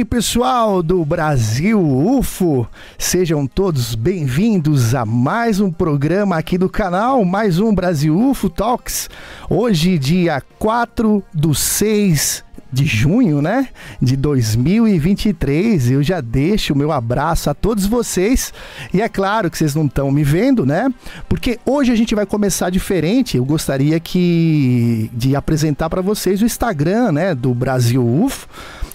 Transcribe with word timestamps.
aí, 0.00 0.04
pessoal 0.04 0.82
do 0.82 1.04
Brasil 1.04 1.78
UFO! 1.78 2.66
Sejam 2.96 3.46
todos 3.46 3.94
bem-vindos 3.94 4.94
a 4.94 5.04
mais 5.04 5.60
um 5.60 5.70
programa 5.70 6.38
aqui 6.38 6.56
do 6.56 6.70
canal, 6.70 7.22
mais 7.22 7.58
um 7.58 7.74
Brasil 7.74 8.18
UFO 8.18 8.48
Talks. 8.48 9.10
Hoje, 9.48 9.98
dia 9.98 10.42
4 10.58 11.22
do 11.34 11.54
6 11.54 12.44
de 12.72 12.84
junho, 12.84 13.42
né? 13.42 13.68
De 14.00 14.16
2023. 14.16 15.90
Eu 15.90 16.02
já 16.02 16.20
deixo 16.20 16.72
o 16.72 16.76
meu 16.76 16.92
abraço 16.92 17.50
a 17.50 17.54
todos 17.54 17.86
vocês. 17.86 18.52
E 18.92 19.00
é 19.00 19.08
claro 19.08 19.50
que 19.50 19.58
vocês 19.58 19.74
não 19.74 19.86
estão 19.86 20.10
me 20.10 20.24
vendo, 20.24 20.64
né? 20.64 20.92
Porque 21.28 21.58
hoje 21.64 21.92
a 21.92 21.96
gente 21.96 22.14
vai 22.14 22.26
começar 22.26 22.70
diferente. 22.70 23.36
Eu 23.36 23.44
gostaria 23.44 23.98
que 23.98 25.10
de 25.12 25.34
apresentar 25.34 25.90
para 25.90 26.00
vocês 26.00 26.42
o 26.42 26.46
Instagram, 26.46 27.12
né, 27.12 27.34
do 27.34 27.54
Brasil 27.54 28.06
UFO 28.06 28.48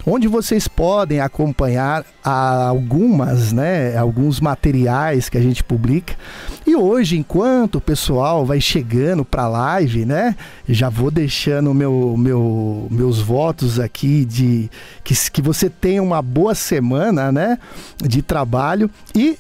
onde 0.05 0.27
vocês 0.27 0.67
podem 0.67 1.19
acompanhar 1.19 2.05
algumas, 2.23 3.51
né, 3.51 3.97
alguns 3.97 4.39
materiais 4.39 5.29
que 5.29 5.37
a 5.37 5.41
gente 5.41 5.63
publica. 5.63 6.13
E 6.65 6.75
hoje, 6.75 7.17
enquanto 7.17 7.75
o 7.75 7.81
pessoal 7.81 8.45
vai 8.45 8.61
chegando 8.61 9.25
para 9.25 9.43
a 9.43 9.47
live, 9.47 10.05
né, 10.05 10.35
já 10.69 10.89
vou 10.89 11.09
deixando 11.09 11.73
meu, 11.73 12.15
meu, 12.17 12.87
meus 12.91 13.19
votos 13.19 13.64
aqui 13.79 14.25
de 14.25 14.69
que, 15.03 15.13
que 15.31 15.41
você 15.41 15.69
tenha 15.69 16.01
uma 16.01 16.21
boa 16.21 16.55
semana, 16.55 17.31
né, 17.31 17.57
de 18.01 18.21
trabalho 18.21 18.89
e 19.13 19.37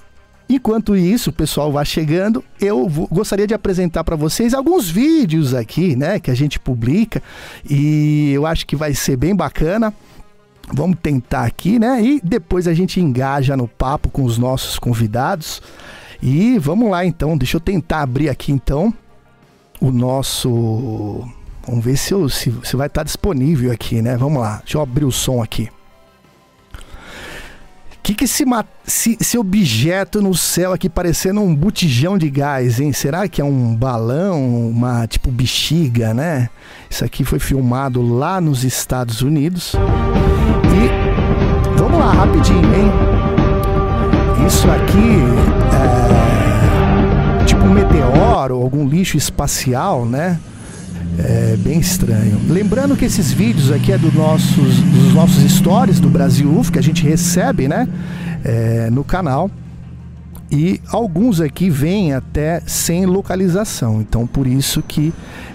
Enquanto 0.47 0.95
isso, 0.95 1.31
o 1.31 1.33
pessoal 1.33 1.71
vai 1.71 1.83
chegando, 1.83 2.43
eu 2.61 2.87
vou, 2.87 3.07
gostaria 3.11 3.47
de 3.47 3.55
apresentar 3.55 4.03
para 4.03 4.15
vocês 4.15 4.53
alguns 4.53 4.87
vídeos 4.87 5.55
aqui, 5.55 5.95
né, 5.95 6.19
que 6.19 6.29
a 6.29 6.35
gente 6.35 6.59
publica 6.59 7.21
e 7.67 8.31
eu 8.31 8.45
acho 8.45 8.65
que 8.67 8.75
vai 8.75 8.93
ser 8.93 9.17
bem 9.17 9.35
bacana. 9.35 9.91
Vamos 10.71 10.97
tentar 11.01 11.43
aqui, 11.43 11.77
né? 11.77 12.01
E 12.01 12.19
depois 12.23 12.67
a 12.67 12.73
gente 12.73 12.99
engaja 12.99 13.55
no 13.55 13.67
papo 13.67 14.09
com 14.09 14.23
os 14.23 14.39
nossos 14.39 14.79
convidados. 14.79 15.61
E 16.21 16.57
vamos 16.57 16.89
lá 16.89 17.05
então, 17.05 17.37
deixa 17.37 17.57
eu 17.57 17.61
tentar 17.61 18.01
abrir 18.01 18.29
aqui 18.29 18.51
então 18.51 18.91
o 19.79 19.91
nosso. 19.91 21.27
Vamos 21.67 21.83
ver 21.83 21.97
se, 21.97 22.13
eu, 22.13 22.29
se, 22.29 22.53
se 22.63 22.75
vai 22.75 22.85
estar 22.87 23.03
disponível 23.03 23.71
aqui, 23.71 24.01
né? 24.01 24.17
Vamos 24.17 24.41
lá, 24.41 24.57
deixa 24.59 24.77
eu 24.77 24.81
abrir 24.81 25.05
o 25.05 25.11
som 25.11 25.41
aqui. 25.41 25.69
O 27.93 27.97
que, 28.05 28.13
que 28.13 28.25
esse, 28.25 28.45
esse, 28.85 29.17
esse 29.19 29.35
objeto 29.35 30.21
no 30.21 30.35
céu 30.35 30.73
aqui 30.73 30.87
parecendo 30.87 31.41
um 31.41 31.55
botijão 31.55 32.19
de 32.19 32.29
gás, 32.29 32.79
hein? 32.79 32.93
Será 32.93 33.27
que 33.27 33.41
é 33.41 33.43
um 33.43 33.75
balão, 33.75 34.69
uma 34.69 35.07
tipo 35.07 35.31
bexiga, 35.31 36.13
né? 36.13 36.51
Isso 36.87 37.03
aqui 37.03 37.23
foi 37.23 37.39
filmado 37.39 38.03
lá 38.03 38.39
nos 38.39 38.63
Estados 38.63 39.23
Unidos. 39.23 39.73
E 39.73 41.79
vamos 41.79 41.99
lá, 41.99 42.13
rapidinho, 42.13 42.75
hein? 42.75 42.91
Isso 44.45 44.69
aqui 44.69 45.17
é 47.41 47.45
tipo 47.45 47.65
um 47.65 47.71
meteoro, 47.71 48.61
algum 48.61 48.87
lixo 48.87 49.17
espacial, 49.17 50.05
né? 50.05 50.39
É 51.17 51.55
bem 51.57 51.79
estranho. 51.79 52.39
Lembrando 52.49 52.95
que 52.95 53.05
esses 53.05 53.31
vídeos 53.31 53.71
aqui 53.71 53.91
é 53.91 53.97
do 53.97 54.11
nossos, 54.11 54.79
dos 54.79 55.13
nossos 55.13 55.51
stories 55.51 55.99
do 55.99 56.09
Brasil 56.09 56.49
UF, 56.57 56.71
que 56.71 56.79
a 56.79 56.83
gente 56.83 57.03
recebe, 57.03 57.67
né? 57.67 57.87
É, 58.43 58.89
no 58.91 59.03
canal. 59.03 59.49
E 60.51 60.79
alguns 60.91 61.41
aqui 61.41 61.69
vêm 61.69 62.13
até 62.13 62.61
sem 62.65 63.05
localização. 63.05 64.01
Então 64.01 64.27
por 64.27 64.45
isso 64.45 64.81
que 64.81 65.13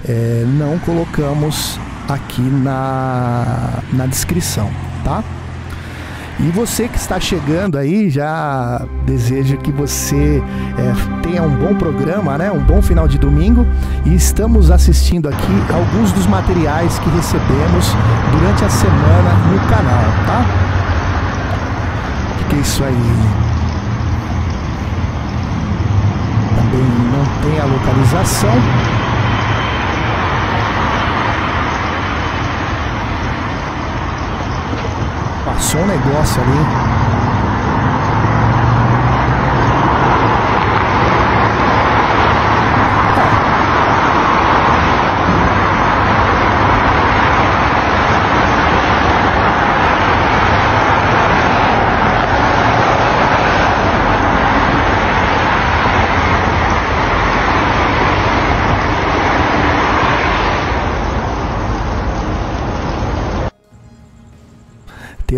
é, 0.09 0.45
não 0.59 0.79
colocamos 0.79 1.79
aqui 2.09 2.43
na, 2.43 3.83
na 3.93 4.07
descrição, 4.07 4.69
tá? 5.05 5.23
E 6.43 6.51
você 6.53 6.89
que 6.89 6.97
está 6.97 7.21
chegando 7.21 7.77
aí, 7.77 8.09
já 8.09 8.81
desejo 9.05 9.59
que 9.59 9.71
você 9.71 10.43
é, 10.79 11.21
tenha 11.23 11.43
um 11.43 11.55
bom 11.55 11.75
programa, 11.75 12.39
né? 12.39 12.51
um 12.51 12.65
bom 12.65 12.81
final 12.81 13.07
de 13.07 13.19
domingo. 13.19 13.67
E 14.07 14.15
estamos 14.15 14.71
assistindo 14.71 15.29
aqui 15.29 15.53
alguns 15.73 16.13
dos 16.13 16.27
materiais 16.27 16.99
que 16.99 17.11
recebemos 17.11 17.95
durante 18.33 18.65
a 18.65 18.71
semana 18.71 19.35
no 19.53 19.59
canal, 19.69 20.05
tá? 20.27 20.71
Que 22.49 22.57
é 22.57 22.59
isso 22.59 22.83
aí? 22.83 22.95
Também 26.57 26.83
não 27.13 27.25
tem 27.43 27.61
a 27.61 27.65
localização. 27.67 29.10
Passou 35.61 35.83
um 35.83 35.87
negócio 35.87 36.41
ali. 36.41 37.10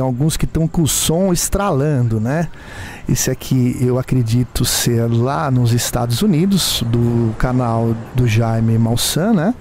Alguns 0.03 0.37
que 0.37 0.45
estão 0.45 0.69
com 0.69 0.83
o 0.83 0.89
som 0.89 1.33
estralando, 1.33 2.21
né? 2.21 2.49
Esse 3.09 3.31
aqui 3.31 3.77
eu 3.81 3.99
acredito 3.99 4.65
ser 4.65 5.11
lá 5.11 5.51
nos 5.51 5.73
Estados 5.73 6.23
Unidos, 6.23 6.83
do 6.87 7.35
canal 7.39 7.95
do 8.15 8.27
Jaime 8.27 8.79
Malsan, 8.79 9.33
né? 9.33 9.55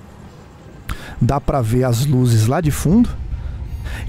Dá 1.19 1.39
para 1.39 1.61
ver 1.61 1.83
as 1.83 2.05
luzes 2.05 2.47
lá 2.47 2.61
de 2.61 2.71
fundo. 2.71 3.09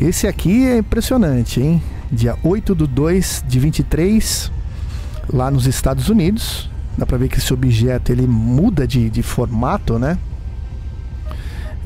Esse 0.01 0.27
aqui 0.27 0.67
é 0.67 0.79
impressionante, 0.79 1.61
hein? 1.61 1.83
Dia 2.11 2.37
8 2.43 2.75
do 2.75 2.87
2 2.87 3.45
de 3.47 3.59
23, 3.59 4.53
lá 5.33 5.51
nos 5.51 5.67
Estados 5.67 6.09
Unidos. 6.09 6.71
Dá 6.97 7.07
para 7.07 7.19
ver 7.19 7.29
que 7.29 7.39
esse 7.39 7.53
objeto 7.53 8.13
ele 8.13 8.27
muda 8.27 8.87
de, 8.87 9.09
de 9.09 9.23
formato, 9.23 9.99
né? 9.99 10.19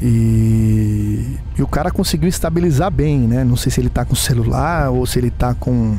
E, 0.00 1.38
e, 1.56 1.62
o 1.62 1.66
cara 1.66 1.90
conseguiu 1.90 2.28
estabilizar 2.28 2.90
bem, 2.90 3.20
né? 3.20 3.44
Não 3.44 3.56
sei 3.56 3.72
se 3.72 3.81
ele 3.81 3.88
tá 3.88 4.04
com 4.04 4.14
celular 4.14 4.90
ou 4.90 5.06
se 5.06 5.19
ele 5.19 5.31
tá 5.31 5.54
com 5.54 5.96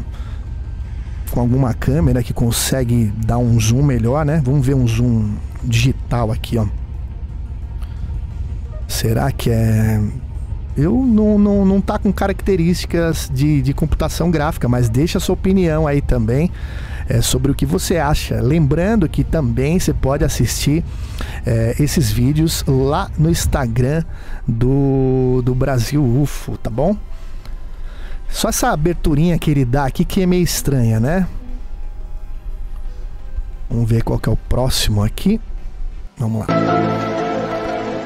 com 1.31 1.41
alguma 1.41 1.73
câmera 1.73 2.23
que 2.23 2.33
consegue 2.33 3.11
dar 3.25 3.37
um 3.37 3.59
zoom 3.59 3.83
melhor, 3.83 4.25
né? 4.25 4.41
Vamos 4.45 4.65
ver 4.65 4.75
um 4.75 4.87
zoom 4.87 5.35
digital 5.63 6.31
aqui, 6.31 6.57
ó. 6.57 6.65
Será 8.87 9.31
que 9.31 9.49
é 9.49 10.01
eu 10.77 10.93
não, 10.93 11.39
não, 11.39 11.65
não 11.65 11.81
tá 11.81 11.97
com 11.97 12.13
características 12.13 13.31
de, 13.33 13.63
de 13.63 13.73
computação 13.73 14.29
gráfica, 14.29 14.69
mas 14.69 14.87
deixa 14.87 15.17
a 15.17 15.21
sua 15.21 15.33
opinião 15.33 15.87
aí 15.87 16.01
também 16.01 16.51
é, 17.09 17.21
sobre 17.21 17.51
o 17.51 17.55
que 17.55 17.65
você 17.65 17.97
acha. 17.97 18.41
Lembrando 18.41 19.07
que 19.07 19.23
também 19.23 19.79
você 19.79 19.93
pode 19.93 20.23
assistir 20.23 20.83
é, 21.45 21.75
esses 21.79 22.11
vídeos 22.11 22.63
lá 22.67 23.09
no 23.17 23.29
Instagram 23.29 24.03
do, 24.47 25.41
do 25.43 25.55
Brasil 25.55 26.03
UFO, 26.03 26.57
tá 26.57 26.69
bom? 26.69 26.95
Só 28.29 28.49
essa 28.49 28.71
aberturinha 28.71 29.39
que 29.39 29.51
ele 29.51 29.65
dá 29.65 29.85
aqui 29.85 30.03
que 30.03 30.21
é 30.21 30.25
meio 30.25 30.43
estranha, 30.43 30.99
né? 30.99 31.27
Vamos 33.69 33.89
ver 33.89 34.03
qual 34.03 34.19
que 34.19 34.29
é 34.29 34.31
o 34.31 34.37
próximo 34.37 35.03
aqui. 35.03 35.39
Vamos 36.17 36.47
lá. 36.47 36.55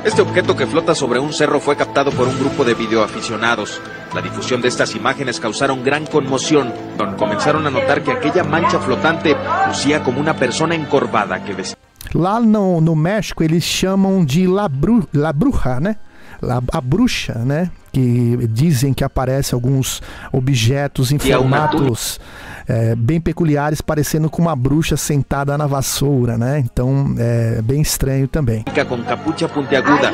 Este 0.04 0.22
objeto 0.22 0.56
que 0.56 0.66
flota 0.66 0.96
sobre 0.96 1.20
un 1.20 1.32
cerro 1.32 1.60
fue 1.60 1.76
captado 1.76 2.12
por 2.12 2.28
un 2.28 2.38
grupo 2.38 2.66
de 2.66 2.74
videoaficionados. 2.74 3.80
La 4.14 4.22
difusión 4.22 4.62
de 4.62 4.68
estas 4.68 4.94
imágenes 4.96 5.40
causaron 5.40 5.84
gran 5.84 6.06
conmoción, 6.06 6.74
donde 6.98 7.16
comenzaron 7.16 7.66
a 7.66 7.70
notar 7.70 8.04
que 8.04 8.12
aquella 8.12 8.44
mancha 8.44 8.78
flotante 8.80 9.36
lucía 9.68 10.04
como 10.04 10.20
una 10.20 10.36
persona 10.36 10.76
encorvada 10.76 11.44
que 11.44 11.54
vestía. 11.54 11.78
Lá 12.14 12.42
no, 12.42 12.82
no 12.82 12.94
México 12.94 13.42
eles 13.44 13.64
chamam 13.64 14.26
de 14.26 14.46
la, 14.48 14.68
bru, 14.68 15.08
la 15.14 15.32
bruja, 15.32 15.80
né? 15.80 15.98
a 16.42 16.82
bruxa, 16.82 17.46
né? 17.46 17.72
Que 17.92 18.48
dizem 18.50 18.94
que 18.94 19.04
aparece 19.04 19.54
alguns 19.54 20.02
objetos 20.32 21.12
em 21.12 21.20
formatos 21.20 22.20
é, 22.68 22.96
bem 22.96 23.20
peculiares, 23.20 23.82
parecendo 23.82 24.30
com 24.30 24.42
uma 24.42 24.56
bruxa 24.56 24.96
sentada 24.96 25.58
na 25.58 25.68
vassoura, 25.68 26.38
né? 26.38 26.60
Então 26.60 27.14
é 27.18 27.62
bem 27.62 27.82
estranho 27.82 28.28
também. 28.28 28.64
Com 28.88 29.04
capucha 29.04 29.50
puntiaguda. 29.50 30.14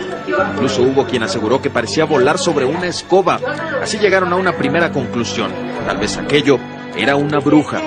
Incluso 0.54 0.82
hubo 0.82 1.06
quien 1.06 1.24
aseguró 1.24 1.62
que 1.62 1.70
parecía 1.70 2.06
volar 2.06 2.38
sobre 2.38 2.66
una 2.66 2.88
escoba. 2.88 3.40
Así 3.82 3.98
llegaron 4.00 4.34
a 4.34 4.36
una 4.36 4.54
primera 4.54 4.92
conclusión. 4.92 5.52
Tal 5.86 5.98
vez 5.98 6.18
aquello 6.18 6.60
era 6.98 7.16
una 7.16 7.40
bruja. 7.40 7.80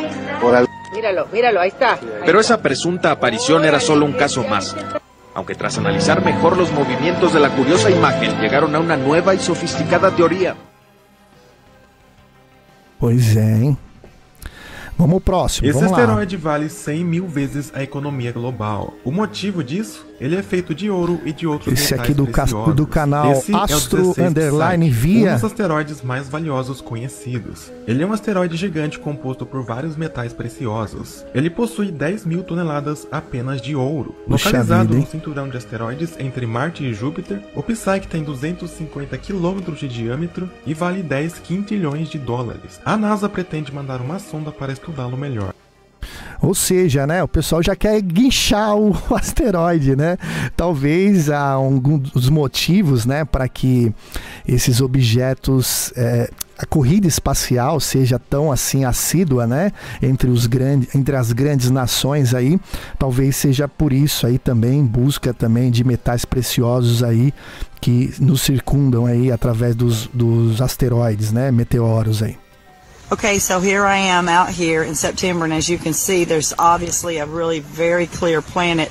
Míralo, 0.94 1.26
míralo, 1.32 1.60
ahí 1.60 1.68
está. 1.68 1.98
Pero 2.24 2.40
esa 2.40 2.62
presunta 2.62 3.10
aparición 3.10 3.64
era 3.64 3.80
solo 3.80 4.06
un 4.06 4.12
caso 4.12 4.44
más. 4.44 4.76
Aunque 5.34 5.54
tras 5.54 5.78
analizar 5.78 6.24
mejor 6.24 6.56
los 6.56 6.72
movimientos 6.72 7.32
de 7.32 7.40
la 7.40 7.50
curiosa 7.50 7.90
imagen 7.90 8.40
llegaron 8.40 8.74
a 8.74 8.80
una 8.80 8.96
nueva 8.96 9.34
y 9.34 9.38
sofisticada 9.38 10.10
teoría. 10.10 10.56
Pois 12.98 13.34
é, 13.36 13.64
hein? 13.64 13.78
Vamos 14.98 15.22
próximo. 15.22 15.66
Esse 15.66 15.80
vamos 15.80 15.98
asteroide 15.98 16.36
lá. 16.36 16.42
vale 16.42 16.68
100 16.68 17.04
mil 17.04 17.26
vezes 17.26 17.72
a 17.74 17.82
economia 17.82 18.32
global. 18.32 18.92
O 19.02 19.10
motivo 19.10 19.64
disso? 19.64 20.06
Ele 20.20 20.36
é 20.36 20.42
feito 20.42 20.74
de 20.74 20.90
ouro 20.90 21.18
e 21.24 21.32
de 21.32 21.46
outros 21.46 21.72
Esse 21.72 21.94
aqui 21.94 22.12
do, 22.12 22.26
preciosos. 22.26 22.74
do 22.74 22.86
canal 22.86 23.32
Esse 23.32 23.54
é 23.54 23.56
Astro 23.56 23.98
16 24.14 24.28
Underline 24.28 24.90
Via. 24.90 25.30
Um 25.30 25.34
dos 25.34 25.44
asteroides 25.44 26.02
mais 26.02 26.28
valiosos 26.28 26.82
conhecidos. 26.82 27.72
Ele 27.86 28.02
é 28.02 28.06
um 28.06 28.12
asteroide 28.12 28.56
gigante 28.56 28.98
composto 28.98 29.46
por 29.46 29.64
vários 29.64 29.96
metais 29.96 30.34
preciosos. 30.34 31.24
Ele 31.34 31.48
possui 31.48 31.90
10 31.90 32.26
mil 32.26 32.42
toneladas 32.42 33.08
apenas 33.10 33.62
de 33.62 33.74
ouro. 33.74 34.14
Puxa 34.28 34.48
Localizado 34.48 34.88
vida, 34.90 35.00
no 35.00 35.06
cinturão 35.06 35.48
de 35.48 35.56
asteroides 35.56 36.14
entre 36.18 36.46
Marte 36.46 36.84
e 36.84 36.92
Júpiter, 36.92 37.42
o 37.54 37.62
Psyche 37.62 38.06
tem 38.06 38.22
250 38.22 39.16
quilômetros 39.16 39.78
de 39.78 39.88
diâmetro 39.88 40.50
e 40.66 40.74
vale 40.74 41.02
10 41.02 41.38
quintilhões 41.38 42.10
de 42.10 42.18
dólares. 42.18 42.78
A 42.84 42.96
NASA 42.96 43.28
pretende 43.28 43.72
mandar 43.72 44.00
uma 44.02 44.18
sonda 44.18 44.52
para 44.52 44.72
estudá-lo 44.72 45.16
melhor. 45.16 45.54
Ou 46.42 46.54
seja, 46.54 47.06
né, 47.06 47.22
o 47.22 47.28
pessoal 47.28 47.62
já 47.62 47.76
quer 47.76 48.00
guinchar 48.00 48.76
o 48.76 48.96
asteroide, 49.14 49.94
né? 49.94 50.16
Talvez 50.56 51.30
há 51.30 51.50
algum 51.50 51.98
dos 51.98 52.28
motivos, 52.28 53.04
né, 53.04 53.24
para 53.24 53.48
que 53.48 53.92
esses 54.46 54.80
objetos, 54.80 55.92
é, 55.96 56.30
a 56.58 56.66
corrida 56.66 57.06
espacial 57.06 57.80
seja 57.80 58.18
tão 58.18 58.52
assim 58.52 58.84
assídua, 58.84 59.46
né, 59.46 59.72
entre 60.02 60.28
os 60.28 60.46
grandes, 60.46 60.94
entre 60.94 61.16
as 61.16 61.32
grandes 61.32 61.70
nações 61.70 62.34
aí, 62.34 62.60
talvez 62.98 63.36
seja 63.36 63.66
por 63.66 63.92
isso 63.92 64.26
aí 64.26 64.38
também 64.38 64.80
em 64.80 64.86
busca 64.86 65.32
também 65.32 65.70
de 65.70 65.82
metais 65.84 66.24
preciosos 66.24 67.02
aí 67.02 67.32
que 67.80 68.12
nos 68.20 68.42
circundam 68.42 69.06
aí 69.06 69.32
através 69.32 69.74
dos, 69.74 70.06
dos 70.12 70.60
asteroides, 70.60 71.32
né, 71.32 71.50
meteoros 71.50 72.22
aí. 72.22 72.36
Okay, 73.12 73.40
so 73.40 73.58
here 73.58 73.84
I 73.84 73.96
am 73.96 74.28
out 74.28 74.50
here 74.50 74.84
in 74.84 74.94
September, 74.94 75.44
and 75.44 75.52
as 75.52 75.68
you 75.68 75.78
can 75.78 75.92
see, 75.92 76.24
there's 76.24 76.54
obviously 76.60 77.18
a 77.18 77.26
really 77.26 77.58
very 77.58 78.06
clear 78.06 78.40
planet 78.40 78.88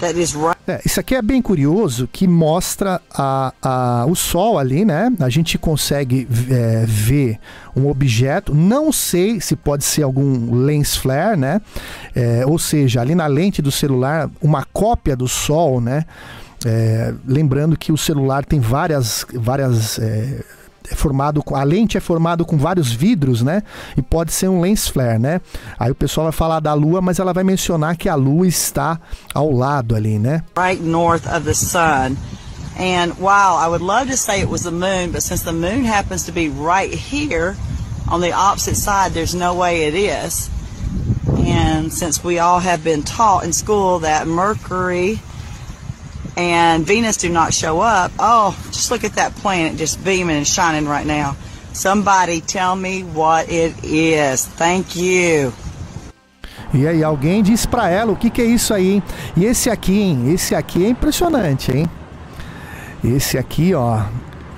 that 0.00 0.16
is 0.16 0.34
right. 0.34 0.56
É, 0.66 0.80
isso 0.86 0.98
aqui 0.98 1.14
é 1.14 1.20
bem 1.20 1.42
curioso 1.42 2.08
que 2.10 2.26
mostra 2.26 2.98
a, 3.12 3.52
a, 3.60 4.06
o 4.06 4.14
Sol 4.14 4.58
ali, 4.58 4.86
né? 4.86 5.12
A 5.20 5.28
gente 5.28 5.58
consegue 5.58 6.26
é, 6.50 6.86
ver 6.86 7.38
um 7.76 7.90
objeto. 7.90 8.54
Não 8.54 8.90
sei 8.90 9.38
se 9.38 9.54
pode 9.54 9.84
ser 9.84 10.02
algum 10.02 10.54
lens 10.64 10.96
flare, 10.96 11.36
né? 11.36 11.60
É, 12.14 12.46
ou 12.46 12.58
seja, 12.58 13.02
ali 13.02 13.14
na 13.14 13.26
lente 13.26 13.60
do 13.60 13.70
celular, 13.70 14.30
uma 14.40 14.64
cópia 14.72 15.14
do 15.14 15.28
Sol, 15.28 15.78
né? 15.78 16.06
É, 16.64 17.12
lembrando 17.26 17.76
que 17.76 17.92
o 17.92 17.98
celular 17.98 18.46
tem 18.46 18.60
várias, 18.60 19.26
várias 19.34 20.00
é, 20.90 20.94
formado 20.94 21.42
com, 21.42 21.54
a 21.54 21.62
lente 21.62 21.96
é 21.96 22.00
formado 22.00 22.44
com 22.44 22.56
vários 22.56 22.92
vidros, 22.92 23.42
né? 23.42 23.62
E 23.96 24.02
pode 24.02 24.32
ser 24.32 24.48
um 24.48 24.60
lens 24.60 24.88
flare, 24.88 25.18
né? 25.18 25.40
Aí 25.78 25.90
o 25.90 25.94
pessoal 25.94 26.26
vai 26.26 26.32
falar 26.32 26.60
da 26.60 26.74
Lua, 26.74 27.00
mas 27.00 27.18
ela 27.18 27.32
vai 27.32 27.44
mencionar 27.44 27.96
que 27.96 28.08
a 28.08 28.14
Lua 28.14 28.46
está 28.46 28.98
ao 29.34 29.50
lado 29.50 29.94
ali, 29.94 30.18
né? 30.18 30.42
right 30.56 30.82
north 30.82 31.26
of 31.26 31.44
the 31.44 31.54
sun. 31.54 32.16
And 32.78 33.18
wow, 33.18 33.56
I 33.56 33.68
would 33.68 33.82
love 33.82 34.08
to 34.08 34.16
say 34.16 34.40
it 34.40 34.48
was 34.48 34.62
the 34.62 34.70
moon, 34.70 35.10
but 35.10 35.22
since 35.22 35.42
the 35.42 35.52
moon 35.52 35.84
happens 35.84 36.24
to 36.26 36.32
be 36.32 36.48
right 36.48 36.92
here 36.92 37.56
on 38.08 38.20
the 38.20 38.32
opposite 38.32 38.76
side, 38.76 39.12
there's 39.12 39.34
no 39.34 39.54
way 39.54 39.84
it 39.88 39.94
is. 39.94 40.48
And 41.44 41.92
since 41.92 42.22
we 42.22 42.38
all 42.38 42.60
have 42.60 42.84
been 42.84 43.02
taught 43.02 43.44
in 43.44 43.52
school 43.52 44.00
that 44.00 44.26
Mercury 44.28 45.18
and 46.36 46.84
Venus 46.84 47.16
do 47.16 47.28
not 47.28 47.52
show 47.52 47.80
up, 47.80 48.12
oh, 48.18 48.56
just 48.72 48.90
look 48.90 49.04
at 49.04 49.14
that 49.14 49.34
planet 49.36 49.76
just 49.76 50.02
beaming 50.04 50.36
and 50.36 50.46
shining 50.46 50.88
right 50.88 51.06
now. 51.06 51.36
Somebody 51.72 52.40
tell 52.40 52.74
me 52.74 53.02
what 53.02 53.48
it 53.48 53.74
is. 53.84 54.46
Thank 54.46 54.96
you. 54.96 55.52
E 56.74 56.86
aí, 56.86 57.02
alguém 57.02 57.42
diz 57.42 57.64
pra 57.64 57.88
ela 57.88 58.12
o 58.12 58.16
que, 58.16 58.28
que 58.28 58.42
é 58.42 58.44
isso 58.44 58.74
aí, 58.74 58.94
hein? 58.94 59.02
E 59.36 59.44
esse 59.44 59.70
aqui, 59.70 59.98
hein? 59.98 60.32
Esse 60.32 60.54
aqui 60.54 60.84
é 60.84 60.88
impressionante, 60.88 61.74
hein? 61.74 61.88
Esse 63.02 63.38
aqui, 63.38 63.72
ó, 63.74 64.02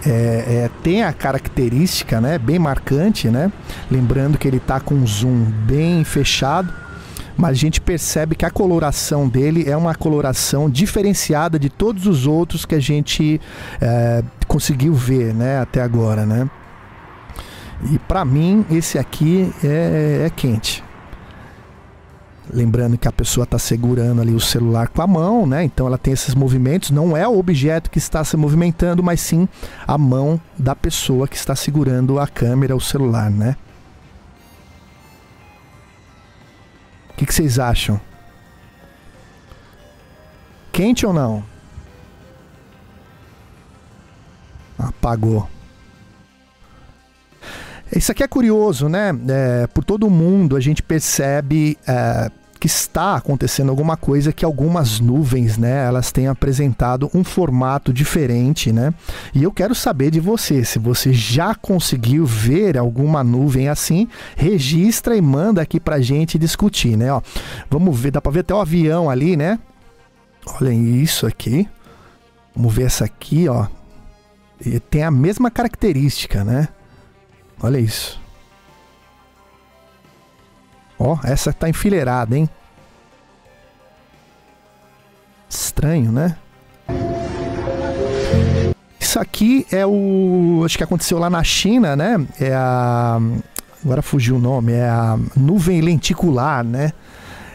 é, 0.04 0.10
é, 0.10 0.70
tem 0.82 1.04
a 1.04 1.12
característica, 1.12 2.20
né? 2.20 2.38
Bem 2.38 2.58
marcante, 2.58 3.28
né? 3.28 3.52
Lembrando 3.90 4.38
que 4.38 4.48
ele 4.48 4.58
tá 4.58 4.80
com 4.80 4.94
um 4.94 5.06
zoom 5.06 5.44
bem 5.44 6.02
fechado, 6.02 6.72
mas 7.40 7.52
a 7.52 7.54
gente 7.54 7.80
percebe 7.80 8.34
que 8.34 8.44
a 8.44 8.50
coloração 8.50 9.26
dele 9.26 9.66
é 9.66 9.74
uma 9.74 9.94
coloração 9.94 10.68
diferenciada 10.68 11.58
de 11.58 11.70
todos 11.70 12.06
os 12.06 12.26
outros 12.26 12.66
que 12.66 12.74
a 12.74 12.78
gente 12.78 13.40
é, 13.80 14.22
conseguiu 14.46 14.92
ver, 14.92 15.32
né? 15.32 15.58
Até 15.58 15.80
agora, 15.80 16.26
né? 16.26 16.50
E 17.90 17.98
pra 17.98 18.26
mim, 18.26 18.66
esse 18.70 18.98
aqui 18.98 19.50
é, 19.64 20.24
é 20.26 20.30
quente. 20.30 20.84
Lembrando 22.52 22.98
que 22.98 23.08
a 23.08 23.12
pessoa 23.12 23.44
está 23.44 23.58
segurando 23.58 24.20
ali 24.20 24.34
o 24.34 24.40
celular 24.40 24.88
com 24.88 25.00
a 25.00 25.06
mão, 25.06 25.46
né? 25.46 25.64
Então 25.64 25.86
ela 25.86 25.96
tem 25.96 26.12
esses 26.12 26.34
movimentos. 26.34 26.90
Não 26.90 27.16
é 27.16 27.26
o 27.26 27.38
objeto 27.38 27.90
que 27.90 27.96
está 27.96 28.22
se 28.22 28.36
movimentando, 28.36 29.02
mas 29.02 29.18
sim 29.18 29.48
a 29.86 29.96
mão 29.96 30.38
da 30.58 30.76
pessoa 30.76 31.26
que 31.26 31.36
está 31.36 31.56
segurando 31.56 32.20
a 32.20 32.26
câmera, 32.26 32.76
o 32.76 32.80
celular, 32.80 33.30
né? 33.30 33.56
Que, 37.20 37.26
que 37.26 37.34
vocês 37.34 37.58
acham? 37.58 38.00
Quente 40.72 41.04
ou 41.04 41.12
não? 41.12 41.44
Apagou. 44.78 45.46
Isso 47.94 48.10
aqui 48.10 48.22
é 48.22 48.28
curioso, 48.28 48.88
né? 48.88 49.10
É, 49.28 49.66
por 49.66 49.84
todo 49.84 50.08
mundo 50.08 50.56
a 50.56 50.60
gente 50.60 50.82
percebe 50.82 51.76
é, 51.86 52.30
que 52.60 52.66
está 52.66 53.16
acontecendo 53.16 53.70
alguma 53.70 53.96
coisa 53.96 54.34
que 54.34 54.44
algumas 54.44 55.00
nuvens, 55.00 55.56
né? 55.56 55.86
Elas 55.86 56.12
têm 56.12 56.26
apresentado 56.26 57.10
um 57.14 57.24
formato 57.24 57.90
diferente, 57.90 58.70
né? 58.70 58.92
E 59.34 59.42
eu 59.42 59.50
quero 59.50 59.74
saber 59.74 60.10
de 60.10 60.20
você, 60.20 60.62
se 60.62 60.78
você 60.78 61.10
já 61.10 61.54
conseguiu 61.54 62.26
ver 62.26 62.76
alguma 62.76 63.24
nuvem 63.24 63.68
assim, 63.68 64.06
registra 64.36 65.16
e 65.16 65.22
manda 65.22 65.62
aqui 65.62 65.80
pra 65.80 66.00
gente 66.00 66.38
discutir, 66.38 66.98
né? 66.98 67.10
Ó, 67.10 67.22
vamos 67.70 67.98
ver, 67.98 68.10
dá 68.10 68.20
pra 68.20 68.30
ver 68.30 68.40
até 68.40 68.54
o 68.54 68.60
avião 68.60 69.08
ali, 69.08 69.38
né? 69.38 69.58
Olhem 70.60 71.00
isso 71.00 71.26
aqui. 71.26 71.66
Vamos 72.54 72.74
ver 72.74 72.84
essa 72.84 73.06
aqui, 73.06 73.48
ó. 73.48 73.66
E 74.64 74.78
tem 74.78 75.02
a 75.02 75.10
mesma 75.10 75.50
característica, 75.50 76.44
né? 76.44 76.68
Olha 77.62 77.78
isso. 77.78 78.20
Ó, 81.02 81.18
essa 81.24 81.50
tá 81.50 81.66
enfileirada, 81.66 82.36
hein? 82.36 82.46
Estranho, 85.48 86.12
né? 86.12 86.36
Isso 89.00 89.18
aqui 89.18 89.66
é 89.72 89.84
o. 89.86 90.62
Acho 90.62 90.76
que 90.76 90.84
aconteceu 90.84 91.18
lá 91.18 91.30
na 91.30 91.42
China, 91.42 91.96
né? 91.96 92.24
É 92.38 92.52
a. 92.54 93.18
Agora 93.82 94.02
fugiu 94.02 94.36
o 94.36 94.38
nome. 94.38 94.72
É 94.72 94.86
a 94.90 95.18
nuvem 95.34 95.80
lenticular, 95.80 96.62
né? 96.62 96.92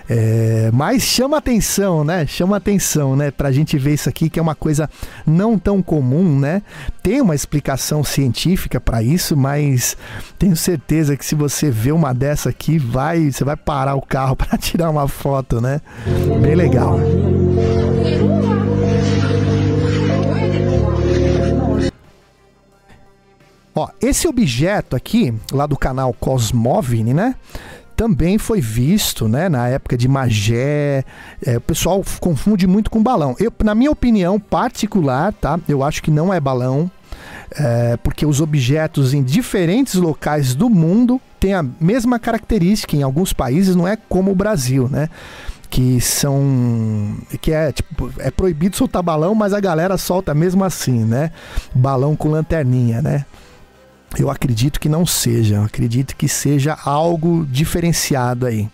É, 0.10 0.70
mas 0.72 1.02
chama 1.04 1.38
atenção, 1.38 2.04
né? 2.04 2.28
Chama 2.28 2.58
atenção, 2.58 3.16
né? 3.16 3.32
Pra 3.32 3.52
gente 3.52 3.78
ver 3.78 3.94
isso 3.94 4.08
aqui, 4.08 4.30
que 4.30 4.40
é 4.40 4.42
uma 4.42 4.56
coisa 4.56 4.90
não 5.26 5.58
tão 5.58 5.82
comum, 5.82 6.40
né? 6.40 6.62
Tem 7.02 7.22
uma 7.22 7.36
explicação 7.36 8.04
científica 8.04 8.80
para 8.80 9.02
isso, 9.02 9.36
mas 9.36 9.98
tenho 10.38 10.56
certeza 10.56 11.18
que 11.18 11.26
se 11.26 11.34
você 11.34 11.72
vê 11.72 11.92
uma 11.92 12.14
dessa 12.14 12.50
aqui, 12.50 12.78
vai, 12.78 13.32
você 13.32 13.44
vai 13.44 13.56
parar 13.56 13.96
o 13.96 14.02
carro 14.02 14.36
para 14.38 14.58
tirar 14.58 14.90
uma 14.90 15.08
foto, 15.08 15.60
né? 15.60 15.82
Bem 16.42 16.56
legal. 16.56 17.00
Ó, 23.78 23.90
esse 24.02 24.26
objeto 24.26 24.96
aqui, 24.96 25.34
lá 25.52 25.68
do 25.68 25.76
canal 25.76 26.14
Cosmovini, 26.14 27.14
né? 27.14 27.36
Também 27.96 28.38
foi 28.38 28.60
visto, 28.60 29.28
né, 29.28 29.48
na 29.48 29.68
época 29.68 29.98
de 29.98 30.08
Magé. 30.08 31.04
É, 31.46 31.58
o 31.58 31.62
pessoal 31.62 32.04
confunde 32.20 32.68
muito 32.68 32.92
com 32.92 33.02
balão. 33.02 33.36
Eu, 33.40 33.52
na 33.64 33.74
minha 33.74 33.92
opinião 33.92 34.40
particular, 34.40 35.34
tá? 35.34 35.60
Eu 35.68 35.84
acho 35.84 36.04
que 36.04 36.12
não 36.12 36.34
é 36.34 36.40
balão, 36.40 36.92
é, 37.52 37.98
porque 37.98 38.25
os 38.25 38.42
objetos 38.42 39.14
em 39.14 39.24
diferentes 39.24 39.96
locais 39.96 40.54
do 40.54 40.70
mundo 40.70 41.22
têm 41.40 41.54
a 41.54 41.66
mesma 41.80 42.20
característica. 42.20 42.96
Em 42.96 43.04
alguns 43.04 43.32
países 43.32 43.75
não 43.75 43.88
é 43.88 43.96
como 43.96 44.32
o 44.32 44.36
Brasil, 44.36 44.90
né? 44.90 45.10
Que 45.70 46.00
são. 46.00 47.18
que 47.42 47.52
é 47.52 47.72
tipo. 47.72 48.12
É 48.20 48.30
proibido 48.30 48.75
soltar 48.75 49.02
balão, 49.02 49.34
mas 49.34 49.54
a 49.54 49.60
galera 49.60 49.98
solta 49.98 50.34
mesmo 50.34 50.64
assim, 50.64 51.04
né? 51.04 51.32
Balão 51.74 52.16
com 52.16 52.30
lanterninha, 52.30 53.02
né? 53.02 53.25
Eu 54.18 54.30
acredito 54.30 54.80
que 54.80 54.88
não 54.88 55.06
seja, 55.06 55.56
eu 55.56 55.64
acredito 55.64 56.16
que 56.16 56.28
seja 56.28 56.78
algo 56.86 57.46
diferenciado 57.46 58.46
aí. 58.46 58.70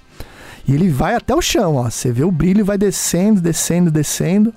E 0.68 0.74
ele 0.74 0.90
vai 0.90 1.16
até 1.16 1.34
o 1.36 1.42
chão, 1.42 1.76
ó. 1.76 1.90
Você 1.90 2.12
vê 2.12 2.24
o 2.24 2.32
brilho 2.32 2.64
vai 2.64 2.78
descendo, 2.78 3.42
descendo, 3.42 3.90
descendo. 3.90 4.54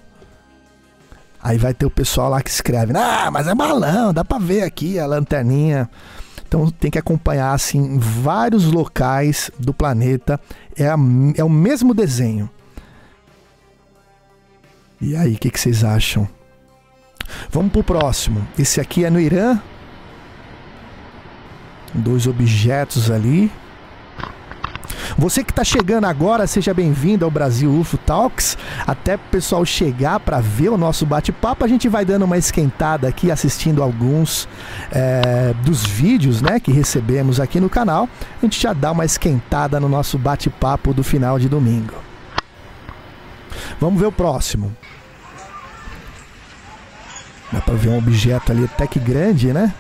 Aí 1.43 1.59
vai 1.59 1.75
ter 1.75 1.87
o 1.87 1.91
pessoal 1.91 2.31
lá 2.31 2.43
que 2.43 2.50
escreve: 2.50 2.93
Ah, 2.97 3.31
mas 3.31 3.47
é 3.47 3.55
balão, 3.55 4.12
dá 4.12 4.25
pra 4.25 4.38
ver 4.38 4.62
aqui 4.62 4.99
a 4.99 5.07
lanterninha. 5.07 5.88
Então 6.47 6.71
tem 6.71 6.91
que 6.91 6.99
acompanhar 6.99 7.53
assim 7.53 7.79
em 7.79 7.99
vários 7.99 8.64
locais 8.64 9.50
do 9.59 9.75
planeta. 9.75 10.41
É, 10.76 10.87
a, 10.88 10.97
é 11.37 11.45
o 11.45 11.50
mesmo 11.50 11.93
desenho. 11.93 12.49
E 15.00 15.17
aí, 15.17 15.35
o 15.35 15.38
que, 15.38 15.50
que 15.50 15.61
vocês 15.61 15.85
acham? 15.85 16.26
Vamos 17.50 17.73
pro 17.73 17.83
próximo. 17.83 18.47
Esse 18.59 18.81
aqui 18.81 19.05
é 19.05 19.11
no 19.11 19.21
Irã. 19.21 19.61
Dois 21.94 22.26
objetos 22.26 23.10
ali. 23.10 23.50
Você 25.16 25.44
que 25.44 25.52
está 25.52 25.62
chegando 25.62 26.06
agora, 26.06 26.46
seja 26.46 26.74
bem-vindo 26.74 27.24
ao 27.24 27.30
Brasil 27.30 27.70
UFO 27.70 27.96
Talks. 27.98 28.58
Até 28.84 29.14
o 29.14 29.18
pessoal 29.30 29.64
chegar 29.64 30.18
para 30.18 30.40
ver 30.40 30.70
o 30.70 30.76
nosso 30.76 31.06
bate-papo, 31.06 31.64
a 31.64 31.68
gente 31.68 31.88
vai 31.88 32.04
dando 32.04 32.24
uma 32.24 32.36
esquentada 32.36 33.06
aqui, 33.06 33.30
assistindo 33.30 33.82
alguns 33.82 34.48
é, 34.90 35.54
dos 35.64 35.84
vídeos 35.86 36.42
né, 36.42 36.58
que 36.58 36.72
recebemos 36.72 37.38
aqui 37.38 37.60
no 37.60 37.70
canal. 37.70 38.08
A 38.42 38.44
gente 38.44 38.60
já 38.60 38.72
dá 38.72 38.90
uma 38.90 39.04
esquentada 39.04 39.78
no 39.78 39.88
nosso 39.88 40.18
bate-papo 40.18 40.92
do 40.92 41.04
final 41.04 41.38
de 41.38 41.48
domingo. 41.48 41.94
Vamos 43.80 44.00
ver 44.00 44.06
o 44.06 44.12
próximo. 44.12 44.76
Dá 47.52 47.60
para 47.60 47.74
ver 47.74 47.90
um 47.90 47.98
objeto 47.98 48.50
ali 48.50 48.64
até 48.64 48.84
que 48.86 48.98
grande, 48.98 49.52
né? 49.52 49.72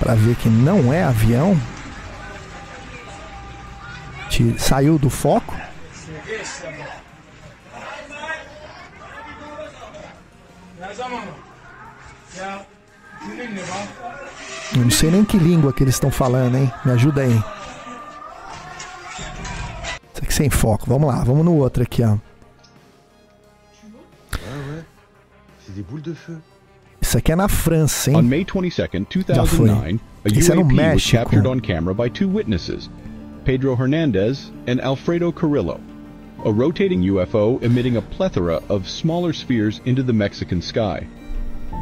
Para 0.00 0.14
ver 0.14 0.34
que 0.34 0.48
não 0.48 0.92
é 0.92 1.04
avião 1.04 1.56
saiu 4.58 4.98
do 4.98 5.10
foco. 5.10 5.54
Eu 14.72 14.82
não 14.82 14.90
sei 14.90 15.10
nem 15.10 15.24
que 15.24 15.36
língua 15.36 15.72
que 15.72 15.82
eles 15.82 15.94
estão 15.94 16.10
falando, 16.10 16.56
hein? 16.56 16.72
Me 16.84 16.92
ajuda 16.92 17.22
aí. 17.22 17.42
Isso 20.14 20.22
aqui 20.22 20.32
sem 20.32 20.48
foco. 20.48 20.86
Vamos 20.86 21.12
lá, 21.12 21.22
vamos 21.24 21.44
no 21.44 21.54
outro 21.54 21.82
aqui, 21.82 22.02
ó. 22.02 22.16
Isso 27.00 27.16
aqui 27.18 27.32
é 27.32 27.36
na 27.36 27.48
França, 27.48 28.10
hein? 28.10 28.16
On 28.16 28.22
May 28.22 28.44
22nd, 28.44 29.06
2009, 29.08 30.00
a 30.24 30.28
UAP 30.28 30.58
um 30.58 30.94
was 30.94 31.10
captured 31.10 31.46
on 31.46 31.60
camera 31.60 31.94
by 31.94 32.08
two 32.08 32.28
witnesses. 32.28 32.88
Pedro 33.44 33.74
Hernandez, 33.74 34.52
and 34.66 34.80
Alfredo 34.80 35.32
Carrillo, 35.32 35.80
a 36.44 36.52
rotating 36.52 37.02
UFO 37.02 37.58
emitting 37.62 37.96
a 37.96 38.02
plethora 38.02 38.60
of 38.68 38.88
smaller 38.88 39.32
spheres 39.32 39.80
into 39.84 40.02
the 40.02 40.12
Mexican 40.12 40.60
sky. 40.60 41.06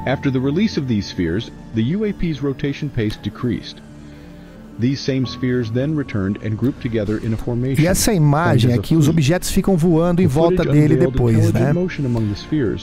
After 0.07 0.31
the 0.31 0.41
release 0.41 0.77
of 0.77 0.87
these 0.87 1.07
spheres, 1.07 1.51
the 1.75 1.93
UAP's 1.93 2.43
rotation 2.43 2.89
pace 2.89 3.17
decreased. 3.17 3.81
E 7.83 7.87
essa 7.87 8.13
imagem 8.13 8.71
aqui, 8.79 8.95
os 8.95 9.09
objetos 9.09 9.51
ficam 9.51 9.77
voando 9.77 10.23
em 10.23 10.27
volta 10.29 10.63
dele 10.73 10.95
depois, 11.13 11.37
né? 11.53 11.73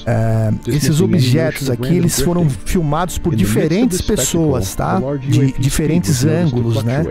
É, 0.06 0.52
esses 0.68 1.00
objetos 1.02 1.70
aqui, 1.70 1.96
eles 1.96 2.20
foram 2.22 2.50
filmados 2.50 3.18
por 3.18 3.34
diferentes 3.36 4.02
pessoas, 4.02 4.76
tá? 4.76 5.00
De 5.30 5.54
diferentes 5.60 6.24
ângulos, 6.44 6.84
né? 6.84 7.04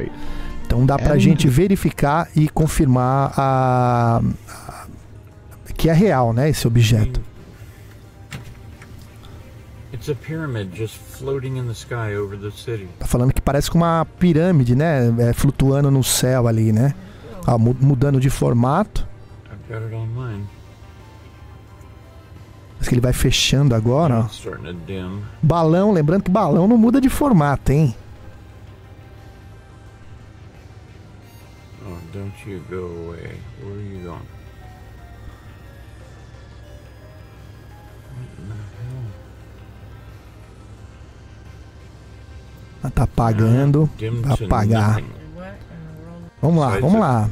Então 0.67 0.85
dá 0.87 0.99
para 0.99 1.15
a 1.15 1.19
gente 1.19 1.49
verificar 1.49 2.29
e 2.37 2.49
confirmar 2.49 3.33
a, 3.37 4.23
que 5.77 5.89
é 5.89 5.93
real, 5.93 6.33
né, 6.33 6.49
esse 6.49 6.67
objeto. 6.67 7.21
Tá 12.99 13.07
falando 13.07 13.33
que 13.33 13.41
parece 13.41 13.71
com 13.71 13.79
uma 13.79 14.07
pirâmide, 14.19 14.75
né, 14.75 15.15
é, 15.19 15.33
flutuando 15.33 15.91
no 15.91 16.05
céu 16.05 16.47
ali, 16.47 16.73
né? 16.73 16.95
Ah, 17.47 17.59
mudando 17.59 18.21
de 18.21 18.31
formato. 18.31 19.07
Mas 22.79 22.89
que 22.89 22.95
ele 22.95 23.01
vai 23.01 23.13
fechando 23.13 23.75
agora, 23.75 24.21
ó. 24.21 24.29
Balão, 25.43 25.93
lembrando 25.93 26.23
que 26.23 26.31
balão 26.31 26.67
não 26.69 26.77
muda 26.77 27.01
de 27.01 27.09
formato, 27.09 27.73
hein? 27.73 27.95
don't 32.15 32.33
you 32.47 32.63
go 32.71 32.87
away. 32.87 33.41
Where 33.61 33.75
are 33.75 33.83
you 33.83 34.05
going? 34.05 34.34
Ah, 42.85 42.91
tá 42.91 43.05
apagando. 43.05 43.89
Vai 44.23 44.47
apagar. 44.47 45.01
Vamos 46.43 46.61
lá, 46.61 46.79
vamos 46.79 47.01
lá. 47.01 47.31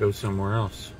Go 0.00 0.12
somewhere 0.12 0.56
else. 0.56 0.90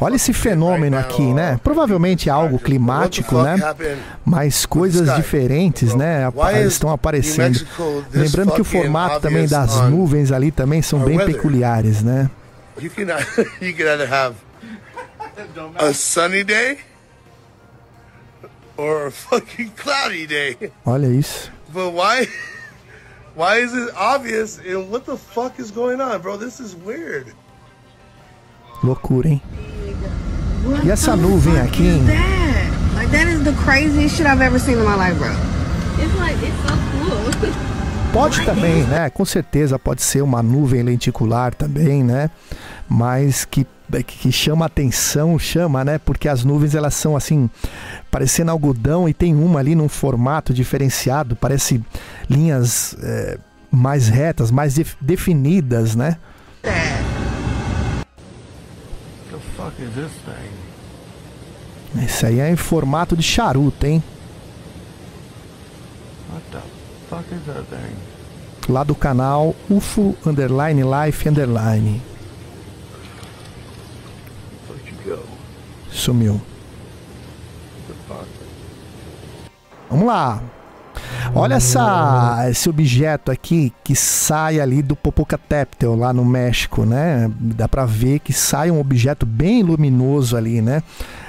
Olha 0.00 0.16
esse 0.16 0.32
fenômeno 0.32 0.98
aqui, 0.98 1.32
né? 1.32 1.60
Provavelmente 1.62 2.28
é 2.28 2.32
algo 2.32 2.58
climático, 2.58 3.40
né? 3.40 3.56
Mas 4.24 4.66
coisas 4.66 5.14
diferentes, 5.14 5.94
né? 5.94 6.24
Estão 6.66 6.90
aparecendo. 6.90 7.64
Lembrando 8.12 8.52
que 8.52 8.60
o 8.60 8.64
formato 8.64 9.20
também 9.20 9.46
das 9.46 9.80
nuvens 9.88 10.32
ali 10.32 10.50
também 10.50 10.82
são 10.82 10.98
bem 10.98 11.18
peculiares, 11.18 12.02
né? 12.02 12.28
You 12.80 12.90
can, 12.90 13.02
you 13.60 13.72
can 13.76 13.84
either 13.84 14.12
have 14.12 14.34
a 15.78 15.92
sunny 15.92 16.42
day 16.42 16.78
or 18.76 19.06
a 19.06 19.10
fucking 19.12 19.70
cloudy 19.76 20.26
day. 20.26 20.72
Olha 20.84 21.06
isso. 21.06 21.52
But 21.72 21.92
why? 21.92 22.28
Why 23.36 23.58
is 23.58 23.74
it 23.74 23.92
obvious? 23.96 24.58
And 24.58 24.90
what 24.90 25.06
the 25.06 25.16
fuck 25.16 25.58
is 25.58 25.72
going 25.72 26.00
on, 26.00 26.22
bro? 26.22 26.36
This 26.36 26.60
is 26.60 26.76
weird. 26.76 27.34
Loucura, 28.82 29.28
hein? 29.28 29.42
E 30.84 30.90
essa 30.90 31.16
nuvem 31.16 31.60
aqui, 31.60 31.82
hein? 31.82 32.04
Like 32.94 33.10
that 33.10 33.28
is 33.28 33.42
the 33.42 33.52
craziest 33.64 34.16
shit 34.16 34.26
I've 34.26 34.40
ever 34.40 34.58
seen 34.60 34.78
in 34.78 34.84
my 34.84 34.94
life, 34.94 35.18
bro. 35.18 35.32
It's 35.98 36.14
like 36.18 36.36
it's 36.42 36.56
so 36.62 36.74
cool. 36.92 37.52
Pode 38.12 38.44
também, 38.44 38.84
né? 38.84 39.10
Com 39.10 39.24
certeza 39.24 39.76
pode 39.80 40.00
ser 40.00 40.22
uma 40.22 40.40
nuvem 40.40 40.84
lenticular 40.84 41.52
também, 41.52 42.04
né? 42.04 42.30
Mas 42.88 43.44
que 43.44 43.66
que 44.06 44.32
chama 44.32 44.66
atenção, 44.66 45.38
chama, 45.38 45.84
né? 45.84 45.98
Porque 45.98 46.28
as 46.28 46.44
nuvens 46.44 46.74
elas 46.74 46.94
são 46.94 47.16
assim, 47.16 47.48
parecendo 48.10 48.50
algodão 48.50 49.08
e 49.08 49.14
tem 49.14 49.34
uma 49.34 49.60
ali 49.60 49.74
num 49.74 49.88
formato 49.88 50.52
diferenciado, 50.54 51.36
parece 51.36 51.82
linhas 52.28 52.96
é, 53.02 53.38
mais 53.70 54.08
retas, 54.08 54.50
mais 54.50 54.74
def 54.74 54.94
definidas, 55.00 55.94
né? 55.94 56.16
É 56.62 56.94
fuck 59.56 59.80
is 59.80 59.94
this 59.94 60.12
thing? 60.24 62.04
Esse 62.04 62.26
aí 62.26 62.40
é 62.40 62.50
em 62.50 62.56
formato 62.56 63.16
de 63.16 63.22
charuto, 63.22 63.86
hein? 63.86 64.02
What 66.32 66.44
the 66.50 66.58
fuck 67.08 67.24
is 67.34 67.42
that 67.46 67.64
thing? 67.70 68.72
Lá 68.72 68.82
do 68.82 68.94
canal 68.94 69.54
UFO 69.70 70.16
Underline 70.26 70.82
Life 70.82 71.28
Underline. 71.28 72.02
Sumiu. 75.94 76.40
Vamos 79.88 80.06
lá. 80.06 80.42
Olha 81.34 81.54
essa, 81.54 82.46
esse 82.50 82.68
objeto 82.68 83.30
aqui 83.30 83.72
que 83.82 83.94
sai 83.94 84.60
ali 84.60 84.82
do 84.82 84.94
Popocatépetl, 84.94 85.94
lá 85.94 86.12
no 86.12 86.24
México, 86.24 86.84
né? 86.84 87.30
Dá 87.38 87.68
para 87.68 87.86
ver 87.86 88.18
que 88.18 88.32
sai 88.32 88.70
um 88.70 88.80
objeto 88.80 89.24
bem 89.24 89.62
luminoso 89.62 90.36
ali, 90.36 90.60
né? 90.60 90.82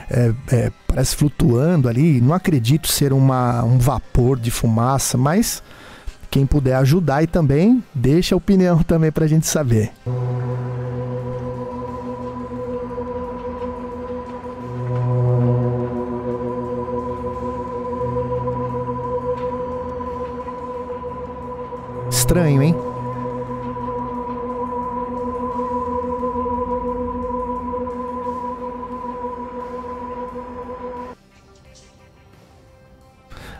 É, 0.10 0.34
é, 0.52 0.72
parece 0.88 1.16
flutuando 1.16 1.88
ali. 1.88 2.20
Não 2.20 2.34
acredito 2.34 2.88
ser 2.88 3.14
uma, 3.14 3.64
um 3.64 3.78
vapor 3.78 4.40
de 4.40 4.52
fumaça, 4.52 5.18
mas 5.18 5.64
quem 6.30 6.46
puder 6.46 6.76
ajudar 6.76 7.24
e 7.24 7.28
também 7.28 7.84
deixa 7.94 8.36
a 8.36 8.38
opinião 8.38 8.82
também 8.84 9.12
para 9.12 9.26
a 9.26 9.28
gente 9.28 9.48
saber. 9.48 9.92
Estranho, 22.16 22.64
hein? 22.64 22.74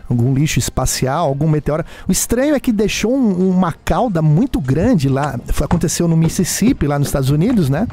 algum 0.08 0.32
lixo 0.32 0.58
espacial, 0.58 1.26
algum 1.28 1.48
meteoro. 1.48 1.84
O 2.08 2.12
estranho 2.12 2.54
é 2.54 2.60
que 2.60 2.72
deixou 2.72 3.14
um, 3.14 3.50
uma 3.50 3.72
cauda 3.72 4.22
muito 4.22 4.58
grande 4.58 5.08
lá. 5.08 5.38
Aconteceu 5.62 6.08
no 6.08 6.16
Mississippi, 6.16 6.86
lá 6.86 6.98
nos 6.98 7.08
Estados 7.08 7.28
Unidos, 7.28 7.68
né? 7.68 7.86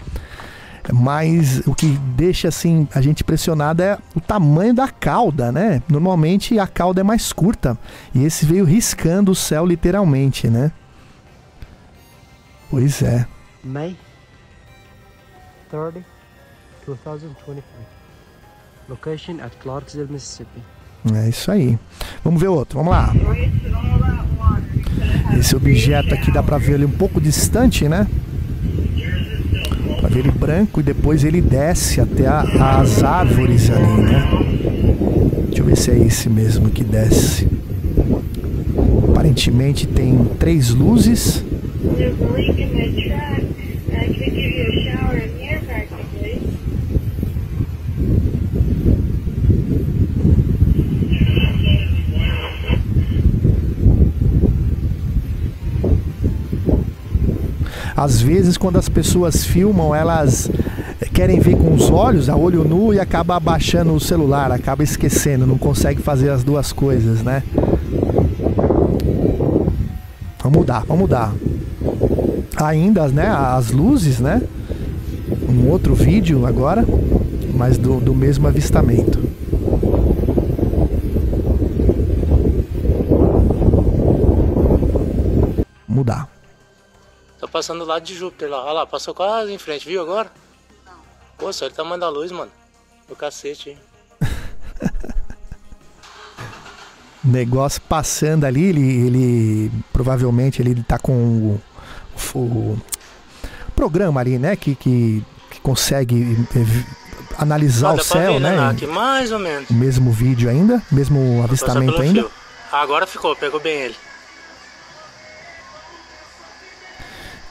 Mas 0.92 1.60
o 1.66 1.74
que 1.74 1.88
deixa 2.16 2.48
assim 2.50 2.88
a 2.94 3.02
gente 3.02 3.22
impressionado 3.22 3.82
é 3.82 3.98
o 4.16 4.20
tamanho 4.20 4.74
da 4.74 4.88
cauda, 4.90 5.52
né? 5.52 5.82
Normalmente 5.88 6.60
a 6.60 6.68
cauda 6.68 7.02
é 7.02 7.04
mais 7.04 7.32
curta 7.32 7.78
e 8.14 8.24
esse 8.24 8.46
veio 8.46 8.66
riscando 8.66 9.32
o 9.32 9.36
céu 9.36 9.66
literalmente, 9.66 10.50
né? 10.50 10.72
Pois 12.70 13.02
é. 13.02 13.26
May 13.64 13.96
30, 15.70 16.04
2023. 16.86 17.64
Location 18.90 19.40
at 19.42 19.54
Clarksville, 19.62 20.12
Mississippi. 20.12 20.62
É 21.16 21.30
isso 21.30 21.52
aí. 21.52 21.78
Vamos 22.24 22.42
ver 22.42 22.48
outro, 22.48 22.80
vamos 22.80 22.92
lá. 22.92 23.14
Esse 25.38 25.56
objeto 25.56 26.14
aqui 26.14 26.32
dá 26.32 26.44
pra 26.44 26.58
ver 26.58 26.74
ele 26.74 26.86
um 26.86 26.92
pouco 26.92 27.20
distante, 27.20 27.88
né? 27.88 28.08
Ele 30.16 30.32
branco 30.32 30.80
e 30.80 30.84
depois 30.84 31.24
ele 31.24 31.42
desce 31.42 32.00
até 32.00 32.28
a, 32.28 32.42
as 32.80 33.04
árvores 33.04 33.70
ali, 33.70 34.02
né? 34.02 34.28
Deixa 35.46 35.62
eu 35.62 35.66
ver 35.66 35.78
se 35.78 35.92
é 35.92 35.98
esse 35.98 36.30
mesmo 36.30 36.70
que 36.70 36.84
desce. 36.84 37.48
Aparentemente 39.10 39.88
tem 39.88 40.18
três 40.40 40.70
luzes. 40.70 41.44
Às 57.96 58.22
vezes, 58.22 58.58
quando 58.58 58.78
as 58.78 58.90
pessoas 58.90 59.46
filmam, 59.46 59.94
elas 59.94 60.50
querem 61.14 61.40
ver 61.40 61.56
com 61.56 61.74
os 61.74 61.90
olhos, 61.92 62.28
a 62.28 62.36
olho 62.36 62.64
nu, 62.64 62.94
e 62.94 63.00
acaba 63.00 63.36
abaixando 63.36 63.94
o 63.94 64.00
celular, 64.00 64.52
acaba 64.52 64.84
esquecendo, 64.84 65.46
não 65.46 65.58
consegue 65.58 66.02
fazer 66.02 66.30
as 66.30 66.44
duas 66.44 66.72
coisas, 66.72 67.22
né? 67.22 67.44
Vamos 70.42 70.58
mudar, 70.58 70.84
vamos 70.88 71.02
mudar. 71.02 71.34
Ainda, 72.58 73.08
né, 73.10 73.28
as 73.28 73.72
luzes, 73.72 74.20
né? 74.20 74.42
Um 75.48 75.70
outro 75.70 75.94
vídeo 75.94 76.46
agora, 76.46 76.86
mas 77.54 77.78
do, 77.78 78.00
do 78.00 78.14
mesmo 78.14 78.48
avistamento. 78.48 79.20
Mudar. 85.88 86.33
Tá 87.44 87.48
passando 87.50 87.80
do 87.80 87.86
lado 87.86 88.06
de 88.06 88.16
Júpiter 88.16 88.50
lá. 88.50 88.64
Olha 88.64 88.72
lá, 88.72 88.86
passou 88.86 89.14
quase 89.14 89.52
em 89.52 89.58
frente, 89.58 89.86
viu 89.86 90.02
agora? 90.02 90.32
Não. 90.86 90.94
Pô, 91.38 91.52
só 91.52 91.66
ele 91.66 91.74
tá 91.74 91.84
mandando 91.84 92.06
a 92.06 92.10
luz, 92.10 92.32
mano. 92.32 92.50
Do 93.06 93.18
cacete, 93.18 93.72
hein? 93.72 93.78
negócio 97.22 97.82
passando 97.82 98.46
ali, 98.46 98.64
ele, 98.64 98.82
ele 98.82 99.72
provavelmente 99.92 100.62
ele 100.62 100.82
tá 100.84 100.98
com 100.98 101.14
o, 101.14 101.62
o 102.34 102.82
programa 103.76 104.22
ali, 104.22 104.40
né? 104.40 104.56
Que, 104.56 104.74
que, 104.74 105.22
que 105.52 105.60
consegue 105.60 106.48
eh, 106.56 106.86
analisar 107.38 107.90
ah, 107.90 107.96
o 107.96 108.00
céu, 108.02 108.34
ver, 108.36 108.40
né? 108.40 108.56
né 108.56 108.70
aqui, 108.70 108.88
mais 108.88 109.34
ou 109.34 109.40
menos. 109.40 109.70
O 109.70 109.74
mesmo 109.74 110.14
vídeo 110.14 110.50
ainda, 110.50 110.82
mesmo 110.90 111.44
avistamento 111.44 112.02
ainda. 112.02 112.22
Fio. 112.22 112.32
Agora 112.72 113.06
ficou, 113.06 113.36
pegou 113.36 113.60
bem 113.60 113.82
ele. 113.82 113.96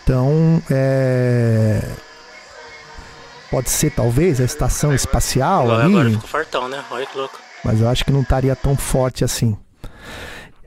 Então, 0.03 0.63
é... 0.71 1.81
pode 3.51 3.71
ser 3.71 3.91
talvez 3.93 4.41
a 4.41 4.45
estação 4.45 4.93
espacial 4.93 5.65
agora, 5.65 5.85
ali. 5.85 5.95
Agora 5.95 6.11
ficou 6.11 6.29
fartão, 6.29 6.69
né? 6.69 6.83
Olha 6.91 7.07
que 7.07 7.17
louco. 7.17 7.39
Mas 7.65 7.81
eu 7.81 7.89
acho 7.89 8.05
que 8.05 8.11
não 8.11 8.23
estaria 8.23 8.57
tão 8.57 8.77
forte 8.77 9.25
assim. 9.25 9.57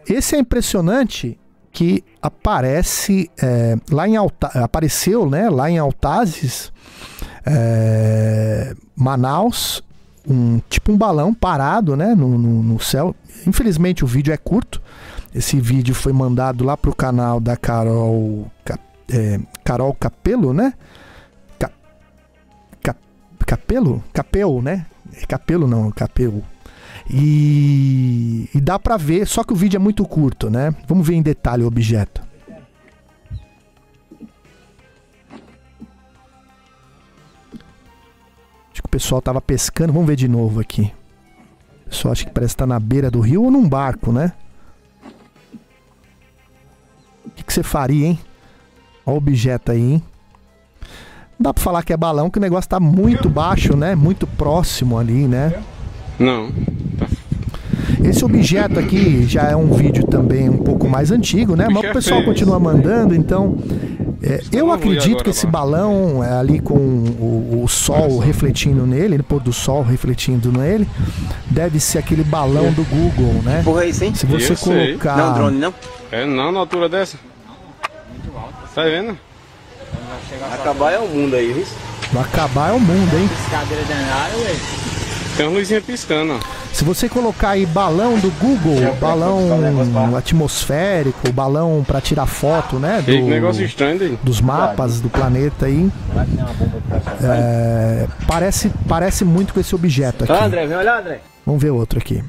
Esse 0.08 0.36
é 0.36 0.39
impressionante 0.39 1.38
que 1.71 2.04
aparece 2.21 3.30
é, 3.38 3.76
lá 3.91 4.08
em 4.08 4.15
Alta, 4.15 4.48
apareceu, 4.63 5.30
né? 5.30 5.50
Lá 5.50 5.69
em 5.69 5.78
Altazes, 5.78 6.71
é, 7.45 8.74
Manaus, 8.95 9.84
um 10.26 10.62
tipo 10.69 10.91
um 10.93 10.98
balão 10.98 11.34
parado, 11.34 11.98
né? 11.98 12.15
No, 12.15 12.38
no, 12.38 12.63
no 12.63 12.80
céu. 12.80 13.13
Infelizmente 13.45 14.06
o 14.06 14.08
vídeo 14.08 14.34
é 14.34 14.38
curto. 14.38 14.82
Esse 15.34 15.60
vídeo 15.60 15.93
foi 15.93 16.13
mandado 16.13 16.63
lá 16.63 16.78
pro 16.78 16.95
canal 16.95 17.41
da 17.41 17.58
Carol 17.58 18.50
é, 19.10 19.39
Carol 19.63 19.94
Capelo, 19.94 20.54
né? 20.54 20.74
Ca, 21.60 21.72
Cap, 22.82 23.00
Capelo? 23.46 24.04
Capel, 24.13 24.62
né? 24.62 24.86
Capelo 25.28 25.68
não, 25.68 25.91
Capelo. 25.91 26.44
E, 27.10 28.50
e 28.54 28.60
dá 28.60 28.80
pra 28.80 28.98
ver, 28.98 29.28
só 29.28 29.44
que 29.44 29.54
o 29.54 29.56
vídeo 29.56 29.78
é 29.78 29.80
muito 29.80 30.06
curto, 30.06 30.50
né? 30.50 30.74
Vamos 30.88 31.06
ver 31.08 31.15
em 31.15 31.22
detalhe 31.22 31.63
o 31.63 31.68
objeto. 31.68 32.22
Acho 38.72 38.82
que 38.82 38.88
o 38.88 38.89
pessoal 38.89 39.22
tava 39.22 39.39
pescando. 39.39 39.94
Vamos 39.94 40.08
ver 40.08 40.15
de 40.15 40.28
novo 40.28 40.60
aqui. 40.60 40.91
O 41.86 41.89
pessoal 41.89 42.12
acha 42.12 42.26
que 42.26 42.32
parece 42.32 42.56
estar 42.56 42.63
tá 42.63 42.74
na 42.74 42.80
beira 42.80 43.12
do 43.12 43.20
rio 43.20 43.44
ou 43.44 43.52
num 43.52 43.70
barco, 43.70 44.12
né? 44.12 44.34
O 47.26 47.44
que 47.44 47.54
você 47.54 47.63
faria, 47.63 48.08
hein? 48.08 48.20
Olha 49.06 49.13
o 49.13 49.18
objeto 49.18 49.72
aí, 49.72 49.80
hein? 49.80 50.04
Não 51.38 51.44
dá 51.44 51.54
pra 51.54 51.62
falar 51.62 51.84
que 51.84 51.94
é 51.94 51.98
balão, 51.98 52.30
que 52.30 52.38
o 52.38 52.41
negócio 52.41 52.70
tá 52.70 52.80
muito 52.80 53.30
baixo, 53.30 53.76
né? 53.76 53.94
Muito 53.94 54.26
próximo 54.26 54.98
ali, 54.98 55.28
né? 55.28 55.54
Não. 56.18 56.50
Esse 58.04 58.24
objeto 58.24 58.80
aqui 58.80 59.26
já 59.26 59.44
é 59.44 59.56
um 59.56 59.74
vídeo 59.74 60.06
também 60.06 60.50
um 60.50 60.58
pouco 60.58 60.88
mais 60.88 61.12
antigo, 61.12 61.56
né? 61.56 61.68
Mas 61.70 61.89
o 61.89 61.94
pessoal 61.94 62.24
continua 62.24 62.60
mandando, 62.60 63.13
então. 63.15 63.58
É, 64.24 64.41
eu 64.52 64.72
acredito 64.72 65.24
que 65.24 65.30
esse 65.30 65.46
balão 65.46 66.24
é, 66.24 66.39
ali 66.39 66.60
com 66.60 66.74
o, 66.74 67.62
o 67.63 67.68
sol 67.68 68.18
refletindo 68.18 68.86
nele, 68.86 69.18
o 69.18 69.24
pôr 69.24 69.39
do 69.39 69.54
sol 69.54 69.84
refletindo 69.84 70.52
nele, 70.52 70.88
deve 71.52 71.80
ser 71.80 72.00
aquele 72.00 72.24
balão 72.24 72.72
do 72.72 72.84
Google, 72.86 73.44
né? 73.44 73.62
Porra, 73.63 73.84
é 73.84 73.89
isso, 73.89 74.04
hein? 74.04 74.15
Se 74.15 74.26
você 74.26 74.56
colocar. 74.56 75.18
Não, 75.18 75.34
drone 75.34 75.60
não? 75.60 75.74
É 76.12 76.26
não 76.26 76.52
na 76.52 76.60
altura 76.60 76.89
dessa. 76.89 77.18
Tá 78.76 78.84
vendo? 78.84 79.18
Vai 80.38 80.54
acabar 80.60 80.92
é 80.92 81.00
o 81.00 81.08
mundo 81.08 81.34
aí, 81.34 81.54
viu? 81.54 81.66
Vai 82.12 82.24
acabar 82.24 82.70
é 82.72 82.74
o 82.74 82.80
mundo, 82.80 83.18
hein? 83.18 83.26
Piscadeira 83.30 83.84
danada. 83.86 84.34
Tem 85.38 85.48
uma 85.48 85.58
luzinha 85.58 85.82
piscando. 85.82 86.38
Se 86.74 86.84
você 86.84 87.08
colocar 87.08 87.52
aí 87.52 87.66
balão 87.66 88.20
do 88.20 88.30
Google, 88.32 88.94
balão 89.00 90.18
atmosférico, 90.18 91.32
balão 91.32 91.86
para 91.88 92.02
tirar 92.02 92.26
foto, 92.26 92.78
né? 92.78 92.98
Do, 92.98 93.06
que 93.06 93.22
negócio 93.22 93.64
estranho 93.64 94.02
aí. 94.02 94.20
Dos 94.22 94.42
mapas 94.42 95.00
do 95.00 95.10
planeta 95.10 95.68
aí. 95.68 95.90
É, 97.24 98.08
parece, 98.28 98.70
parece 98.90 99.24
muito 99.24 99.54
com 99.54 99.62
esse 99.62 99.74
objeto 99.74 100.26
aqui. 100.26 100.34
André, 100.34 100.68
vem 100.68 100.76
olhar, 100.76 101.00
André. 101.00 101.22
Vamos 101.46 101.64
ver 101.64 101.70
outro 101.70 101.98
aqui. 101.98 102.22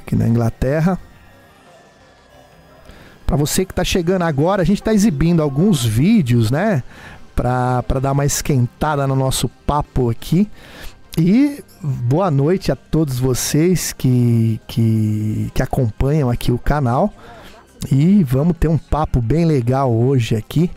Aqui 0.00 0.16
na 0.16 0.26
Inglaterra. 0.26 0.98
Para 3.26 3.36
você 3.36 3.64
que 3.64 3.72
está 3.72 3.82
chegando 3.82 4.22
agora, 4.22 4.62
a 4.62 4.64
gente 4.64 4.80
está 4.80 4.94
exibindo 4.94 5.42
alguns 5.42 5.84
vídeos, 5.84 6.48
né? 6.48 6.84
Para 7.34 7.82
dar 8.00 8.12
uma 8.12 8.24
esquentada 8.24 9.04
no 9.04 9.16
nosso 9.16 9.48
papo 9.66 10.08
aqui. 10.08 10.48
E 11.18 11.62
boa 11.82 12.30
noite 12.30 12.70
a 12.70 12.76
todos 12.76 13.18
vocês 13.18 13.92
que, 13.92 14.60
que, 14.68 15.50
que 15.52 15.62
acompanham 15.62 16.30
aqui 16.30 16.52
o 16.52 16.58
canal. 16.58 17.12
E 17.90 18.22
vamos 18.22 18.56
ter 18.58 18.68
um 18.68 18.78
papo 18.78 19.20
bem 19.20 19.44
legal 19.44 19.92
hoje 19.92 20.36
aqui. 20.36 20.70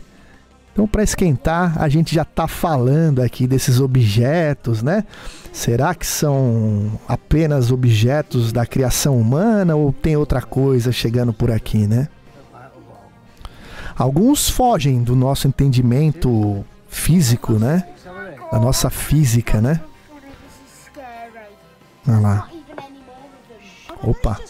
Então, 0.72 0.88
para 0.88 1.04
esquentar, 1.04 1.80
a 1.80 1.88
gente 1.88 2.12
já 2.12 2.22
está 2.22 2.48
falando 2.48 3.20
aqui 3.22 3.46
desses 3.46 3.80
objetos, 3.80 4.82
né? 4.82 5.04
Será 5.52 5.94
que 5.94 6.06
são 6.06 6.98
apenas 7.06 7.70
objetos 7.70 8.52
da 8.52 8.66
criação 8.66 9.16
humana 9.18 9.76
ou 9.76 9.92
tem 9.92 10.16
outra 10.16 10.42
coisa 10.42 10.90
chegando 10.90 11.32
por 11.32 11.50
aqui, 11.50 11.86
né? 11.86 12.08
Alguns 14.00 14.48
fogem 14.48 15.02
do 15.02 15.14
nosso 15.14 15.46
entendimento 15.46 16.64
físico, 16.88 17.58
né? 17.58 17.86
Da 18.50 18.58
nossa 18.58 18.88
física, 18.88 19.60
né? 19.60 19.78
Olha 22.08 22.18
lá. 22.18 22.48
Opa. 24.02 24.40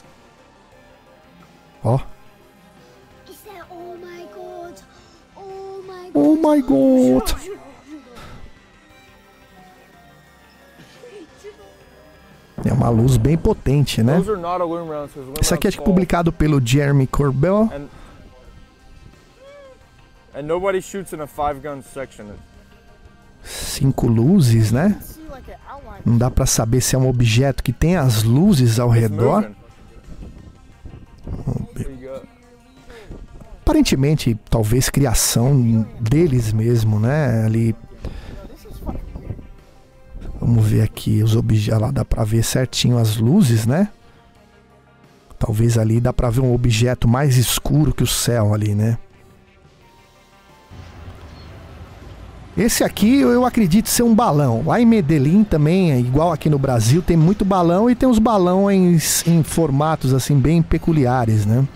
Ó. 1.83 1.99
Oh 6.15 6.37
my 6.37 6.63
god. 6.63 7.29
É 12.65 12.73
uma 12.73 12.89
luz 12.89 13.17
bem 13.17 13.37
potente, 13.37 14.01
né? 14.01 14.23
Isso 15.43 15.53
aqui 15.53 15.67
é 15.67 15.73
publicado 15.73 16.33
pelo 16.33 16.65
Jeremy 16.65 17.09
Corbell. 17.09 17.69
And 20.35 20.43
nobody 20.43 20.81
shoots 20.81 21.13
in 21.13 21.21
a 21.21 21.27
five 21.27 21.61
gun 21.61 21.83
section. 21.83 22.27
cinco 23.43 24.07
luzes, 24.07 24.71
né? 24.71 25.01
Não 26.05 26.17
dá 26.17 26.31
para 26.31 26.47
saber 26.47 26.81
se 26.81 26.95
é 26.95 26.99
um 26.99 27.09
objeto 27.09 27.63
que 27.63 27.73
tem 27.73 27.97
as 27.97 28.23
luzes 28.23 28.79
ao 28.79 28.89
redor. 28.89 29.51
Aparentemente, 33.63 34.39
talvez 34.49 34.89
criação 34.89 35.87
deles 36.01 36.53
mesmo, 36.53 36.99
né? 36.99 37.45
Ali. 37.45 37.75
Vamos 40.41 40.67
ver 40.67 40.83
aqui 40.83 41.23
os 41.23 41.37
objetos. 41.37 41.81
Lá 41.81 41.91
dá 41.91 42.05
para 42.05 42.25
ver 42.25 42.43
certinho 42.43 42.99
as 42.99 43.17
luzes, 43.17 43.67
né? 43.67 43.89
Talvez 45.39 45.79
ali 45.79 46.01
dá 46.01 46.13
para 46.13 46.31
ver 46.31 46.41
um 46.41 46.53
objeto 46.53 47.09
mais 47.09 47.37
escuro 47.37 47.95
que 47.95 48.03
o 48.03 48.07
céu 48.07 48.53
ali, 48.53 48.75
né? 48.75 48.99
Esse 52.57 52.83
aqui 52.83 53.21
eu 53.21 53.47
acredito 53.47 53.89
ser 53.89 54.03
um 54.03 54.15
balão. 54.15 54.63
Lá 54.67 54.81
em 54.81 54.87
Medellín 54.87 55.45
também, 55.45 55.93
é 55.93 55.99
igual 55.99 56.33
aqui 56.33 56.51
no 56.51 56.59
Brasil, 56.59 57.01
tem 57.01 57.17
muito 57.17 57.45
balão 57.45 57.89
e 57.89 57.95
tem 57.95 58.09
uns 58.09 58.19
balões 58.19 59.27
em 59.27 59.43
formatos 59.43 60.13
assim 60.13 60.39
bem 60.39 60.61
peculiares, 60.61 61.47
né? 61.47 61.67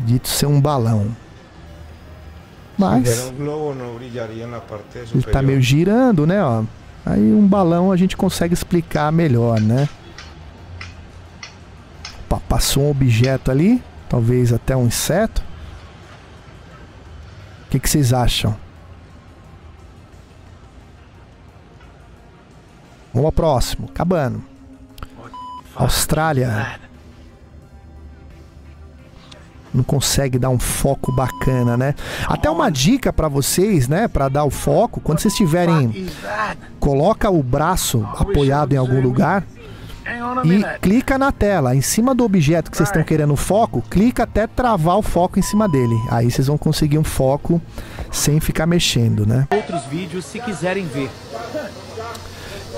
Dito 0.00 0.28
ser 0.28 0.46
um 0.46 0.60
balão. 0.60 1.16
Mas 2.76 3.32
ele 5.14 5.22
tá 5.22 5.40
meio 5.40 5.62
girando, 5.62 6.26
né, 6.26 6.44
ó. 6.44 6.62
Aí 7.06 7.32
um 7.32 7.46
balão 7.46 7.90
a 7.90 7.96
gente 7.96 8.16
consegue 8.16 8.52
explicar 8.52 9.10
melhor, 9.12 9.60
né? 9.60 9.88
Opa, 12.26 12.40
passou 12.48 12.84
um 12.84 12.90
objeto 12.90 13.50
ali, 13.50 13.82
talvez 14.08 14.52
até 14.52 14.76
um 14.76 14.86
inseto 14.86 15.42
que, 17.74 17.80
que 17.80 17.90
vocês 17.90 18.12
acham? 18.12 18.54
Vamos 23.12 23.26
ao 23.26 23.32
próximo. 23.32 23.88
Acabando. 23.88 24.42
Austrália. 25.74 26.78
Não 29.72 29.82
consegue 29.82 30.38
dar 30.38 30.50
um 30.50 30.58
foco 30.58 31.10
bacana, 31.10 31.76
né? 31.76 31.96
Até 32.28 32.48
uma 32.48 32.70
dica 32.70 33.12
para 33.12 33.26
vocês, 33.26 33.88
né? 33.88 34.06
Para 34.06 34.28
dar 34.28 34.44
o 34.44 34.50
foco. 34.50 35.00
Quando 35.00 35.18
vocês 35.18 35.34
estiverem. 35.34 36.08
Coloca 36.78 37.28
o 37.28 37.42
braço 37.42 38.06
apoiado 38.16 38.72
em 38.72 38.76
algum 38.76 39.00
lugar 39.00 39.44
e 40.44 40.78
clica 40.80 41.16
na 41.16 41.32
tela, 41.32 41.74
em 41.74 41.80
cima 41.80 42.14
do 42.14 42.24
objeto 42.24 42.70
que 42.70 42.76
vocês 42.76 42.88
estão 42.88 43.02
querendo 43.02 43.34
foco, 43.36 43.82
clica 43.82 44.24
até 44.24 44.46
travar 44.46 44.98
o 44.98 45.02
foco 45.02 45.38
em 45.38 45.42
cima 45.42 45.68
dele. 45.68 45.96
Aí 46.10 46.30
vocês 46.30 46.46
vão 46.46 46.58
conseguir 46.58 46.98
um 46.98 47.04
foco 47.04 47.60
sem 48.10 48.40
ficar 48.40 48.66
mexendo, 48.66 49.26
né? 49.26 49.46
Outros 49.54 49.84
vídeos 49.84 50.24
se 50.24 50.40
quiserem 50.40 50.86
ver. 50.86 51.10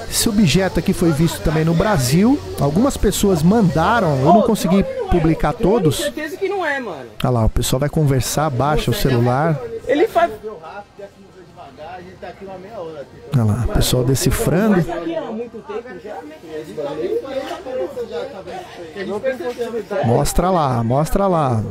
Esse 0.08 0.28
objeto 0.28 0.78
aqui 0.78 0.92
foi 0.92 1.10
visto 1.10 1.42
também 1.42 1.64
no 1.64 1.74
Brasil. 1.74 2.38
Algumas 2.60 2.96
pessoas 2.96 3.42
mandaram, 3.42 4.18
eu 4.20 4.32
não 4.32 4.42
consegui 4.42 4.84
publicar 5.10 5.52
todos. 5.52 5.96
certeza 5.96 6.36
que 6.36 6.48
não 6.48 6.64
é, 6.64 6.78
mano. 6.78 7.06
Olha 7.22 7.30
lá, 7.30 7.44
o 7.46 7.50
pessoal 7.50 7.80
vai 7.80 7.88
conversar, 7.88 8.48
baixa 8.50 8.90
o 8.90 8.94
celular. 8.94 9.60
Ele 9.86 10.06
faz 10.06 10.32
Olha 13.34 13.44
lá, 13.44 13.64
o 13.64 13.72
pessoal 13.72 14.04
decifrando. 14.04 14.76
Mostra 20.04 20.50
lá, 20.50 20.82
mostra 20.84 21.26
lá. 21.26 21.62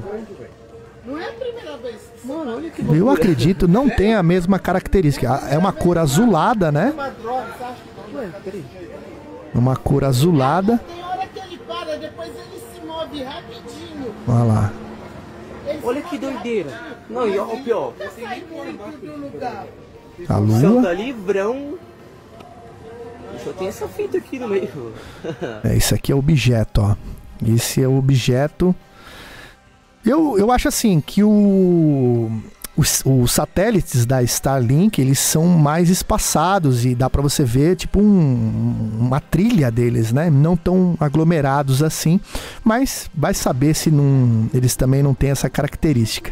Eu 2.93 3.09
acredito, 3.09 3.67
não 3.67 3.89
tem 3.89 4.15
a 4.15 4.23
mesma 4.23 4.57
característica. 4.57 5.27
É 5.49 5.57
uma 5.57 5.71
cor 5.71 5.97
azulada, 5.97 6.71
né? 6.71 6.93
Uma 9.53 9.75
cor 9.75 10.03
azulada. 10.03 10.79
Olha 14.27 14.43
lá. 14.43 14.73
Olha 15.83 16.01
que 16.01 16.17
doideira. 16.17 16.69
Não, 17.09 17.27
e 17.27 17.39
o 17.39 17.63
pior. 17.63 17.93
A 20.27 20.37
lua. 20.37 20.81
Tá 20.81 20.93
livrão. 20.93 21.77
Só 23.43 23.51
tem 23.53 23.67
essa 23.67 23.87
fita 23.87 24.17
aqui 24.17 24.39
no 24.39 24.47
meio. 24.47 24.93
é, 25.63 25.75
isso 25.75 25.93
aqui 25.93 26.11
é 26.11 26.15
objeto, 26.15 26.81
ó. 26.81 26.95
Esse 27.45 27.81
é 27.81 27.87
o 27.87 27.97
objeto. 27.97 28.75
Eu, 30.05 30.37
eu 30.37 30.51
acho 30.51 30.67
assim 30.67 31.01
que 31.01 31.23
o, 31.23 32.31
os, 32.77 33.01
os, 33.05 33.31
satélites 33.31 34.05
da 34.05 34.21
Starlink 34.21 35.01
eles 35.01 35.17
são 35.17 35.47
mais 35.47 35.89
espaçados 35.89 36.85
e 36.85 36.93
dá 36.93 37.09
para 37.09 37.21
você 37.21 37.43
ver 37.43 37.75
tipo 37.75 37.99
um, 37.99 38.97
uma 38.99 39.19
trilha 39.19 39.71
deles, 39.71 40.11
né? 40.11 40.29
Não 40.29 40.55
tão 40.55 40.95
aglomerados 40.99 41.81
assim, 41.81 42.19
mas 42.63 43.09
vai 43.13 43.33
saber 43.33 43.73
se 43.73 43.89
não, 43.89 44.49
eles 44.53 44.75
também 44.75 45.01
não 45.01 45.13
têm 45.13 45.31
essa 45.31 45.49
característica. 45.49 46.31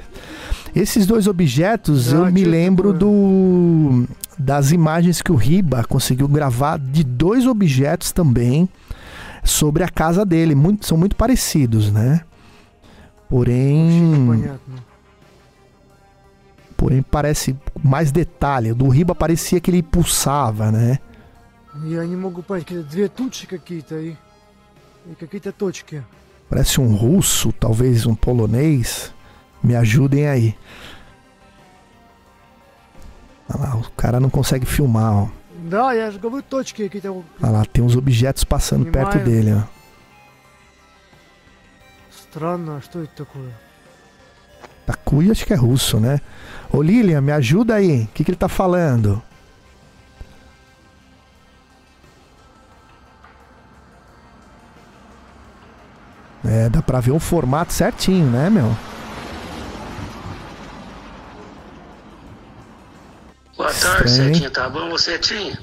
Esses 0.75 1.07
dois 1.07 1.27
objetos 1.27 2.13
não, 2.13 2.27
eu 2.27 2.33
me 2.33 2.45
lembro 2.45 2.93
do 2.93 4.07
das 4.39 4.71
imagens 4.71 5.21
que 5.21 5.33
o 5.33 5.35
Riba 5.35 5.85
conseguiu 5.85 6.29
gravar 6.29 6.79
de 6.79 7.03
dois 7.03 7.47
objetos 7.47 8.13
também 8.13 8.69
sobre 9.43 9.83
a 9.83 9.89
casa 9.89 10.25
dele. 10.25 10.55
Muito, 10.55 10.87
são 10.87 10.97
muito 10.97 11.17
parecidos, 11.17 11.91
né? 11.91 12.21
Porém. 13.29 14.49
Porém, 16.77 17.03
parece 17.03 17.57
mais 17.83 18.13
detalhe. 18.13 18.71
O 18.71 18.75
do 18.75 18.89
Riba 18.89 19.15
parecia 19.15 19.61
que 19.61 19.71
ele 19.71 19.83
pulsava, 19.83 20.71
né? 20.71 21.01
Я 21.85 22.05
не 22.05 22.17
могу 22.17 22.43
понять, 22.43 22.73
две 22.89 23.09
тучи 23.09 23.47
какие-то 23.47 23.97
и, 23.97 24.17
и 25.11 25.15
какие-то 25.15 25.53
точки. 25.53 26.03
Parece 26.49 26.81
um 26.81 26.95
russo, 26.95 27.53
talvez 27.53 28.07
um 28.07 28.15
polonês. 28.15 29.13
Me 29.63 29.75
ajudem 29.75 30.29
aí. 30.29 30.57
Olha 33.49 33.69
lá, 33.69 33.77
o 33.77 33.91
cara 33.93 34.21
não 34.21 34.31
consegue 34.31 34.67
filmar, 34.67 35.15
ó. 35.15 35.29
Да, 35.65 35.93
я 35.93 36.11
же 36.11 36.19
говорю, 36.19 36.43
точки 36.43 36.85
какие-то. 36.85 37.25
Olha 37.43 37.51
lá, 37.51 37.65
tem 37.65 37.83
uns 37.83 37.97
objetos 37.97 38.45
passando 38.45 38.85
Понимаю. 38.85 39.11
perto 39.11 39.25
dele, 39.25 39.55
ó. 39.55 39.79
Странно, 42.11 42.81
что 42.81 43.03
это 43.03 43.25
такое? 43.25 43.51
Takuya 44.87 45.33
acho 45.33 45.45
que 45.45 45.53
é 45.53 45.57
russo, 45.57 45.99
né? 45.99 46.21
Ô 46.71 46.81
Lilian, 46.81 47.21
me 47.21 47.33
ajuda 47.33 47.75
aí. 47.75 48.05
O 48.05 48.07
que, 48.09 48.25
que 48.25 48.31
ele 48.31 48.39
tá 48.39 48.49
falando? 48.49 49.23
É, 56.45 56.69
dá 56.69 56.81
pra 56.81 57.01
ver 57.01 57.11
o 57.11 57.19
formato 57.19 57.73
certinho, 57.73 58.31
né, 58.31 58.49
meu? 58.49 58.75
Tarde, 63.94 64.12
Setinha. 64.12 64.50
Tá 64.50 64.68
bom, 64.70 64.90
você, 64.90 65.12
Setinha? 65.12 65.58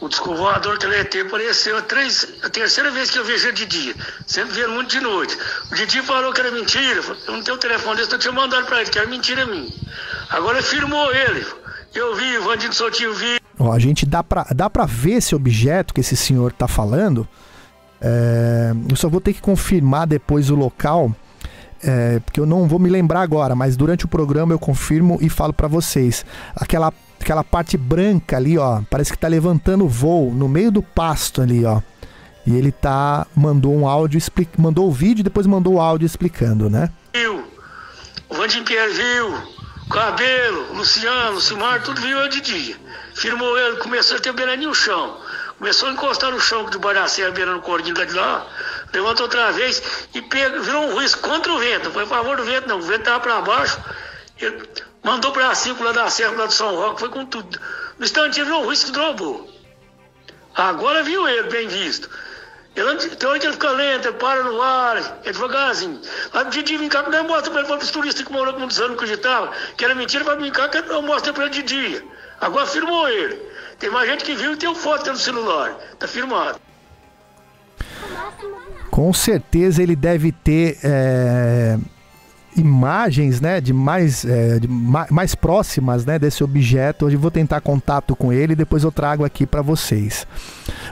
O 0.00 0.08
disco 0.08 0.34
voador 0.34 0.78
que 0.78 0.86
ele 0.86 1.20
apareceu 1.20 1.78
a, 1.78 1.82
três, 1.82 2.26
a 2.42 2.50
terceira 2.50 2.90
vez 2.90 3.08
que 3.08 3.18
eu 3.18 3.24
vejo 3.24 3.46
ele 3.46 3.56
de 3.56 3.66
dia. 3.66 3.94
Sempre 4.26 4.54
vendo 4.54 4.72
muito 4.72 4.90
de 4.90 5.00
noite. 5.00 5.38
O 5.70 5.74
Didi 5.76 6.02
falou 6.02 6.32
que 6.32 6.40
era 6.40 6.50
mentira. 6.50 7.00
Eu 7.24 7.34
não 7.34 7.42
tenho 7.42 7.56
o 7.56 7.60
telefone 7.60 7.98
desse, 7.98 8.12
eu 8.12 8.18
tinha 8.18 8.32
mandado 8.32 8.66
pra 8.66 8.80
ele, 8.80 8.90
que 8.90 8.98
era 8.98 9.06
mentira 9.06 9.46
minha. 9.46 9.72
Agora 10.28 10.60
firmou 10.60 11.14
ele. 11.14 11.46
Eu 11.94 12.16
vi, 12.16 12.36
o 12.38 12.42
Vandinho 12.42 12.72
Soutinho 12.72 13.14
vi. 13.14 13.40
Ó, 13.56 13.72
a 13.72 13.78
gente 13.78 14.04
dá 14.04 14.24
pra, 14.24 14.44
dá 14.50 14.68
pra 14.68 14.86
ver 14.86 15.12
esse 15.12 15.36
objeto 15.36 15.94
que 15.94 16.00
esse 16.00 16.16
senhor 16.16 16.50
tá 16.50 16.66
falando. 16.66 17.28
É, 18.00 18.72
eu 18.90 18.96
só 18.96 19.08
vou 19.08 19.20
ter 19.20 19.32
que 19.32 19.40
confirmar 19.40 20.08
depois 20.08 20.50
o 20.50 20.56
local. 20.56 21.14
É, 21.80 22.18
porque 22.20 22.40
eu 22.40 22.46
não 22.46 22.66
vou 22.66 22.80
me 22.80 22.88
lembrar 22.90 23.20
agora, 23.20 23.54
mas 23.54 23.76
durante 23.76 24.04
o 24.04 24.08
programa 24.08 24.52
eu 24.52 24.58
confirmo 24.58 25.18
e 25.20 25.28
falo 25.28 25.52
para 25.52 25.68
vocês. 25.68 26.24
Aquela 26.56 26.92
aquela 27.24 27.44
parte 27.44 27.76
branca 27.76 28.36
ali, 28.36 28.58
ó, 28.58 28.80
parece 28.90 29.12
que 29.12 29.18
tá 29.18 29.28
levantando 29.28 29.88
voo 29.88 30.32
no 30.32 30.48
meio 30.48 30.70
do 30.70 30.82
pasto 30.82 31.40
ali, 31.42 31.64
ó. 31.64 31.80
E 32.46 32.56
ele 32.56 32.72
tá 32.72 33.26
mandou 33.36 33.74
um 33.74 33.86
áudio 33.86 34.20
mandou 34.58 34.88
o 34.88 34.92
vídeo 34.92 35.22
depois 35.22 35.46
mandou 35.46 35.74
o 35.74 35.80
áudio 35.80 36.06
explicando, 36.06 36.68
né? 36.68 36.90
Viu? 37.14 37.44
O 38.28 38.34
Vandim 38.34 38.64
Pierre 38.64 38.92
viu, 38.92 39.34
o 39.86 39.88
Cabelo, 39.90 40.72
o 40.72 40.76
Luciano, 40.78 41.36
o 41.36 41.40
Simar, 41.40 41.82
tudo 41.82 42.00
viu 42.00 42.28
de 42.28 42.40
dia. 42.40 42.76
Firmou 43.14 43.58
ele, 43.58 43.76
começou 43.76 44.16
a 44.16 44.20
ter 44.20 44.32
beirando 44.32 44.66
no 44.66 44.74
chão. 44.74 45.18
Começou 45.58 45.88
a 45.88 45.92
encostar 45.92 46.32
no 46.32 46.40
chão 46.40 46.68
de 46.68 46.78
Baracé, 46.78 47.30
beirando 47.30 47.58
o 47.58 47.62
cordinho 47.62 47.94
de 47.94 48.12
lá, 48.14 48.44
levantou 48.92 49.26
outra 49.26 49.52
vez 49.52 50.08
e 50.12 50.20
pegou, 50.22 50.60
virou 50.60 50.84
um 50.86 50.98
risco 50.98 51.20
contra 51.20 51.52
o 51.52 51.58
vento. 51.58 51.84
Não 51.84 51.92
foi 51.92 52.02
a 52.02 52.06
favor 52.06 52.36
do 52.36 52.44
vento, 52.44 52.68
não. 52.68 52.78
O 52.78 52.82
vento 52.82 53.04
tava 53.04 53.20
para 53.20 53.40
baixo. 53.42 53.78
Ele, 54.40 54.66
Mandou 55.02 55.32
para 55.32 55.54
cinco 55.54 55.82
lá 55.82 55.92
da 55.92 56.08
Serra, 56.08 56.36
lá 56.36 56.46
do 56.46 56.52
São 56.52 56.74
Roque, 56.76 57.00
foi 57.00 57.08
com 57.08 57.26
tudo. 57.26 57.60
No 57.98 58.04
instantinho 58.04 58.46
viu 58.46 58.60
o 58.60 58.70
risco 58.70 58.92
do 58.92 59.00
robô. 59.00 59.48
Agora 60.54 61.02
viu 61.02 61.28
ele, 61.28 61.50
bem 61.50 61.66
visto. 61.66 62.08
Ele, 62.74 62.96
tem 62.96 63.28
hora 63.28 63.38
que 63.38 63.46
ele 63.46 63.52
fica 63.52 63.70
lento, 63.70 64.08
ele 64.08 64.16
para 64.16 64.42
no 64.44 64.62
ar, 64.62 64.96
é 65.24 65.32
devagarzinho. 65.32 66.00
Didi 66.50 66.78
vem 66.78 66.88
cá, 66.88 67.02
não 67.02 67.24
mostra 67.24 67.50
pra 67.50 67.60
ele, 67.60 67.68
para 67.68 67.78
os 67.78 67.90
turistas 67.90 68.24
que 68.24 68.32
moram 68.32 68.54
comigo 68.54 68.72
não 68.78 68.94
acreditavam, 68.94 69.50
que 69.76 69.84
era 69.84 69.94
mentira, 69.94 70.36
vir 70.36 70.52
cá 70.52 70.68
que 70.68 70.78
eu 70.78 71.02
mostro 71.02 71.34
pra 71.34 71.44
ele 71.44 71.52
de 71.52 71.62
dia. 71.62 72.04
Agora 72.40 72.66
firmou 72.66 73.08
ele. 73.08 73.34
Tem 73.78 73.90
mais 73.90 74.08
gente 74.08 74.24
que 74.24 74.34
viu 74.34 74.52
e 74.52 74.56
tem 74.56 74.74
foto 74.74 75.10
no 75.10 75.16
celular. 75.16 75.74
Tá 75.98 76.08
firmado. 76.08 76.60
Com 78.90 79.12
certeza 79.12 79.82
ele 79.82 79.96
deve 79.96 80.32
ter 80.32 80.78
é, 80.82 81.78
imagens, 82.56 83.40
né, 83.40 83.60
de 83.60 83.72
mais, 83.72 84.24
é, 84.24 84.58
de 84.58 84.68
mais 84.68 85.34
próximas, 85.34 86.04
né, 86.04 86.18
desse 86.18 86.44
objeto. 86.44 87.06
Hoje 87.06 87.16
vou 87.16 87.30
tentar 87.30 87.60
contato 87.60 88.14
com 88.14 88.32
ele 88.32 88.52
e 88.52 88.56
depois 88.56 88.84
eu 88.84 88.92
trago 88.92 89.24
aqui 89.24 89.46
para 89.46 89.62
vocês. 89.62 90.26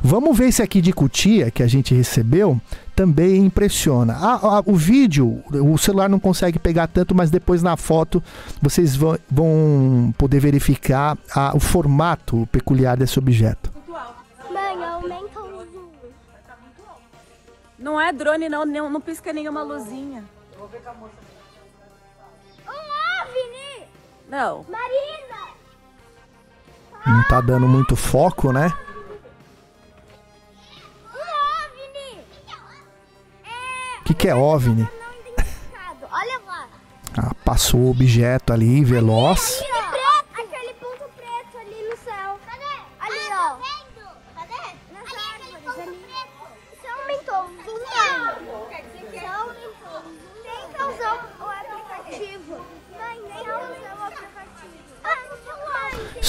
Vamos 0.03 0.37
ver 0.37 0.49
esse 0.49 0.63
aqui 0.63 0.81
de 0.81 0.93
cutia 0.93 1.51
que 1.51 1.63
a 1.63 1.67
gente 1.67 1.95
recebeu. 1.95 2.61
Também 2.95 3.47
impressiona. 3.47 4.15
Ah, 4.15 4.41
ah, 4.43 4.63
o 4.67 4.75
vídeo, 4.75 5.43
o 5.51 5.79
celular 5.79 6.09
não 6.09 6.19
consegue 6.19 6.59
pegar 6.59 6.87
tanto, 6.87 7.15
mas 7.15 7.31
depois 7.31 7.63
na 7.63 7.75
foto 7.75 8.23
vocês 8.61 8.95
vão, 8.95 9.19
vão 9.31 10.15
poder 10.19 10.39
verificar 10.41 11.17
ah, 11.35 11.53
o 11.55 11.61
formato 11.61 12.47
peculiar 12.53 12.99
desse 12.99 13.19
objeto. 13.19 13.73
Mãe, 14.53 14.85
aumenta 14.85 15.41
o 15.41 15.65
zoom. 15.73 15.89
Não 17.79 17.99
é 17.99 18.13
drone, 18.13 18.51
não, 18.51 18.67
não 18.67 19.01
pisca 19.01 19.33
nenhuma 19.33 19.63
luzinha. 19.63 20.23
vou 20.59 20.69
ver 20.69 20.83
com 20.83 20.91
a 20.91 20.95
moça. 20.95 21.20
Não. 24.31 24.65
Marina! 24.69 25.51
Não 27.05 27.23
tá 27.25 27.41
dando 27.41 27.67
muito 27.67 27.97
foco, 27.97 28.53
né? 28.53 28.73
O 33.99 34.05
que, 34.05 34.15
que 34.15 34.29
é 34.29 34.35
OVNI? 34.35 34.89
Ah, 37.19 37.35
passou 37.45 37.81
o 37.81 37.91
objeto 37.91 38.53
ali, 38.53 38.85
veloz. 38.85 39.61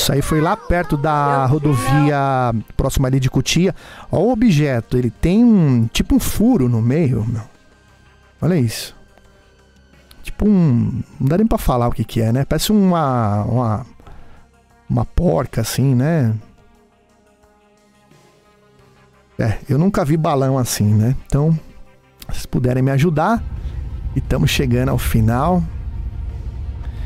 Isso 0.02 0.12
aí 0.12 0.22
foi 0.24 0.42
lá 0.42 0.58
perto 0.58 0.98
da 0.98 1.46
rodovia 1.46 2.52
próxima 2.76 3.08
ali 3.08 3.20
de 3.20 3.30
Cotia. 3.30 3.76
Olha 4.12 4.24
o 4.24 4.32
objeto, 4.32 4.98
ele 4.98 5.12
tem 5.12 5.46
um 5.46 5.86
tipo 5.94 6.16
um 6.16 6.20
furo 6.20 6.68
no 6.68 6.82
meio, 6.82 7.24
meu. 7.24 7.44
Olha 8.42 8.56
isso. 8.56 8.96
Tipo 10.24 10.50
um. 10.50 11.04
Não 11.20 11.28
dá 11.28 11.38
nem 11.38 11.46
pra 11.46 11.60
falar 11.60 11.88
o 11.88 11.92
que, 11.92 12.04
que 12.04 12.20
é, 12.20 12.32
né? 12.32 12.46
Parece 12.46 12.72
uma. 12.72 13.44
Uma, 13.44 13.86
uma 14.90 15.06
porca 15.06 15.62
assim, 15.62 15.94
né? 15.94 16.34
É, 19.38 19.60
eu 19.70 19.78
nunca 19.78 20.04
vi 20.04 20.18
balão 20.18 20.58
assim, 20.58 20.92
né? 20.96 21.16
Então, 21.28 21.56
se 22.34 22.48
puderem 22.48 22.82
me 22.82 22.90
ajudar. 22.90 23.44
E 24.16 24.20
estamos 24.20 24.50
chegando 24.50 24.90
ao 24.90 24.98
final. 24.98 25.62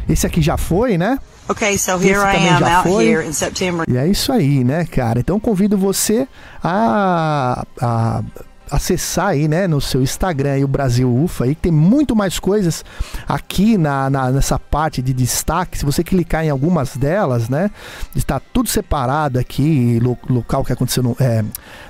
Esse 0.08 0.26
aqui 0.26 0.42
já 0.42 0.56
foi, 0.56 0.98
né? 0.98 1.20
Okay, 1.48 1.78
so 1.78 1.98
here 1.98 2.20
I 2.20 2.36
am 2.48 2.64
out 2.64 2.88
foi. 2.88 3.06
here 3.06 3.22
in 3.26 3.32
September. 3.32 3.86
E 3.88 3.98
é 3.98 4.08
isso 4.08 4.32
aí, 4.32 4.64
né, 4.64 4.86
cara? 4.86 5.20
Então 5.20 5.40
convido 5.40 5.78
você 5.78 6.28
a, 6.64 7.64
a 7.80 8.24
acessar 8.70 9.28
aí, 9.28 9.48
né, 9.48 9.68
no 9.68 9.80
seu 9.80 10.02
Instagram 10.02 10.54
aí, 10.54 10.64
o 10.64 10.68
Brasil 10.68 11.14
UFA, 11.14 11.46
aí 11.46 11.56
tem 11.56 11.72
muito 11.72 12.16
mais 12.16 12.40
coisas 12.40 12.84
aqui 13.28 13.78
na, 13.78 14.10
na, 14.10 14.32
nessa 14.32 14.58
parte 14.58 15.02
de 15.02 15.14
destaque. 15.14 15.78
Se 15.78 15.86
você 15.86 16.04
clicar 16.04 16.44
em 16.44 16.50
algumas 16.50 16.98
delas, 16.98 17.50
né, 17.50 17.70
está 18.16 18.40
tudo 18.40 18.70
separado 18.70 19.40
aqui, 19.40 20.00
lo, 20.02 20.18
local 20.30 20.64
que 20.64 20.74
aconteceu 20.74 21.04
no, 21.04 21.16
é, 21.20 21.44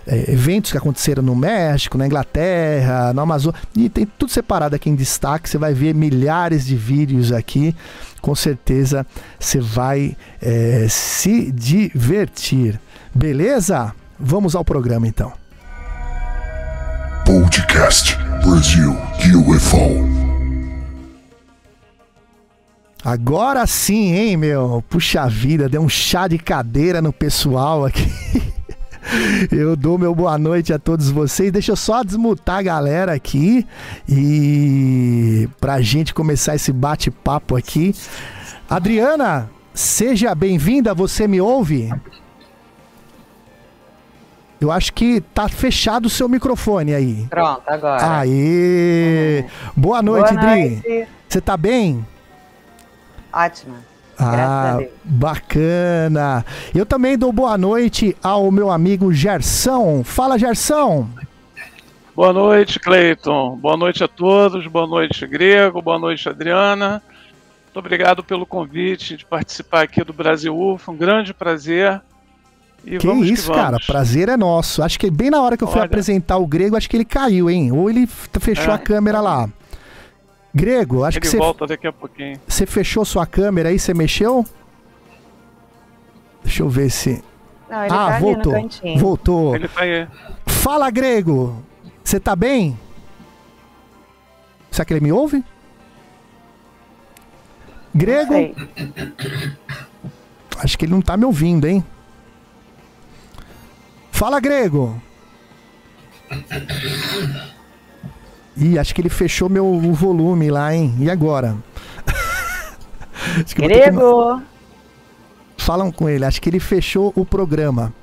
é, 0.08 0.32
eventos 0.32 0.72
que 0.72 0.78
aconteceram 0.78 1.24
no 1.24 1.36
México, 1.36 1.98
na 1.98 2.06
Inglaterra, 2.06 3.14
no 3.14 3.22
Amazonas, 3.22 3.60
e 3.76 3.90
tem 3.90 4.06
tudo 4.06 4.32
separado 4.32 4.76
aqui 4.76 4.90
em 4.90 4.96
destaque. 4.96 5.50
Você 5.50 5.58
vai 5.58 5.74
ver 5.74 5.94
milhares 5.96 6.66
de 6.66 6.76
vídeos 6.76 7.32
aqui. 7.32 7.76
Com 8.26 8.34
certeza 8.34 9.06
você 9.40 9.60
vai 9.60 10.18
é, 10.42 10.88
se 10.90 11.52
divertir. 11.52 12.82
Beleza? 13.14 13.94
Vamos 14.20 14.56
ao 14.56 14.66
programa 14.66 15.08
então. 15.08 15.32
Podcast 17.24 18.18
Brasil 18.44 18.98
UFO. 19.48 19.78
Agora 23.04 23.68
sim, 23.68 24.16
hein, 24.16 24.38
meu? 24.38 24.84
Puxa 24.90 25.30
vida, 25.30 25.70
deu 25.70 25.84
um 25.84 25.90
chá 25.90 26.28
de 26.28 26.40
cadeira 26.40 27.04
no 27.04 27.14
pessoal 27.14 27.86
aqui. 27.86 28.12
Eu 29.52 29.76
dou 29.76 29.98
meu 29.98 30.14
boa 30.14 30.38
noite 30.38 30.74
a 30.74 30.80
todos 30.80 31.10
vocês. 31.10 31.52
Deixa 31.52 31.72
eu 31.72 31.76
só 31.76 32.04
desmutar 32.04 32.58
a 32.58 32.62
galera 32.62 33.14
aqui 33.14 33.66
e 34.08 35.48
pra 35.60 35.82
gente 35.82 36.14
começar 36.14 36.56
esse 36.56 36.72
bate-papo 36.72 37.56
aqui. 37.56 37.96
Adriana, 38.70 39.50
seja 39.74 40.34
bem-vinda. 40.34 40.94
Você 40.94 41.28
me 41.28 41.40
ouve? 41.40 41.92
Eu 44.60 44.72
acho 44.72 44.94
que 44.94 45.22
tá 45.22 45.48
fechado 45.48 46.06
o 46.06 46.10
seu 46.10 46.28
microfone 46.28 46.94
aí. 46.94 47.28
Pronto, 47.30 47.62
agora. 47.68 48.20
Aê! 48.20 49.42
Uhum. 49.42 49.72
Boa 49.76 50.02
noite, 50.02 50.34
Boa 50.34 50.42
Dri. 50.42 50.70
Noite. 50.70 51.08
Você 51.28 51.42
tá 51.42 51.58
bem? 51.58 52.06
Ótima. 53.32 53.76
Ah, 54.18 54.80
bacana. 55.04 56.46
Eu 56.74 56.86
também 56.86 57.18
dou 57.18 57.32
boa 57.32 57.58
noite 57.58 58.16
ao 58.24 58.52
meu 58.52 58.72
amigo 58.72 59.12
Gerson. 59.14 60.04
Fala, 60.04 60.38
Gerson. 60.38 61.08
Boa 62.16 62.32
noite, 62.32 62.80
Cleiton. 62.80 63.58
Boa 63.58 63.76
noite 63.76 64.04
a 64.04 64.08
todos. 64.08 64.66
Boa 64.68 64.88
noite, 64.88 65.28
Grego. 65.28 65.82
Boa 65.82 66.00
noite, 66.00 66.30
Adriana. 66.30 67.04
Muito 67.66 67.78
obrigado 67.78 68.24
pelo 68.24 68.46
convite 68.46 69.18
de 69.18 69.26
participar 69.26 69.82
aqui 69.82 70.02
do 70.02 70.14
Brasil 70.14 70.58
UFO. 70.58 70.94
Um 70.94 70.96
grande 70.96 71.34
prazer. 71.34 72.02
E 72.86 72.98
que 72.98 73.08
isso, 73.08 73.52
que 73.52 73.58
cara, 73.58 73.78
prazer 73.86 74.30
é 74.30 74.38
nosso. 74.38 74.82
Acho 74.82 74.98
que 74.98 75.12
bem 75.12 75.30
na 75.30 75.42
hora 75.42 75.58
que 75.58 75.64
eu 75.64 75.68
fui 75.68 75.80
Olha. 75.80 75.88
apresentar 75.88 76.38
o 76.38 76.48
Grego, 76.48 76.78
acho 76.78 76.90
que 76.90 76.96
ele 76.96 77.04
caiu, 77.04 77.50
hein? 77.50 77.72
Ou 77.74 77.90
ele 77.90 78.08
fechou 78.08 78.72
é. 78.72 78.76
a 78.76 78.78
câmera 78.78 79.20
lá. 79.20 79.50
Grego, 80.56 81.04
acho 81.04 81.18
ele 81.18 81.22
que 81.22 81.28
você. 81.28 81.38
volta 81.38 81.68
daqui 81.68 81.86
a 81.86 81.92
pouquinho. 81.92 82.40
Você 82.48 82.66
fechou 82.66 83.04
sua 83.04 83.26
câmera 83.26 83.68
aí, 83.68 83.78
você 83.78 83.94
mexeu? 83.94 84.46
Deixa 86.42 86.64
eu 86.64 86.70
ver 86.70 86.90
se. 86.90 87.22
Não, 87.70 87.84
ele 87.84 87.94
ah, 87.94 88.08
tá 88.08 88.20
voltou. 88.20 88.54
Voltou. 88.98 89.56
Ele 89.56 89.68
tá 89.68 89.82
aí. 89.82 90.08
Fala, 90.46 90.90
Grego! 90.90 91.62
Você 92.02 92.22
tá 92.22 92.38
bem? 92.38 92.80
Será 94.72 94.86
que 94.86 94.94
ele 94.94 95.02
me 95.02 95.12
ouve? 95.12 95.44
Grego? 97.94 98.34
Acho 100.60 100.78
que 100.78 100.86
ele 100.86 100.94
não 100.94 101.02
tá 101.02 101.18
me 101.18 101.26
ouvindo, 101.26 101.68
hein? 101.68 101.84
Fala, 104.10 104.40
Grego! 104.40 105.02
Ih, 108.58 108.80
acho 108.80 108.96
que 108.96 109.02
ele 109.02 109.10
fechou 109.10 109.50
meu 109.50 109.80
volume 109.94 110.50
lá, 110.50 110.74
hein? 110.74 110.94
E 111.00 111.10
agora? 111.10 111.56
Grego! 113.56 114.38
Que... 114.38 115.64
Falam 115.64 115.92
com 115.92 116.08
ele, 116.08 116.24
acho 116.26 116.42
que 116.42 116.50
ele 116.50 116.60
fechou 116.60 117.12
o 117.16 117.26
programa. 117.26 117.94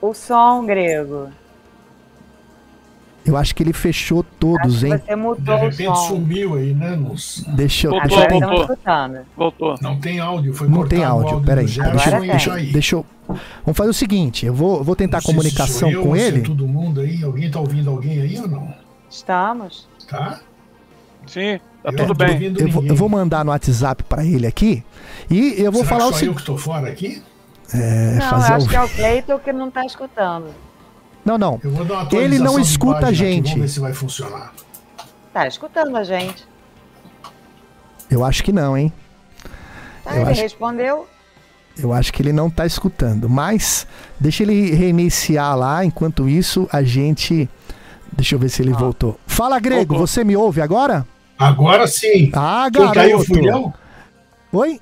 O 0.00 0.12
som, 0.14 0.64
Grego. 0.66 1.28
Eu 3.24 3.36
acho 3.36 3.54
que 3.56 3.62
ele 3.62 3.72
fechou 3.72 4.22
todos, 4.22 4.84
hein? 4.84 5.00
Você 5.04 5.16
mudou 5.16 5.56
De 5.56 5.62
repente 5.62 5.88
o 5.88 5.94
som. 5.96 6.08
sumiu 6.08 6.54
aí, 6.54 6.72
né? 6.72 6.94
Nos... 6.94 7.44
Deixa 7.56 7.88
eu. 7.88 7.90
Voltou, 7.90 8.08
deixa 8.08 8.34
eu 8.34 8.40
voltou. 8.40 9.24
voltou. 9.36 9.74
Não 9.82 9.98
tem 9.98 10.20
áudio, 10.20 10.54
foi 10.54 10.68
Não 10.68 10.86
tem 10.86 11.02
áudio, 11.02 11.30
áudio 11.30 11.46
peraí. 11.46 11.66
Deixa, 11.66 12.20
deixa, 12.20 12.56
deixa 12.56 12.96
eu. 12.96 13.06
Vamos 13.64 13.76
fazer 13.76 13.90
o 13.90 13.94
seguinte: 13.94 14.46
eu 14.46 14.54
vou, 14.54 14.84
vou 14.84 14.94
tentar 14.94 15.20
comunicação 15.22 15.90
eu, 15.90 16.04
com 16.04 16.14
ele. 16.14 16.42
todo 16.42 16.68
mundo 16.68 17.00
aí, 17.00 17.24
alguém 17.24 17.50
tá 17.50 17.58
ouvindo 17.58 17.90
alguém 17.90 18.20
aí 18.20 18.38
ou 18.38 18.48
não? 18.48 18.85
Estamos. 19.10 19.88
Tá? 20.08 20.40
Sim, 21.26 21.58
tá 21.82 21.90
eu 21.90 21.96
tudo 21.96 22.14
bem. 22.14 22.54
Eu 22.56 22.68
vou, 22.68 22.84
eu 22.84 22.94
vou, 22.94 23.08
mandar 23.08 23.44
no 23.44 23.50
WhatsApp 23.50 24.04
para 24.04 24.24
ele 24.24 24.46
aqui 24.46 24.84
e 25.28 25.54
eu 25.58 25.72
vou 25.72 25.84
Será 25.84 25.98
falar 25.98 26.10
que 26.10 26.14
o 26.14 26.18
seguinte. 26.18 26.28
eu 26.28 26.34
que 26.34 26.40
estou 26.40 26.58
fora 26.58 26.88
aqui? 26.88 27.22
É, 27.74 28.14
não, 28.14 28.30
fazer 28.30 28.52
eu 28.52 28.56
acho 28.56 28.66
o... 28.66 28.68
que 28.68 28.76
é 28.76 28.82
o 28.82 28.88
Cleiton 28.88 29.38
que 29.40 29.52
não 29.52 29.70
tá 29.70 29.84
escutando. 29.84 30.54
Não, 31.24 31.36
não. 31.36 31.60
Ele 32.12 32.38
não 32.38 32.60
escuta 32.60 33.08
a 33.08 33.12
gente. 33.12 33.48
Aqui, 33.48 33.54
vamos 33.54 33.60
ver 33.62 33.68
se 33.68 33.80
vai 33.80 33.92
funcionar. 33.92 34.52
Tá 35.32 35.48
escutando 35.48 35.96
a 35.96 36.04
gente. 36.04 36.46
Eu 38.08 38.24
acho 38.24 38.44
que 38.44 38.52
não, 38.52 38.78
hein? 38.78 38.92
Tá, 40.04 40.14
eu 40.14 40.22
ele 40.22 40.30
acho... 40.30 40.42
respondeu. 40.42 41.08
Eu 41.76 41.92
acho 41.92 42.12
que 42.12 42.22
ele 42.22 42.32
não 42.32 42.48
tá 42.48 42.64
escutando, 42.64 43.28
mas 43.28 43.86
deixa 44.18 44.44
ele 44.44 44.70
reiniciar 44.74 45.56
lá. 45.56 45.84
Enquanto 45.84 46.28
isso, 46.28 46.68
a 46.72 46.82
gente 46.82 47.50
Deixa 48.12 48.34
eu 48.34 48.38
ver 48.38 48.48
se 48.48 48.62
ele 48.62 48.72
ah. 48.72 48.76
voltou. 48.76 49.18
Fala, 49.26 49.58
Grego, 49.58 49.96
você 49.96 50.24
me 50.24 50.36
ouve 50.36 50.60
agora? 50.60 51.06
Agora 51.38 51.86
sim. 51.86 52.30
Ah, 52.32 52.68
garoto. 52.70 52.92
Quem 52.92 53.02
caiu 53.02 53.24
fui 53.24 53.48
eu? 53.48 53.74
Oi? 54.52 54.80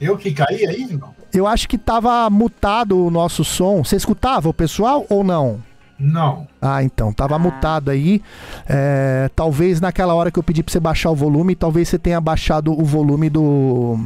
Eu 0.00 0.16
que 0.16 0.32
caí 0.32 0.66
aí, 0.66 0.86
não? 0.92 1.14
Eu 1.32 1.46
acho 1.46 1.68
que 1.68 1.78
tava 1.78 2.28
mutado 2.30 3.04
o 3.04 3.10
nosso 3.10 3.44
som. 3.44 3.84
Você 3.84 3.96
escutava 3.96 4.48
o 4.48 4.54
pessoal 4.54 5.06
ou 5.08 5.22
não? 5.22 5.62
Não. 5.98 6.46
Ah, 6.60 6.82
então. 6.82 7.12
Tava 7.12 7.36
ah. 7.36 7.38
mutado 7.38 7.90
aí. 7.90 8.22
É, 8.68 9.30
talvez 9.34 9.80
naquela 9.80 10.14
hora 10.14 10.30
que 10.30 10.38
eu 10.38 10.42
pedi 10.42 10.62
pra 10.62 10.72
você 10.72 10.80
baixar 10.80 11.10
o 11.10 11.14
volume, 11.14 11.54
talvez 11.54 11.88
você 11.88 11.98
tenha 11.98 12.20
baixado 12.20 12.72
o 12.72 12.84
volume 12.84 13.30
do, 13.30 13.98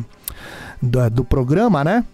do, 0.80 1.10
do 1.10 1.24
programa, 1.24 1.82
né? 1.82 2.04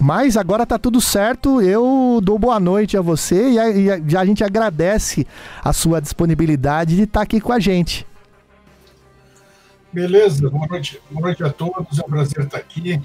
Mas 0.00 0.36
agora 0.36 0.66
tá 0.66 0.78
tudo 0.78 1.00
certo. 1.00 1.60
Eu 1.60 2.20
dou 2.22 2.38
boa 2.38 2.58
noite 2.58 2.96
a 2.96 3.00
você 3.00 3.50
e 3.50 3.58
a, 3.58 3.70
e 3.70 4.16
a, 4.16 4.20
a 4.20 4.24
gente 4.24 4.42
agradece 4.42 5.26
a 5.62 5.72
sua 5.72 6.00
disponibilidade 6.00 6.96
de 6.96 7.02
estar 7.02 7.20
tá 7.20 7.24
aqui 7.24 7.40
com 7.40 7.52
a 7.52 7.60
gente. 7.60 8.06
Beleza, 9.92 10.48
boa 10.48 10.66
noite, 10.66 11.00
boa 11.10 11.26
noite 11.26 11.44
a 11.44 11.50
todos. 11.50 11.98
É 11.98 12.02
um 12.02 12.08
prazer 12.08 12.44
estar 12.44 12.56
aqui 12.56 13.00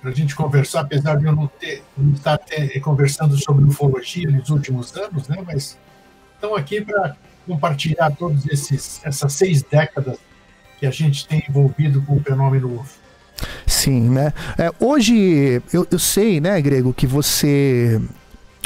para 0.00 0.10
a 0.10 0.14
gente 0.14 0.34
conversar, 0.34 0.80
apesar 0.80 1.16
de 1.16 1.26
eu 1.26 1.34
não, 1.34 1.48
ter, 1.48 1.82
não 1.96 2.12
estar 2.14 2.38
conversando 2.82 3.36
sobre 3.36 3.64
ufologia 3.64 4.30
nos 4.30 4.48
últimos 4.48 4.96
anos, 4.96 5.28
né? 5.28 5.42
Mas 5.44 5.78
estão 6.34 6.54
aqui 6.54 6.80
para 6.80 7.16
compartilhar 7.46 8.10
todas 8.12 8.44
essas 9.04 9.32
seis 9.32 9.62
décadas 9.62 10.18
que 10.78 10.86
a 10.86 10.90
gente 10.90 11.26
tem 11.26 11.44
envolvido 11.48 12.02
com 12.02 12.16
o 12.16 12.20
fenômeno 12.20 12.80
UFO. 12.80 13.01
Sim, 13.66 14.10
né? 14.10 14.32
É, 14.58 14.70
hoje 14.80 15.62
eu, 15.72 15.86
eu 15.90 15.98
sei, 15.98 16.40
né, 16.40 16.60
Grego, 16.60 16.92
que 16.92 17.06
você 17.06 18.00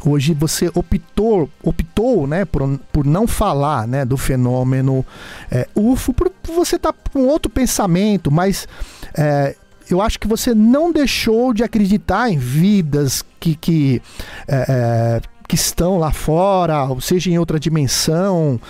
hoje 0.05 0.35
você 0.35 0.71
optou, 0.75 1.51
optou 1.63 2.27
né, 2.27 2.45
por, 2.45 2.79
por 2.93 3.05
não 3.05 3.27
falar 3.27 3.89
né, 3.89 4.05
do 4.05 4.17
fenômeno 4.17 5.05
é, 5.51 5.67
UFO, 5.75 6.13
por, 6.13 6.31
por 6.31 6.55
você 6.55 6.77
estar 6.77 6.93
tá 6.93 6.99
com 7.13 7.27
outro 7.27 7.51
pensamento, 7.51 8.31
mas 8.31 8.69
é, 9.17 9.57
eu 9.91 10.01
acho 10.01 10.19
que 10.19 10.27
você 10.27 10.55
não 10.55 10.93
deixou 10.93 11.53
de 11.53 11.63
acreditar 11.63 12.31
em 12.31 12.39
vidas 12.39 13.25
que, 13.39 13.55
que, 13.55 14.03
é, 14.47 14.67
é, 14.69 15.21
que 15.49 15.55
estão 15.55 15.99
lá 15.99 16.13
fora, 16.13 16.85
ou 16.85 17.01
seja, 17.01 17.31
em 17.31 17.39
outra 17.39 17.59
dimensão, 17.59 18.61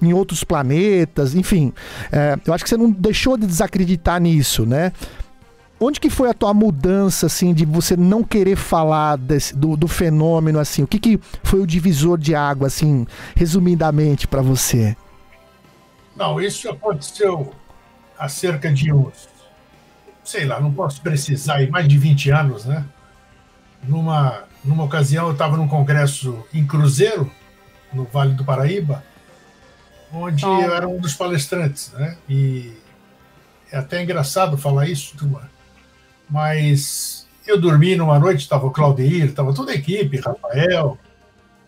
em 0.00 0.12
outros 0.12 0.44
planetas, 0.44 1.34
enfim. 1.34 1.72
É, 2.10 2.38
eu 2.44 2.52
acho 2.52 2.64
que 2.64 2.70
você 2.70 2.76
não 2.76 2.90
deixou 2.90 3.36
de 3.36 3.46
desacreditar 3.46 4.20
nisso, 4.20 4.64
né? 4.64 4.92
Onde 5.78 6.00
que 6.00 6.08
foi 6.08 6.30
a 6.30 6.34
tua 6.34 6.54
mudança, 6.54 7.26
assim, 7.26 7.52
de 7.52 7.66
você 7.66 7.96
não 7.96 8.22
querer 8.22 8.56
falar 8.56 9.16
desse, 9.16 9.54
do, 9.54 9.76
do 9.76 9.86
fenômeno, 9.86 10.58
assim? 10.58 10.82
O 10.82 10.86
que, 10.86 10.98
que 10.98 11.20
foi 11.42 11.60
o 11.60 11.66
divisor 11.66 12.18
de 12.18 12.34
água, 12.34 12.68
assim, 12.68 13.06
resumidamente, 13.34 14.26
para 14.26 14.40
você? 14.40 14.96
Não, 16.16 16.40
isso 16.40 16.70
aconteceu 16.70 17.52
há 18.18 18.26
cerca 18.26 18.72
de 18.72 18.90
uns 18.90 19.36
sei 20.26 20.44
lá, 20.44 20.60
não 20.60 20.72
posso 20.72 21.00
precisar, 21.00 21.66
mais 21.70 21.86
de 21.86 21.96
20 21.96 22.30
anos, 22.30 22.64
né? 22.64 22.84
Numa, 23.84 24.42
numa 24.64 24.84
ocasião, 24.84 25.26
eu 25.26 25.32
estava 25.32 25.56
num 25.56 25.68
congresso 25.68 26.44
em 26.52 26.66
Cruzeiro, 26.66 27.30
no 27.92 28.04
Vale 28.04 28.34
do 28.34 28.44
Paraíba, 28.44 29.04
onde 30.12 30.44
oh. 30.44 30.60
eu 30.60 30.74
era 30.74 30.88
um 30.88 30.98
dos 30.98 31.14
palestrantes, 31.14 31.92
né? 31.92 32.18
E 32.28 32.76
é 33.70 33.78
até 33.78 34.02
engraçado 34.02 34.58
falar 34.58 34.88
isso, 34.88 35.16
turma, 35.16 35.48
mas 36.28 37.26
eu 37.46 37.60
dormi 37.60 37.94
numa 37.94 38.18
noite, 38.18 38.40
estava 38.40 38.66
o 38.66 38.70
Claudir, 38.70 39.26
estava 39.26 39.54
toda 39.54 39.72
a 39.72 39.74
equipe, 39.74 40.18
Rafael, 40.18 40.98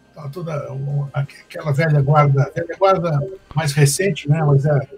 estava 0.08 0.28
toda 0.28 0.74
aquela 1.12 1.72
velha 1.72 2.00
guarda, 2.00 2.50
velha 2.54 2.76
guarda 2.76 3.26
mais 3.54 3.72
recente, 3.72 4.28
né? 4.28 4.42
Mas 4.44 4.64
é, 4.64 4.88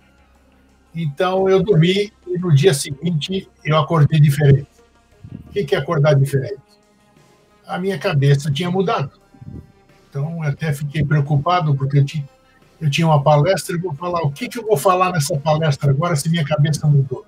então 0.94 1.49
eu 1.49 1.62
dormi 1.62 2.12
e 2.27 2.38
no 2.38 2.55
dia 2.55 2.73
seguinte 2.73 3.49
eu 3.64 3.77
acordei 3.77 4.18
diferente. 4.18 4.68
O 5.46 5.51
que 5.51 5.75
é 5.75 5.79
acordar 5.79 6.14
diferente? 6.14 6.59
A 7.66 7.79
minha 7.79 7.99
cabeça 7.99 8.51
tinha 8.51 8.70
mudado. 8.70 9.12
Então 10.09 10.42
eu 10.42 10.51
até 10.51 10.73
fiquei 10.73 11.05
preocupado 11.05 11.75
porque 11.75 11.99
eu 11.99 12.05
tinha, 12.05 12.29
eu 12.81 12.90
tinha 12.90 13.07
uma 13.07 13.23
palestra 13.23 13.77
e 13.77 13.79
vou 13.79 13.94
falar 13.94 14.23
o 14.23 14.33
que, 14.33 14.49
que 14.49 14.59
eu 14.59 14.66
vou 14.66 14.77
falar 14.77 15.12
nessa 15.12 15.38
palestra 15.38 15.90
agora 15.90 16.16
se 16.16 16.29
minha 16.29 16.44
cabeça 16.44 16.87
mudou. 16.87 17.25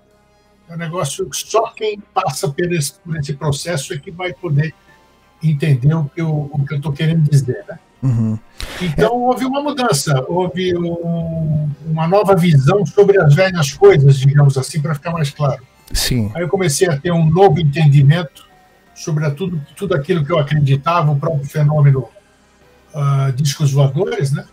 É 0.72 0.74
um 0.74 0.78
negócio 0.78 1.28
que 1.28 1.36
só 1.36 1.70
quem 1.72 2.00
passa 2.14 2.48
por 2.48 2.72
esse, 2.72 2.94
por 2.94 3.14
esse 3.18 3.34
processo 3.34 3.92
é 3.92 3.98
que 3.98 4.10
vai 4.10 4.32
poder 4.32 4.74
entender 5.42 5.92
o 5.92 6.04
que 6.06 6.22
eu 6.22 6.50
estou 6.70 6.92
querendo 6.92 7.28
dizer. 7.28 7.62
Né? 7.68 7.78
Uhum. 8.02 8.38
Então 8.80 9.12
houve 9.12 9.44
uma 9.44 9.62
mudança, 9.62 10.24
houve 10.26 10.74
um, 10.74 11.70
uma 11.84 12.08
nova 12.08 12.34
visão 12.34 12.86
sobre 12.86 13.20
as 13.20 13.34
velhas 13.34 13.74
coisas, 13.74 14.18
digamos 14.18 14.56
assim, 14.56 14.80
para 14.80 14.94
ficar 14.94 15.10
mais 15.10 15.28
claro. 15.28 15.62
Sim. 15.92 16.32
Aí 16.34 16.40
eu 16.40 16.48
comecei 16.48 16.88
a 16.88 16.96
ter 16.96 17.12
um 17.12 17.28
novo 17.28 17.60
entendimento 17.60 18.46
sobre 18.94 19.30
tudo, 19.32 19.60
tudo 19.76 19.94
aquilo 19.94 20.24
que 20.24 20.32
eu 20.32 20.38
acreditava, 20.38 21.10
o 21.10 21.20
próprio 21.20 21.44
fenômeno 21.44 22.08
uh, 22.94 23.30
discos 23.34 23.72
voadores, 23.72 24.32
né? 24.32 24.46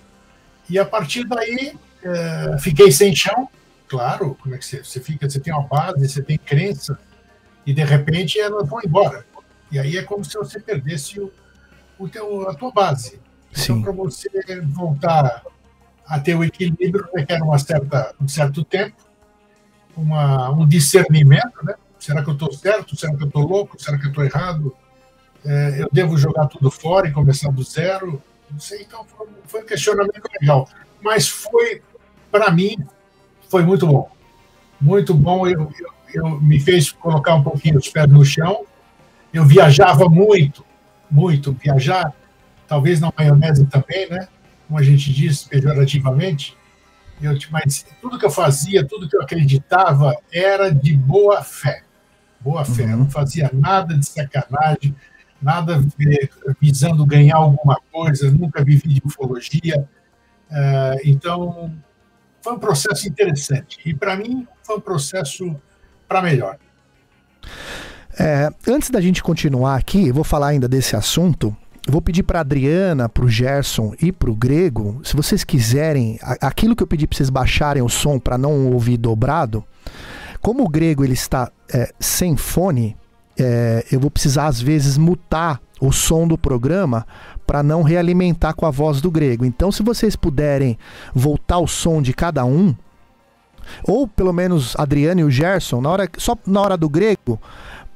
E 0.69 0.77
a 0.77 0.83
partir 0.83 1.23
daí 1.23 1.77
uh, 2.03 2.59
fiquei 2.59 2.91
sem 2.91 3.15
chão, 3.15 3.47
claro, 3.89 4.37
como 4.41 4.55
é 4.55 4.57
que 4.57 4.65
você, 4.65 4.83
você 4.83 5.01
fica, 5.01 5.27
você 5.27 5.39
tem 5.39 5.51
uma 5.51 5.67
base, 5.67 6.07
você 6.07 6.21
tem 6.21 6.37
crença, 6.37 6.97
e 7.65 7.73
de 7.73 7.83
repente 7.83 8.39
elas 8.39 8.69
vão 8.69 8.79
embora. 8.85 9.25
E 9.71 9.79
aí 9.79 9.97
é 9.97 10.03
como 10.03 10.23
se 10.23 10.37
você 10.37 10.59
perdesse 10.59 11.19
o, 11.19 11.31
o 11.97 12.07
teu, 12.07 12.47
a 12.47 12.53
tua 12.53 12.71
base. 12.71 13.19
Então, 13.51 13.81
para 13.81 13.91
você 13.91 14.29
voltar 14.67 15.43
a 16.05 16.19
ter 16.19 16.35
o 16.35 16.43
equilíbrio, 16.43 17.07
requer 17.15 17.41
uma 17.41 17.57
certa, 17.57 18.13
um 18.21 18.27
certo 18.27 18.63
tempo, 18.63 18.95
uma, 19.97 20.51
um 20.51 20.67
discernimento, 20.67 21.63
né? 21.63 21.73
Será 21.99 22.23
que 22.23 22.29
eu 22.29 22.33
estou 22.33 22.53
certo? 22.53 22.95
Será 22.95 23.15
que 23.15 23.23
eu 23.23 23.27
estou 23.27 23.45
louco? 23.45 23.81
Será 23.81 23.97
que 23.97 24.05
eu 24.05 24.09
estou 24.09 24.23
errado? 24.23 24.75
É, 25.43 25.81
eu 25.81 25.89
devo 25.91 26.17
jogar 26.17 26.47
tudo 26.47 26.71
fora 26.71 27.07
e 27.07 27.11
começar 27.11 27.51
do 27.51 27.63
zero? 27.63 28.21
Não 28.49 28.59
sei, 28.59 28.83
então 28.83 29.03
foi, 29.05 29.27
foi 29.45 29.61
um 29.61 29.65
questionamento 29.65 30.23
legal. 30.39 30.67
Mas 31.01 31.27
foi, 31.27 31.81
para 32.31 32.49
mim, 32.51 32.77
foi 33.49 33.63
muito 33.63 33.85
bom. 33.85 34.09
Muito 34.79 35.13
bom, 35.13 35.45
eu, 35.45 35.71
eu, 35.79 35.93
eu 36.13 36.41
me 36.41 36.59
fez 36.59 36.91
colocar 36.91 37.35
um 37.35 37.43
pouquinho 37.43 37.77
os 37.77 37.89
pés 37.89 38.07
no 38.07 38.23
chão. 38.23 38.65
Eu 39.33 39.45
viajava 39.45 40.07
muito, 40.07 40.65
muito. 41.09 41.51
Viajar 41.53 42.13
talvez 42.67 42.99
na 42.99 43.11
maionese 43.17 43.65
também, 43.65 44.09
né? 44.09 44.27
Como 44.67 44.79
a 44.79 44.83
gente 44.83 45.11
diz 45.11 45.43
pejorativamente. 45.43 46.55
Eu, 47.21 47.37
mas 47.51 47.85
tudo 48.01 48.17
que 48.17 48.25
eu 48.25 48.31
fazia, 48.31 48.85
tudo 48.85 49.09
que 49.09 49.17
eu 49.17 49.21
acreditava 49.21 50.15
era 50.31 50.69
de 50.69 50.95
boa 50.95 51.43
fé. 51.43 51.83
Boa 52.39 52.63
fé. 52.63 52.85
Uhum. 52.85 52.91
Eu 52.91 52.97
não 52.97 53.09
fazia 53.09 53.49
nada 53.53 53.97
de 53.97 54.05
sacanagem, 54.05 54.95
nada 55.41 55.83
visando 56.61 57.05
ganhar 57.05 57.35
alguma 57.35 57.77
coisa, 57.91 58.31
nunca 58.31 58.63
vivi 58.63 58.87
de 58.87 59.01
ufologia. 59.03 59.85
É, 60.49 61.01
então, 61.03 61.75
foi 62.41 62.53
um 62.53 62.59
processo 62.59 63.07
interessante. 63.07 63.79
E, 63.85 63.93
para 63.93 64.15
mim, 64.15 64.47
foi 64.63 64.77
um 64.77 64.81
processo 64.81 65.55
para 66.07 66.21
melhor. 66.21 66.57
É, 68.19 68.49
antes 68.67 68.89
da 68.89 68.99
gente 68.99 69.23
continuar 69.23 69.75
aqui, 69.75 70.11
vou 70.11 70.23
falar 70.23 70.47
ainda 70.47 70.67
desse 70.67 70.95
assunto. 70.95 71.55
Vou 71.87 72.01
pedir 72.01 72.23
para 72.23 72.41
Adriana, 72.41 73.07
para 73.09 73.25
o 73.25 73.29
Gerson 73.29 73.93
e 74.01 74.11
para 74.11 74.29
o 74.29 74.35
Grego, 74.35 75.01
se 75.03 75.15
vocês 75.15 75.43
quiserem, 75.43 76.19
aquilo 76.41 76.75
que 76.75 76.83
eu 76.83 76.87
pedi 76.87 77.07
para 77.07 77.17
vocês 77.17 77.29
baixarem 77.29 77.81
o 77.81 77.89
som 77.89 78.19
para 78.19 78.37
não 78.37 78.71
ouvir 78.71 78.97
dobrado, 78.97 79.63
como 80.41 80.63
o 80.63 80.69
Grego 80.69 81.03
ele 81.03 81.13
está 81.13 81.51
é, 81.73 81.91
sem 81.99 82.37
fone, 82.37 82.95
é, 83.39 83.85
eu 83.91 83.99
vou 83.99 84.11
precisar 84.11 84.47
às 84.47 84.61
vezes 84.61 84.97
mutar 84.97 85.59
o 85.79 85.91
som 85.91 86.27
do 86.27 86.37
programa 86.37 87.07
para 87.49 87.63
não 87.63 87.81
realimentar 87.81 88.53
com 88.53 88.67
a 88.67 88.69
voz 88.69 89.01
do 89.01 89.09
Grego. 89.09 89.43
Então, 89.43 89.71
se 89.71 89.81
vocês 89.81 90.15
puderem 90.15 90.77
voltar 91.15 91.57
o 91.57 91.65
som 91.65 91.99
de 91.99 92.13
cada 92.13 92.45
um, 92.45 92.75
ou 93.83 94.07
pelo 94.07 94.31
menos 94.31 94.75
Adriano 94.77 95.21
e 95.21 95.23
o 95.23 95.31
Gerson, 95.31 95.81
na 95.81 95.89
hora, 95.89 96.07
só 96.15 96.37
na 96.45 96.61
hora 96.61 96.77
do 96.77 96.87
Grego, 96.87 97.41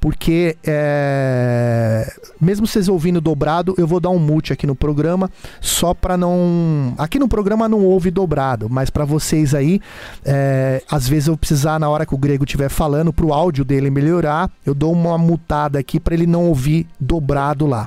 porque 0.00 0.56
é, 0.66 2.12
mesmo 2.40 2.66
vocês 2.66 2.88
ouvindo 2.88 3.20
dobrado, 3.20 3.76
eu 3.78 3.86
vou 3.86 4.00
dar 4.00 4.10
um 4.10 4.18
mute 4.18 4.52
aqui 4.52 4.66
no 4.66 4.74
programa, 4.74 5.30
só 5.60 5.94
para 5.94 6.16
não. 6.16 6.92
Aqui 6.98 7.20
no 7.20 7.28
programa 7.28 7.68
não 7.68 7.84
ouve 7.84 8.10
dobrado, 8.10 8.68
mas 8.68 8.90
para 8.90 9.04
vocês 9.04 9.54
aí, 9.54 9.80
é, 10.24 10.82
às 10.90 11.08
vezes 11.08 11.28
eu 11.28 11.36
precisar, 11.36 11.78
na 11.78 11.88
hora 11.88 12.04
que 12.04 12.12
o 12.12 12.18
grego 12.18 12.42
estiver 12.42 12.68
falando, 12.68 13.12
para 13.12 13.24
o 13.24 13.32
áudio 13.32 13.64
dele 13.64 13.88
melhorar, 13.88 14.50
eu 14.66 14.74
dou 14.74 14.92
uma 14.92 15.16
mutada 15.16 15.78
aqui 15.78 16.00
para 16.00 16.12
ele 16.12 16.26
não 16.26 16.46
ouvir 16.46 16.88
dobrado 16.98 17.68
lá. 17.68 17.86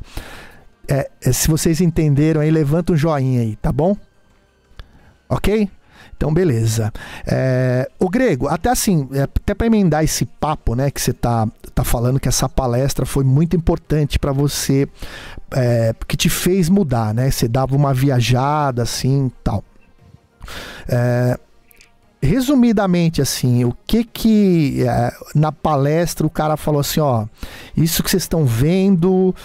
É, 0.88 1.10
é, 1.22 1.32
se 1.34 1.48
vocês 1.48 1.82
entenderam 1.82 2.42
aí, 2.42 2.50
levanta 2.50 2.94
um 2.94 2.98
joinha 2.98 3.42
aí, 3.42 3.56
tá 3.58 3.72
bom? 3.72 3.96
Ok? 5.30 5.70
Então, 6.16 6.34
beleza. 6.34 6.92
É, 7.28 7.90
o 8.00 8.10
Grego, 8.10 8.48
até 8.48 8.70
assim, 8.70 9.08
é, 9.14 9.24
até 9.24 9.54
para 9.54 9.68
emendar 9.68 10.04
esse 10.04 10.26
papo, 10.26 10.74
né, 10.74 10.90
que 10.90 11.00
você 11.00 11.14
tá, 11.14 11.48
tá 11.76 11.84
falando 11.84 12.20
que 12.20 12.28
essa 12.28 12.50
palestra 12.50 13.06
foi 13.06 13.24
muito 13.24 13.56
importante 13.56 14.18
para 14.18 14.32
você, 14.32 14.88
é, 15.52 15.94
que 16.08 16.18
te 16.18 16.30
fez 16.30 16.70
mudar, 16.70 17.14
né? 17.14 17.30
Você 17.30 17.48
dava 17.48 17.76
uma 17.76 17.94
viajada 17.94 18.82
assim 18.82 19.32
tal. 19.44 19.64
É, 20.88 21.38
resumidamente, 22.22 23.22
assim, 23.22 23.64
o 23.64 23.76
que 23.86 24.04
que 24.04 24.84
é, 24.84 25.14
na 25.36 25.52
palestra 25.52 26.26
o 26.26 26.30
cara 26.32 26.58
falou 26.58 26.82
assim, 26.82 27.00
ó, 27.00 27.26
isso 27.76 28.02
que 28.02 28.10
vocês 28.10 28.24
estão 28.24 28.44
vendo, 28.44 29.36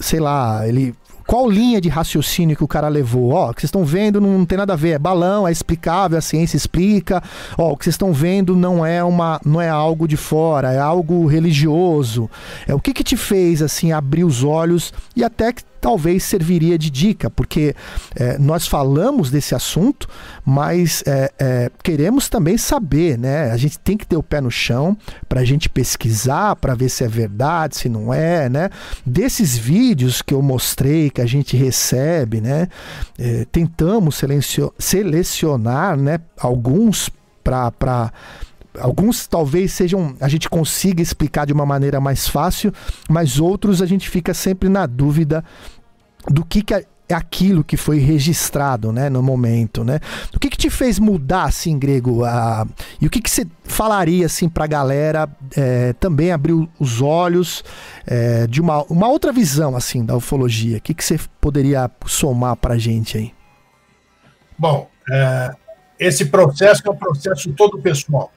sei 0.00 0.18
lá, 0.18 0.66
ele 0.66 0.94
qual 1.30 1.48
linha 1.48 1.80
de 1.80 1.88
raciocínio 1.88 2.56
que 2.56 2.64
o 2.64 2.66
cara 2.66 2.88
levou? 2.88 3.30
Ó, 3.30 3.50
o 3.50 3.54
que 3.54 3.60
vocês 3.60 3.68
estão 3.68 3.84
vendo 3.84 4.20
não 4.20 4.44
tem 4.44 4.58
nada 4.58 4.72
a 4.72 4.76
ver, 4.76 4.90
é 4.90 4.98
balão, 4.98 5.46
é 5.46 5.52
explicável, 5.52 6.18
a 6.18 6.20
ciência 6.20 6.56
explica. 6.56 7.22
Ó, 7.56 7.70
o 7.70 7.76
que 7.76 7.84
vocês 7.84 7.94
estão 7.94 8.12
vendo 8.12 8.56
não 8.56 8.84
é 8.84 9.04
uma, 9.04 9.40
não 9.44 9.60
é 9.60 9.68
algo 9.68 10.08
de 10.08 10.16
fora, 10.16 10.72
é 10.72 10.80
algo 10.80 11.26
religioso. 11.26 12.28
É 12.66 12.74
o 12.74 12.80
que 12.80 12.92
que 12.92 13.04
te 13.04 13.16
fez 13.16 13.62
assim 13.62 13.92
abrir 13.92 14.24
os 14.24 14.42
olhos 14.42 14.92
e 15.14 15.22
até 15.22 15.52
que 15.52 15.62
talvez 15.80 16.22
serviria 16.24 16.78
de 16.78 16.90
dica, 16.90 17.30
porque 17.30 17.74
é, 18.14 18.38
nós 18.38 18.66
falamos 18.66 19.30
desse 19.30 19.54
assunto, 19.54 20.08
mas 20.44 21.02
é, 21.06 21.30
é, 21.38 21.70
queremos 21.82 22.28
também 22.28 22.58
saber, 22.58 23.18
né? 23.18 23.50
A 23.50 23.56
gente 23.56 23.78
tem 23.78 23.96
que 23.96 24.06
ter 24.06 24.16
o 24.16 24.22
pé 24.22 24.40
no 24.40 24.50
chão 24.50 24.96
para 25.28 25.40
a 25.40 25.44
gente 25.44 25.68
pesquisar, 25.68 26.56
para 26.56 26.74
ver 26.74 26.88
se 26.88 27.04
é 27.04 27.08
verdade, 27.08 27.76
se 27.76 27.88
não 27.88 28.12
é, 28.12 28.48
né? 28.48 28.70
Desses 29.04 29.56
vídeos 29.56 30.22
que 30.22 30.34
eu 30.34 30.42
mostrei, 30.42 31.10
que 31.10 31.20
a 31.20 31.26
gente 31.26 31.56
recebe, 31.56 32.40
né? 32.40 32.68
É, 33.18 33.46
tentamos 33.50 34.20
selecionar, 34.78 35.96
né? 35.96 36.20
Alguns 36.38 37.10
para 37.42 38.12
alguns 38.78 39.26
talvez 39.26 39.72
sejam 39.72 40.14
a 40.20 40.28
gente 40.28 40.48
consiga 40.48 41.02
explicar 41.02 41.46
de 41.46 41.52
uma 41.52 41.66
maneira 41.66 42.00
mais 42.00 42.28
fácil, 42.28 42.72
mas 43.08 43.38
outros 43.38 43.82
a 43.82 43.86
gente 43.86 44.08
fica 44.08 44.34
sempre 44.34 44.68
na 44.68 44.86
dúvida 44.86 45.44
do 46.28 46.44
que, 46.44 46.62
que 46.62 46.74
é 46.74 46.84
aquilo 47.14 47.64
que 47.64 47.76
foi 47.76 47.98
registrado, 47.98 48.92
né, 48.92 49.08
no 49.08 49.22
momento, 49.22 49.82
né? 49.82 49.98
O 50.34 50.38
que 50.38 50.48
que 50.48 50.56
te 50.56 50.70
fez 50.70 50.98
mudar, 50.98 51.44
assim, 51.44 51.78
grego? 51.78 52.24
A... 52.24 52.66
E 53.00 53.06
o 53.06 53.10
que 53.10 53.20
que 53.20 53.30
você 53.30 53.46
falaria, 53.64 54.26
assim, 54.26 54.48
pra 54.48 54.66
galera 54.66 55.28
é, 55.56 55.92
também 55.94 56.30
abrir 56.30 56.54
os 56.78 57.02
olhos 57.02 57.64
é, 58.06 58.46
de 58.46 58.60
uma, 58.60 58.84
uma 58.84 59.08
outra 59.08 59.32
visão, 59.32 59.76
assim, 59.76 60.04
da 60.04 60.16
ufologia? 60.16 60.78
O 60.78 60.80
que 60.80 60.94
que 60.94 61.04
você 61.04 61.18
poderia 61.40 61.90
somar 62.06 62.56
pra 62.56 62.78
gente 62.78 63.18
aí? 63.18 63.32
Bom, 64.58 64.88
é, 65.10 65.50
esse 65.98 66.26
processo 66.26 66.82
é 66.86 66.90
um 66.90 66.96
processo 66.96 67.52
todo 67.52 67.80
pessoal. 67.80 68.30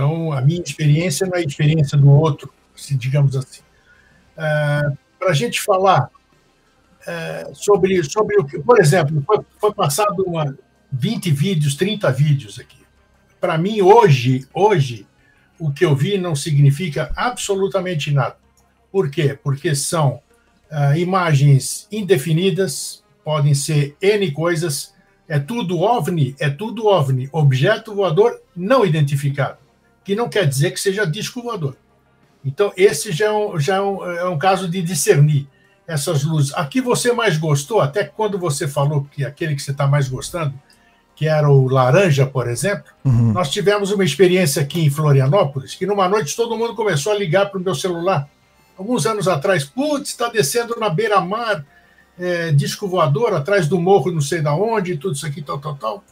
Então, 0.00 0.32
a 0.32 0.40
minha 0.40 0.62
experiência 0.62 1.26
não 1.26 1.34
é 1.36 1.40
a 1.40 1.44
experiência 1.44 1.98
do 1.98 2.08
outro, 2.08 2.50
se 2.74 2.96
digamos 2.96 3.36
assim. 3.36 3.60
É, 4.34 4.80
Para 5.18 5.28
a 5.28 5.34
gente 5.34 5.60
falar 5.60 6.08
é, 7.06 7.50
sobre, 7.52 8.02
sobre 8.04 8.40
o 8.40 8.44
que, 8.46 8.58
por 8.58 8.80
exemplo, 8.80 9.22
foi, 9.26 9.40
foi 9.60 9.74
passado 9.74 10.24
uma 10.26 10.56
20 10.90 11.30
vídeos, 11.32 11.74
30 11.74 12.10
vídeos 12.12 12.58
aqui. 12.58 12.78
Para 13.38 13.58
mim, 13.58 13.82
hoje, 13.82 14.48
hoje, 14.54 15.06
o 15.58 15.70
que 15.70 15.84
eu 15.84 15.94
vi 15.94 16.16
não 16.16 16.34
significa 16.34 17.12
absolutamente 17.14 18.10
nada. 18.10 18.36
Por 18.90 19.10
quê? 19.10 19.38
Porque 19.42 19.74
são 19.74 20.22
uh, 20.70 20.96
imagens 20.96 21.86
indefinidas, 21.92 23.04
podem 23.22 23.52
ser 23.52 23.94
N 24.00 24.30
coisas, 24.32 24.94
é 25.28 25.38
tudo 25.38 25.78
OVNI, 25.78 26.34
é 26.40 26.48
tudo 26.48 26.86
OVNI, 26.86 27.28
objeto 27.32 27.94
voador 27.94 28.40
não 28.56 28.82
identificado 28.82 29.59
que 30.10 30.16
não 30.16 30.28
quer 30.28 30.44
dizer 30.44 30.72
que 30.72 30.80
seja 30.80 31.06
disco 31.06 31.40
voador. 31.40 31.76
Então, 32.44 32.72
esse 32.76 33.12
já 33.12 33.26
é 33.26 33.30
um, 33.30 33.60
já 33.60 33.76
é 33.76 33.80
um, 33.80 34.04
é 34.10 34.28
um 34.28 34.36
caso 34.36 34.68
de 34.68 34.82
discernir 34.82 35.46
essas 35.86 36.24
luzes. 36.24 36.52
A 36.54 36.66
que 36.66 36.80
você 36.80 37.12
mais 37.12 37.38
gostou, 37.38 37.80
até 37.80 38.02
quando 38.02 38.36
você 38.36 38.66
falou 38.66 39.06
que 39.08 39.24
aquele 39.24 39.54
que 39.54 39.62
você 39.62 39.70
está 39.70 39.86
mais 39.86 40.08
gostando, 40.08 40.52
que 41.14 41.28
era 41.28 41.48
o 41.48 41.68
laranja, 41.68 42.26
por 42.26 42.48
exemplo, 42.48 42.90
uhum. 43.04 43.32
nós 43.32 43.50
tivemos 43.50 43.92
uma 43.92 44.02
experiência 44.02 44.62
aqui 44.62 44.84
em 44.84 44.90
Florianópolis, 44.90 45.76
que 45.76 45.86
numa 45.86 46.08
noite 46.08 46.34
todo 46.34 46.58
mundo 46.58 46.74
começou 46.74 47.12
a 47.12 47.16
ligar 47.16 47.48
para 47.48 47.60
o 47.60 47.62
meu 47.62 47.76
celular. 47.76 48.28
Alguns 48.76 49.06
anos 49.06 49.28
atrás, 49.28 49.64
putz, 49.64 50.08
está 50.08 50.28
descendo 50.28 50.74
na 50.80 50.90
beira-mar, 50.90 51.64
é, 52.18 52.50
disco 52.50 52.88
voador, 52.88 53.32
atrás 53.32 53.68
do 53.68 53.78
morro, 53.78 54.10
não 54.10 54.20
sei 54.20 54.42
da 54.42 54.56
onde, 54.56 54.96
tudo 54.96 55.14
isso 55.14 55.24
aqui, 55.24 55.40
tal, 55.40 55.60
tal, 55.60 55.76
tal. 55.76 56.04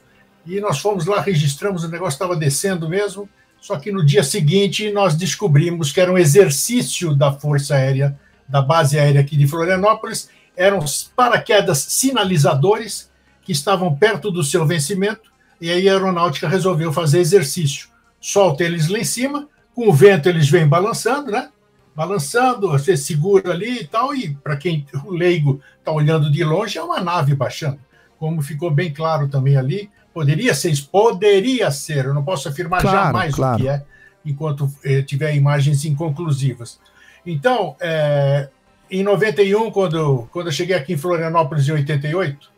E 0.47 0.61
nós 0.61 0.79
fomos 0.79 1.05
lá, 1.05 1.21
registramos, 1.21 1.83
o 1.83 1.89
negócio 1.89 2.15
estava 2.15 2.37
descendo 2.37 2.89
mesmo. 2.89 3.29
Só 3.61 3.79
que 3.79 3.91
no 3.91 4.05
dia 4.05 4.23
seguinte 4.23 4.91
nós 4.93 5.15
descobrimos 5.15 5.93
que 5.93 6.01
era 6.01 6.13
um 6.13 6.19
exercício 6.19 7.15
da 7.15 7.33
Força 7.33 7.75
Aérea, 7.75 8.19
da 8.49 8.63
base 8.63 8.99
aérea 8.99 9.21
aqui 9.21 9.37
de 9.37 9.47
Florianópolis, 9.47 10.31
eram 10.57 10.85
paraquedas 11.15 11.79
sinalizadores 11.79 13.11
que 13.43 13.53
estavam 13.53 13.95
perto 13.95 14.31
do 14.31 14.43
seu 14.43 14.67
vencimento, 14.67 15.31
e 15.61 15.71
aí 15.71 15.89
a 15.89 15.93
aeronáutica 15.93 16.49
resolveu 16.49 16.93
fazer 16.93 17.21
exercício. 17.21 17.89
Solta 18.21 18.65
eles 18.65 18.89
lá 18.89 18.99
em 18.99 19.05
cima, 19.05 19.49
com 19.75 19.89
o 19.89 19.93
vento 19.93 20.29
eles 20.29 20.49
vêm 20.49 20.67
balançando, 20.67 21.31
né? 21.31 21.51
Balançando, 21.95 22.69
você 22.69 22.97
segura 22.97 23.53
ali 23.53 23.81
e 23.81 23.87
tal, 23.87 24.15
e 24.15 24.35
para 24.35 24.57
quem 24.57 24.87
o 25.05 25.11
leigo 25.11 25.61
está 25.79 25.93
olhando 25.93 26.31
de 26.31 26.45
longe, 26.45 26.79
é 26.79 26.83
uma 26.83 27.01
nave 27.01 27.35
baixando. 27.35 27.79
Como 28.19 28.43
ficou 28.43 28.71
bem 28.71 28.93
claro 28.93 29.29
também 29.29 29.57
ali, 29.57 29.91
Poderia 30.19 30.53
ser, 30.53 30.75
poderia 30.91 31.71
ser, 31.71 32.07
eu 32.07 32.13
não 32.13 32.25
posso 32.25 32.49
afirmar 32.49 32.81
claro, 32.81 32.97
jamais 32.97 33.33
claro. 33.37 33.55
o 33.55 33.61
que 33.61 33.69
é, 33.69 33.85
enquanto 34.27 34.69
eh, 34.85 35.01
tiver 35.03 35.33
imagens 35.37 35.85
inconclusivas. 35.85 36.81
Então, 37.25 37.77
é, 37.79 38.49
em 38.91 39.05
91, 39.05 39.71
quando, 39.71 40.29
quando 40.33 40.49
eu 40.49 40.53
cheguei 40.53 40.75
aqui 40.75 40.95
em 40.95 40.97
Florianópolis 40.97 41.69
em 41.69 41.71
88, 41.71 42.51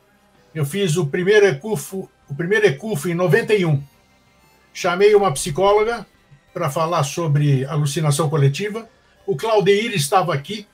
eu 0.54 0.64
fiz 0.64 0.96
o 0.96 1.04
primeiro 1.08 1.44
ECUFO, 1.48 2.10
o 2.30 2.34
primeiro 2.34 2.64
ECUFO 2.66 3.10
em 3.10 3.14
91. 3.14 3.82
Chamei 4.72 5.14
uma 5.14 5.30
psicóloga 5.30 6.06
para 6.54 6.70
falar 6.70 7.02
sobre 7.02 7.66
alucinação 7.66 8.30
coletiva. 8.30 8.88
O 9.26 9.36
Claudeir 9.36 9.92
estava 9.92 10.32
aqui, 10.32 10.66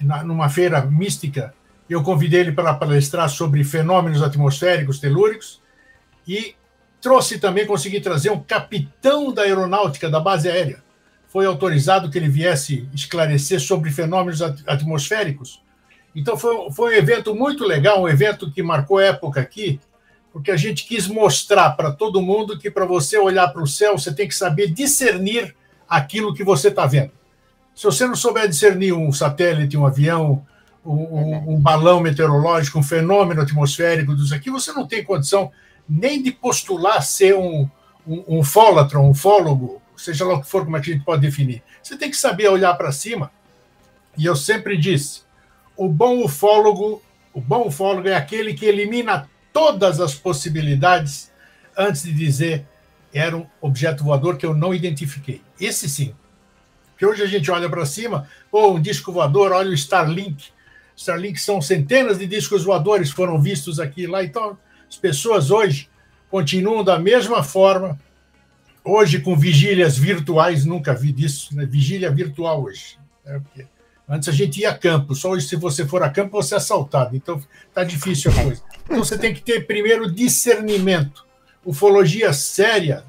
na, 0.00 0.24
numa 0.24 0.48
feira 0.48 0.80
mística. 0.80 1.52
Eu 1.90 2.02
convidei 2.02 2.40
ele 2.40 2.52
para 2.52 2.72
palestrar 2.72 3.28
sobre 3.28 3.62
fenômenos 3.62 4.22
atmosféricos 4.22 4.98
telúricos 4.98 5.65
e 6.26 6.54
trouxe 7.00 7.38
também, 7.38 7.66
consegui 7.66 8.00
trazer 8.00 8.30
um 8.30 8.40
capitão 8.40 9.32
da 9.32 9.42
aeronáutica 9.42 10.10
da 10.10 10.18
base 10.18 10.48
aérea. 10.48 10.82
Foi 11.28 11.46
autorizado 11.46 12.10
que 12.10 12.18
ele 12.18 12.28
viesse 12.28 12.88
esclarecer 12.94 13.60
sobre 13.60 13.90
fenômenos 13.90 14.42
atmosféricos. 14.66 15.62
Então 16.14 16.36
foi, 16.36 16.70
foi 16.72 16.94
um 16.94 16.98
evento 16.98 17.34
muito 17.34 17.64
legal, 17.64 18.02
um 18.02 18.08
evento 18.08 18.50
que 18.50 18.62
marcou 18.62 18.98
época 18.98 19.40
aqui, 19.40 19.78
porque 20.32 20.50
a 20.50 20.56
gente 20.56 20.86
quis 20.86 21.06
mostrar 21.06 21.70
para 21.70 21.92
todo 21.92 22.22
mundo 22.22 22.58
que 22.58 22.70
para 22.70 22.84
você 22.84 23.18
olhar 23.18 23.48
para 23.48 23.62
o 23.62 23.66
céu, 23.66 23.96
você 23.96 24.12
tem 24.12 24.26
que 24.26 24.34
saber 24.34 24.70
discernir 24.70 25.54
aquilo 25.88 26.34
que 26.34 26.42
você 26.42 26.68
está 26.68 26.86
vendo. 26.86 27.12
Se 27.74 27.84
você 27.84 28.06
não 28.06 28.16
souber 28.16 28.48
discernir 28.48 28.92
um 28.94 29.12
satélite, 29.12 29.76
um 29.76 29.86
avião, 29.86 30.44
um, 30.84 30.92
um, 30.92 31.54
um 31.54 31.60
balão 31.60 32.00
meteorológico, 32.00 32.78
um 32.78 32.82
fenômeno 32.82 33.42
atmosférico, 33.42 34.14
isso 34.14 34.34
aqui, 34.34 34.50
você 34.50 34.72
não 34.72 34.86
tem 34.86 35.04
condição 35.04 35.52
nem 35.88 36.22
de 36.22 36.32
postular 36.32 37.02
ser 37.02 37.34
um, 37.36 37.68
um, 38.06 38.38
um 38.38 38.44
fólatro, 38.44 39.00
um 39.00 39.14
fólogo, 39.14 39.80
seja 39.96 40.24
lá 40.24 40.34
o 40.34 40.42
que 40.42 40.48
for, 40.48 40.64
como 40.64 40.76
é 40.76 40.80
a 40.80 40.82
gente 40.82 41.04
pode 41.04 41.22
definir. 41.22 41.62
Você 41.82 41.96
tem 41.96 42.10
que 42.10 42.16
saber 42.16 42.48
olhar 42.48 42.74
para 42.74 42.92
cima. 42.92 43.30
E 44.16 44.24
eu 44.24 44.34
sempre 44.34 44.76
disse, 44.76 45.22
o 45.76 45.88
bom 45.88 46.24
ufólogo, 46.24 47.02
o 47.32 47.40
bom 47.40 47.66
ufólogo 47.66 48.08
é 48.08 48.14
aquele 48.14 48.54
que 48.54 48.64
elimina 48.64 49.28
todas 49.52 50.00
as 50.00 50.14
possibilidades 50.14 51.30
antes 51.76 52.02
de 52.02 52.12
dizer 52.12 52.66
era 53.12 53.36
um 53.36 53.46
objeto 53.60 54.04
voador 54.04 54.36
que 54.36 54.44
eu 54.44 54.54
não 54.54 54.74
identifiquei. 54.74 55.40
Esse 55.58 55.88
sim. 55.88 56.14
Porque 56.90 57.06
hoje 57.06 57.22
a 57.22 57.26
gente 57.26 57.50
olha 57.50 57.68
para 57.68 57.84
cima, 57.86 58.28
ou 58.50 58.76
um 58.76 58.80
disco 58.80 59.12
voador, 59.12 59.52
olha 59.52 59.70
o 59.70 59.74
Starlink. 59.74 60.48
Starlink 60.96 61.38
são 61.38 61.60
centenas 61.60 62.18
de 62.18 62.26
discos 62.26 62.64
voadores 62.64 63.10
foram 63.10 63.40
vistos 63.40 63.78
aqui 63.78 64.06
lá, 64.06 64.24
então 64.24 64.58
as 64.88 64.96
pessoas 64.96 65.50
hoje 65.50 65.88
continuam 66.30 66.84
da 66.84 66.98
mesma 66.98 67.42
forma, 67.42 67.98
hoje 68.84 69.20
com 69.20 69.36
vigílias 69.36 69.96
virtuais, 69.96 70.64
nunca 70.64 70.94
vi 70.94 71.12
disso, 71.12 71.54
né? 71.54 71.66
vigília 71.66 72.10
virtual 72.10 72.62
hoje. 72.62 72.98
Né? 73.24 73.40
Antes 74.08 74.28
a 74.28 74.32
gente 74.32 74.60
ia 74.60 74.70
a 74.70 74.78
campo, 74.78 75.14
só 75.14 75.30
hoje, 75.30 75.48
se 75.48 75.56
você 75.56 75.84
for 75.84 76.02
a 76.02 76.10
campo, 76.10 76.40
você 76.40 76.54
é 76.54 76.58
assaltado. 76.58 77.16
Então 77.16 77.42
tá 77.74 77.82
difícil 77.82 78.30
a 78.30 78.42
coisa. 78.42 78.62
Então 78.84 78.98
você 78.98 79.18
tem 79.18 79.34
que 79.34 79.42
ter 79.42 79.66
primeiro 79.66 80.10
discernimento. 80.10 81.26
Ufologia 81.64 82.32
séria, 82.32 83.02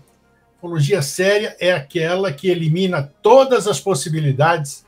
ufologia 0.57 1.03
séria 1.03 1.55
é 1.59 1.71
aquela 1.71 2.33
que 2.33 2.49
elimina 2.49 3.03
todas 3.21 3.67
as 3.67 3.79
possibilidades 3.79 4.83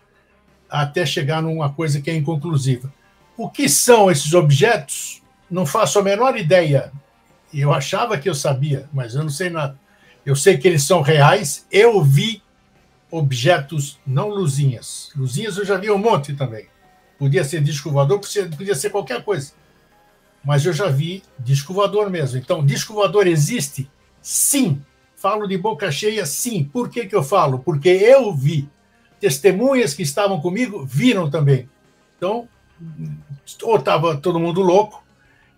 até 0.67 1.05
chegar 1.05 1.43
numa 1.43 1.71
coisa 1.71 2.01
que 2.01 2.09
é 2.09 2.15
inconclusiva. 2.15 2.91
O 3.37 3.47
que 3.47 3.69
são 3.69 4.09
esses 4.09 4.33
objetos? 4.33 5.18
Não 5.49 5.65
faço 5.65 5.99
a 5.99 6.03
menor 6.03 6.37
ideia. 6.37 6.91
Eu 7.53 7.73
achava 7.73 8.17
que 8.17 8.29
eu 8.29 8.35
sabia, 8.35 8.87
mas 8.93 9.15
eu 9.15 9.23
não 9.23 9.29
sei 9.29 9.49
nada. 9.49 9.79
Eu 10.25 10.35
sei 10.35 10.57
que 10.57 10.67
eles 10.67 10.83
são 10.83 11.01
reais. 11.01 11.65
Eu 11.71 12.03
vi 12.03 12.43
objetos, 13.09 13.99
não 14.05 14.29
luzinhas. 14.29 15.11
Luzinhas 15.15 15.57
eu 15.57 15.65
já 15.65 15.77
vi 15.77 15.89
um 15.89 15.97
monte 15.97 16.33
também. 16.35 16.67
Podia 17.17 17.43
ser 17.43 17.61
disco 17.61 17.91
voador, 17.91 18.21
podia 18.55 18.75
ser 18.75 18.91
qualquer 18.91 19.23
coisa. 19.23 19.53
mas 20.43 20.65
eu 20.65 20.71
já 20.71 20.87
vi 20.87 21.23
disco 21.37 21.73
voador 21.73 22.09
mesmo. 22.09 22.37
Então, 22.37 22.65
disco 22.65 22.93
voador 22.93 23.27
existe? 23.27 23.89
Sim. 24.21 24.81
Falo 25.15 25.47
de 25.47 25.57
boca 25.57 25.91
cheia, 25.91 26.25
sim. 26.25 26.63
Por 26.63 26.89
que, 26.89 27.05
que 27.05 27.15
eu 27.15 27.23
falo? 27.23 27.59
Porque 27.59 27.89
eu 27.89 28.33
vi. 28.33 28.69
Testemunhas 29.19 29.93
que 29.93 30.03
estavam 30.03 30.39
comigo 30.39 30.85
viram 30.85 31.29
também. 31.29 31.67
Então, 32.15 32.47
ou 33.63 33.75
estava 33.75 34.15
todo 34.15 34.39
mundo 34.39 34.61
louco 34.61 35.03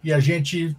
e 0.04 0.12
a 0.12 0.20
gente 0.20 0.76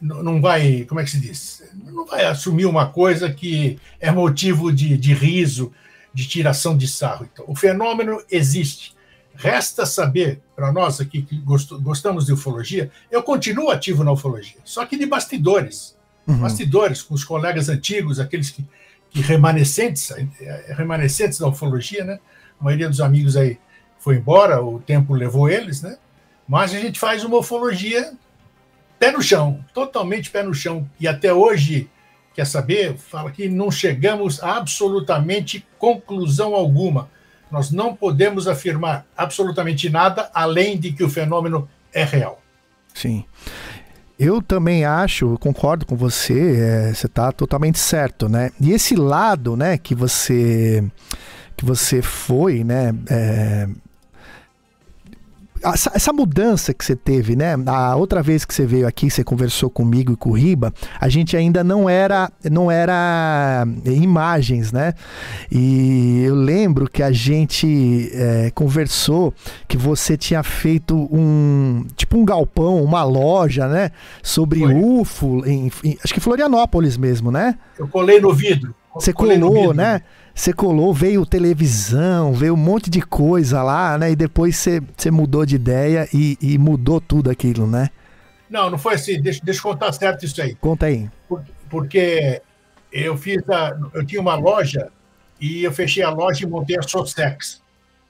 não 0.00 0.40
vai, 0.40 0.84
como 0.84 1.00
é 1.00 1.04
que 1.04 1.10
se 1.10 1.20
diz? 1.20 1.62
Não 1.86 2.04
vai 2.06 2.24
assumir 2.24 2.66
uma 2.66 2.88
coisa 2.88 3.32
que 3.32 3.78
é 3.98 4.10
motivo 4.10 4.72
de, 4.72 4.96
de 4.96 5.14
riso, 5.14 5.72
de 6.12 6.26
tiração 6.26 6.76
de 6.76 6.86
sarro. 6.86 7.28
Então, 7.32 7.44
o 7.48 7.54
fenômeno 7.54 8.22
existe. 8.30 8.94
Resta 9.34 9.84
saber, 9.84 10.40
para 10.54 10.72
nós 10.72 11.00
aqui 11.00 11.20
que 11.22 11.36
gostamos 11.36 12.26
de 12.26 12.32
ufologia, 12.32 12.90
eu 13.10 13.22
continuo 13.22 13.70
ativo 13.70 14.02
na 14.02 14.12
ufologia, 14.12 14.56
só 14.64 14.86
que 14.86 14.96
de 14.96 15.04
bastidores. 15.04 15.94
Uhum. 16.26 16.38
Bastidores, 16.38 17.02
com 17.02 17.14
os 17.14 17.22
colegas 17.22 17.68
antigos, 17.68 18.18
aqueles 18.18 18.50
que, 18.50 18.64
que 19.10 19.20
remanescentes, 19.20 20.10
eh, 20.10 20.74
remanescentes 20.76 21.38
da 21.38 21.46
ufologia, 21.46 22.04
né? 22.04 22.18
A 22.58 22.64
maioria 22.64 22.88
dos 22.88 23.00
amigos 23.00 23.36
aí 23.36 23.58
foi 23.98 24.16
embora, 24.16 24.62
o 24.62 24.80
tempo 24.80 25.14
levou 25.14 25.48
eles, 25.48 25.82
né? 25.82 25.98
Mas 26.48 26.74
a 26.74 26.80
gente 26.80 26.98
faz 26.98 27.22
uma 27.22 27.36
ufologia 27.38 28.12
pé 28.98 29.10
no 29.10 29.22
chão, 29.22 29.64
totalmente 29.72 30.30
pé 30.30 30.42
no 30.42 30.54
chão. 30.54 30.88
E 30.98 31.06
até 31.06 31.32
hoje, 31.32 31.88
quer 32.34 32.46
saber, 32.46 32.96
fala 32.96 33.30
que 33.30 33.48
não 33.48 33.70
chegamos 33.70 34.42
a 34.42 34.56
absolutamente 34.56 35.66
conclusão 35.78 36.54
alguma. 36.54 37.08
Nós 37.50 37.70
não 37.70 37.94
podemos 37.94 38.48
afirmar 38.48 39.06
absolutamente 39.16 39.88
nada 39.88 40.30
além 40.34 40.78
de 40.78 40.92
que 40.92 41.04
o 41.04 41.08
fenômeno 41.08 41.68
é 41.92 42.04
real. 42.04 42.42
Sim. 42.92 43.24
Eu 44.18 44.40
também 44.40 44.84
acho, 44.84 45.36
concordo 45.38 45.84
com 45.84 45.94
você, 45.94 46.56
é, 46.58 46.94
você 46.94 47.06
está 47.06 47.30
totalmente 47.30 47.78
certo, 47.78 48.28
né? 48.28 48.50
E 48.58 48.72
esse 48.72 48.96
lado, 48.96 49.56
né, 49.56 49.76
que 49.76 49.94
você 49.94 50.82
que 51.54 51.64
você 51.64 52.02
foi, 52.02 52.62
né, 52.62 52.94
é, 53.08 53.66
essa, 55.62 55.92
essa, 55.94 56.12
mudança 56.12 56.72
que 56.72 56.84
você 56.84 56.96
teve, 56.96 57.36
né? 57.36 57.54
A 57.66 57.96
outra 57.96 58.22
vez 58.22 58.44
que 58.44 58.54
você 58.54 58.66
veio 58.66 58.86
aqui, 58.86 59.10
você 59.10 59.24
conversou 59.24 59.68
comigo 59.68 60.12
e 60.12 60.16
com 60.16 60.30
o 60.30 60.32
Riba, 60.32 60.72
a 61.00 61.08
gente 61.08 61.36
ainda 61.36 61.62
não 61.62 61.88
era, 61.88 62.30
não 62.50 62.70
era 62.70 63.66
imagens, 63.84 64.72
né? 64.72 64.94
E 65.50 66.22
eu 66.24 66.34
lembro 66.34 66.88
que 66.90 67.02
a 67.02 67.12
gente 67.12 68.10
é, 68.12 68.50
conversou 68.54 69.34
que 69.68 69.76
você 69.76 70.16
tinha 70.16 70.42
feito 70.42 70.96
um 71.12 71.86
tipo 71.96 72.18
um 72.18 72.24
galpão, 72.24 72.82
uma 72.82 73.02
loja, 73.04 73.66
né? 73.66 73.90
Sobre 74.22 74.60
Foi. 74.60 74.74
UFO, 74.74 75.46
em, 75.46 75.70
em, 75.84 75.98
acho 76.02 76.14
que 76.14 76.20
Florianópolis 76.20 76.96
mesmo, 76.96 77.30
né? 77.30 77.56
Eu 77.78 77.88
colei 77.88 78.20
no 78.20 78.32
vidro. 78.32 78.74
Você 79.00 79.12
colou, 79.12 79.72
né? 79.72 80.02
Você 80.34 80.52
colou, 80.52 80.92
veio 80.92 81.24
televisão, 81.24 82.34
veio 82.34 82.52
um 82.52 82.58
monte 82.58 82.90
de 82.90 83.00
coisa 83.00 83.62
lá, 83.62 83.96
né? 83.96 84.10
E 84.10 84.16
depois 84.16 84.56
você, 84.56 84.82
você 84.94 85.10
mudou 85.10 85.46
de 85.46 85.56
ideia 85.56 86.06
e, 86.12 86.36
e 86.42 86.58
mudou 86.58 87.00
tudo 87.00 87.30
aquilo, 87.30 87.66
né? 87.66 87.88
Não, 88.48 88.70
não 88.70 88.78
foi 88.78 88.94
assim. 88.94 89.20
Deixa, 89.20 89.40
deixa 89.42 89.60
eu 89.60 89.62
contar 89.62 89.92
certo 89.92 90.24
isso 90.24 90.40
aí. 90.42 90.54
Conta 90.56 90.86
aí. 90.86 91.08
Porque 91.70 92.42
eu 92.92 93.16
fiz 93.16 93.48
a, 93.48 93.78
eu 93.94 94.04
tinha 94.04 94.20
uma 94.20 94.34
loja 94.34 94.88
e 95.40 95.64
eu 95.64 95.72
fechei 95.72 96.02
a 96.02 96.10
loja 96.10 96.44
e 96.44 96.48
montei 96.48 96.78
a 96.78 96.82
SOSEX, 96.82 97.62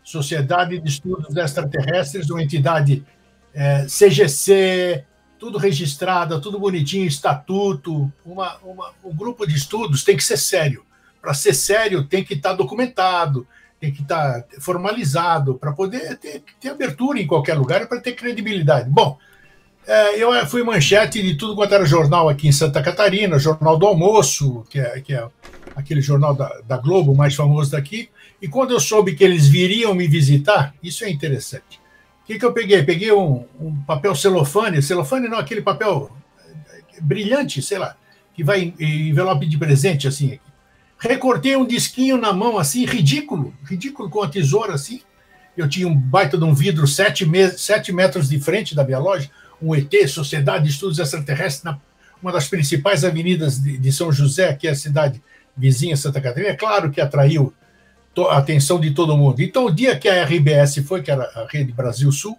Sociedade 0.02 0.78
de 0.80 0.88
Estudos 0.88 1.36
Extraterrestres, 1.36 2.28
uma 2.28 2.42
entidade 2.42 3.04
é, 3.54 3.86
CGC, 3.86 5.04
tudo 5.38 5.58
registrada, 5.58 6.40
tudo 6.40 6.58
bonitinho, 6.58 7.06
estatuto, 7.06 8.10
uma, 8.24 8.56
uma, 8.64 8.92
um 9.04 9.14
grupo 9.14 9.46
de 9.46 9.54
estudos 9.54 10.04
tem 10.04 10.16
que 10.16 10.24
ser 10.24 10.36
sério 10.36 10.86
para 11.26 11.34
ser 11.34 11.54
sério, 11.54 12.04
tem 12.04 12.22
que 12.22 12.34
estar 12.34 12.50
tá 12.50 12.54
documentado, 12.54 13.44
tem 13.80 13.92
que 13.92 14.00
estar 14.00 14.42
tá 14.42 14.60
formalizado, 14.60 15.56
para 15.56 15.72
poder 15.72 16.16
ter, 16.18 16.40
ter, 16.60 16.68
abertura 16.68 17.20
em 17.20 17.26
qualquer 17.26 17.54
lugar 17.54 17.82
e 17.82 17.86
para 17.86 18.00
ter 18.00 18.12
credibilidade. 18.12 18.88
Bom, 18.88 19.18
é, 19.84 20.22
eu 20.22 20.46
fui 20.46 20.62
manchete 20.62 21.20
de 21.20 21.34
tudo 21.34 21.56
quanto 21.56 21.74
era 21.74 21.84
jornal 21.84 22.28
aqui 22.28 22.46
em 22.46 22.52
Santa 22.52 22.80
Catarina, 22.80 23.40
Jornal 23.40 23.76
do 23.76 23.88
Almoço, 23.88 24.64
que 24.70 24.78
é, 24.78 25.00
que 25.00 25.12
é 25.14 25.26
aquele 25.74 26.00
jornal 26.00 26.32
da, 26.32 26.60
da 26.64 26.76
Globo 26.76 27.12
mais 27.12 27.34
famoso 27.34 27.72
daqui, 27.72 28.08
e 28.40 28.46
quando 28.46 28.70
eu 28.70 28.78
soube 28.78 29.16
que 29.16 29.24
eles 29.24 29.48
viriam 29.48 29.92
me 29.94 30.06
visitar, 30.06 30.76
isso 30.80 31.04
é 31.04 31.10
interessante. 31.10 31.80
Que, 32.26 32.38
que 32.38 32.44
eu 32.44 32.52
peguei? 32.52 32.82
Peguei 32.82 33.12
um, 33.12 33.44
um 33.60 33.76
papel 33.82 34.14
celofane, 34.14 34.82
celofane 34.82 35.28
não, 35.28 35.38
aquele 35.38 35.62
papel 35.62 36.10
brilhante, 37.00 37.62
sei 37.62 37.78
lá, 37.78 37.96
que 38.34 38.42
vai 38.42 38.74
em 38.78 39.08
envelope 39.08 39.46
de 39.46 39.56
presente, 39.56 40.08
assim, 40.08 40.38
recortei 40.98 41.56
um 41.56 41.66
disquinho 41.66 42.16
na 42.16 42.32
mão, 42.32 42.58
assim, 42.58 42.84
ridículo, 42.84 43.54
ridículo 43.64 44.10
com 44.10 44.22
a 44.22 44.28
tesoura, 44.28 44.74
assim. 44.74 45.00
Eu 45.56 45.68
tinha 45.68 45.86
um 45.86 45.94
baita 45.94 46.36
de 46.36 46.44
um 46.44 46.54
vidro 46.54 46.86
sete, 46.86 47.24
me 47.24 47.48
sete 47.50 47.92
metros 47.92 48.28
de 48.28 48.38
frente 48.40 48.74
da 48.74 48.84
minha 48.84 48.98
loja, 48.98 49.30
um 49.60 49.74
ET, 49.74 49.90
Sociedade 50.08 50.64
de 50.64 50.70
Estudos 50.70 50.98
Extraterrestres, 50.98 51.62
na 51.62 51.78
uma 52.22 52.32
das 52.32 52.48
principais 52.48 53.04
avenidas 53.04 53.60
de, 53.60 53.76
de 53.78 53.92
São 53.92 54.10
José, 54.10 54.52
que 54.54 54.66
é 54.66 54.70
a 54.70 54.74
cidade 54.74 55.22
vizinha 55.56 55.96
Santa 55.96 56.20
Catarina. 56.20 56.50
É 56.50 56.56
claro 56.56 56.90
que 56.90 57.00
atraiu 57.00 57.52
a 58.24 58.38
atenção 58.38 58.80
de 58.80 58.92
todo 58.92 59.16
mundo. 59.16 59.40
Então, 59.40 59.66
o 59.66 59.70
dia 59.70 59.98
que 59.98 60.08
a 60.08 60.24
RBS 60.24 60.78
foi, 60.86 61.02
que 61.02 61.10
era 61.10 61.24
a 61.24 61.46
Rede 61.48 61.72
Brasil 61.72 62.10
Sul, 62.10 62.38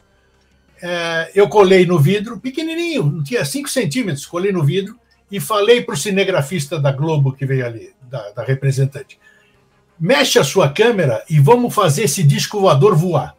é, 0.82 1.32
eu 1.34 1.47
colei 1.47 1.86
no 1.86 1.99
vidro, 1.99 2.39
pequenininho, 2.39 3.03
não 3.03 3.23
tinha 3.23 3.43
5 3.43 3.69
centímetros, 3.69 4.25
colei 4.25 4.51
no 4.51 4.63
vidro 4.63 4.97
e 5.32 5.39
falei 5.39 5.82
para 5.82 5.93
o 5.93 5.97
cinegrafista 5.97 6.80
da 6.80 6.91
Globo 6.91 7.34
que 7.34 7.45
veio 7.45 7.65
ali, 7.65 7.91
da, 8.03 8.32
da 8.32 8.43
representante. 8.43 9.19
Mexe 9.99 10.38
a 10.38 10.43
sua 10.43 10.69
câmera 10.69 11.23
e 11.30 11.39
vamos 11.39 11.73
fazer 11.73 12.03
esse 12.03 12.21
disco 12.21 12.59
voador 12.59 12.95
voar. 12.95 13.36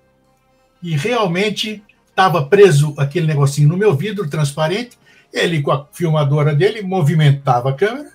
E 0.82 0.96
realmente 0.96 1.82
estava 2.08 2.44
preso 2.44 2.94
aquele 2.96 3.26
negocinho 3.26 3.68
no 3.68 3.76
meu 3.76 3.94
vidro 3.94 4.28
transparente. 4.28 4.98
Ele, 5.32 5.62
com 5.62 5.70
a 5.70 5.86
filmadora 5.92 6.54
dele, 6.54 6.82
movimentava 6.82 7.70
a 7.70 7.74
câmera. 7.74 8.10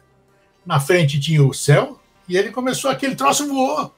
Na 0.66 0.80
frente 0.80 1.20
tinha 1.20 1.42
o 1.44 1.54
céu. 1.54 2.00
E 2.28 2.36
ele 2.36 2.52
começou, 2.52 2.92
aquele 2.92 3.16
troço 3.16 3.48
voou. 3.48 3.94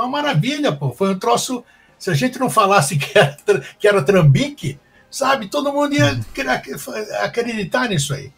Foi 0.00 0.06
uma 0.06 0.22
maravilha, 0.22 0.72
pô. 0.72 0.92
Foi 0.92 1.12
um 1.12 1.18
troço. 1.18 1.62
Se 1.98 2.10
a 2.10 2.14
gente 2.14 2.38
não 2.38 2.48
falasse 2.48 2.96
que 2.96 3.18
era, 3.18 3.36
que 3.78 3.86
era 3.86 4.02
trambique, 4.02 4.78
sabe, 5.10 5.48
todo 5.48 5.72
mundo 5.72 5.94
ia 5.94 6.18
acreditar 7.22 7.86
nisso 7.86 8.14
aí. 8.14 8.32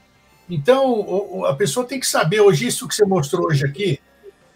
Então, 0.51 1.45
a 1.45 1.55
pessoa 1.55 1.87
tem 1.87 2.01
que 2.01 2.07
saber. 2.07 2.41
Hoje, 2.41 2.67
isso 2.67 2.89
que 2.89 2.95
você 2.97 3.05
mostrou 3.05 3.47
hoje 3.47 3.65
aqui 3.65 4.01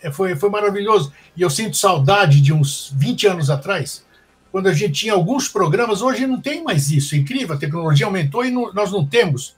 é, 0.02 0.11
foi, 0.11 0.34
foi 0.34 0.50
maravilhoso. 0.50 1.12
E 1.36 1.42
eu 1.42 1.48
sinto 1.48 1.76
saudade 1.76 2.40
de 2.40 2.52
uns 2.52 2.92
20 2.96 3.28
anos 3.28 3.50
atrás, 3.50 4.04
quando 4.50 4.66
a 4.66 4.72
gente 4.72 4.94
tinha 4.94 5.12
alguns 5.12 5.48
programas. 5.48 6.02
Hoje 6.02 6.26
não 6.26 6.40
tem 6.40 6.64
mais 6.64 6.90
isso. 6.90 7.14
É 7.14 7.18
incrível, 7.18 7.54
a 7.54 7.59
tecnologia 7.59 8.07
aumentou 8.07 8.44
e 8.44 8.50
não, 8.50 8.72
nós 8.74 8.90
não 8.90 9.07
temos. 9.07 9.54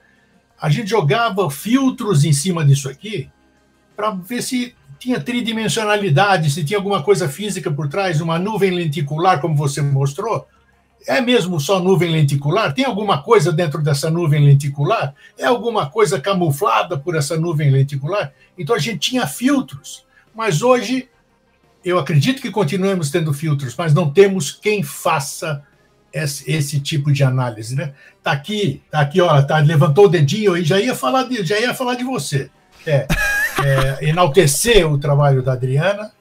A 0.60 0.68
gente 0.68 0.90
jogava 0.90 1.50
filtros 1.50 2.26
em 2.26 2.32
cima 2.34 2.62
disso 2.62 2.90
aqui 2.90 3.30
para 3.96 4.10
ver 4.10 4.42
se 4.42 4.76
tinha 4.98 5.20
tridimensionalidade, 5.20 6.50
se 6.50 6.64
tinha 6.64 6.78
alguma 6.78 7.02
coisa 7.02 7.28
física 7.28 7.70
por 7.70 7.88
trás, 7.88 8.20
uma 8.20 8.38
nuvem 8.38 8.70
lenticular, 8.70 9.40
como 9.40 9.54
você 9.54 9.80
mostrou 9.80 10.46
é 11.06 11.20
mesmo 11.20 11.60
só 11.60 11.80
nuvem 11.80 12.10
lenticular? 12.10 12.72
Tem 12.74 12.84
alguma 12.84 13.22
coisa 13.22 13.52
dentro 13.52 13.82
dessa 13.82 14.10
nuvem 14.10 14.44
lenticular? 14.44 15.14
É 15.38 15.46
alguma 15.46 15.88
coisa 15.88 16.20
camuflada 16.20 16.98
por 16.98 17.14
essa 17.14 17.36
nuvem 17.36 17.70
lenticular? 17.70 18.32
Então 18.56 18.74
a 18.74 18.78
gente 18.78 19.10
tinha 19.10 19.26
filtros, 19.26 20.04
mas 20.34 20.62
hoje 20.62 21.08
eu 21.84 21.98
acredito 21.98 22.42
que 22.42 22.50
continuemos 22.50 23.10
tendo 23.10 23.32
filtros, 23.32 23.74
mas 23.76 23.94
não 23.94 24.10
temos 24.10 24.50
quem 24.50 24.82
faça 24.82 25.62
esse, 26.12 26.50
esse 26.50 26.80
tipo 26.80 27.12
de 27.12 27.22
análise, 27.22 27.74
né? 27.74 27.94
Tá 28.22 28.32
aqui, 28.32 28.82
tá 28.90 29.00
aqui, 29.00 29.20
ó, 29.20 29.40
tá, 29.42 29.58
levantou 29.58 30.06
o 30.06 30.08
dedinho 30.08 30.56
e 30.56 30.64
já 30.64 30.80
ia 30.80 30.94
falar 30.94 31.24
de, 31.24 31.44
já 31.44 31.58
ia 31.58 31.72
falar 31.72 31.94
de 31.94 32.04
você. 32.04 32.50
É, 32.86 33.06
é, 33.64 34.08
enaltecer 34.08 34.90
o 34.90 34.98
trabalho 34.98 35.42
da 35.42 35.52
Adriana, 35.52 36.12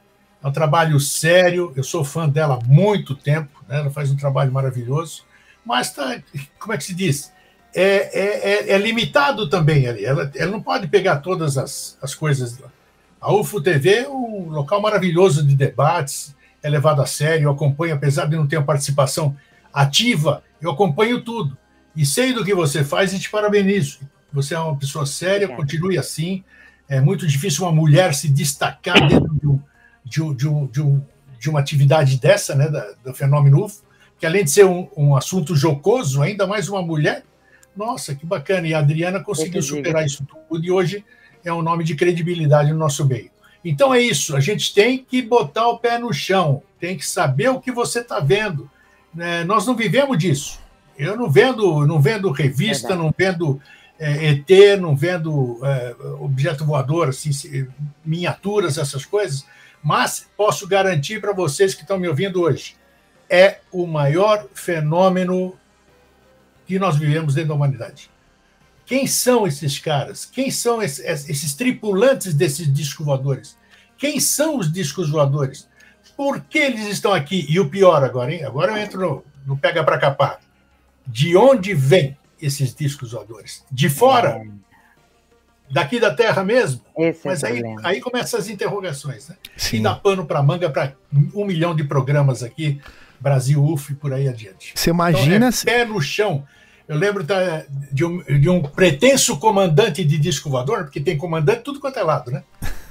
é 0.43 0.47
um 0.47 0.51
trabalho 0.51 0.99
sério, 0.99 1.72
eu 1.76 1.84
sou 1.84 2.03
fã 2.03 2.28
dela 2.28 2.60
há 2.62 2.66
muito 2.66 3.16
tempo, 3.16 3.64
né? 3.68 3.80
ela 3.80 3.89
faz 3.89 4.12
um 4.12 4.16
trabalho 4.16 4.51
maravilhoso, 4.51 5.24
mas 5.66 5.91
tá, 5.91 6.20
como 6.60 6.74
é 6.74 6.78
que 6.78 6.84
se 6.84 6.93
diz? 6.93 7.32
É, 7.76 7.84
é, 7.84 8.51
é, 8.51 8.72
é 8.72 8.78
limitado 8.78 9.49
também 9.49 9.88
ali, 9.88 10.05
ela, 10.05 10.32
ela 10.36 10.51
não 10.51 10.62
pode 10.62 10.88
pegar 10.88 11.18
todas 11.18 11.58
as, 11.58 11.97
as 12.01 12.16
coisas. 12.16 12.60
A 13.20 13.34
UFO 13.34 13.62
TV 13.62 13.95
é 13.99 14.10
um 14.10 14.49
local 14.49 14.82
maravilhoso 14.82 15.45
de 15.45 15.55
debates, 15.55 16.36
é 16.64 16.70
levado 16.70 17.01
a 17.01 17.05
sério, 17.05 17.45
eu 17.45 17.51
acompanho, 17.51 17.95
apesar 17.95 18.26
de 18.26 18.36
não 18.36 18.47
ter 18.47 18.58
uma 18.58 18.66
participação 18.66 19.36
ativa, 19.74 20.43
eu 20.62 20.72
acompanho 20.72 21.22
tudo. 21.22 21.58
E 21.95 22.05
sei 22.05 22.34
do 22.34 22.45
que 22.45 22.53
você 22.53 22.84
faz 22.84 23.14
e 23.14 23.20
te 23.20 23.30
parabenizo. 23.30 23.99
Você 24.38 24.54
é 24.54 24.60
uma 24.60 24.76
pessoa 24.76 25.04
séria, 25.04 25.48
continue 25.48 25.98
assim. 25.98 26.44
É 26.88 27.02
muito 27.02 27.26
difícil 27.26 27.66
uma 27.66 27.72
mulher 27.72 28.14
se 28.14 28.30
destacar 28.30 29.08
dentro 29.08 29.34
de 29.34 29.48
um, 29.48 29.60
de, 30.06 30.36
de, 30.36 30.48
um, 30.48 30.68
de, 30.68 30.82
um, 30.82 31.02
de 31.40 31.50
uma 31.50 31.60
atividade 31.60 32.20
dessa, 32.20 32.54
né, 32.54 32.70
da, 32.70 32.94
do 33.04 33.16
fenômeno 33.16 33.66
UFO, 33.66 33.82
que 34.20 34.28
além 34.28 34.44
de 34.44 34.52
ser 34.52 34.66
um, 34.66 34.88
um 34.96 35.16
assunto 35.16 35.56
jocoso, 35.56 36.22
ainda 36.22 36.46
mais 36.46 36.70
uma 36.70 36.84
mulher, 36.84 37.24
Nossa, 37.76 38.14
que 38.14 38.28
bacana. 38.28 38.68
E 38.68 38.76
a 38.76 38.80
Adriana 38.80 39.20
conseguiu 39.20 39.62
superar 39.62 40.06
isso 40.06 40.24
tudo 40.48 40.64
e 40.64 40.72
hoje 40.72 41.04
é 41.44 41.52
um 41.52 41.64
nome 41.64 41.84
de 41.84 41.96
credibilidade 41.96 42.72
no 42.72 42.78
nosso 42.78 43.06
meio. 43.06 43.32
Então 43.66 43.94
é 43.94 44.00
isso, 44.00 44.36
a 44.36 44.40
gente 44.40 44.72
tem 44.72 45.00
que 45.00 45.20
botar 45.20 45.68
o 45.68 45.80
pé 45.80 45.98
no 45.98 46.14
chão, 46.14 46.62
tem 46.80 46.96
que 46.96 47.06
saber 47.06 47.50
o 47.50 47.60
que 47.60 47.72
você 47.72 48.02
está 48.02 48.20
vendo. 48.20 48.70
É, 49.18 49.44
nós 49.44 49.66
não 49.66 49.76
vivemos 49.76 50.16
disso. 50.16 50.60
Eu 50.98 51.18
não 51.18 51.30
vendo, 51.30 51.86
não 51.88 52.00
vendo 52.00 52.32
revista, 52.32 52.90
Verdade. 52.90 53.02
não 53.04 53.14
vendo 53.16 53.62
é, 54.00 54.30
ET, 54.30 54.80
não 54.80 54.95
vendo 54.95 55.60
é, 55.64 55.95
objeto 56.20 56.66
voador, 56.66 57.10
assim, 57.10 57.32
miniaturas, 58.06 58.78
essas 58.78 59.06
coisas, 59.06 59.45
mas 59.84 60.28
posso 60.36 60.68
garantir 60.68 61.22
para 61.22 61.34
vocês 61.34 61.74
que 61.74 61.82
estão 61.82 62.00
me 62.00 62.08
ouvindo 62.08 62.41
hoje, 62.41 62.76
é 63.30 63.60
o 63.72 63.86
maior 63.86 64.48
fenômeno 64.54 65.58
que 66.66 66.78
nós 66.80 66.98
vivemos 66.98 67.34
dentro 67.34 67.50
da 67.50 67.56
humanidade. 67.56 68.10
Quem 68.86 69.06
são 69.06 69.45
esses 69.45 69.80
caras? 69.80 70.26
Quem 70.26 70.50
são 70.50 70.82
esses, 70.82 71.30
esses 71.30 71.54
tripulantes 71.54 72.34
desses 72.34 72.72
discos 72.72 73.06
voadores? 73.06 73.58
Quem 73.98 74.20
são 74.20 74.58
os 74.58 74.72
discos 74.72 75.10
voadores? 75.10 75.68
Por 76.16 76.39
que 76.41 76.58
eles 76.58 76.88
estão 76.88 77.14
aqui? 77.14 77.45
E 77.50 77.60
o 77.60 77.70
pior 77.70 78.04
agora, 78.04 78.34
hein? 78.34 78.43
Agora 78.43 78.72
eu 78.72 78.78
entro 78.78 79.00
no, 79.00 79.26
no 79.45 79.58
pega 79.58 79.84
para 79.84 79.98
capar. 79.98 80.39
De 81.06 81.36
onde 81.36 81.74
vêm 81.74 82.18
esses 82.42 82.74
discos 82.74 83.12
voadores? 83.12 83.64
De 83.72 83.90
fora? 83.90 84.46
Daqui 85.70 86.00
da 86.00 86.14
Terra 86.14 86.44
mesmo? 86.44 86.82
Esse 86.98 87.28
é 87.28 87.32
Mas 87.32 87.44
é 87.44 87.48
aí, 87.48 87.64
aí 87.84 88.00
começam 88.00 88.40
as 88.40 88.48
interrogações, 88.48 89.28
né? 89.28 89.36
Sim. 89.58 89.78
E 89.78 89.80
dá 89.82 89.96
pano 89.96 90.26
para 90.26 90.42
manga 90.42 90.70
para 90.70 90.94
um 91.36 91.46
milhão 91.46 91.76
de 91.76 91.84
programas 91.84 92.42
aqui, 92.42 92.80
Brasil 93.20 93.62
UF 93.64 93.92
e 93.92 93.96
por 93.96 94.14
aí 94.14 94.30
adiante. 94.30 94.72
Você 94.76 94.90
imagina. 94.92 95.50
Então, 95.50 95.74
é 95.74 95.80
pé 95.80 95.86
no 95.86 96.02
chão 96.02 96.46
eu 96.88 96.98
lembro 96.98 97.22
da, 97.22 97.66
de, 97.92 98.06
um, 98.06 98.24
de, 98.24 98.50
um, 98.50 98.62
pretenso 98.62 99.38
comandante 99.38 100.06
de 100.06 100.18
disco 100.18 100.50
voador, 100.50 100.86
porque 100.86 101.02
tem 101.02 101.18
comandante 101.18 101.62
tudo 101.62 101.82
quanto 101.82 102.00
é 102.00 102.04
lado, 102.04 102.32
né? 102.32 102.44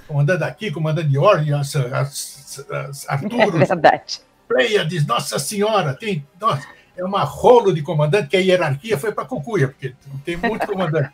Comandante 0.07 0.45
aqui, 0.45 0.71
comandante 0.71 1.09
de 1.09 1.19
Orly, 1.19 1.55
as, 1.55 1.75
as, 1.75 2.67
as 2.71 3.09
Arturo, 3.09 3.57
é 3.63 3.65
verdade. 3.65 4.21
Pleiades, 4.47 5.07
Nossa 5.07 5.39
Senhora, 5.39 5.95
tem, 5.95 6.27
nossa, 6.39 6.67
é 6.97 7.05
uma 7.05 7.23
rolo 7.25 7.73
de 7.73 7.83
comandante 7.83 8.29
que 8.29 8.37
a 8.37 8.41
hierarquia 8.41 8.99
foi 8.99 9.13
para 9.13 9.25
Cucuia, 9.25 9.69
porque 9.69 9.95
tem 10.25 10.37
muito 10.37 10.67
comandante. 10.69 11.11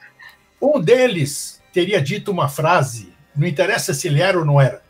um 0.61 0.81
deles 0.81 1.61
teria 1.73 2.01
dito 2.01 2.31
uma 2.31 2.49
frase, 2.49 3.13
não 3.35 3.47
interessa 3.47 3.93
se 3.95 4.07
ele 4.09 4.21
era 4.21 4.39
ou 4.39 4.45
não 4.45 4.61
era, 4.61 4.83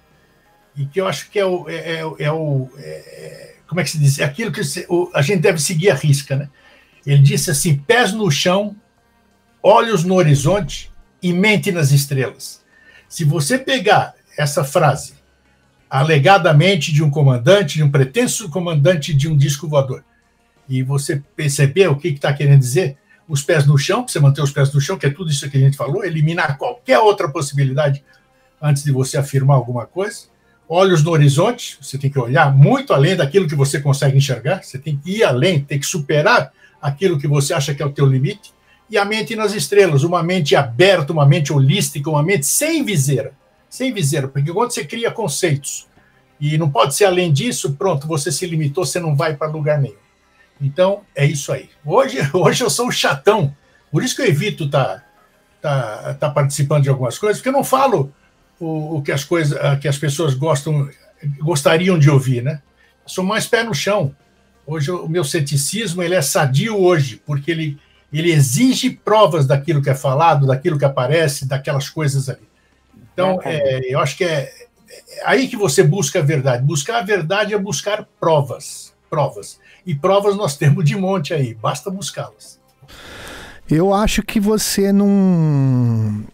e 0.76 0.86
que 0.86 1.00
eu 1.00 1.06
acho 1.06 1.30
que 1.30 1.38
é 1.38 1.44
o, 1.44 1.68
é, 1.68 1.74
é, 1.74 2.02
é 2.18 2.32
o 2.32 2.68
é, 2.76 3.54
como 3.72 3.80
é 3.80 3.84
que 3.84 3.90
se 3.90 3.98
diz? 3.98 4.18
É 4.18 4.24
aquilo 4.24 4.52
que 4.52 4.60
o, 4.88 5.10
a 5.14 5.22
gente 5.22 5.40
deve 5.40 5.58
seguir 5.58 5.90
a 5.90 5.94
risca, 5.94 6.36
né? 6.36 6.50
Ele 7.06 7.22
disse 7.22 7.50
assim: 7.50 7.74
pés 7.74 8.12
no 8.12 8.30
chão, 8.30 8.76
olhos 9.62 10.04
no 10.04 10.14
horizonte 10.14 10.92
e 11.22 11.32
mente 11.32 11.72
nas 11.72 11.90
estrelas. 11.90 12.62
Se 13.08 13.24
você 13.24 13.58
pegar 13.58 14.14
essa 14.36 14.62
frase, 14.62 15.14
alegadamente 15.88 16.92
de 16.92 17.02
um 17.02 17.10
comandante, 17.10 17.76
de 17.76 17.82
um 17.82 17.90
pretenso 17.90 18.50
comandante 18.50 19.14
de 19.14 19.26
um 19.26 19.36
disco 19.36 19.66
voador, 19.66 20.04
e 20.72 20.82
você 20.82 21.22
perceber 21.36 21.88
o 21.88 21.96
que 21.96 22.08
está 22.08 22.32
que 22.32 22.38
querendo 22.38 22.60
dizer, 22.60 22.96
os 23.28 23.42
pés 23.42 23.66
no 23.66 23.76
chão, 23.76 24.08
você 24.08 24.18
manter 24.18 24.40
os 24.40 24.50
pés 24.50 24.72
no 24.72 24.80
chão, 24.80 24.96
que 24.96 25.04
é 25.04 25.10
tudo 25.10 25.30
isso 25.30 25.48
que 25.50 25.58
a 25.58 25.60
gente 25.60 25.76
falou, 25.76 26.02
eliminar 26.02 26.56
qualquer 26.56 26.98
outra 26.98 27.28
possibilidade 27.28 28.02
antes 28.60 28.82
de 28.82 28.90
você 28.90 29.18
afirmar 29.18 29.56
alguma 29.56 29.84
coisa. 29.84 30.28
Olhos 30.66 31.04
no 31.04 31.10
horizonte, 31.10 31.76
você 31.78 31.98
tem 31.98 32.10
que 32.10 32.18
olhar 32.18 32.50
muito 32.56 32.94
além 32.94 33.14
daquilo 33.14 33.46
que 33.46 33.54
você 33.54 33.80
consegue 33.80 34.16
enxergar, 34.16 34.62
você 34.62 34.78
tem 34.78 34.96
que 34.96 35.18
ir 35.18 35.24
além, 35.24 35.62
tem 35.62 35.78
que 35.78 35.84
superar 35.84 36.50
aquilo 36.80 37.18
que 37.18 37.28
você 37.28 37.52
acha 37.52 37.74
que 37.74 37.82
é 37.82 37.86
o 37.86 37.92
teu 37.92 38.06
limite, 38.06 38.54
e 38.88 38.96
a 38.96 39.04
mente 39.04 39.36
nas 39.36 39.52
estrelas, 39.52 40.04
uma 40.04 40.22
mente 40.22 40.56
aberta, 40.56 41.12
uma 41.12 41.26
mente 41.26 41.52
holística, 41.52 42.08
uma 42.08 42.22
mente 42.22 42.46
sem 42.46 42.82
viseira. 42.82 43.34
Sem 43.68 43.92
viseira, 43.92 44.26
porque 44.26 44.50
quando 44.50 44.70
você 44.70 44.84
cria 44.86 45.10
conceitos 45.10 45.86
e 46.40 46.56
não 46.56 46.70
pode 46.70 46.94
ser 46.94 47.04
além 47.04 47.30
disso, 47.30 47.74
pronto, 47.74 48.06
você 48.06 48.32
se 48.32 48.46
limitou, 48.46 48.86
você 48.86 48.98
não 48.98 49.14
vai 49.14 49.36
para 49.36 49.50
lugar 49.50 49.78
nenhum. 49.78 50.01
Então, 50.62 51.02
é 51.14 51.26
isso 51.26 51.52
aí. 51.52 51.68
Hoje, 51.84 52.18
hoje 52.32 52.62
eu 52.62 52.70
sou 52.70 52.86
um 52.86 52.92
chatão, 52.92 53.54
por 53.90 54.02
isso 54.02 54.16
que 54.16 54.22
eu 54.22 54.26
evito 54.26 54.64
estar 54.64 55.04
tá, 55.60 56.02
tá, 56.02 56.14
tá 56.14 56.30
participando 56.30 56.84
de 56.84 56.88
algumas 56.88 57.18
coisas, 57.18 57.38
porque 57.38 57.48
eu 57.48 57.52
não 57.52 57.64
falo 57.64 58.12
o, 58.58 58.98
o 58.98 59.02
que 59.02 59.12
as 59.12 59.24
coisas 59.24 59.58
que 59.80 59.88
as 59.88 59.98
pessoas 59.98 60.34
gostam 60.34 60.88
gostariam 61.40 61.98
de 61.98 62.10
ouvir, 62.10 62.42
né? 62.42 62.62
Eu 63.04 63.08
sou 63.08 63.24
mais 63.24 63.46
pé 63.46 63.62
no 63.62 63.74
chão. 63.74 64.14
Hoje 64.66 64.90
o 64.90 65.08
meu 65.08 65.24
ceticismo 65.24 66.02
ele 66.02 66.14
é 66.14 66.22
sadio 66.22 66.80
hoje, 66.80 67.20
porque 67.26 67.50
ele, 67.50 67.78
ele 68.12 68.30
exige 68.30 68.90
provas 68.90 69.46
daquilo 69.46 69.82
que 69.82 69.90
é 69.90 69.94
falado, 69.94 70.46
daquilo 70.46 70.78
que 70.78 70.84
aparece, 70.84 71.46
daquelas 71.46 71.88
coisas 71.88 72.28
ali. 72.28 72.48
Então, 73.12 73.40
é, 73.44 73.92
eu 73.92 74.00
acho 74.00 74.16
que 74.16 74.24
é, 74.24 74.50
é 74.88 75.22
aí 75.24 75.48
que 75.48 75.56
você 75.56 75.82
busca 75.82 76.20
a 76.20 76.22
verdade. 76.22 76.64
Buscar 76.64 76.98
a 76.98 77.02
verdade 77.02 77.52
é 77.52 77.58
buscar 77.58 78.06
provas, 78.20 78.94
provas. 79.10 79.60
E 79.84 79.94
provas 79.94 80.36
nós 80.36 80.56
temos 80.56 80.84
de 80.84 80.96
monte 80.96 81.34
aí, 81.34 81.54
basta 81.54 81.90
buscá-las. 81.90 82.60
Eu 83.68 83.94
acho 83.94 84.22
que 84.22 84.38
você 84.38 84.92
não 84.92 86.24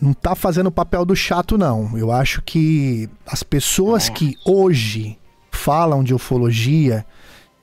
não 0.00 0.10
está 0.10 0.34
fazendo 0.34 0.66
o 0.66 0.72
papel 0.72 1.04
do 1.04 1.14
chato 1.14 1.56
não. 1.56 1.96
Eu 1.96 2.10
acho 2.10 2.42
que 2.42 3.08
as 3.24 3.42
pessoas 3.44 4.08
que 4.08 4.36
hoje 4.44 5.16
falam 5.50 6.02
de 6.02 6.12
ufologia, 6.12 7.06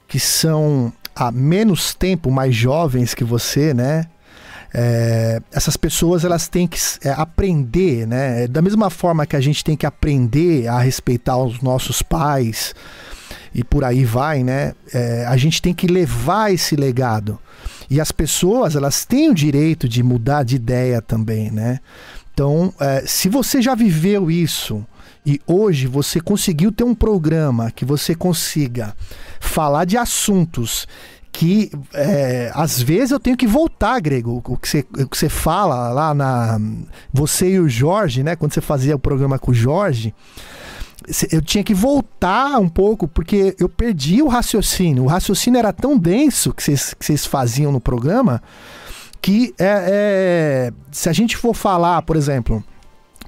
que 0.08 0.20
são 0.20 0.94
há 1.14 1.32
menos 1.32 1.94
tempo 1.94 2.32
mais 2.32 2.56
jovens 2.56 3.14
que 3.14 3.26
você, 3.26 3.74
né? 3.74 4.06
É, 4.74 5.42
essas 5.52 5.76
pessoas 5.76 6.24
elas 6.24 6.48
têm 6.48 6.68
que 6.68 6.78
é, 7.04 7.10
aprender, 7.10 8.08
né? 8.08 8.48
Da 8.48 8.62
mesma 8.62 8.90
forma 8.90 9.26
que 9.26 9.36
a 9.36 9.42
gente 9.42 9.64
tem 9.64 9.76
que 9.76 9.86
aprender 9.86 10.68
a 10.68 10.80
respeitar 10.80 11.38
os 11.38 11.60
nossos 11.60 12.02
pais 12.02 12.74
e 13.54 13.64
por 13.64 13.84
aí 13.84 14.06
vai, 14.06 14.44
né? 14.44 14.74
É, 14.94 15.26
a 15.26 15.38
gente 15.38 15.62
tem 15.62 15.74
que 15.74 15.88
levar 15.88 16.54
esse 16.54 16.76
legado. 16.76 17.40
E 17.90 18.00
as 18.00 18.12
pessoas 18.12 18.76
elas 18.76 19.06
têm 19.06 19.30
o 19.30 19.34
direito 19.34 19.88
de 19.88 20.04
mudar 20.04 20.44
de 20.44 20.56
ideia 20.56 21.02
também, 21.02 21.50
né? 21.50 21.80
Então, 22.34 22.74
é, 22.80 23.04
se 23.06 23.28
você 23.28 23.62
já 23.62 23.76
viveu 23.76 24.30
isso, 24.30 24.86
e 25.26 25.42
hoje 25.46 25.88
você 25.88 26.22
conseguiu 26.22 26.72
ter 26.72 26.84
um 26.84 26.96
programa 26.96 27.72
que 27.72 27.84
você 27.84 28.16
consiga 28.16 28.96
falar 29.40 29.86
de 29.86 29.98
assuntos 29.98 30.88
que 31.32 31.72
é, 31.94 32.52
às 32.54 32.82
vezes 32.82 33.12
eu 33.12 33.20
tenho 33.20 33.38
que 33.38 33.48
voltar, 33.48 34.00
Grego, 34.00 34.42
o 34.46 34.58
que, 34.58 34.68
você, 34.68 34.86
o 34.98 35.08
que 35.08 35.18
você 35.18 35.30
fala 35.30 35.92
lá 35.92 36.14
na. 36.14 36.60
Você 37.14 37.52
e 37.52 37.60
o 37.60 37.70
Jorge, 37.70 38.24
né? 38.24 38.36
Quando 38.36 38.54
você 38.54 38.62
fazia 38.62 38.96
o 38.96 39.00
programa 39.00 39.38
com 39.38 39.52
o 39.52 39.54
Jorge, 39.54 40.14
eu 41.32 41.42
tinha 41.42 41.64
que 41.64 41.74
voltar 41.74 42.60
um 42.60 42.70
pouco, 42.70 43.08
porque 43.08 43.56
eu 43.60 43.70
perdi 43.70 44.22
o 44.22 44.28
raciocínio. 44.28 45.04
O 45.04 45.08
raciocínio 45.08 45.58
era 45.58 45.74
tão 45.74 45.98
denso 45.98 46.54
que 46.54 46.64
vocês, 46.64 46.94
que 46.94 47.06
vocês 47.06 47.26
faziam 47.26 47.72
no 47.72 47.80
programa 47.80 48.42
que 49.22 49.54
é, 49.60 50.72
é, 50.72 50.74
se 50.92 51.10
a 51.10 51.14
gente 51.14 51.36
for 51.36 51.54
falar, 51.54 52.02
por 52.04 52.16
exemplo 52.16 52.64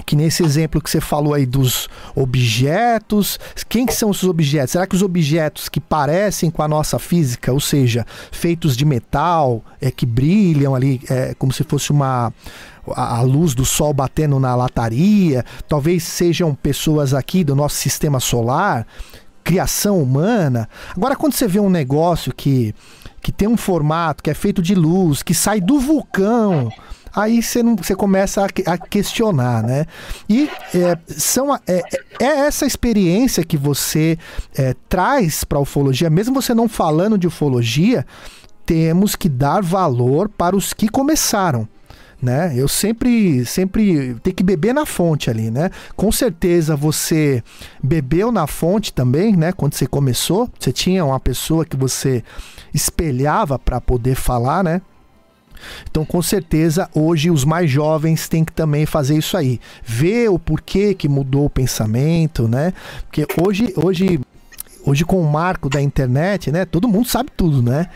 que 0.05 0.15
nesse 0.15 0.43
exemplo 0.43 0.81
que 0.81 0.89
você 0.89 0.99
falou 0.99 1.33
aí 1.33 1.45
dos 1.45 1.87
objetos, 2.15 3.39
quem 3.69 3.85
que 3.85 3.93
são 3.93 4.09
esses 4.09 4.23
objetos? 4.23 4.71
Será 4.71 4.87
que 4.87 4.95
os 4.95 5.03
objetos 5.03 5.69
que 5.69 5.79
parecem 5.79 6.49
com 6.49 6.63
a 6.63 6.67
nossa 6.67 6.97
física, 6.97 7.53
ou 7.53 7.59
seja, 7.59 8.05
feitos 8.31 8.75
de 8.75 8.83
metal, 8.83 9.63
é 9.79 9.91
que 9.91 10.05
brilham 10.05 10.73
ali, 10.73 11.01
é, 11.09 11.35
como 11.37 11.53
se 11.53 11.63
fosse 11.63 11.91
uma 11.91 12.33
a 12.95 13.21
luz 13.21 13.53
do 13.53 13.65
sol 13.65 13.93
batendo 13.93 14.39
na 14.39 14.55
lataria, 14.55 15.43
talvez 15.67 16.03
sejam 16.03 16.53
pessoas 16.53 17.13
aqui 17.13 17.43
do 17.43 17.55
nosso 17.55 17.75
sistema 17.75 18.19
solar, 18.19 18.85
criação 19.43 20.01
humana. 20.01 20.69
Agora 20.95 21.15
quando 21.15 21.33
você 21.33 21.47
vê 21.47 21.59
um 21.59 21.69
negócio 21.69 22.33
que 22.33 22.73
que 23.21 23.31
tem 23.31 23.47
um 23.47 23.55
formato, 23.55 24.23
que 24.23 24.29
é 24.29 24.33
feito 24.33 24.61
de 24.61 24.73
luz, 24.73 25.21
que 25.21 25.33
sai 25.33 25.61
do 25.61 25.79
vulcão, 25.79 26.71
aí 27.15 27.41
você, 27.41 27.61
não, 27.61 27.75
você 27.75 27.95
começa 27.95 28.41
a, 28.41 28.71
a 28.73 28.77
questionar, 28.77 29.63
né? 29.63 29.85
E 30.27 30.49
é, 30.73 30.97
são, 31.07 31.53
é, 31.55 31.81
é 32.19 32.25
essa 32.25 32.65
experiência 32.65 33.43
que 33.43 33.57
você 33.57 34.17
é, 34.55 34.75
traz 34.89 35.43
para 35.43 35.57
a 35.57 35.61
ufologia, 35.61 36.09
mesmo 36.09 36.33
você 36.33 36.53
não 36.53 36.67
falando 36.67 37.17
de 37.17 37.27
ufologia, 37.27 38.05
temos 38.65 39.15
que 39.15 39.29
dar 39.29 39.61
valor 39.61 40.29
para 40.29 40.55
os 40.55 40.73
que 40.73 40.87
começaram. 40.87 41.67
Né? 42.21 42.53
Eu 42.55 42.67
sempre, 42.67 43.43
sempre 43.45 44.15
tem 44.21 44.31
que 44.31 44.43
beber 44.43 44.75
na 44.75 44.85
fonte 44.85 45.27
ali, 45.27 45.49
né? 45.49 45.71
Com 45.95 46.11
certeza 46.11 46.75
você 46.75 47.43
bebeu 47.81 48.31
na 48.31 48.45
fonte 48.45 48.93
também, 48.93 49.35
né? 49.35 49.51
Quando 49.51 49.73
você 49.73 49.87
começou, 49.87 50.47
você 50.59 50.71
tinha 50.71 51.03
uma 51.03 51.19
pessoa 51.19 51.65
que 51.65 51.75
você 51.75 52.23
espelhava 52.71 53.57
para 53.57 53.81
poder 53.81 54.13
falar, 54.13 54.63
né? 54.63 54.81
Então, 55.89 56.05
com 56.05 56.21
certeza, 56.21 56.89
hoje 56.93 57.29
os 57.29 57.43
mais 57.43 57.69
jovens 57.69 58.27
têm 58.27 58.43
que 58.43 58.51
também 58.51 58.85
fazer 58.85 59.17
isso 59.17 59.37
aí. 59.37 59.59
Ver 59.83 60.29
o 60.29 60.39
porquê 60.39 60.93
que 60.93 61.07
mudou 61.07 61.45
o 61.45 61.49
pensamento, 61.49 62.47
né? 62.47 62.73
Porque 63.07 63.25
hoje, 63.41 63.73
hoje 63.75 64.19
hoje 64.85 65.05
com 65.05 65.21
o 65.21 65.29
marco 65.29 65.69
da 65.69 65.81
internet, 65.81 66.51
né? 66.51 66.65
Todo 66.65 66.87
mundo 66.87 67.07
sabe 67.07 67.29
tudo, 67.35 67.61
né? 67.61 67.87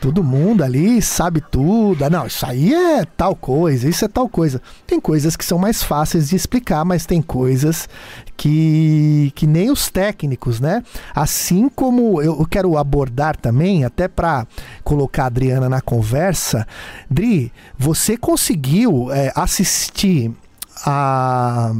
Todo 0.00 0.22
mundo 0.22 0.62
ali 0.62 1.00
sabe 1.00 1.40
tudo. 1.40 2.04
Ah, 2.04 2.10
não, 2.10 2.26
isso 2.26 2.44
aí 2.44 2.74
é 2.74 3.04
tal 3.04 3.34
coisa, 3.34 3.88
isso 3.88 4.04
é 4.04 4.08
tal 4.08 4.28
coisa. 4.28 4.60
Tem 4.86 5.00
coisas 5.00 5.36
que 5.36 5.44
são 5.44 5.58
mais 5.58 5.82
fáceis 5.82 6.28
de 6.28 6.36
explicar, 6.36 6.84
mas 6.84 7.06
tem 7.06 7.22
coisas 7.22 7.88
que, 8.36 9.32
que 9.34 9.46
nem 9.46 9.70
os 9.70 9.90
técnicos, 9.90 10.60
né? 10.60 10.82
Assim 11.14 11.68
como 11.68 12.20
eu 12.20 12.46
quero 12.46 12.76
abordar 12.76 13.36
também, 13.36 13.84
até 13.84 14.08
para 14.08 14.46
colocar 14.82 15.24
a 15.24 15.26
Adriana 15.26 15.68
na 15.68 15.80
conversa. 15.80 16.66
Dri, 17.10 17.52
você 17.78 18.16
conseguiu 18.16 19.10
é, 19.10 19.32
assistir 19.34 20.32
a 20.84 21.72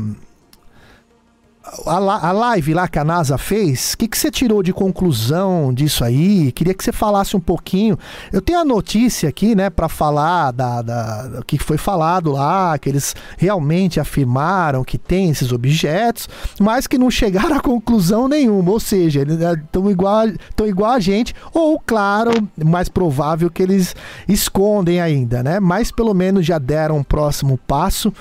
a, 1.87 2.29
a 2.29 2.33
live 2.33 2.75
lá 2.75 2.89
que 2.89 2.99
a 2.99 3.05
NASA 3.05 3.37
fez, 3.37 3.93
o 3.93 3.99
que, 3.99 4.09
que 4.09 4.17
você 4.17 4.31
tirou 4.31 4.63
de 4.63 4.73
conclusão 4.73 5.73
disso 5.73 6.05
aí? 6.05 6.53
Queria 6.53 6.75
que 6.75 6.85
você 6.85 6.93
falasse 6.93 7.37
um 7.37 7.41
pouquinho. 7.41 7.99
Eu 8.33 8.41
tenho 8.41 8.59
a 8.59 8.65
notícia 8.65 9.29
aqui, 9.29 9.55
né, 9.55 9.71
para 9.71 9.89
falar 9.89 10.53
da, 10.53 10.83
da, 10.83 11.23
do 11.27 11.45
que 11.45 11.59
foi 11.59 11.77
falado 11.77 12.33
lá, 12.33 12.79
que 12.79 12.89
eles 12.89 13.15
realmente 13.37 13.99
afirmaram 13.99 14.85
que 14.85 14.99
tem 14.99 15.31
esses 15.31 15.53
objetos, 15.53 16.29
mas 16.61 16.87
que 16.87 16.99
não 16.99 17.11
chegaram 17.11 17.57
a 17.57 17.61
conclusão 17.61 18.29
nenhuma. 18.29 18.71
Ou 18.71 18.81
seja, 18.81 19.21
eles 19.21 19.39
estão 19.41 19.91
igual, 19.91 20.27
tão 20.55 20.67
igual 20.67 20.93
a 20.93 21.01
gente, 21.01 21.35
ou, 21.53 21.81
claro, 21.85 22.31
mais 22.65 22.89
provável 22.89 23.51
que 23.51 23.63
eles 23.63 23.95
escondem 24.29 25.01
ainda, 25.01 25.43
né? 25.43 25.61
Mas 25.61 25.91
pelo 25.91 26.15
menos 26.15 26.47
já 26.47 26.59
deram 26.59 26.99
um 26.99 27.05
próximo 27.05 27.59
passo 27.67 28.13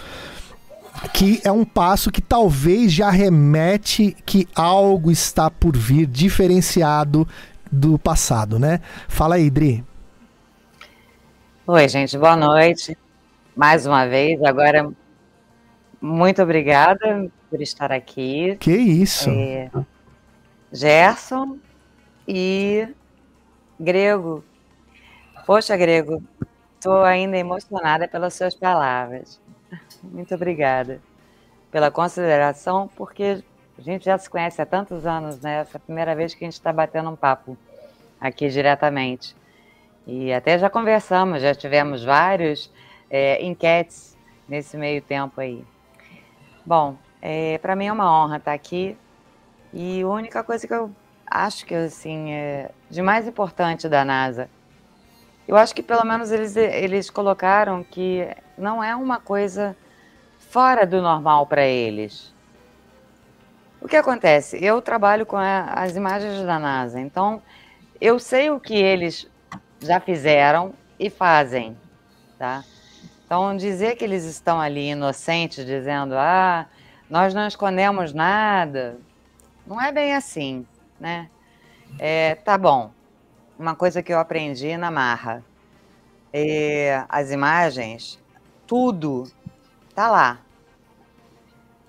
que 1.13 1.41
é 1.43 1.51
um 1.51 1.65
passo 1.65 2.11
que 2.11 2.21
talvez 2.21 2.91
já 2.91 3.09
remete 3.09 4.15
que 4.25 4.47
algo 4.55 5.11
está 5.11 5.49
por 5.49 5.75
vir 5.75 6.05
diferenciado 6.05 7.27
do 7.71 7.97
passado, 7.97 8.59
né? 8.59 8.79
Fala 9.07 9.35
aí, 9.35 9.49
Dri. 9.49 9.83
Oi, 11.65 11.89
gente, 11.89 12.17
boa 12.17 12.35
noite. 12.35 12.97
Mais 13.55 13.85
uma 13.85 14.07
vez, 14.07 14.43
agora 14.43 14.91
muito 16.01 16.41
obrigada 16.41 17.31
por 17.49 17.61
estar 17.61 17.91
aqui. 17.91 18.57
Que 18.59 18.75
isso? 18.75 19.29
É, 19.29 19.71
Gerson 20.71 21.57
e 22.27 22.87
Grego. 23.79 24.43
Poxa, 25.45 25.77
Grego, 25.77 26.23
estou 26.75 27.03
ainda 27.03 27.37
emocionada 27.37 28.07
pelas 28.07 28.33
suas 28.33 28.55
palavras. 28.55 29.39
Muito 30.03 30.35
obrigada 30.35 31.01
pela 31.71 31.89
consideração, 31.89 32.89
porque 32.95 33.41
a 33.77 33.81
gente 33.81 34.05
já 34.05 34.17
se 34.17 34.29
conhece 34.29 34.61
há 34.61 34.65
tantos 34.65 35.05
anos, 35.05 35.39
né? 35.39 35.61
Essa 35.61 35.77
é 35.77 35.79
a 35.79 35.79
primeira 35.79 36.13
vez 36.13 36.35
que 36.35 36.43
a 36.43 36.47
gente 36.47 36.53
está 36.53 36.73
batendo 36.73 37.09
um 37.09 37.15
papo 37.15 37.57
aqui 38.19 38.49
diretamente. 38.49 39.35
E 40.05 40.33
até 40.33 40.59
já 40.59 40.69
conversamos, 40.69 41.41
já 41.41 41.55
tivemos 41.55 42.03
vários 42.03 42.69
é, 43.09 43.43
enquetes 43.43 44.17
nesse 44.47 44.75
meio 44.75 45.01
tempo 45.01 45.39
aí. 45.39 45.63
Bom, 46.65 46.97
é, 47.21 47.57
para 47.59 47.75
mim 47.75 47.87
é 47.87 47.91
uma 47.91 48.23
honra 48.23 48.37
estar 48.37 48.53
aqui. 48.53 48.97
E 49.73 50.01
a 50.01 50.07
única 50.07 50.43
coisa 50.43 50.67
que 50.67 50.73
eu 50.73 50.91
acho 51.25 51.65
que 51.65 51.73
assim 51.73 52.31
é 52.31 52.71
de 52.89 53.01
mais 53.01 53.27
importante 53.27 53.87
da 53.87 54.03
NASA, 54.03 54.49
eu 55.47 55.55
acho 55.55 55.73
que 55.73 55.81
pelo 55.81 56.05
menos 56.05 56.31
eles, 56.31 56.55
eles 56.55 57.09
colocaram 57.09 57.83
que 57.83 58.27
não 58.57 58.83
é 58.83 58.95
uma 58.95 59.19
coisa 59.19 59.75
fora 60.53 60.85
do 60.85 61.01
normal 61.01 61.47
para 61.47 61.65
eles. 61.65 62.31
O 63.81 63.87
que 63.87 63.95
acontece? 63.95 64.63
Eu 64.63 64.83
trabalho 64.83 65.25
com 65.25 65.35
a, 65.35 65.63
as 65.73 65.95
imagens 65.95 66.45
da 66.45 66.59
NASA, 66.59 66.99
então 66.99 67.41
eu 67.99 68.19
sei 68.19 68.51
o 68.51 68.59
que 68.59 68.75
eles 68.75 69.27
já 69.79 69.99
fizeram 69.99 70.75
e 70.99 71.09
fazem, 71.09 71.75
tá? 72.37 72.63
Então 73.25 73.57
dizer 73.57 73.95
que 73.95 74.03
eles 74.03 74.25
estão 74.25 74.61
ali 74.61 74.91
inocentes, 74.91 75.65
dizendo 75.65 76.13
ah, 76.15 76.67
nós 77.09 77.33
não 77.33 77.47
escondemos 77.47 78.13
nada, 78.13 78.99
não 79.65 79.81
é 79.81 79.91
bem 79.91 80.13
assim, 80.13 80.67
né? 80.99 81.31
É, 81.97 82.35
tá 82.35 82.59
bom. 82.59 82.91
Uma 83.57 83.75
coisa 83.75 84.03
que 84.03 84.13
eu 84.13 84.19
aprendi 84.19 84.77
na 84.77 84.91
marra, 84.91 85.43
é, 86.31 87.03
as 87.09 87.31
imagens, 87.31 88.19
tudo 88.67 89.23
tá 89.95 90.11
lá. 90.11 90.42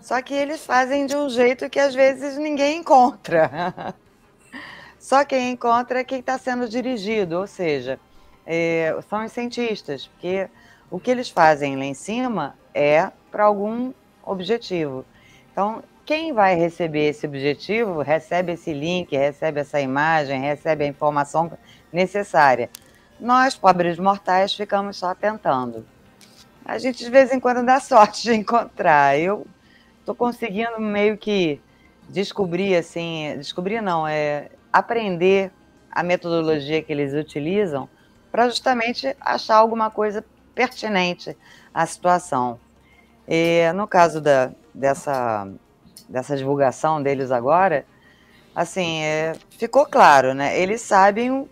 Só 0.05 0.21
que 0.21 0.35
eles 0.35 0.67
fazem 0.67 1.07
de 1.07 1.17
um 1.17 1.31
jeito 1.31 1.71
que 1.71 1.81
às 1.81 1.95
vezes 1.95 2.37
ninguém 2.37 2.81
encontra. 2.81 3.95
Só 5.01 5.25
quem 5.25 5.53
encontra 5.53 6.01
é 6.01 6.05
quem 6.05 6.21
está 6.21 6.37
sendo 6.37 6.69
dirigido, 6.69 7.39
ou 7.39 7.47
seja, 7.47 7.99
é, 8.45 8.95
são 9.09 9.25
os 9.25 9.33
cientistas, 9.33 10.07
porque 10.09 10.47
o 10.91 11.01
que 11.01 11.11
eles 11.11 11.31
fazem 11.31 11.75
lá 11.75 11.87
em 11.87 11.95
cima 11.95 12.55
é 12.75 13.11
para 13.31 13.45
algum 13.45 13.95
objetivo. 14.23 15.07
Então, 15.51 15.83
quem 16.05 16.35
vai 16.35 16.55
receber 16.55 17.09
esse 17.09 17.27
objetivo 17.27 18.03
recebe 18.03 18.53
esse 18.53 18.75
link, 18.75 19.17
recebe 19.17 19.61
essa 19.61 19.81
imagem, 19.81 20.43
recebe 20.43 20.85
a 20.85 20.89
informação 20.89 21.51
necessária. 21.91 22.69
Nós, 23.19 23.55
pobres 23.55 23.99
mortais, 23.99 24.55
ficamos 24.55 24.99
só 24.99 25.15
tentando. 25.15 25.87
A 26.63 26.77
gente 26.77 27.03
de 27.03 27.11
vez 27.11 27.33
em 27.33 27.41
quando 27.41 27.65
dá 27.65 27.81
sorte 27.81 28.25
de 28.25 28.35
encontrar. 28.35 29.19
Eu 29.19 29.47
estou 30.05 30.15
conseguindo 30.15 30.79
meio 30.79 31.17
que 31.17 31.59
descobrir, 32.11 32.77
assim, 32.77 33.35
descobrir 33.39 33.81
não, 33.81 34.07
é 34.07 34.51
aprender 34.71 35.51
a 35.91 36.03
metodologia 36.03 36.83
que 36.83 36.93
eles 36.93 37.15
utilizam 37.15 37.89
para 38.31 38.49
justamente 38.49 39.17
achar 39.19 39.57
alguma 39.57 39.91
coisa 39.91 40.23
pertinente 40.55 41.35
à 41.73 41.87
situação. 41.87 42.61
E, 43.27 43.73
no 43.73 43.89
caso 43.89 44.21
da, 44.21 44.53
dessa, 44.75 45.49
dessa 46.07 46.37
divulgação 46.37 47.03
deles 47.03 47.31
agora, 47.31 47.87
assim, 48.55 49.03
é, 49.03 49.33
ficou 49.59 49.87
claro, 49.87 50.35
né? 50.35 50.59
Eles 50.61 50.83
sabem 50.83 51.49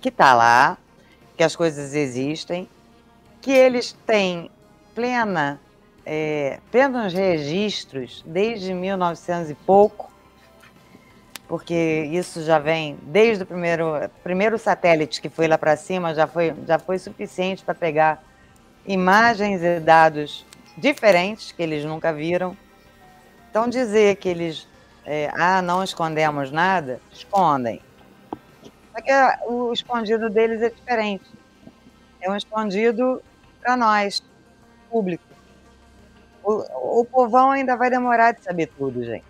que 0.00 0.10
está 0.10 0.32
lá, 0.32 0.78
que 1.36 1.42
as 1.42 1.56
coisas 1.56 1.92
existem, 1.94 2.68
que 3.40 3.50
eles 3.50 3.92
têm 4.06 4.48
plena 4.94 5.58
é, 6.04 6.58
plenos 6.70 7.12
registros 7.12 8.22
desde 8.26 8.74
1900 8.74 9.50
e 9.50 9.54
pouco, 9.54 10.10
porque 11.46 12.08
isso 12.10 12.42
já 12.42 12.58
vem 12.58 12.98
desde 13.02 13.44
o 13.44 13.46
primeiro, 13.46 14.10
primeiro 14.22 14.58
satélite 14.58 15.20
que 15.20 15.28
foi 15.28 15.46
lá 15.46 15.58
para 15.58 15.76
cima, 15.76 16.14
já 16.14 16.26
foi, 16.26 16.54
já 16.66 16.78
foi 16.78 16.98
suficiente 16.98 17.64
para 17.64 17.74
pegar 17.74 18.22
imagens 18.86 19.62
e 19.62 19.78
dados 19.78 20.46
diferentes 20.76 21.52
que 21.52 21.62
eles 21.62 21.84
nunca 21.84 22.12
viram. 22.12 22.56
Então, 23.50 23.68
dizer 23.68 24.16
que 24.16 24.28
eles, 24.28 24.66
é, 25.04 25.30
ah, 25.34 25.60
não 25.60 25.84
escondemos 25.84 26.50
nada, 26.50 27.00
escondem. 27.12 27.80
Só 28.92 29.00
que 29.02 29.12
o 29.46 29.72
escondido 29.72 30.30
deles 30.30 30.62
é 30.62 30.70
diferente. 30.70 31.30
É 32.20 32.30
um 32.30 32.36
escondido 32.36 33.22
para 33.60 33.76
nós, 33.76 34.22
público. 34.90 35.31
O, 36.44 37.00
o 37.00 37.04
povão 37.04 37.50
ainda 37.50 37.76
vai 37.76 37.90
demorar 37.90 38.32
de 38.32 38.42
saber 38.42 38.66
tudo, 38.66 39.04
gente. 39.04 39.24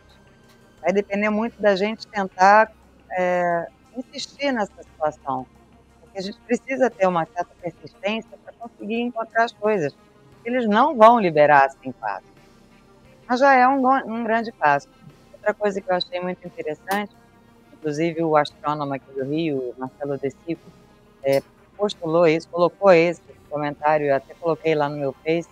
Vai 0.80 0.92
depender 0.92 1.30
muito 1.30 1.60
da 1.60 1.76
gente 1.76 2.06
tentar 2.06 2.72
é, 3.10 3.68
insistir 3.96 4.52
nessa 4.52 4.82
situação. 4.82 5.46
Porque 6.00 6.18
a 6.18 6.22
gente 6.22 6.38
precisa 6.40 6.90
ter 6.90 7.06
uma 7.06 7.26
certa 7.26 7.50
persistência 7.60 8.30
para 8.44 8.52
conseguir 8.54 9.00
encontrar 9.00 9.44
as 9.44 9.52
coisas. 9.52 9.94
Eles 10.44 10.66
não 10.66 10.96
vão 10.96 11.20
liberar 11.20 11.66
assim 11.66 11.92
fácil. 12.00 12.32
Mas 13.28 13.40
já 13.40 13.54
é 13.54 13.66
um, 13.68 13.86
um 13.86 14.24
grande 14.24 14.50
passo. 14.52 14.88
Outra 15.32 15.54
coisa 15.54 15.80
que 15.80 15.90
eu 15.90 15.94
achei 15.94 16.20
muito 16.20 16.46
interessante, 16.46 17.14
inclusive 17.72 18.22
o 18.22 18.36
astrônomo 18.36 18.94
aqui 18.94 19.12
do 19.12 19.24
Rio, 19.24 19.74
Marcelo 19.78 20.18
De 20.18 20.30
Sico, 20.30 20.70
é, 21.22 21.42
postulou 21.76 22.26
isso, 22.26 22.48
colocou 22.48 22.92
esse 22.92 23.20
comentário, 23.50 24.06
eu 24.06 24.14
até 24.14 24.34
coloquei 24.34 24.74
lá 24.74 24.88
no 24.88 24.96
meu 24.96 25.12
Face, 25.12 25.48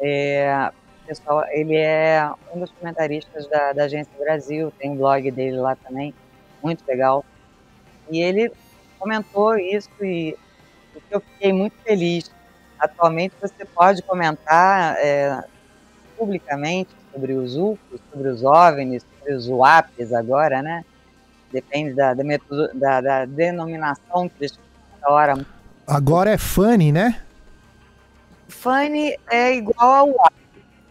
é, 0.00 0.70
pessoal, 1.06 1.44
ele 1.50 1.76
é 1.76 2.30
um 2.54 2.60
dos 2.60 2.70
comentaristas 2.70 3.46
da, 3.48 3.72
da 3.72 3.84
Agência 3.84 4.12
Brasil, 4.18 4.72
tem 4.78 4.90
um 4.90 4.96
blog 4.96 5.30
dele 5.30 5.56
lá 5.58 5.76
também, 5.76 6.14
muito 6.62 6.84
legal. 6.86 7.24
E 8.10 8.20
ele 8.20 8.52
comentou 8.98 9.56
isso 9.56 9.90
e 10.00 10.36
eu 11.10 11.20
fiquei 11.20 11.52
muito 11.52 11.74
feliz. 11.84 12.30
Atualmente 12.78 13.34
você 13.40 13.64
pode 13.64 14.02
comentar 14.02 14.96
é, 14.98 15.42
publicamente 16.16 16.90
sobre 17.12 17.34
os 17.34 17.56
UFOs, 17.56 18.00
sobre 18.10 18.28
os 18.28 18.42
OVNIs, 18.42 19.04
sobre 19.18 19.34
os 19.34 19.48
UAPs 19.48 20.12
agora, 20.12 20.62
né? 20.62 20.84
Depende 21.52 21.94
da, 21.94 22.14
da, 22.14 22.22
da, 22.74 23.00
da 23.00 23.24
denominação 23.24 24.28
que 24.28 24.34
eles 24.40 24.58
hora. 25.04 25.44
Agora 25.86 26.30
é 26.30 26.38
FANI, 26.38 26.92
né? 26.92 27.20
FANI 28.50 29.16
é 29.30 29.54
igual 29.54 29.94
ao. 30.18 30.30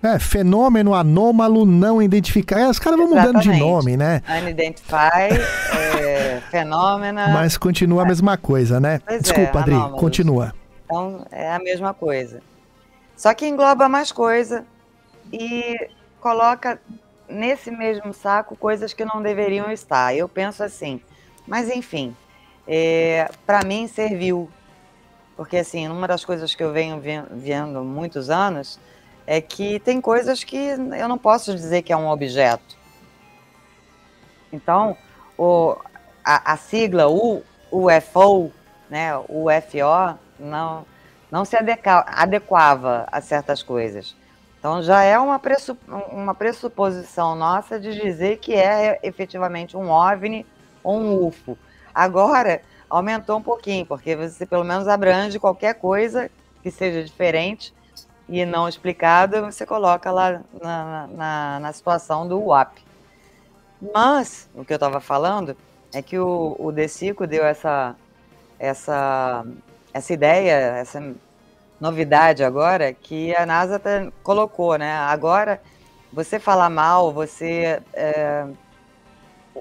É, 0.02 0.18
fenômeno 0.18 0.94
anômalo 0.94 1.66
não 1.66 2.02
identificado. 2.02 2.62
É, 2.62 2.70
os 2.70 2.80
caras 2.80 2.98
vão 2.98 3.10
mudando 3.10 3.42
de 3.42 3.52
nome, 3.52 3.98
né? 3.98 4.22
Unidentified, 4.42 5.42
é, 5.78 6.42
fenômeno. 6.50 7.20
Mas 7.34 7.58
continua 7.58 8.04
a 8.04 8.06
mesma 8.06 8.38
coisa, 8.38 8.80
né? 8.80 9.00
Pois 9.06 9.18
é, 9.18 9.22
Desculpa, 9.22 9.60
Adri, 9.60 9.74
anômalos. 9.74 10.00
continua. 10.00 10.54
Então, 10.86 11.26
é 11.32 11.52
a 11.52 11.60
mesma 11.60 11.94
coisa. 11.94 12.42
Só 13.16 13.34
que 13.34 13.46
engloba 13.46 13.90
mais 13.90 14.12
coisa 14.12 14.66
e 15.34 15.90
coloca 16.22 16.80
nesse 17.28 17.70
mesmo 17.70 18.14
saco 18.14 18.56
coisas 18.56 18.94
que 18.94 19.04
não 19.04 19.22
deveriam 19.22 19.70
estar. 19.72 20.16
Eu 20.16 20.30
penso 20.30 20.64
assim, 20.64 21.02
mas 21.46 21.70
enfim, 21.70 22.16
é, 22.68 23.30
para 23.46 23.66
mim 23.66 23.88
serviu. 23.88 24.50
Porque 25.40 25.56
assim, 25.56 25.88
uma 25.88 26.06
das 26.06 26.26
coisas 26.26 26.54
que 26.54 26.62
eu 26.62 26.74
venho 26.74 27.00
ve- 27.00 27.24
vendo 27.32 27.82
muitos 27.82 28.30
anos 28.30 28.78
é 29.26 29.40
que 29.40 29.80
tem 29.80 30.02
coisas 30.02 30.44
que 30.44 30.58
eu 30.58 31.08
não 31.08 31.18
posso 31.18 31.56
dizer 31.56 31.82
que 31.82 31.94
é 31.94 31.96
um 31.96 32.10
objeto. 32.10 32.76
Então, 34.52 34.98
o, 35.38 35.78
a, 36.26 36.52
a 36.52 36.58
sigla 36.58 37.08
U, 37.08 37.42
UFO, 37.72 38.52
né, 38.90 39.18
UFO, 39.30 40.20
não, 40.38 40.86
não 41.32 41.46
se 41.46 41.56
adequa- 41.56 42.06
adequava 42.06 43.08
a 43.10 43.22
certas 43.22 43.64
coisas. 43.64 44.18
Então 44.60 44.84
já 44.84 45.04
é 45.04 45.18
uma, 45.18 45.40
pressu- 45.40 45.78
uma 46.12 46.36
pressuposição 46.36 47.34
nossa 47.34 47.80
de 47.80 47.94
dizer 47.94 48.40
que 48.40 48.54
é 48.56 49.00
efetivamente 49.04 49.78
um 49.78 49.90
OVNI 49.90 50.46
ou 50.84 51.00
um 51.00 51.28
UFO. 51.28 51.58
Agora 51.96 52.62
aumentou 52.90 53.38
um 53.38 53.42
pouquinho, 53.42 53.86
porque 53.86 54.16
você 54.16 54.46
pelo 54.46 54.64
menos 54.64 54.88
abrange 54.88 55.40
qualquer 55.40 55.76
coisa 55.76 56.30
que 56.64 56.72
seja 56.72 57.04
diferente 57.04 57.74
e 58.28 58.46
não 58.46 58.68
explicada, 58.68 59.42
você 59.42 59.66
coloca 59.66 60.12
lá 60.12 60.42
na, 60.62 61.08
na, 61.08 61.60
na 61.60 61.74
situação 61.74 62.28
do 62.28 62.40
WAP. 62.46 62.78
Mas, 63.94 64.50
o 64.54 64.64
que 64.66 64.74
eu 64.74 64.76
estava 64.76 65.00
falando 65.00 65.56
é 65.94 66.02
que 66.02 66.20
o, 66.20 66.56
o 66.60 66.72
Decico 66.72 67.26
deu 67.26 67.46
essa, 67.46 67.96
essa, 68.60 69.46
essa 69.94 70.14
ideia, 70.14 70.54
essa 70.78 71.16
novidade 71.80 72.44
agora, 72.44 72.94
que 72.94 73.34
a 73.36 73.46
NASA 73.46 73.82
colocou, 74.22 74.78
né? 74.78 74.94
Agora, 74.94 75.62
você 76.12 76.40
falar 76.40 76.70
mal, 76.70 77.12
você 77.12 77.82
é, 77.94 78.46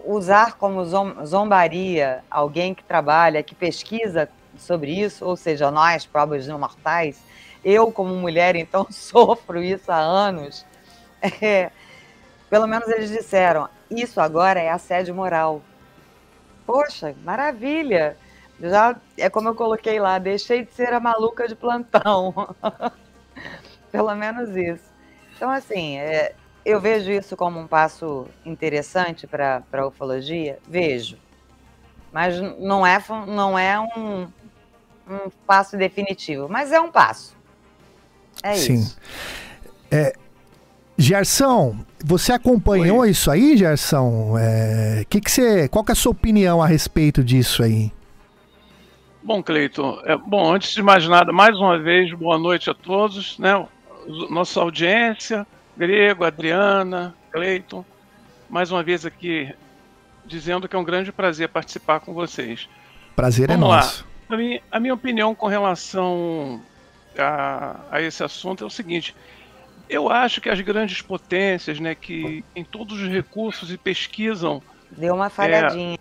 usar 0.05 0.55
como 0.57 0.84
zom- 0.84 1.24
zombaria 1.24 2.22
alguém 2.30 2.74
que 2.74 2.82
trabalha, 2.84 3.42
que 3.42 3.55
pesquisa 3.55 4.28
sobre 4.57 4.92
isso, 4.92 5.24
ou 5.24 5.36
seja, 5.36 5.70
nós, 5.70 6.07
pobres 6.07 6.49
mortais, 6.49 7.20
eu 7.64 7.92
como 7.92 8.14
mulher, 8.14 8.57
então, 8.57 8.86
sofro 8.90 9.62
isso 9.62 9.90
há 9.90 9.99
anos. 9.99 10.64
É, 11.40 11.70
pelo 12.49 12.66
menos 12.66 12.88
eles 12.88 13.11
disseram, 13.11 13.68
isso 13.90 14.20
agora 14.20 14.61
é 14.61 14.70
assédio 14.70 15.14
moral. 15.14 15.62
Poxa, 16.66 17.14
maravilha! 17.24 18.16
Já 18.61 18.96
é 19.16 19.30
como 19.30 19.49
eu 19.49 19.55
coloquei 19.55 20.01
lá, 20.01 20.18
deixei 20.18 20.64
de 20.64 20.72
ser 20.72 20.92
a 20.92 21.01
maluca 21.01 21.46
de 21.46 21.55
plantão. 21.55 22.34
Pelo 23.90 24.14
menos 24.14 24.55
isso. 24.57 24.84
Então, 25.36 25.51
assim, 25.51 25.96
é, 25.99 26.34
eu 26.65 26.81
vejo 26.81 27.11
isso 27.11 27.37
como 27.37 27.59
um 27.59 27.67
passo 27.67 28.27
interessante 28.45 29.27
para 29.27 29.63
a 29.73 29.87
ufologia? 29.87 30.59
Vejo. 30.69 31.17
Mas 32.13 32.41
não 32.59 32.87
é, 32.87 33.03
não 33.27 33.59
é 33.59 33.79
um, 33.79 34.23
um 35.09 35.31
passo 35.47 35.77
definitivo, 35.77 36.49
mas 36.49 36.73
é 36.73 36.81
um 36.81 36.91
passo. 36.91 37.37
É 38.43 38.55
Sim. 38.55 38.75
isso. 38.75 38.97
É, 39.91 40.13
Gerson, 40.97 41.77
você 42.05 42.33
acompanhou 42.33 43.05
isso 43.07 43.31
aí, 43.31 43.57
Gerson? 43.57 44.37
É, 44.39 45.05
que 45.09 45.21
que 45.21 45.31
você, 45.31 45.69
qual 45.69 45.85
que 45.85 45.91
é 45.91 45.95
a 45.95 45.97
sua 45.97 46.13
opinião 46.13 46.63
a 46.63 46.67
respeito 46.67 47.23
disso 47.23 47.63
aí? 47.63 47.93
Bom, 49.23 49.43
Cleiton, 49.43 50.01
é, 50.05 50.17
bom, 50.17 50.53
antes 50.53 50.73
de 50.73 50.83
mais 50.83 51.07
nada, 51.07 51.33
mais 51.33 51.57
uma 51.59 51.79
vez, 51.79 52.13
boa 52.15 52.39
noite 52.39 52.71
a 52.71 52.75
todos, 52.75 53.39
né? 53.39 53.55
Os- 54.07 54.31
Nossa 54.31 54.61
audiência, 54.61 55.47
Grego, 55.79 56.24
Adriana, 56.24 57.14
Cleiton, 57.31 57.85
mais 58.51 58.72
uma 58.72 58.83
vez 58.83 59.07
aqui 59.07 59.55
dizendo 60.26 60.68
que 60.68 60.74
é 60.74 60.79
um 60.79 60.85
grande 60.85 61.12
prazer 61.12 61.49
participar 61.49 62.01
com 62.01 62.12
vocês. 62.12 62.68
Prazer 63.14 63.47
Vamos 63.47 63.64
é 63.64 63.68
lá. 63.68 63.76
nosso. 63.76 64.07
A 64.29 64.37
minha, 64.37 64.61
a 64.72 64.81
minha 64.81 64.93
opinião 64.93 65.35
com 65.37 65.47
relação 65.47 66.61
a, 67.16 67.76
a 67.93 68.03
esse 68.03 68.24
assunto 68.24 68.64
é 68.64 68.66
o 68.66 68.70
seguinte: 68.70 69.14
eu 69.89 70.11
acho 70.11 70.41
que 70.41 70.51
as 70.51 70.61
grandes 70.61 71.01
potências, 71.01 71.79
né, 71.79 71.95
que 71.95 72.45
têm 72.53 72.64
todos 72.64 73.01
os 73.01 73.09
recursos 73.09 73.72
e 73.72 73.79
pesquisam. 73.79 74.61
Deu 74.91 75.14
uma 75.14 75.31
falhadinha. 75.31 75.99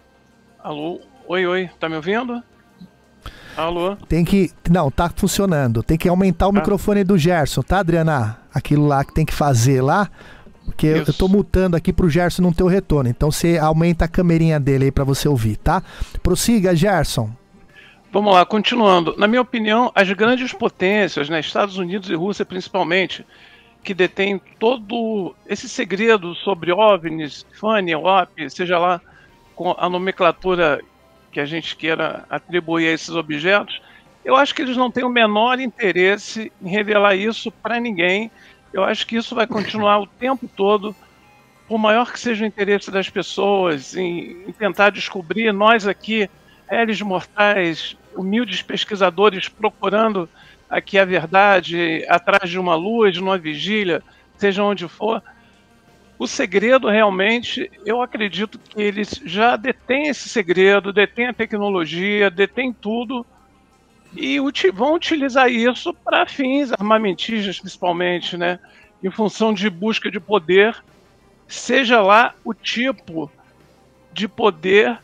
Alô? 0.60 1.00
Oi, 1.28 1.46
oi, 1.46 1.70
tá 1.80 1.88
me 1.88 1.96
ouvindo? 1.96 2.44
Alô? 3.58 3.96
Tem 4.08 4.24
que. 4.24 4.52
Não, 4.70 4.92
tá 4.92 5.12
funcionando. 5.14 5.82
Tem 5.82 5.98
que 5.98 6.08
aumentar 6.08 6.48
o 6.48 6.52
microfone 6.52 7.04
do 7.04 7.18
Gerson, 7.18 7.64
tá, 7.64 7.80
Adriana? 7.80 8.38
Aquilo 8.54 8.86
lá 8.86 9.04
que 9.04 9.14
tem 9.14 9.26
que 9.26 9.34
fazer 9.34 9.82
lá. 9.82 10.10
Porque 10.64 10.86
eu, 10.86 10.98
eu 10.98 11.14
tô 11.14 11.28
mutando 11.28 11.76
aqui 11.76 11.92
pro 11.92 12.10
Gerson 12.10 12.44
não 12.44 12.54
ter 12.54 12.64
o 12.64 12.68
retorno. 12.68 13.10
Então 13.10 13.32
você 13.32 13.58
aumenta 13.58 14.06
a 14.06 14.08
camerinha 14.08 14.60
dele 14.60 14.86
aí 14.86 14.92
pra 14.92 15.04
você 15.04 15.28
ouvir, 15.28 15.58
tá? 15.58 15.82
Prossiga, 16.22 16.76
Gerson. 16.76 17.32
Vamos 18.12 18.34
lá, 18.34 18.46
continuando. 18.46 19.16
Na 19.18 19.28
minha 19.28 19.42
opinião, 19.42 19.92
as 19.96 20.12
grandes 20.12 20.54
potências, 20.54 21.28
né, 21.28 21.40
Estados 21.40 21.78
Unidos 21.78 22.10
e 22.10 22.16
Rússia 22.16 22.46
principalmente, 22.46 23.26
que 23.84 23.94
detêm 23.94 24.40
todo 24.60 25.34
esse 25.48 25.68
segredo 25.68 26.36
sobre 26.36 26.72
OVNIs, 26.72 27.46
FANI, 27.54 27.96
OP, 27.96 28.50
seja 28.50 28.78
lá 28.78 29.02
com 29.56 29.76
a 29.78 29.90
nomenclatura 29.90 30.82
que 31.38 31.42
a 31.42 31.46
gente 31.46 31.76
queira 31.76 32.26
atribuir 32.32 32.88
a 32.88 32.94
esses 32.94 33.12
objetos, 33.12 33.80
eu 34.26 34.36
acho 34.36 34.56
que 34.56 34.62
eles 34.64 34.76
não 34.76 34.90
têm 34.90 35.04
o 35.04 35.10
menor 35.10 35.60
interesse 35.60 36.52
em 36.60 36.68
revelar 36.68 37.16
isso 37.16 37.52
para 37.52 37.80
ninguém. 37.80 38.32
Eu 38.74 38.84
acho 38.84 39.06
que 39.06 39.16
isso 39.16 39.36
vai 39.36 39.46
continuar 39.46 40.00
o 40.00 40.08
tempo 40.20 40.50
todo, 40.58 40.96
por 41.68 41.78
maior 41.78 42.12
que 42.12 42.20
seja 42.20 42.44
o 42.44 42.48
interesse 42.48 42.90
das 42.90 43.08
pessoas 43.08 43.96
em, 43.96 44.46
em 44.48 44.52
tentar 44.52 44.90
descobrir, 44.90 45.54
nós 45.54 45.86
aqui, 45.86 46.28
réis 46.68 47.00
mortais, 47.04 47.96
humildes 48.16 48.64
pesquisadores 48.64 49.48
procurando 49.48 50.28
aqui 50.68 50.98
a 50.98 51.06
verdade, 51.06 52.04
atrás 52.10 52.50
de 52.50 52.58
uma 52.58 52.74
luz, 52.74 53.14
de 53.14 53.22
uma 53.22 53.38
vigília, 53.38 54.02
seja 54.38 54.64
onde 54.64 54.88
for. 54.88 55.22
O 56.20 56.26
segredo 56.26 56.90
realmente, 56.90 57.70
eu 57.86 58.02
acredito 58.02 58.58
que 58.58 58.82
eles 58.82 59.22
já 59.24 59.56
detêm 59.56 60.08
esse 60.08 60.28
segredo, 60.28 60.92
detêm 60.92 61.28
a 61.28 61.34
tecnologia, 61.34 62.32
detêm 62.32 62.74
tudo 62.74 63.26
e 64.16 64.40
vão 64.74 64.96
utilizar 64.96 65.50
isso 65.50 65.94
para 65.94 66.26
fins 66.26 66.72
armamentistas, 66.72 67.60
principalmente, 67.60 68.36
né? 68.36 68.60
Em 69.04 69.12
função 69.12 69.54
de 69.54 69.70
busca 69.70 70.10
de 70.10 70.20
poder, 70.20 70.76
seja 71.48 72.02
lá 72.02 72.34
o 72.44 72.54
tipo 72.54 73.32
de 74.12 74.28
poder 74.28 74.98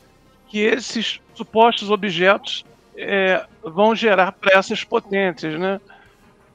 que 0.48 0.60
esses 0.60 1.22
supostos 1.36 1.92
objetos 1.92 2.66
é, 2.98 3.46
vão 3.64 3.96
gerar 3.96 4.32
para 4.32 4.58
essas 4.58 4.84
potências, 4.84 5.60
né? 5.60 5.80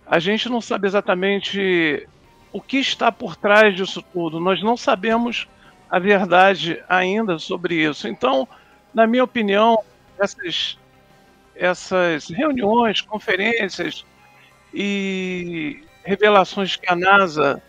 A 0.04 0.18
gente 0.18 0.48
não 0.48 0.60
sabe 0.60 0.88
exatamente 0.88 2.08
o 2.52 2.60
que 2.60 2.78
está 2.78 3.10
por 3.12 3.36
trás 3.36 3.74
disso 3.76 4.02
tudo. 4.12 4.40
Nós 4.40 4.62
não 4.62 4.76
sabemos 4.76 5.48
a 5.90 5.98
verdade 5.98 6.82
ainda 6.88 7.38
sobre 7.38 7.74
isso. 7.76 8.08
Então, 8.08 8.46
na 8.92 9.06
minha 9.06 9.24
opinião, 9.24 9.78
essas 10.18 10.78
essas 11.58 12.28
reuniões, 12.28 13.00
conferências 13.00 14.04
e 14.72 15.82
revelações 16.04 16.76
que 16.76 16.88
a 16.88 16.94
NASA 16.94 17.60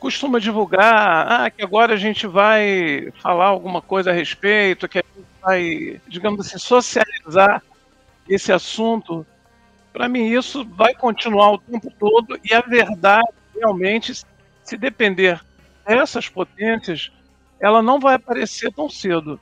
costuma 0.00 0.38
divulgar, 0.38 1.26
ah, 1.30 1.50
que 1.50 1.62
agora 1.62 1.94
a 1.94 1.96
gente 1.96 2.26
vai 2.26 3.12
falar 3.20 3.46
alguma 3.46 3.82
coisa 3.82 4.10
a 4.10 4.14
respeito, 4.14 4.88
que 4.88 4.98
a 4.98 5.02
gente 5.02 5.26
vai, 5.42 6.00
digamos 6.08 6.46
assim, 6.46 6.58
socializar 6.58 7.62
esse 8.28 8.52
assunto. 8.52 9.26
Para 9.92 10.08
mim, 10.08 10.26
isso 10.26 10.64
vai 10.64 10.94
continuar 10.94 11.52
o 11.52 11.58
tempo 11.58 11.92
todo 11.98 12.38
e 12.42 12.54
a 12.54 12.60
verdade, 12.60 13.28
realmente, 13.58 14.12
se 14.64 14.76
depender 14.76 15.40
dessas 15.86 16.28
potências, 16.28 17.10
ela 17.60 17.82
não 17.82 17.98
vai 17.98 18.14
aparecer 18.14 18.72
tão 18.72 18.88
cedo. 18.88 19.40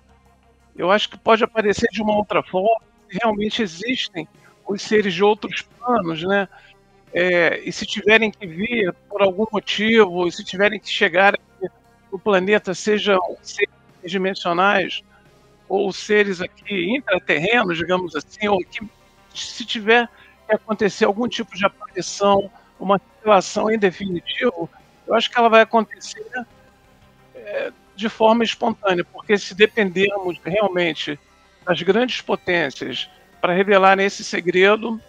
Eu 0.77 0.91
acho 0.91 1.09
que 1.09 1.19
pode 1.19 1.43
aparecer 1.43 1.89
de 1.91 2.03
uma 2.03 2.17
outra 2.17 2.43
forma, 2.43 2.81
realmente 3.09 3.63
existem 3.63 4.29
os 4.67 4.83
seres 4.83 5.15
de 5.15 5.23
outros 5.23 5.63
planos, 5.63 6.23
né? 6.23 6.49
É, 7.13 7.61
e 7.61 7.73
se 7.73 7.87
tiverem 7.87 8.31
que 8.31 8.47
vir 8.47 8.93
por 9.09 9.23
algum 9.23 9.47
motivo, 9.51 10.31
se 10.31 10.45
tiverem 10.45 10.79
que 10.79 10.91
chegar 10.91 11.35
aqui 11.35 11.73
no 12.13 12.19
planeta, 12.19 12.75
sejam 12.75 13.19
seres 13.43 13.71
dimensionais 14.05 15.03
ou 15.69 15.93
seres 15.93 16.41
aqui 16.41 16.97
intraterrenos, 16.97 17.79
digamos 17.79 18.15
assim, 18.15 18.49
ou 18.49 18.59
que 18.59 18.87
se 19.35 19.65
tiver 19.65 20.09
que 20.47 20.55
acontecer 20.55 21.05
algum 21.05 21.29
tipo 21.29 21.57
de 21.57 21.65
aparição, 21.65 22.51
uma 22.79 23.01
revelação 23.27 23.69
em 23.71 23.79
definitivo, 23.79 24.71
eu 25.07 25.15
acho 25.15 25.29
que 25.29 25.37
ela 25.37 25.49
vai 25.49 25.63
acontecer 25.63 26.25
é, 27.35 27.73
de 27.97 28.09
forma 28.09 28.45
espontânea, 28.45 29.05
porque 29.05 29.37
se 29.37 29.55
dependermos 29.55 30.39
realmente 30.45 31.19
das 31.65 31.83
grandes 31.83 32.21
potências 32.21 33.11
para 33.41 33.53
revelar 33.53 33.99
esse 33.99 34.23
segredo, 34.23 35.01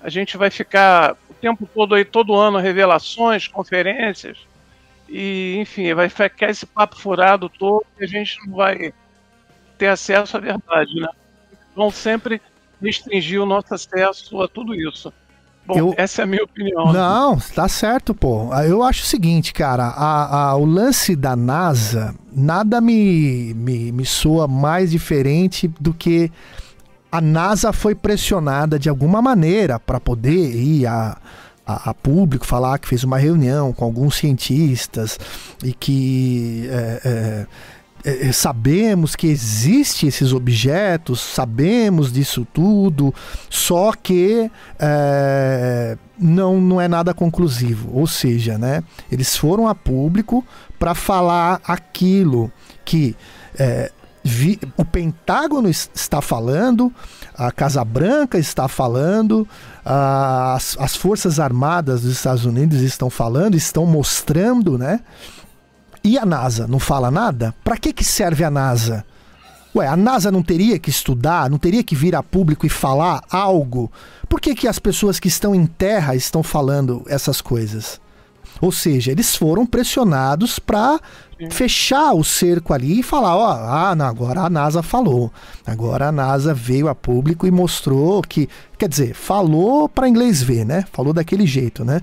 a 0.00 0.08
gente 0.08 0.36
vai 0.36 0.48
ficar 0.48 1.16
o 1.28 1.34
tempo 1.34 1.68
todo 1.74 1.94
aí, 1.94 2.04
todo 2.04 2.36
ano, 2.36 2.58
revelações, 2.58 3.48
conferências, 3.48 4.38
e 5.08 5.56
enfim, 5.58 5.92
vai 5.92 6.08
ficar 6.08 6.50
esse 6.50 6.64
papo 6.64 6.96
furado 6.96 7.48
todo 7.48 7.84
e 7.98 8.04
a 8.04 8.06
gente 8.06 8.38
não 8.46 8.56
vai 8.56 8.94
ter 9.76 9.88
acesso 9.88 10.36
à 10.36 10.40
verdade, 10.40 10.94
né? 10.94 11.08
Vão 11.74 11.90
sempre 11.90 12.40
restringir 12.80 13.42
o 13.42 13.46
nosso 13.46 13.74
acesso 13.74 14.40
a 14.40 14.46
tudo 14.46 14.74
isso. 14.74 15.12
Bom, 15.70 15.78
eu... 15.78 15.94
essa 15.96 16.22
é 16.22 16.24
a 16.24 16.26
minha 16.26 16.42
opinião. 16.42 16.92
Não, 16.92 17.38
tá 17.38 17.68
certo, 17.68 18.14
pô. 18.14 18.52
Eu 18.54 18.82
acho 18.82 19.02
o 19.04 19.06
seguinte, 19.06 19.52
cara, 19.52 19.84
a, 19.84 20.50
a, 20.50 20.56
o 20.56 20.64
lance 20.64 21.14
da 21.14 21.36
NASA, 21.36 22.14
nada 22.32 22.80
me, 22.80 23.54
me, 23.54 23.92
me 23.92 24.04
soa 24.04 24.48
mais 24.48 24.90
diferente 24.90 25.68
do 25.80 25.94
que 25.94 26.30
a 27.12 27.20
NASA 27.20 27.72
foi 27.72 27.94
pressionada 27.94 28.78
de 28.78 28.88
alguma 28.88 29.20
maneira 29.20 29.78
para 29.78 30.00
poder 30.00 30.54
ir 30.54 30.86
a, 30.86 31.16
a, 31.66 31.90
a, 31.90 31.94
público 31.94 32.46
falar 32.46 32.78
que 32.78 32.88
fez 32.88 33.02
uma 33.04 33.18
reunião 33.18 33.72
com 33.72 33.84
alguns 33.84 34.16
cientistas 34.16 35.18
e 35.64 35.72
que 35.72 36.68
é, 36.70 37.00
é, 37.04 37.46
é, 38.04 38.28
é, 38.28 38.32
sabemos 38.32 39.14
que 39.14 39.26
existem 39.26 40.08
esses 40.08 40.32
objetos, 40.32 41.20
sabemos 41.20 42.12
disso 42.12 42.46
tudo, 42.52 43.14
só 43.48 43.92
que 43.92 44.50
é, 44.78 45.98
não, 46.18 46.60
não 46.60 46.80
é 46.80 46.88
nada 46.88 47.12
conclusivo. 47.12 47.90
Ou 47.92 48.06
seja, 48.06 48.56
né, 48.56 48.82
eles 49.10 49.36
foram 49.36 49.68
a 49.68 49.74
público 49.74 50.44
para 50.78 50.94
falar 50.94 51.60
aquilo 51.64 52.50
que 52.84 53.14
é, 53.58 53.92
vi, 54.22 54.58
o 54.76 54.84
Pentágono 54.84 55.68
está 55.68 56.20
falando, 56.20 56.92
a 57.34 57.50
Casa 57.50 57.84
Branca 57.84 58.38
está 58.38 58.68
falando, 58.68 59.46
as, 59.84 60.76
as 60.78 60.96
Forças 60.96 61.40
Armadas 61.40 62.02
dos 62.02 62.12
Estados 62.12 62.44
Unidos 62.44 62.80
estão 62.80 63.10
falando, 63.10 63.56
estão 63.56 63.86
mostrando, 63.86 64.78
né? 64.78 65.00
E 66.02 66.18
a 66.18 66.24
NASA 66.24 66.66
não 66.66 66.78
fala 66.78 67.10
nada? 67.10 67.54
Para 67.62 67.76
que, 67.76 67.92
que 67.92 68.04
serve 68.04 68.42
a 68.42 68.50
NASA? 68.50 69.04
Ué, 69.74 69.86
a 69.86 69.96
NASA 69.96 70.32
não 70.32 70.42
teria 70.42 70.78
que 70.78 70.90
estudar, 70.90 71.48
não 71.48 71.58
teria 71.58 71.84
que 71.84 71.94
vir 71.94 72.16
a 72.16 72.22
público 72.22 72.66
e 72.66 72.68
falar 72.68 73.22
algo? 73.30 73.90
Por 74.28 74.40
que, 74.40 74.54
que 74.54 74.66
as 74.66 74.78
pessoas 74.78 75.20
que 75.20 75.28
estão 75.28 75.54
em 75.54 75.66
terra 75.66 76.16
estão 76.16 76.42
falando 76.42 77.04
essas 77.06 77.40
coisas? 77.40 78.00
Ou 78.60 78.72
seja, 78.72 79.10
eles 79.10 79.34
foram 79.34 79.64
pressionados 79.64 80.58
para 80.58 81.00
fechar 81.50 82.12
o 82.12 82.22
cerco 82.22 82.74
ali 82.74 83.00
e 83.00 83.02
falar, 83.02 83.36
ó, 83.36 83.50
ah, 83.50 83.94
não, 83.94 84.04
agora 84.04 84.42
a 84.42 84.50
NASA 84.50 84.82
falou. 84.82 85.32
Agora 85.66 86.08
a 86.08 86.12
NASA 86.12 86.52
veio 86.52 86.88
a 86.88 86.94
público 86.94 87.46
e 87.46 87.50
mostrou 87.50 88.20
que, 88.22 88.48
quer 88.76 88.88
dizer, 88.88 89.14
falou 89.14 89.88
para 89.88 90.08
inglês 90.08 90.42
ver, 90.42 90.66
né? 90.66 90.84
Falou 90.92 91.12
daquele 91.12 91.46
jeito, 91.46 91.84
né? 91.84 92.02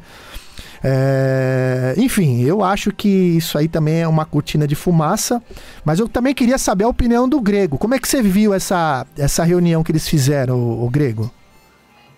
É, 0.84 1.96
enfim, 1.98 2.44
eu 2.44 2.64
acho 2.64 2.92
que 2.92 3.08
isso 3.08 3.58
aí 3.58 3.68
também 3.68 4.02
é 4.02 4.08
uma 4.08 4.26
cortina 4.26 4.68
de 4.68 4.76
fumaça, 4.76 5.42
mas 5.84 6.00
eu 6.00 6.08
também 6.08 6.34
queria 6.34 6.58
saber 6.58 6.84
a 6.84 6.90
opinião 6.90 7.28
do 7.28 7.42
Grego. 7.42 7.78
Como 7.78 7.96
é 7.96 8.00
que 8.00 8.08
você 8.08 8.22
viu 8.22 8.54
essa, 8.54 9.06
essa 9.18 9.44
reunião 9.44 9.84
que 9.84 9.92
eles 9.92 10.08
fizeram, 10.08 10.58
o, 10.58 10.86
o 10.86 10.90
Grego? 10.90 11.32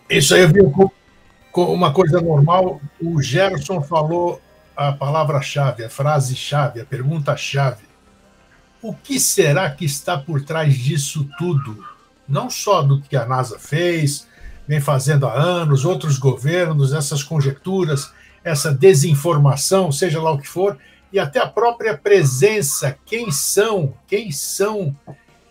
Isso 0.09 0.33
aí 0.33 0.41
eu 0.41 0.49
vi 0.49 0.59
como 1.51 1.73
uma 1.73 1.93
coisa 1.93 2.19
normal. 2.19 2.81
O 3.01 3.21
Gerson 3.21 3.81
falou 3.81 4.41
a 4.75 4.91
palavra-chave, 4.91 5.83
a 5.83 5.89
frase-chave, 5.89 6.81
a 6.81 6.85
pergunta-chave. 6.85 7.83
O 8.81 8.93
que 8.93 9.19
será 9.19 9.69
que 9.69 9.85
está 9.85 10.17
por 10.17 10.41
trás 10.41 10.73
disso 10.73 11.27
tudo? 11.37 11.83
Não 12.27 12.49
só 12.49 12.81
do 12.81 13.01
que 13.01 13.15
a 13.17 13.25
NASA 13.25 13.59
fez, 13.59 14.25
vem 14.67 14.79
fazendo 14.79 15.27
há 15.27 15.33
anos, 15.33 15.83
outros 15.83 16.17
governos, 16.17 16.93
essas 16.93 17.23
conjecturas, 17.23 18.13
essa 18.43 18.73
desinformação, 18.73 19.91
seja 19.91 20.21
lá 20.21 20.31
o 20.31 20.39
que 20.39 20.47
for, 20.47 20.77
e 21.11 21.19
até 21.19 21.39
a 21.39 21.47
própria 21.47 21.97
presença, 21.97 22.97
quem 23.05 23.31
são, 23.31 23.93
quem 24.07 24.31
são 24.31 24.95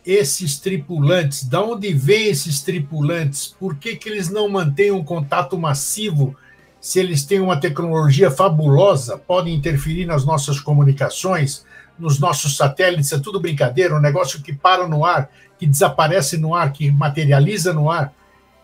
esses 0.07 0.59
tripulantes, 0.59 1.45
de 1.45 1.57
onde 1.57 1.93
vêm 1.93 2.29
esses 2.29 2.63
tripulantes, 2.63 3.55
por 3.59 3.77
que, 3.77 3.97
que 3.97 4.09
eles 4.09 4.31
não 4.31 4.49
mantêm 4.49 4.91
um 4.91 5.05
contato 5.05 5.59
massivo, 5.59 6.35
se 6.81 7.01
eles 7.01 7.25
têm 7.25 7.41
uma 7.41 7.61
tecnologia 7.61 8.31
fabulosa, 8.31 9.19
podem 9.19 9.55
interferir 9.55 10.07
nas 10.07 10.25
nossas 10.25 10.61
comunicações, 10.61 11.65
nos 11.99 12.19
nossos 12.19 12.57
satélites, 12.57 13.13
é 13.13 13.19
tudo 13.19 13.41
brincadeira, 13.41 13.97
um 13.97 14.01
negócio 14.01 14.41
que 14.41 14.53
para 14.53 14.87
no 14.87 15.05
ar, 15.05 15.29
que 15.59 15.67
desaparece 15.67 16.39
no 16.39 16.55
ar, 16.55 16.73
que 16.73 16.91
materializa 16.91 17.73
no 17.73 17.91
ar, 17.91 18.13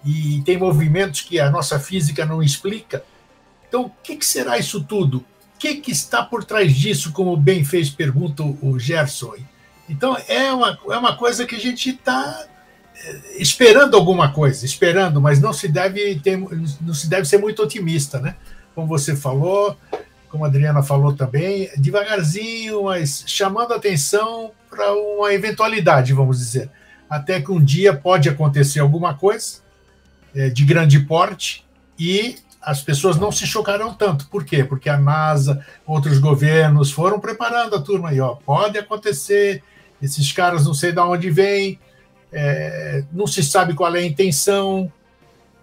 e 0.05 0.43
tem 0.45 0.57
movimentos 0.57 1.22
que 1.22 1.41
a 1.41 1.51
nossa 1.51 1.79
física 1.79 2.25
não 2.25 2.43
explica. 2.43 3.03
Então, 3.68 3.86
o 3.86 3.92
que, 4.02 4.16
que 4.16 4.26
será 4.26 4.58
isso 4.58 4.82
tudo? 4.82 5.18
O 5.18 5.58
que, 5.58 5.76
que 5.76 5.90
está 5.90 6.22
por 6.22 6.44
trás 6.44 6.74
disso, 6.74 7.12
como 7.12 7.36
bem 7.36 7.64
fez 7.64 7.90
pergunta 7.90 8.42
o 8.42 8.78
Gerson? 8.78 9.34
Então, 9.88 10.16
é 10.28 10.52
uma, 10.52 10.78
é 10.90 10.98
uma 10.98 11.16
coisa 11.16 11.46
que 11.46 11.54
a 11.54 11.60
gente 11.60 11.90
está 11.90 12.46
eh, 12.96 13.36
esperando 13.38 13.96
alguma 13.96 14.32
coisa, 14.32 14.64
esperando, 14.64 15.20
mas 15.20 15.40
não 15.40 15.52
se 15.52 15.68
deve 15.68 16.18
ter, 16.20 16.38
não 16.80 16.94
se 16.94 17.08
deve 17.08 17.26
ser 17.26 17.38
muito 17.38 17.62
otimista, 17.62 18.18
né? 18.20 18.36
Como 18.74 18.86
você 18.86 19.14
falou, 19.14 19.76
como 20.28 20.44
a 20.44 20.48
Adriana 20.48 20.82
falou 20.82 21.14
também, 21.14 21.70
devagarzinho, 21.76 22.84
mas 22.84 23.22
chamando 23.26 23.72
atenção 23.72 24.50
para 24.68 24.92
uma 24.92 25.32
eventualidade, 25.32 26.12
vamos 26.12 26.38
dizer. 26.38 26.70
Até 27.08 27.40
que 27.40 27.52
um 27.52 27.62
dia 27.62 27.94
pode 27.94 28.28
acontecer 28.28 28.80
alguma 28.80 29.14
coisa 29.14 29.60
é, 30.34 30.48
de 30.48 30.64
grande 30.64 30.98
porte 31.00 31.64
e 31.96 32.36
as 32.64 32.80
pessoas 32.80 33.16
não 33.16 33.30
se 33.30 33.46
chocarão 33.46 33.92
tanto. 33.92 34.26
Por 34.28 34.44
quê? 34.44 34.64
Porque 34.64 34.88
a 34.88 34.96
NASA, 34.96 35.64
outros 35.86 36.18
governos 36.18 36.90
foram 36.90 37.20
preparando 37.20 37.76
a 37.76 37.80
turma 37.80 38.08
aí, 38.08 38.20
ó, 38.20 38.34
pode 38.34 38.78
acontecer, 38.78 39.62
esses 40.00 40.32
caras 40.32 40.64
não 40.64 40.74
sei 40.74 40.90
de 40.92 41.00
onde 41.00 41.30
vêm, 41.30 41.78
é, 42.32 43.04
não 43.12 43.26
se 43.26 43.42
sabe 43.42 43.74
qual 43.74 43.94
é 43.94 44.00
a 44.00 44.06
intenção, 44.06 44.90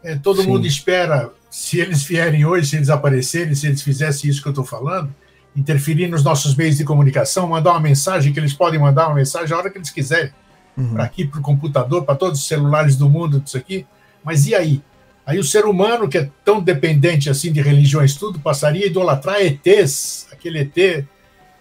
é, 0.03 0.15
todo 0.15 0.41
Sim. 0.41 0.47
mundo 0.47 0.67
espera, 0.67 1.31
se 1.49 1.79
eles 1.79 2.03
vierem 2.03 2.45
hoje, 2.45 2.67
se 2.67 2.75
eles 2.75 2.89
aparecerem, 2.89 3.55
se 3.55 3.67
eles 3.67 3.81
fizessem 3.81 4.29
isso 4.29 4.41
que 4.41 4.47
eu 4.47 4.51
estou 4.51 4.65
falando, 4.65 5.13
interferir 5.55 6.07
nos 6.07 6.23
nossos 6.23 6.55
meios 6.55 6.77
de 6.77 6.83
comunicação, 6.83 7.47
mandar 7.47 7.71
uma 7.71 7.79
mensagem 7.79 8.31
que 8.31 8.39
eles 8.39 8.53
podem 8.53 8.79
mandar 8.79 9.07
uma 9.07 9.15
mensagem 9.15 9.53
a 9.53 9.57
hora 9.57 9.69
que 9.69 9.77
eles 9.77 9.89
quiserem, 9.89 10.31
uhum. 10.77 10.93
para 10.93 11.03
aqui, 11.03 11.25
para 11.25 11.39
o 11.39 11.43
computador, 11.43 12.05
para 12.05 12.15
todos 12.15 12.39
os 12.39 12.47
celulares 12.47 12.95
do 12.95 13.09
mundo, 13.09 13.41
isso 13.45 13.57
aqui. 13.57 13.85
Mas 14.23 14.45
e 14.45 14.55
aí? 14.55 14.81
Aí 15.26 15.39
o 15.39 15.43
ser 15.43 15.65
humano, 15.65 16.09
que 16.09 16.17
é 16.17 16.30
tão 16.43 16.61
dependente 16.61 17.30
assim 17.30 17.51
de 17.51 17.61
religiões, 17.61 18.15
tudo, 18.15 18.39
passaria 18.39 18.86
a 18.86 18.88
idolatrar 18.88 19.41
ETs, 19.41 20.28
aquele 20.32 20.59
ET 20.59 20.74
que 20.74 21.05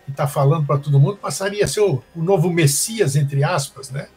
está 0.08 0.26
falando 0.26 0.66
para 0.66 0.78
todo 0.78 0.98
mundo, 0.98 1.18
passaria 1.18 1.64
a 1.64 1.68
ser 1.68 1.80
o, 1.80 2.02
o, 2.14 2.22
novo 2.22 2.50
Messias, 2.50 3.16
entre 3.16 3.44
aspas, 3.44 3.90
né? 3.90 4.08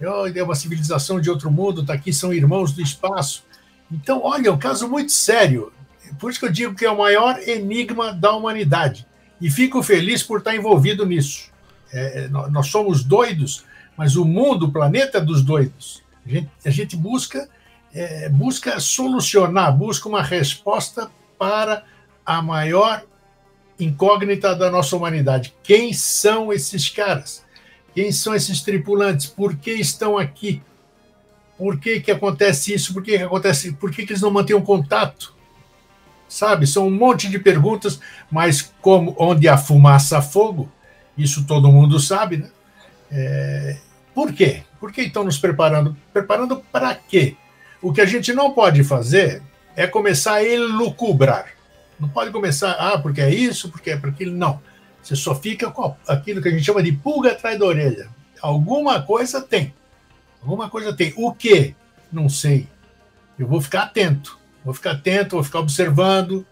É 0.00 0.42
uma 0.42 0.54
civilização 0.54 1.20
de 1.20 1.30
outro 1.30 1.50
mundo, 1.50 1.80
está 1.80 1.94
aqui, 1.94 2.12
são 2.12 2.32
irmãos 2.32 2.72
do 2.72 2.82
espaço. 2.82 3.44
Então, 3.90 4.20
olha, 4.22 4.48
é 4.48 4.52
um 4.52 4.58
caso 4.58 4.88
muito 4.88 5.12
sério. 5.12 5.72
Por 6.18 6.30
isso 6.30 6.40
que 6.40 6.46
eu 6.46 6.52
digo 6.52 6.74
que 6.74 6.84
é 6.84 6.90
o 6.90 6.98
maior 6.98 7.38
enigma 7.46 8.12
da 8.12 8.32
humanidade. 8.32 9.06
E 9.40 9.50
fico 9.50 9.82
feliz 9.82 10.22
por 10.22 10.38
estar 10.38 10.54
envolvido 10.54 11.06
nisso. 11.06 11.50
É, 11.92 12.24
é 12.24 12.28
nós 12.28 12.66
somos 12.68 13.02
doidos, 13.02 13.64
mas 13.96 14.16
o 14.16 14.24
mundo, 14.24 14.66
o 14.66 14.72
planeta 14.72 15.18
é 15.18 15.20
dos 15.20 15.42
doidos. 15.42 16.02
A 16.26 16.28
gente, 16.28 16.50
a 16.64 16.70
gente 16.70 16.96
busca 16.96 17.48
é, 17.96 18.28
busca 18.28 18.78
solucionar, 18.78 19.74
busca 19.74 20.06
uma 20.06 20.22
resposta 20.22 21.10
para 21.38 21.82
a 22.26 22.42
maior 22.42 23.02
incógnita 23.80 24.54
da 24.54 24.70
nossa 24.70 24.94
humanidade. 24.94 25.54
Quem 25.62 25.94
são 25.94 26.52
esses 26.52 26.90
caras? 26.90 27.42
Quem 27.94 28.12
são 28.12 28.34
esses 28.34 28.60
tripulantes? 28.60 29.26
Por 29.26 29.56
que 29.56 29.70
estão 29.72 30.18
aqui? 30.18 30.62
Por 31.56 31.80
que, 31.80 32.00
que 32.00 32.10
acontece 32.10 32.74
isso? 32.74 32.92
Por 32.92 33.02
que, 33.02 33.16
que 33.16 33.24
acontece? 33.24 33.72
Por 33.72 33.90
que, 33.90 34.04
que 34.04 34.12
eles 34.12 34.20
não 34.20 34.30
mantêm 34.30 34.54
um 34.54 34.62
contato? 34.62 35.34
Sabe? 36.28 36.66
São 36.66 36.88
um 36.88 36.90
monte 36.90 37.30
de 37.30 37.38
perguntas, 37.38 37.98
mas 38.30 38.74
como 38.82 39.16
onde 39.18 39.48
há 39.48 39.56
fumaça, 39.56 40.20
fogo. 40.20 40.70
Isso 41.16 41.46
todo 41.46 41.72
mundo 41.72 41.98
sabe, 41.98 42.36
né? 42.36 42.50
É, 43.10 43.78
por 44.14 44.34
quê? 44.34 44.64
Por 44.78 44.92
que 44.92 45.00
estão 45.00 45.24
nos 45.24 45.38
preparando? 45.38 45.96
Preparando 46.12 46.62
para 46.70 46.94
quê? 46.94 47.36
O 47.82 47.92
que 47.92 48.00
a 48.00 48.06
gente 48.06 48.32
não 48.32 48.52
pode 48.52 48.82
fazer 48.84 49.42
é 49.74 49.86
começar 49.86 50.34
a 50.34 50.44
elucubrar. 50.44 51.46
Não 51.98 52.08
pode 52.08 52.30
começar, 52.30 52.72
ah, 52.72 52.98
porque 52.98 53.20
é 53.20 53.32
isso, 53.32 53.70
porque 53.70 53.90
é 53.90 53.96
para 53.96 54.10
aquilo. 54.10 54.36
Não. 54.36 54.60
Você 55.02 55.14
só 55.14 55.34
fica 55.34 55.70
com 55.70 55.94
aquilo 56.06 56.42
que 56.42 56.48
a 56.48 56.50
gente 56.50 56.64
chama 56.64 56.82
de 56.82 56.92
pulga 56.92 57.32
atrás 57.32 57.58
da 57.58 57.64
orelha. 57.64 58.08
Alguma 58.40 59.00
coisa 59.02 59.40
tem. 59.40 59.72
Alguma 60.42 60.68
coisa 60.68 60.92
tem. 60.92 61.12
O 61.16 61.32
que? 61.32 61.74
Não 62.12 62.28
sei. 62.28 62.66
Eu 63.38 63.46
vou 63.46 63.60
ficar 63.60 63.82
atento. 63.82 64.38
Vou 64.66 64.74
ficar 64.74 64.92
atento, 64.92 65.36
vou 65.36 65.44
ficar 65.44 65.60
observando, 65.60 66.44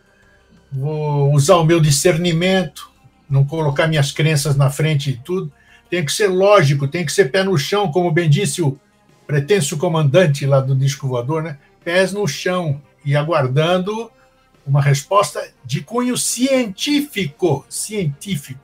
vou 0.70 1.34
usar 1.34 1.56
o 1.56 1.64
meu 1.64 1.80
discernimento, 1.80 2.88
não 3.28 3.44
colocar 3.44 3.88
minhas 3.88 4.12
crenças 4.12 4.54
na 4.54 4.70
frente 4.70 5.12
de 5.12 5.18
tudo. 5.18 5.52
Tem 5.90 6.04
que 6.04 6.12
ser 6.12 6.28
lógico, 6.28 6.86
tem 6.86 7.04
que 7.04 7.12
ser 7.12 7.32
pé 7.32 7.42
no 7.42 7.58
chão, 7.58 7.90
como 7.90 8.12
bem 8.12 8.30
disse 8.30 8.62
o 8.62 8.78
pretenso 9.26 9.76
comandante 9.76 10.46
lá 10.46 10.60
do 10.60 10.74
disco 10.74 11.08
voador, 11.08 11.42
né? 11.42 11.58
Pés 11.82 12.12
no 12.12 12.26
chão 12.26 12.80
e 13.04 13.16
aguardando 13.16 14.10
uma 14.66 14.80
resposta 14.80 15.46
de 15.64 15.82
cunho 15.82 16.16
científico, 16.16 17.64
científico. 17.68 18.60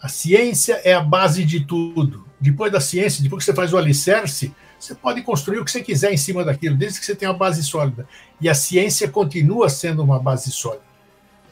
A 0.00 0.08
ciência 0.08 0.80
é 0.84 0.94
a 0.94 1.00
base 1.00 1.44
de 1.44 1.60
tudo. 1.60 2.26
Depois 2.40 2.70
da 2.70 2.80
ciência, 2.80 3.22
depois 3.22 3.44
que 3.44 3.50
você 3.50 3.56
faz 3.56 3.72
o 3.72 3.78
alicerce, 3.78 4.54
você 4.78 4.94
pode 4.94 5.22
construir 5.22 5.58
o 5.58 5.64
que 5.64 5.72
você 5.72 5.82
quiser 5.82 6.12
em 6.12 6.16
cima 6.16 6.44
daquilo, 6.44 6.76
desde 6.76 7.00
que 7.00 7.06
você 7.06 7.16
tenha 7.16 7.32
uma 7.32 7.36
base 7.36 7.62
sólida. 7.64 8.06
E 8.40 8.48
a 8.48 8.54
ciência 8.54 9.08
continua 9.08 9.68
sendo 9.68 10.02
uma 10.04 10.20
base 10.20 10.52
sólida. 10.52 10.84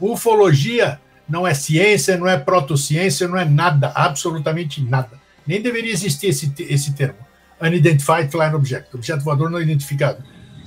Ufologia 0.01 1.01
não 1.29 1.45
é 1.45 1.53
ciência, 1.55 2.17
não 2.17 2.29
é 2.29 2.39
protociência, 2.39 3.27
não 3.27 3.37
é 3.37 3.45
nada, 3.45 3.91
absolutamente 3.97 4.81
nada. 4.81 5.21
Nem 5.45 5.61
deveria 5.61 5.93
existir 5.93 6.29
esse, 6.29 6.53
esse 6.61 6.93
termo. 6.93 7.26
Unidentified 7.61 8.31
Flying 8.31 8.55
Object, 8.55 8.95
objeto 8.95 9.25
voador 9.25 9.51
não 9.51 9.61
identificado. 9.61 10.23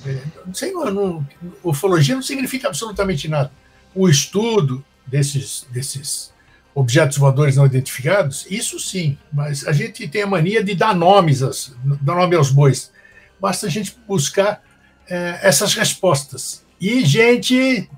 É, 0.06 0.18
não 0.46 0.54
sei, 0.54 0.72
não, 0.72 0.92
não, 0.92 1.28
ufologia 1.64 2.16
não 2.16 2.22
significa 2.22 2.68
absolutamente 2.68 3.28
nada. 3.28 3.52
O 3.94 4.08
estudo 4.08 4.84
desses, 5.06 5.68
desses 5.72 6.34
objetos 6.74 7.18
voadores 7.18 7.56
não 7.56 7.66
identificados, 7.66 8.46
isso 8.50 8.80
sim, 8.80 9.18
mas 9.32 9.68
a 9.68 9.72
gente 9.72 10.08
tem 10.08 10.22
a 10.22 10.28
mania 10.28 10.64
de 10.64 10.76
dar 10.76 10.96
nomes, 10.96 11.42
dar 12.02 12.16
nome 12.16 12.36
aos 12.36 12.52
bois. 12.52 12.92
Basta 13.40 13.68
a 13.68 13.70
gente 13.70 13.96
buscar 14.08 14.64
é, 15.10 15.40
essas 15.42 15.74
respostas. 15.74 16.64
E 16.80 17.04
gente 17.06 17.90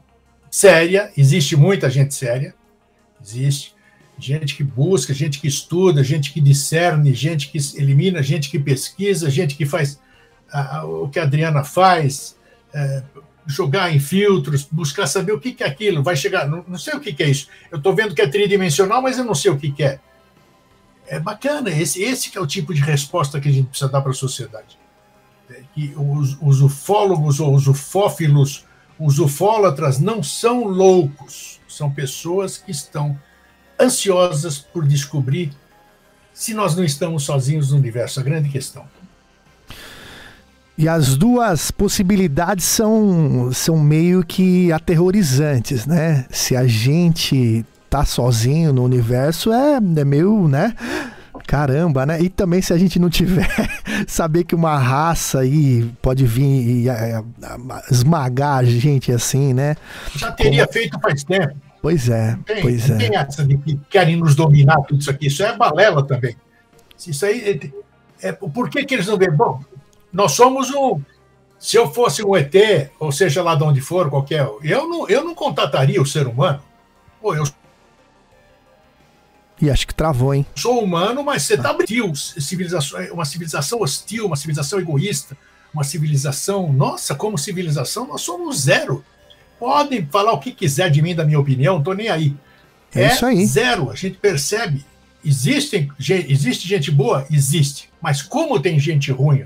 séria, 0.50 1.12
existe 1.16 1.56
muita 1.56 1.90
gente 1.90 2.14
séria, 2.14 2.56
existe 3.24 3.76
gente 4.22 4.56
que 4.56 4.64
busca, 4.64 5.14
gente 5.14 5.40
que 5.40 5.48
estuda, 5.48 6.04
gente 6.04 6.32
que 6.32 6.40
discerne, 6.40 7.14
gente 7.14 7.50
que 7.50 7.58
elimina, 7.76 8.22
gente 8.22 8.50
que 8.50 8.60
pesquisa, 8.60 9.30
gente 9.30 9.56
que 9.56 9.66
faz 9.66 10.00
o 10.84 11.08
que 11.08 11.20
a 11.20 11.24
Adriana 11.24 11.64
faz, 11.64 12.38
é, 12.74 13.04
jogar 13.48 13.94
em 13.94 14.00
filtros, 14.00 14.68
buscar 14.70 15.08
saber 15.08 15.32
o 15.32 15.40
que, 15.40 15.54
que 15.54 15.64
é 15.64 15.68
aquilo, 15.68 16.04
vai 16.04 16.16
chegar, 16.16 16.48
não, 16.48 16.64
não 16.68 16.78
sei 16.78 16.94
o 16.94 17.00
que, 17.00 17.14
que 17.14 17.24
é 17.24 17.30
isso. 17.30 17.48
Eu 17.72 17.78
estou 17.78 17.96
vendo 17.96 18.14
que 18.14 18.22
é 18.22 18.28
tridimensional, 18.28 19.02
mas 19.02 19.18
eu 19.18 19.24
não 19.24 19.34
sei 19.36 19.52
o 19.52 19.58
que, 19.58 19.72
que 19.72 19.84
é. 19.84 20.00
É 21.08 21.20
bacana, 21.20 21.70
esse, 21.70 22.02
esse 22.02 22.30
que 22.30 22.38
é 22.38 22.42
o 22.42 22.48
tipo 22.48 22.74
de 22.74 22.82
resposta 22.82 23.40
que 23.40 23.50
a 23.50 23.52
gente 23.52 23.68
precisa 23.68 23.90
dar 23.90 24.02
para 24.02 24.12
a 24.12 24.16
sociedade. 24.16 24.78
É 25.50 25.64
que 25.74 25.94
os, 25.98 26.38
os 26.42 26.62
ufólogos 26.62 27.40
ou 27.40 27.54
os 27.54 27.68
ufófilos, 27.68 28.66
os 29.00 29.20
ufólatras 29.20 30.00
não 30.00 30.22
são 30.22 30.64
loucos, 30.66 31.60
são 31.68 31.92
pessoas 31.92 32.58
que 32.58 32.72
estão 32.72 33.20
ansiosas 33.82 34.60
por 34.60 34.86
descobrir 34.86 35.52
se 36.34 36.54
nós 36.54 36.76
não 36.76 36.84
estamos 36.84 37.24
sozinhos 37.24 37.72
no 37.72 37.78
universo, 37.78 38.20
a 38.20 38.24
grande 38.24 38.50
questão. 38.50 38.86
E 40.78 40.88
as 40.88 41.16
duas 41.16 41.70
possibilidades 41.70 42.66
são, 42.66 43.52
são 43.54 43.78
meio 43.78 44.24
que 44.24 44.72
aterrorizantes, 44.72 45.86
né? 45.86 46.26
Se 46.32 46.56
a 46.56 46.66
gente 46.66 47.66
tá 47.90 48.06
sozinho 48.06 48.72
no 48.74 48.84
universo, 48.84 49.52
é, 49.52 49.76
é 49.76 50.06
meio, 50.06 50.48
né? 50.48 50.74
Caramba, 51.46 52.06
né? 52.06 52.22
E 52.22 52.30
também 52.30 52.62
se 52.62 52.72
a 52.74 52.78
gente 52.78 52.98
não 52.98 53.10
tiver, 53.10 53.48
saber 54.08 54.46
que 54.46 54.56
uma 54.56 54.78
raça 54.78 55.42
aí 55.42 55.84
pode 56.02 56.26
vir 56.26 56.84
e 56.86 56.90
é, 56.90 57.22
esmagar 57.92 58.60
a 58.60 58.64
gente 58.64 59.12
assim, 59.12 59.54
né? 59.54 59.76
Já 60.16 60.32
teria 60.32 60.66
Como... 60.66 60.74
feito 60.74 61.00
faz 61.00 61.24
tempo. 61.24 61.56
Pois 61.82 62.10
é, 62.10 62.38
tem, 62.46 62.62
pois 62.62 62.90
é. 62.90 62.98
Tem 62.98 63.16
essa 63.16 63.44
de 63.44 63.58
que 63.58 63.80
querem 63.90 64.16
nos 64.16 64.36
dominar 64.36 64.82
tudo 64.84 65.02
isso 65.02 65.10
aqui. 65.10 65.28
Isso 65.28 65.44
é 65.44 65.56
balela 65.58 66.06
também. 66.06 66.36
Isso 67.08 67.26
aí. 67.26 67.60
É, 68.22 68.30
é, 68.30 68.32
por 68.32 68.70
que, 68.70 68.86
que 68.86 68.94
eles 68.94 69.08
não 69.08 69.18
veem? 69.18 69.32
Bom, 69.32 69.60
nós 70.14 70.34
somos 70.34 70.70
um. 70.70 71.02
Se 71.58 71.78
eu 71.78 71.92
fosse 71.92 72.24
um 72.24 72.36
ET, 72.36 72.54
ou 73.00 73.12
seja 73.12 73.42
lá 73.44 73.56
de 73.56 73.64
onde 73.64 73.82
for, 73.82 74.10
qualquer. 74.10 74.48
Eu 74.64 74.88
não, 74.88 75.08
eu 75.08 75.24
não 75.24 75.34
contataria 75.34 76.02
o 76.02 76.06
ser 76.06 76.28
humano. 76.28 76.62
Pô, 77.20 77.36
eu 77.36 77.44
e 79.62 79.70
acho 79.70 79.86
que 79.86 79.94
travou, 79.94 80.34
hein? 80.34 80.44
Sou 80.56 80.84
humano, 80.84 81.24
mas 81.24 81.44
você 81.44 81.56
tá 81.56 81.72
hostil. 81.72 82.16
Civilização, 82.16 83.00
uma 83.14 83.26
civilização 83.26 83.80
hostil, 83.80 84.26
uma 84.26 84.36
civilização 84.36 84.80
egoísta, 84.80 85.38
uma 85.72 85.84
civilização. 85.84 86.74
Nossa, 86.74 87.14
como 87.14 87.38
civilização, 87.38 88.08
nós 88.08 88.22
somos 88.22 88.62
zero. 88.62 89.06
Podem 89.62 90.04
falar 90.08 90.32
o 90.32 90.40
que 90.40 90.52
quiser 90.52 90.90
de 90.90 91.04
mim, 91.04 91.14
da 91.14 91.24
minha 91.24 91.40
opinião, 91.40 91.76
não 91.76 91.84
tô 91.84 91.94
nem 91.94 92.10
aí. 92.10 92.36
É, 92.96 93.04
é 93.04 93.14
isso 93.14 93.24
aí. 93.28 93.46
Zero. 93.46 93.92
A 93.92 93.96
gente 93.96 94.18
percebe. 94.18 94.84
Existem, 95.24 95.88
existe 96.00 96.68
gente 96.68 96.90
boa? 96.90 97.28
Existe. 97.30 97.88
Mas 98.02 98.24
como 98.24 98.60
tem 98.60 98.80
gente 98.80 99.12
ruim? 99.12 99.46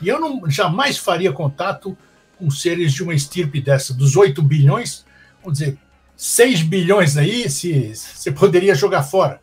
E 0.00 0.08
eu 0.08 0.20
não, 0.20 0.48
jamais 0.48 0.96
faria 0.96 1.32
contato 1.32 1.98
com 2.38 2.48
seres 2.52 2.92
de 2.92 3.02
uma 3.02 3.14
estirpe 3.14 3.60
dessa, 3.60 3.92
dos 3.92 4.14
8 4.14 4.40
bilhões, 4.40 5.04
vamos 5.42 5.58
dizer, 5.58 5.76
6 6.16 6.62
bilhões 6.62 7.16
aí, 7.16 7.50
se 7.50 7.96
você 7.96 8.30
poderia 8.30 8.76
jogar 8.76 9.02
fora. 9.02 9.40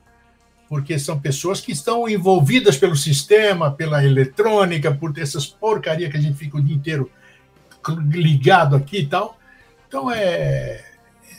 Porque 0.70 0.98
são 0.98 1.20
pessoas 1.20 1.60
que 1.60 1.74
estão 1.74 2.08
envolvidas 2.08 2.78
pelo 2.78 2.96
sistema, 2.96 3.70
pela 3.70 4.02
eletrônica, 4.02 4.96
por 4.96 5.12
essas 5.20 5.46
porcaria 5.46 6.10
que 6.10 6.16
a 6.16 6.22
gente 6.22 6.38
fica 6.38 6.56
o 6.56 6.64
dia 6.64 6.76
inteiro 6.78 7.12
ligado 8.14 8.78
aqui 8.78 9.00
e 9.00 9.06
tal. 9.06 9.39
Então 9.90 10.10
é. 10.10 10.82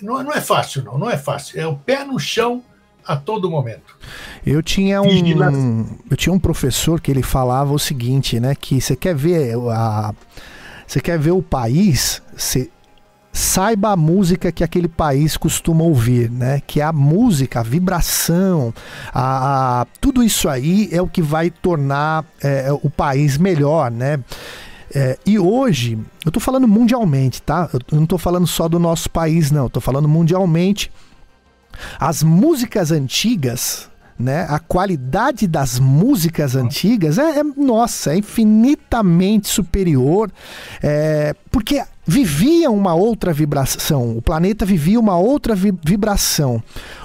Não, 0.03 0.23
não 0.23 0.33
é 0.33 0.41
fácil, 0.41 0.83
não, 0.83 0.99
não 0.99 1.09
é 1.09 1.17
fácil. 1.17 1.61
É 1.61 1.67
o 1.67 1.77
pé 1.77 2.05
no 2.05 2.19
chão 2.19 2.63
a 3.07 3.17
todo 3.17 3.51
momento. 3.51 3.97
Eu 4.45 4.63
tinha 4.63 5.01
um, 5.01 5.87
eu 6.11 6.17
tinha 6.17 6.33
um 6.33 6.39
professor 6.39 7.01
que 7.01 7.11
ele 7.11 7.23
falava 7.23 7.73
o 7.73 7.79
seguinte, 7.79 8.39
né, 8.41 8.55
que 8.55 8.81
você 8.81 8.97
quer 8.97 9.15
ver 9.15 9.55
a 9.71 10.13
você 10.87 11.01
quer 11.01 11.19
ver 11.19 11.31
o 11.31 11.41
país, 11.41 12.21
você 12.37 12.69
saiba 13.33 13.91
a 13.93 13.97
música 13.97 14.51
que 14.51 14.65
aquele 14.65 14.89
país 14.89 15.37
costuma 15.37 15.85
ouvir, 15.85 16.29
né? 16.29 16.61
Que 16.67 16.81
é 16.81 16.85
a 16.85 16.93
música, 16.93 17.61
a 17.61 17.63
vibração, 17.63 18.75
a, 19.15 19.83
a 19.83 19.87
tudo 20.01 20.21
isso 20.21 20.49
aí 20.49 20.89
é 20.91 21.01
o 21.01 21.07
que 21.07 21.23
vai 21.23 21.49
tornar 21.49 22.25
é, 22.43 22.67
o 22.73 22.91
país 22.91 23.39
melhor, 23.39 23.89
né? 23.89 24.19
É, 24.95 25.19
e 25.25 25.39
hoje, 25.39 25.99
eu 26.25 26.31
estou 26.31 26.41
falando 26.41 26.67
mundialmente, 26.67 27.41
tá? 27.43 27.69
Eu 27.73 27.81
não 27.93 28.05
estou 28.05 28.19
falando 28.19 28.47
só 28.47 28.69
do 28.69 28.79
nosso 28.79 29.09
país, 29.09 29.51
não. 29.51 29.65
Eu 29.65 29.71
tô 29.71 29.81
falando 29.81 30.09
mundialmente. 30.09 30.91
As 31.99 32.23
músicas 32.23 32.91
antigas, 32.91 33.89
né? 34.19 34.47
A 34.49 34.59
qualidade 34.59 35.47
das 35.47 35.79
músicas 35.79 36.55
antigas 36.55 37.19
é, 37.19 37.39
é 37.39 37.43
nossa, 37.43 38.13
é 38.13 38.19
infinitamente 38.19 39.49
superior, 39.49 40.31
é, 40.83 41.35
porque 41.51 41.83
vivia 42.07 42.71
uma 42.71 42.95
outra 42.95 43.33
vibração, 43.33 44.17
o 44.17 44.23
planeta 44.23 44.67
vivia 44.67 44.99
uma 44.99 45.17
outra 45.17 45.55
vi 45.55 45.73
vibração. 45.85 46.63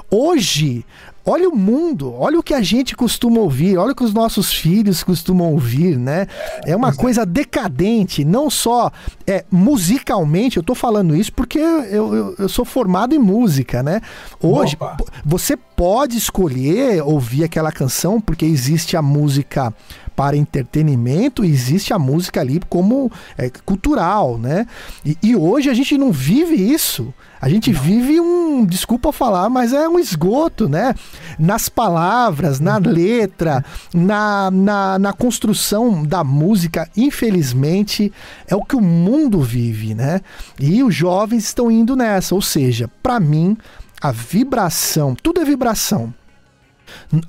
Hoje 0.10 0.86
Olha 1.26 1.50
o 1.50 1.56
mundo, 1.56 2.14
olha 2.14 2.38
o 2.38 2.44
que 2.44 2.54
a 2.54 2.62
gente 2.62 2.96
costuma 2.96 3.40
ouvir, 3.40 3.78
olha 3.78 3.94
o 3.94 3.96
que 3.96 4.04
os 4.04 4.14
nossos 4.14 4.54
filhos 4.54 5.04
costumam 5.04 5.52
ouvir, 5.54 5.98
né? 5.98 6.28
É 6.64 6.76
uma 6.76 6.94
coisa 6.94 7.26
decadente, 7.26 8.24
não 8.24 8.48
só 8.48 8.92
é, 9.26 9.44
musicalmente, 9.50 10.58
eu 10.58 10.64
tô 10.64 10.76
falando 10.76 11.16
isso 11.16 11.34
porque 11.34 11.58
eu, 11.58 12.14
eu, 12.14 12.36
eu 12.38 12.48
sou 12.48 12.64
formado 12.64 13.16
em 13.16 13.20
música, 13.20 13.82
né? 13.82 14.02
Hoje, 14.40 14.76
Opa. 14.76 14.98
você 15.26 15.58
pode 15.58 16.16
escolher 16.16 17.02
ouvir 17.02 17.44
aquela 17.44 17.72
canção 17.72 18.22
porque 18.22 18.46
existe 18.46 18.96
a 18.96 19.02
música 19.02 19.74
para 20.16 20.38
entretenimento, 20.38 21.44
existe 21.44 21.94
a 21.94 22.00
música 22.00 22.40
ali 22.40 22.62
como 22.70 23.12
é, 23.38 23.52
cultural, 23.66 24.38
né? 24.38 24.66
E, 25.04 25.18
e, 25.22 25.36
hoje 25.36 25.70
a 25.70 25.74
gente 25.74 25.98
não 25.98 26.12
vive 26.12 26.56
isso. 26.56 27.14
A 27.42 27.50
gente 27.50 27.72
não. 27.72 27.82
vive 27.82 28.20
um, 28.20 28.66
desculpa 28.66 29.12
falar, 29.12 29.50
mas 29.50 29.74
é 29.74 29.88
um 29.88 30.00
esgoto, 30.00 30.68
né? 30.70 30.94
Nas 31.38 31.70
palavras, 31.70 32.60
na 32.60 32.78
letra, 32.78 33.64
na, 33.94 34.50
na, 34.52 35.00
na 35.00 35.14
construção 35.14 36.04
da 36.04 36.24
música, 36.24 36.90
infelizmente, 36.96 38.12
é 38.48 38.56
o 38.56 38.64
que 38.64 38.76
o 38.76 38.82
mundo 38.82 39.42
vive, 39.42 39.94
né? 39.94 40.22
E 40.60 40.84
os 40.84 40.96
jovens 40.96 41.46
estão 41.46 41.70
indo 41.70 41.96
nessa, 41.96 42.34
ou 42.34 42.42
seja, 42.42 42.90
para 43.02 43.20
mim, 43.20 43.58
a 44.02 44.12
vibração, 44.12 45.16
tudo 45.16 45.42
é 45.42 45.46
vibração. 45.46 46.14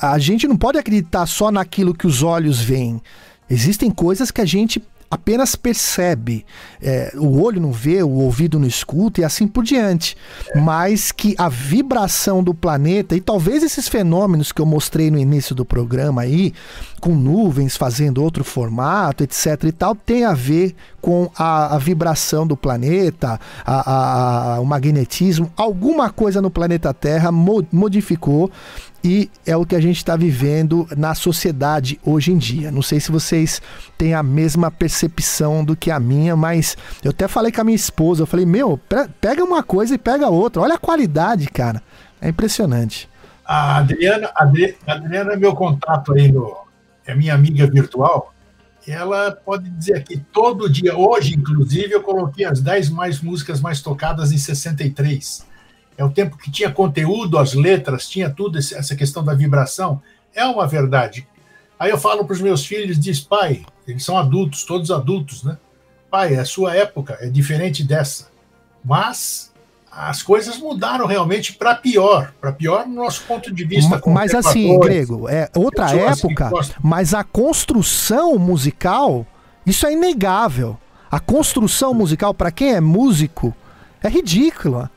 A 0.01 0.19
gente 0.19 0.47
não 0.47 0.57
pode 0.57 0.79
acreditar 0.79 1.27
só 1.27 1.51
naquilo 1.51 1.95
que 1.95 2.07
os 2.07 2.23
olhos 2.23 2.61
veem. 2.61 3.01
Existem 3.49 3.91
coisas 3.91 4.31
que 4.31 4.41
a 4.41 4.45
gente 4.45 4.83
apenas 5.11 5.55
percebe. 5.57 6.45
É, 6.81 7.13
o 7.17 7.41
olho 7.41 7.61
não 7.61 7.73
vê, 7.73 8.03
o 8.03 8.11
ouvido 8.11 8.59
não 8.59 8.67
escuta 8.67 9.21
e 9.21 9.25
assim 9.25 9.47
por 9.47 9.65
diante. 9.65 10.17
Mas 10.55 11.13
que 11.13 11.35
a 11.39 11.49
vibração 11.49 12.43
do 12.43 12.55
planeta, 12.55 13.15
e 13.15 13.21
talvez 13.21 13.63
esses 13.63 13.89
fenômenos 13.89 14.53
que 14.53 14.61
eu 14.61 14.67
mostrei 14.67 15.11
no 15.11 15.19
início 15.19 15.55
do 15.55 15.65
programa 15.65 16.23
aí, 16.23 16.53
com 17.01 17.15
nuvens 17.15 17.77
fazendo 17.77 18.23
outro 18.23 18.43
formato, 18.43 19.23
etc 19.23 19.65
e 19.65 19.73
tal, 19.73 19.95
tem 19.95 20.25
a 20.25 20.35
ver 20.35 20.75
com 21.01 21.31
a, 21.37 21.77
a 21.77 21.79
vibração 21.79 22.47
do 22.47 22.57
planeta, 22.57 23.39
a, 23.65 24.57
a, 24.57 24.61
o 24.61 24.65
magnetismo, 24.65 25.53
alguma 25.57 26.11
coisa 26.11 26.43
no 26.43 26.51
planeta 26.51 26.93
Terra 26.93 27.31
modificou 27.31 28.51
e 29.07 29.31
é 29.47 29.57
o 29.57 29.65
que 29.65 29.77
a 29.77 29.81
gente 29.81 29.99
está 29.99 30.17
vivendo 30.17 30.89
na 30.97 31.15
sociedade 31.15 32.01
hoje 32.05 32.33
em 32.33 32.37
dia. 32.37 32.73
Não 32.73 32.83
sei 32.83 32.99
se 32.99 33.13
vocês 33.13 33.63
têm 33.97 34.15
a 34.15 34.23
mesma 34.23 34.69
percepção 34.69 35.65
do 35.65 35.77
que 35.77 35.93
a 35.93 36.01
minha, 36.01 36.35
mas 36.35 36.77
eu 37.05 37.13
até 37.13 37.29
falei 37.29 37.53
com 37.53 37.61
a 37.61 37.65
minha 37.65 37.77
esposa, 37.77 38.23
eu 38.23 38.27
falei, 38.27 38.45
meu, 38.45 38.81
pega 39.21 39.45
uma 39.45 39.63
coisa 39.63 39.95
e 39.95 39.99
pega 39.99 40.29
outra. 40.29 40.61
Olha 40.61 40.75
a 40.75 40.79
qualidade, 40.79 41.47
cara. 41.47 41.81
É 42.21 42.29
impressionante. 42.29 43.09
A 43.45 43.77
Adriana, 43.77 44.29
a 44.35 44.43
Adriana 44.43 45.33
é 45.35 45.37
meu 45.37 45.55
contato 45.55 46.13
aí 46.13 46.33
no, 46.33 46.67
é 47.07 47.15
minha 47.15 47.33
amiga 47.33 47.65
virtual. 47.71 48.35
Ela 48.89 49.31
pode 49.31 49.71
dizer 49.71 50.03
que 50.03 50.17
todo 50.17 50.69
dia, 50.69 50.97
hoje 50.97 51.35
inclusive, 51.35 51.93
eu 51.93 52.03
coloquei 52.03 52.45
as 52.45 52.61
10 52.61 52.91
mais 52.91 53.21
músicas 53.21 53.61
mais 53.61 53.81
tocadas 53.81 54.33
em 54.33 54.39
63 54.39 55.47
é 55.97 56.05
o 56.05 56.11
tempo 56.11 56.37
que 56.37 56.51
tinha 56.51 56.71
conteúdo, 56.71 57.39
as 57.39 57.55
letras, 57.55 58.09
tinha 58.09 58.29
tudo, 58.29 58.59
essa 58.59 58.95
questão 58.95 59.25
da 59.25 59.35
vibração. 59.35 60.01
É 60.35 60.45
uma 60.45 60.67
verdade. 60.67 61.27
Aí 61.79 61.91
eu 61.91 61.99
falo 61.99 62.25
para 62.25 62.35
os 62.35 62.41
meus 62.41 62.65
filhos, 62.65 62.99
diz, 62.99 63.21
pai, 63.21 63.65
eles 63.87 64.05
são 64.05 64.17
adultos, 64.17 64.65
todos 64.65 64.91
adultos, 64.91 65.43
né? 65.43 65.57
Pai, 66.11 66.37
a 66.37 66.45
sua 66.45 66.75
época 66.75 67.17
é 67.21 67.29
diferente 67.29 67.85
dessa. 67.85 68.29
Mas 68.85 69.53
as 69.91 70.23
coisas 70.23 70.59
mudaram 70.59 71.07
realmente 71.07 71.55
para 71.55 71.75
pior, 71.75 72.33
para 72.41 72.53
pior 72.53 72.87
no 72.87 72.95
nosso 72.95 73.23
ponto 73.25 73.53
de 73.53 73.65
vista. 73.65 74.01
Mas 74.07 74.35
assim, 74.35 74.79
Grego, 74.79 75.29
é 75.29 75.49
outra 75.57 75.91
época, 75.91 76.51
mas 76.83 77.15
a 77.15 77.25
construção 77.25 78.39
musical, 78.39 79.27
isso 79.65 79.87
é 79.87 79.93
inegável. 79.93 80.79
A 81.11 81.19
construção 81.19 81.95
musical, 81.95 82.35
para 82.35 82.51
quem 82.51 82.75
é 82.75 82.81
músico, 82.81 83.55
é 84.03 84.09
ridícula. 84.09 84.91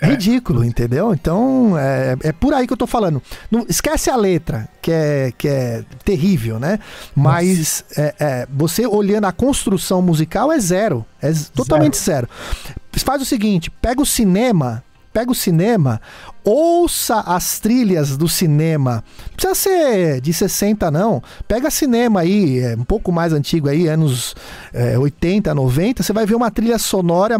É 0.00 0.06
ridículo, 0.06 0.64
entendeu? 0.64 1.12
Então, 1.12 1.76
é, 1.76 2.16
é 2.22 2.32
por 2.32 2.54
aí 2.54 2.66
que 2.66 2.72
eu 2.72 2.76
tô 2.76 2.86
falando. 2.86 3.22
Não, 3.50 3.66
esquece 3.68 4.08
a 4.08 4.16
letra, 4.16 4.66
que 4.80 4.90
é, 4.90 5.32
que 5.36 5.46
é 5.46 5.84
terrível, 6.04 6.58
né? 6.58 6.78
Mas 7.14 7.84
é, 7.96 8.14
é, 8.18 8.48
você 8.50 8.86
olhando 8.86 9.26
a 9.26 9.32
construção 9.32 10.00
musical 10.00 10.50
é 10.50 10.58
zero. 10.58 11.04
É 11.20 11.30
totalmente 11.54 11.98
zero. 11.98 12.28
zero. 12.66 13.04
Faz 13.04 13.20
o 13.20 13.26
seguinte: 13.26 13.70
pega 13.70 14.00
o 14.00 14.06
cinema, 14.06 14.82
pega 15.12 15.30
o 15.30 15.34
cinema, 15.34 16.00
ouça 16.42 17.20
as 17.20 17.58
trilhas 17.58 18.16
do 18.16 18.28
cinema. 18.28 19.04
Não 19.28 19.36
precisa 19.36 19.54
ser 19.54 20.20
de 20.22 20.32
60, 20.32 20.90
não. 20.90 21.22
Pega 21.46 21.70
cinema 21.70 22.20
aí, 22.20 22.60
é 22.60 22.74
um 22.74 22.84
pouco 22.84 23.12
mais 23.12 23.34
antigo 23.34 23.68
aí, 23.68 23.86
anos 23.86 24.34
é, 24.72 24.98
80, 24.98 25.54
90, 25.54 26.02
você 26.02 26.12
vai 26.12 26.24
ver 26.24 26.36
uma 26.36 26.50
trilha 26.50 26.78
sonora 26.78 27.38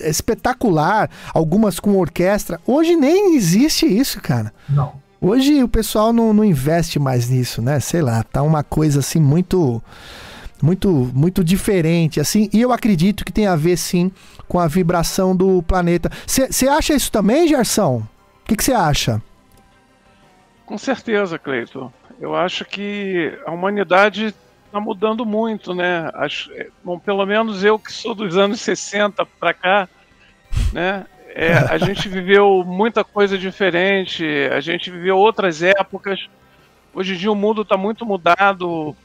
espetacular, 0.00 1.10
algumas 1.32 1.78
com 1.80 1.96
orquestra. 1.98 2.60
Hoje 2.66 2.96
nem 2.96 3.34
existe 3.36 3.86
isso, 3.86 4.20
cara. 4.20 4.52
Não. 4.68 4.92
Hoje 5.20 5.62
o 5.62 5.68
pessoal 5.68 6.12
não, 6.12 6.34
não 6.34 6.44
investe 6.44 6.98
mais 6.98 7.30
nisso, 7.30 7.62
né? 7.62 7.80
Sei 7.80 8.02
lá, 8.02 8.22
tá 8.22 8.42
uma 8.42 8.62
coisa 8.62 9.00
assim 9.00 9.20
muito 9.20 9.82
muito 10.62 10.88
muito 11.12 11.44
diferente 11.44 12.20
assim 12.20 12.48
e 12.52 12.60
eu 12.60 12.72
acredito 12.72 13.24
que 13.24 13.32
tem 13.32 13.46
a 13.46 13.56
ver 13.56 13.76
sim 13.76 14.10
com 14.48 14.58
a 14.58 14.66
vibração 14.66 15.36
do 15.36 15.62
planeta 15.62 16.10
você 16.26 16.68
acha 16.68 16.94
isso 16.94 17.12
também 17.12 17.46
Gerson 17.46 17.96
o 17.96 18.44
que 18.46 18.62
você 18.62 18.72
acha 18.72 19.20
com 20.64 20.78
certeza 20.78 21.38
Cleiton 21.38 21.92
eu 22.20 22.34
acho 22.34 22.64
que 22.64 23.36
a 23.44 23.50
humanidade 23.50 24.34
está 24.74 24.80
mudando 24.80 25.24
muito, 25.24 25.72
né? 25.72 26.10
Acho, 26.14 26.52
é, 26.52 26.68
bom, 26.82 26.98
pelo 26.98 27.24
menos 27.24 27.62
eu 27.62 27.78
que 27.78 27.92
sou 27.92 28.12
dos 28.12 28.36
anos 28.36 28.60
60 28.60 29.24
para 29.24 29.54
cá, 29.54 29.88
né? 30.72 31.06
É, 31.28 31.52
a 31.52 31.78
gente 31.78 32.08
viveu 32.08 32.64
muita 32.66 33.04
coisa 33.04 33.38
diferente, 33.38 34.24
a 34.52 34.60
gente 34.60 34.90
viveu 34.90 35.16
outras 35.16 35.62
épocas. 35.62 36.28
Hoje 36.92 37.14
em 37.14 37.16
dia 37.16 37.30
o 37.30 37.36
mundo 37.36 37.62
está 37.62 37.76
muito 37.76 38.04
mudado 38.04 38.96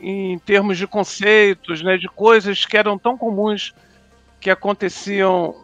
em 0.00 0.38
termos 0.38 0.78
de 0.78 0.86
conceitos, 0.86 1.82
né? 1.82 1.96
De 1.96 2.08
coisas 2.08 2.64
que 2.64 2.76
eram 2.76 2.96
tão 2.96 3.18
comuns 3.18 3.74
que 4.40 4.48
aconteciam 4.48 5.56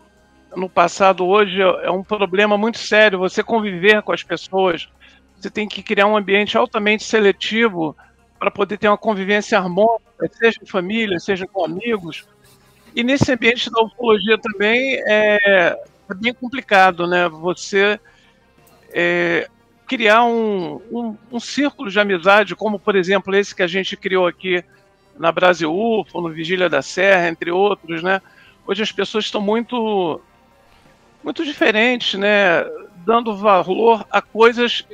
no 0.56 0.68
passado. 0.68 1.24
Hoje 1.24 1.60
é 1.60 1.90
um 1.90 2.02
problema 2.02 2.58
muito 2.58 2.78
sério. 2.78 3.20
Você 3.20 3.44
conviver 3.44 4.02
com 4.02 4.10
as 4.10 4.24
pessoas, 4.24 4.88
você 5.38 5.50
tem 5.50 5.68
que 5.68 5.84
criar 5.84 6.08
um 6.08 6.16
ambiente 6.16 6.58
altamente 6.58 7.04
seletivo 7.04 7.96
para 8.38 8.50
poder 8.50 8.78
ter 8.78 8.88
uma 8.88 8.98
convivência 8.98 9.58
harmônica, 9.58 10.28
seja 10.32 10.58
em 10.62 10.66
família, 10.66 11.18
seja 11.18 11.46
com 11.46 11.64
amigos. 11.64 12.26
E 12.94 13.02
nesse 13.02 13.32
ambiente 13.32 13.70
da 13.70 13.82
ufologia 13.82 14.38
também 14.38 15.00
é, 15.06 15.78
é 16.08 16.14
bem 16.14 16.32
complicado, 16.32 17.06
né? 17.06 17.28
Você 17.28 18.00
é, 18.92 19.48
criar 19.86 20.24
um, 20.24 20.80
um, 20.90 21.16
um, 21.32 21.40
círculo 21.40 21.90
de 21.90 22.00
amizade, 22.00 22.56
como 22.56 22.78
por 22.78 22.96
exemplo 22.96 23.34
esse 23.34 23.54
que 23.54 23.62
a 23.62 23.66
gente 23.66 23.96
criou 23.96 24.26
aqui 24.26 24.64
na 25.18 25.30
Brasil 25.30 25.72
UFO, 25.72 26.20
no 26.20 26.30
Vigília 26.30 26.68
da 26.68 26.82
Serra, 26.82 27.28
entre 27.28 27.50
outros, 27.50 28.02
né? 28.02 28.20
Hoje 28.66 28.82
as 28.82 28.92
pessoas 28.92 29.26
estão 29.26 29.40
muito 29.40 30.20
muito 31.22 31.44
diferentes, 31.44 32.18
né? 32.18 32.64
Dando 33.04 33.36
valor 33.36 34.06
a 34.10 34.22
coisas 34.22 34.86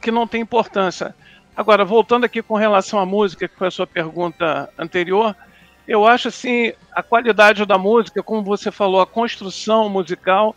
que 0.00 0.10
não 0.10 0.26
têm 0.26 0.40
importância. 0.40 1.14
Agora, 1.60 1.84
voltando 1.84 2.24
aqui 2.24 2.40
com 2.40 2.54
relação 2.54 2.98
à 2.98 3.04
música, 3.04 3.46
que 3.46 3.54
foi 3.54 3.68
a 3.68 3.70
sua 3.70 3.86
pergunta 3.86 4.72
anterior, 4.78 5.36
eu 5.86 6.06
acho 6.06 6.28
assim, 6.28 6.72
a 6.90 7.02
qualidade 7.02 7.66
da 7.66 7.76
música, 7.76 8.22
como 8.22 8.42
você 8.42 8.70
falou, 8.70 8.98
a 8.98 9.06
construção 9.06 9.86
musical 9.86 10.56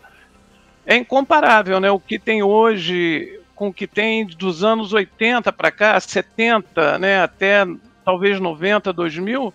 é 0.86 0.96
incomparável, 0.96 1.78
né? 1.78 1.90
O 1.90 2.00
que 2.00 2.18
tem 2.18 2.42
hoje 2.42 3.38
com 3.54 3.68
o 3.68 3.72
que 3.72 3.86
tem 3.86 4.24
dos 4.24 4.64
anos 4.64 4.94
80 4.94 5.52
para 5.52 5.70
cá, 5.70 6.00
70, 6.00 6.98
né, 6.98 7.20
até 7.20 7.66
talvez 8.02 8.40
90, 8.40 8.90
2000, 8.90 9.52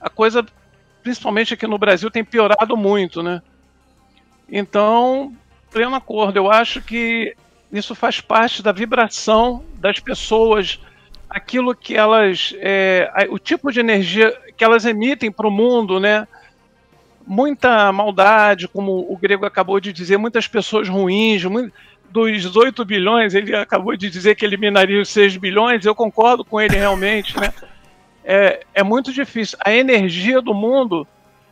a 0.00 0.08
coisa, 0.08 0.46
principalmente 1.02 1.52
aqui 1.52 1.66
no 1.66 1.78
Brasil, 1.78 2.12
tem 2.12 2.24
piorado 2.24 2.76
muito, 2.76 3.24
né? 3.24 3.42
Então, 4.48 5.34
pleno 5.68 5.96
acordo. 5.96 6.36
Eu 6.36 6.48
acho 6.48 6.80
que 6.80 7.34
isso 7.72 7.94
faz 7.94 8.20
parte 8.20 8.62
da 8.62 8.72
vibração 8.72 9.64
das 9.74 9.98
pessoas, 9.98 10.80
aquilo 11.28 11.74
que 11.74 11.96
elas, 11.96 12.54
é, 12.58 13.26
o 13.30 13.38
tipo 13.38 13.72
de 13.72 13.80
energia 13.80 14.32
que 14.56 14.64
elas 14.64 14.84
emitem 14.84 15.30
para 15.30 15.48
o 15.48 15.50
mundo, 15.50 16.00
né? 16.00 16.26
Muita 17.26 17.92
maldade, 17.92 18.68
como 18.68 19.12
o 19.12 19.16
grego 19.16 19.44
acabou 19.44 19.80
de 19.80 19.92
dizer, 19.92 20.16
muitas 20.16 20.46
pessoas 20.46 20.88
ruins, 20.88 21.44
muito, 21.44 21.72
dos 22.08 22.56
8 22.56 22.84
bilhões, 22.84 23.34
ele 23.34 23.54
acabou 23.54 23.96
de 23.96 24.08
dizer 24.08 24.36
que 24.36 24.44
eliminaria 24.44 25.00
os 25.00 25.08
6 25.08 25.36
bilhões, 25.36 25.84
eu 25.84 25.94
concordo 25.94 26.44
com 26.44 26.60
ele 26.60 26.76
realmente, 26.76 27.38
né? 27.38 27.52
É, 28.28 28.64
é 28.74 28.82
muito 28.82 29.12
difícil. 29.12 29.56
A 29.64 29.72
energia 29.72 30.42
do 30.42 30.52
mundo, 30.52 31.06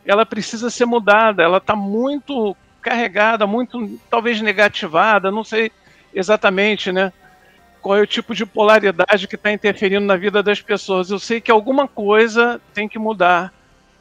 ela 0.05 0.25
precisa 0.25 0.69
ser 0.69 0.85
mudada, 0.85 1.41
ela 1.41 1.59
está 1.59 1.73
muito 1.73 2.53
carregada, 2.81 3.47
muito 3.47 3.97
talvez 4.09 4.41
negativada, 4.41 5.31
não 5.31 5.41
sei 5.41 5.71
exatamente, 6.15 6.91
né? 6.91 7.11
Qual 7.81 7.95
é 7.95 8.01
o 8.01 8.07
tipo 8.07 8.33
de 8.33 8.45
polaridade 8.45 9.27
que 9.27 9.35
está 9.35 9.51
interferindo 9.51 10.07
na 10.07 10.15
vida 10.15 10.41
das 10.41 10.59
pessoas. 10.59 11.11
Eu 11.11 11.19
sei 11.19 11.39
que 11.39 11.51
alguma 11.51 11.87
coisa 11.87 12.59
tem 12.73 12.87
que 12.87 12.97
mudar 12.97 13.53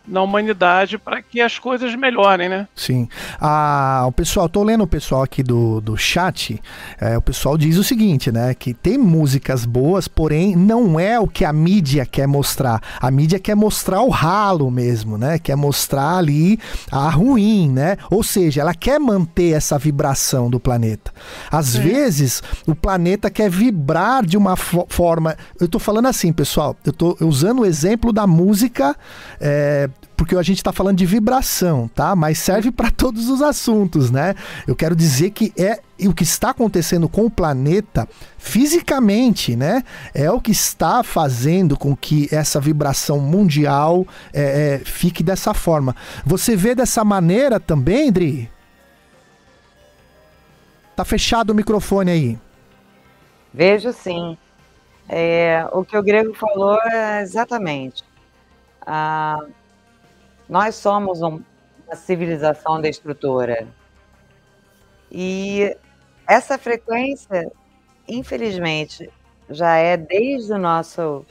na 0.07 0.23
humanidade 0.23 0.99
para 0.99 1.23
que 1.23 1.41
as 1.41 1.59
coisas 1.59 1.95
melhorem, 1.95 2.49
né? 2.49 2.69
Sim. 2.75 3.09
Ah, 3.41 4.05
o 4.07 4.13
pessoal, 4.13 4.49
tô 4.49 4.63
lendo 4.63 4.85
o 4.85 4.87
pessoal 4.87 5.23
aqui 5.23 5.43
do, 5.43 5.81
do 5.81 5.97
chat, 5.97 6.61
é, 7.01 7.17
o 7.17 7.23
pessoal 7.23 7.57
diz 7.57 7.77
o 7.77 7.85
seguinte, 7.85 8.31
né? 8.31 8.55
Que 8.55 8.75
tem 8.75 8.99
músicas 8.99 9.65
boas, 9.65 10.07
porém 10.07 10.55
não 10.55 10.99
é 11.01 11.19
o 11.19 11.27
que 11.27 11.45
a 11.45 11.53
mídia 11.53 12.05
quer 12.05 12.27
mostrar. 12.27 12.81
A 13.01 13.11
mídia 13.11 13.39
quer 13.39 13.55
mostrar 13.55 14.03
o 14.03 14.11
ralo 14.11 14.71
mesmo, 14.71 15.17
né? 15.17 15.39
Quer 15.39 15.57
mostrar 15.57 16.19
ali 16.19 16.59
a 16.91 17.09
ruim, 17.09 17.71
né? 17.71 17.97
Ou 18.11 18.23
seja, 18.23 18.61
ela 18.61 18.75
quer 18.75 18.99
manter 19.01 19.53
essa 19.53 19.79
vibração 19.79 20.51
do 20.51 20.61
planeta. 20.61 21.13
Às 21.51 21.75
vezes, 21.75 22.43
o 22.67 22.75
planeta 22.75 23.31
quer 23.31 23.51
vibrar 23.51 24.25
de 24.25 24.37
uma 24.37 24.57
fo 24.57 24.87
forma. 24.89 25.37
Eu 25.59 25.69
tô 25.69 25.79
falando 25.79 26.07
assim, 26.07 26.33
pessoal, 26.33 26.77
eu 26.85 26.93
tô 26.93 27.17
usando 27.21 27.61
o 27.61 27.67
exemplo 27.67 28.13
da 28.13 28.27
música. 28.27 28.95
É, 29.41 29.89
porque 30.17 30.37
a 30.37 30.43
gente 30.43 30.59
está 30.59 30.73
falando 30.73 30.99
de 30.99 31.07
vibração, 31.07 31.89
tá? 31.89 32.15
Mas 32.15 32.39
serve 32.39 32.71
para 32.71 32.91
todos 32.91 33.29
os 33.29 33.43
assuntos, 33.43 34.11
né? 34.11 34.35
Eu 34.67 34.77
quero 34.77 34.95
dizer 34.95 35.31
que 35.31 35.53
é 35.57 35.81
o 36.07 36.15
que 36.15 36.23
está 36.23 36.51
acontecendo 36.51 37.09
com 37.09 37.27
o 37.27 37.31
planeta 37.31 38.09
fisicamente, 38.39 39.57
né? 39.57 39.83
É 40.15 40.31
o 40.31 40.41
que 40.41 40.51
está 40.51 41.03
fazendo 41.03 41.77
com 41.77 41.97
que 41.97 42.29
essa 42.33 42.61
vibração 42.61 43.19
mundial 43.19 44.07
é, 44.33 44.75
é, 44.75 44.79
fique 44.79 45.23
dessa 45.23 45.55
forma. 45.55 45.95
Você 46.25 46.57
vê 46.57 46.75
dessa 46.75 47.05
maneira 47.05 47.59
também, 47.59 48.11
Dri? 48.11 48.51
Tá 50.95 51.05
fechado 51.05 51.51
o 51.51 51.55
microfone 51.55 52.11
aí. 52.11 52.39
Vejo 53.53 53.93
sim. 53.93 54.39
É, 55.09 55.67
o 55.73 55.85
que 55.85 55.97
o 55.97 56.03
grego 56.03 56.35
falou 56.35 56.79
é 56.83 57.23
exatamente. 57.23 58.03
Ah, 58.87 59.39
nós 60.49 60.75
somos 60.75 61.23
um, 61.23 61.41
uma 61.87 61.97
civilização 61.97 62.81
destrutora. 62.81 63.67
E 65.11 65.77
essa 66.27 66.59
frequência, 66.59 67.51
infelizmente, 68.09 69.11
já 69.49 69.77
é 69.77 69.97
desde 69.97 70.53
o 70.53 70.59
nosso. 70.59 71.25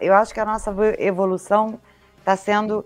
Eu 0.00 0.14
acho 0.14 0.32
que 0.32 0.40
a 0.40 0.44
nossa 0.44 0.74
evolução 0.98 1.80
está 2.18 2.36
sendo 2.36 2.84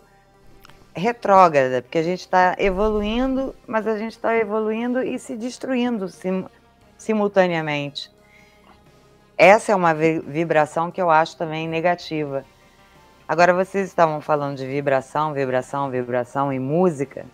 retrógrada, 0.94 1.82
porque 1.82 1.98
a 1.98 2.02
gente 2.02 2.20
está 2.20 2.54
evoluindo, 2.58 3.54
mas 3.66 3.86
a 3.86 3.96
gente 3.96 4.12
está 4.12 4.36
evoluindo 4.36 5.02
e 5.02 5.18
se 5.18 5.36
destruindo 5.36 6.08
sim, 6.08 6.46
simultaneamente. 6.96 8.12
Essa 9.36 9.72
é 9.72 9.74
uma 9.74 9.94
vibração 9.94 10.90
que 10.90 11.00
eu 11.00 11.10
acho 11.10 11.36
também 11.36 11.66
negativa. 11.66 12.44
Agora, 13.32 13.54
vocês 13.54 13.88
estavam 13.88 14.20
falando 14.20 14.58
de 14.58 14.66
vibração, 14.66 15.32
vibração, 15.32 15.90
vibração 15.90 16.52
e 16.52 16.58
música. 16.58 17.24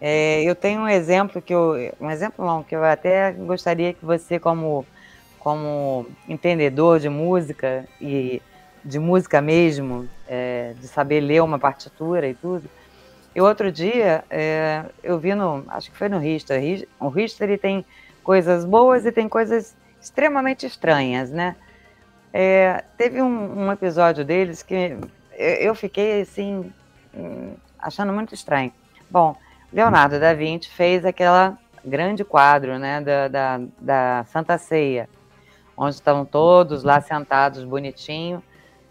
É, 0.00 0.42
eu 0.42 0.54
tenho 0.54 0.80
um 0.80 0.88
exemplo 0.88 1.42
que 1.42 1.52
eu, 1.52 1.74
um 2.00 2.10
exemplo 2.10 2.46
não, 2.46 2.62
que 2.62 2.74
eu 2.74 2.82
até 2.82 3.32
gostaria 3.32 3.92
que 3.92 4.02
você, 4.02 4.38
como, 4.38 4.86
como 5.38 6.06
entendedor 6.26 6.98
de 6.98 7.10
música 7.10 7.84
e 8.00 8.40
de 8.82 8.98
música 8.98 9.42
mesmo, 9.42 10.08
é, 10.26 10.72
de 10.80 10.88
saber 10.88 11.20
ler 11.20 11.42
uma 11.42 11.58
partitura 11.58 12.26
e 12.26 12.32
tudo. 12.32 12.64
E 13.36 13.40
outro 13.42 13.70
dia 13.70 14.24
é, 14.30 14.82
eu 15.02 15.18
vi 15.18 15.34
no, 15.34 15.62
acho 15.68 15.90
que 15.90 15.98
foi 15.98 16.08
no 16.08 16.18
Richter. 16.18 16.58
O 16.98 17.12
ele 17.44 17.58
tem 17.58 17.84
coisas 18.24 18.64
boas 18.64 19.04
e 19.04 19.12
tem 19.12 19.28
coisas 19.28 19.76
extremamente 20.00 20.64
estranhas, 20.64 21.30
né? 21.30 21.54
É, 22.32 22.84
teve 22.96 23.22
um, 23.22 23.66
um, 23.66 23.72
episódio 23.72 24.24
deles 24.24 24.62
que 24.62 24.96
eu 25.38 25.74
fiquei 25.74 26.22
assim, 26.22 26.72
hum, 27.14 27.54
achando 27.78 28.12
muito 28.12 28.34
estranho. 28.34 28.72
Bom, 29.08 29.36
Leonardo 29.72 30.18
da 30.18 30.34
Vinci 30.34 30.68
fez 30.68 31.04
aquela 31.04 31.56
grande 31.84 32.24
quadro 32.24 32.78
né, 32.78 33.00
da, 33.00 33.28
da, 33.28 33.60
da 33.80 34.24
Santa 34.24 34.58
Ceia, 34.58 35.08
onde 35.76 35.94
estavam 35.94 36.24
todos 36.24 36.82
lá 36.82 37.00
sentados 37.00 37.64
bonitinho, 37.64 38.42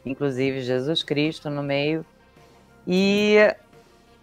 inclusive 0.05 0.61
Jesus 0.61 1.03
Cristo 1.03 1.49
no 1.49 1.61
meio. 1.61 2.05
E 2.87 3.37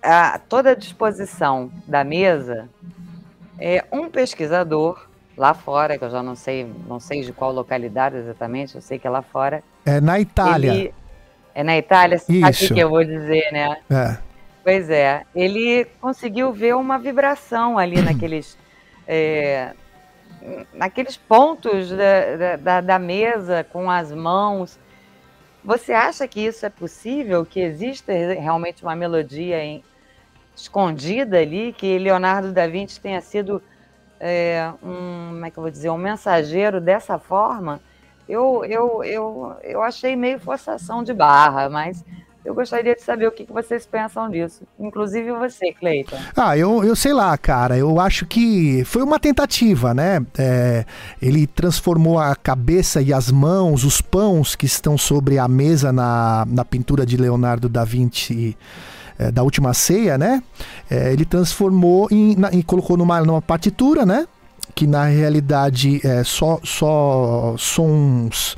a, 0.03 0.39
toda 0.39 0.71
a 0.71 0.75
disposição 0.75 1.71
da 1.87 2.03
mesa, 2.03 2.69
é, 3.59 3.85
um 3.93 4.09
pesquisador 4.09 5.07
lá 5.37 5.53
fora, 5.53 5.99
que 5.99 6.05
eu 6.05 6.11
já 6.11 6.23
não 6.23 6.35
sei, 6.35 6.73
não 6.87 6.99
sei 6.99 7.23
de 7.23 7.33
qual 7.33 7.53
localidade 7.53 8.17
exatamente, 8.17 8.75
eu 8.75 8.81
sei 8.81 8.99
que 8.99 9.07
é 9.07 9.11
lá 9.11 9.21
fora. 9.21 9.63
É 9.85 10.01
na 10.01 10.19
Itália. 10.19 10.73
Ele, 10.73 10.95
é 11.55 11.63
na 11.63 11.79
Itália, 11.79 12.19
sabe 12.19 12.67
o 12.67 12.75
que 12.75 12.81
eu 12.81 12.91
vou 12.91 13.05
dizer, 13.05 13.53
né? 13.53 13.77
É. 13.91 14.19
Pois 14.65 14.89
é. 14.91 15.23
Ele 15.35 15.87
conseguiu 16.01 16.53
ver 16.53 16.75
uma 16.75 16.99
vibração 16.99 17.79
ali 17.79 18.01
naqueles. 18.03 18.59
É, 19.07 19.73
naqueles 20.73 21.17
pontos 21.17 21.91
da, 21.91 22.57
da, 22.57 22.81
da, 22.81 22.99
mesa 22.99 23.65
com 23.65 23.91
as 23.91 24.11
mãos. 24.11 24.79
Você 25.63 25.93
acha 25.93 26.27
que 26.27 26.41
isso 26.41 26.67
é 26.67 26.71
possível? 26.71 27.47
Que 27.47 27.61
existe 27.61 28.11
realmente 28.13 28.83
uma 28.83 28.97
melodia 28.97 29.63
em, 29.63 29.83
escondida 30.57 31.39
ali? 31.39 31.73
Que 31.73 31.99
Leonardo 31.99 32.53
da 32.53 32.67
Vinci 32.67 33.01
tenha 33.01 33.21
sido 33.21 33.63
é, 34.19 34.73
um, 34.83 35.29
como 35.29 35.47
é 35.47 35.51
que 35.51 35.61
vou 35.61 35.71
dizer, 35.71 35.91
um 35.91 35.99
mensageiro 35.99 36.81
dessa 36.81 37.19
forma? 37.19 37.81
Eu, 38.29 38.65
eu, 38.65 39.05
eu, 39.05 39.57
eu 39.63 39.83
achei 39.83 40.17
meio 40.17 40.39
forçação 40.39 41.03
de 41.03 41.13
barra, 41.13 41.69
mas 41.69 42.05
eu 42.45 42.55
gostaria 42.55 42.95
de 42.95 43.03
saber 43.03 43.27
o 43.27 43.33
que, 43.33 43.47
vocês 43.51 43.87
pensam 43.87 44.29
disso. 44.29 44.65
Inclusive 44.79 45.33
você, 45.33 45.73
Cleiton. 45.73 46.17
Ah, 46.37 46.57
eu, 46.57 46.85
eu 46.85 46.95
sei 46.95 47.15
lá, 47.15 47.37
cara. 47.39 47.77
Eu 47.77 47.99
acho 47.99 48.27
que 48.27 48.85
foi 48.85 49.03
uma 49.03 49.19
tentativa, 49.19 49.95
né? 49.95 50.25
É, 50.39 50.85
ele 51.23 51.47
transformou 51.47 52.19
a 52.19 52.37
cabeça 52.37 53.01
e 53.01 53.15
as 53.15 53.31
mãos, 53.31 53.83
os 53.83 54.03
pães 54.03 54.55
que 54.55 54.67
estão 54.67 54.99
sobre 54.99 55.39
a 55.39 55.49
mesa 55.49 55.91
na, 55.91 56.47
na 56.47 56.65
pintura 56.65 57.07
de 57.07 57.17
Leonardo 57.17 57.69
da 57.69 57.85
Vinci. 57.85 58.57
É, 59.17 59.31
da 59.31 59.45
última 59.45 59.73
ceia, 59.73 60.19
né? 60.19 60.43
É, 60.91 61.13
ele 61.13 61.25
transformou 61.25 62.09
e 62.11 62.65
colocou 62.65 62.97
numa, 62.97 63.21
numa 63.21 63.41
partitura, 63.41 64.05
né? 64.05 64.27
Que 64.75 64.87
na 64.87 65.05
realidade 65.05 66.01
é 66.07 66.23
só, 66.25 66.59
só 66.63 67.55
sons 67.59 68.57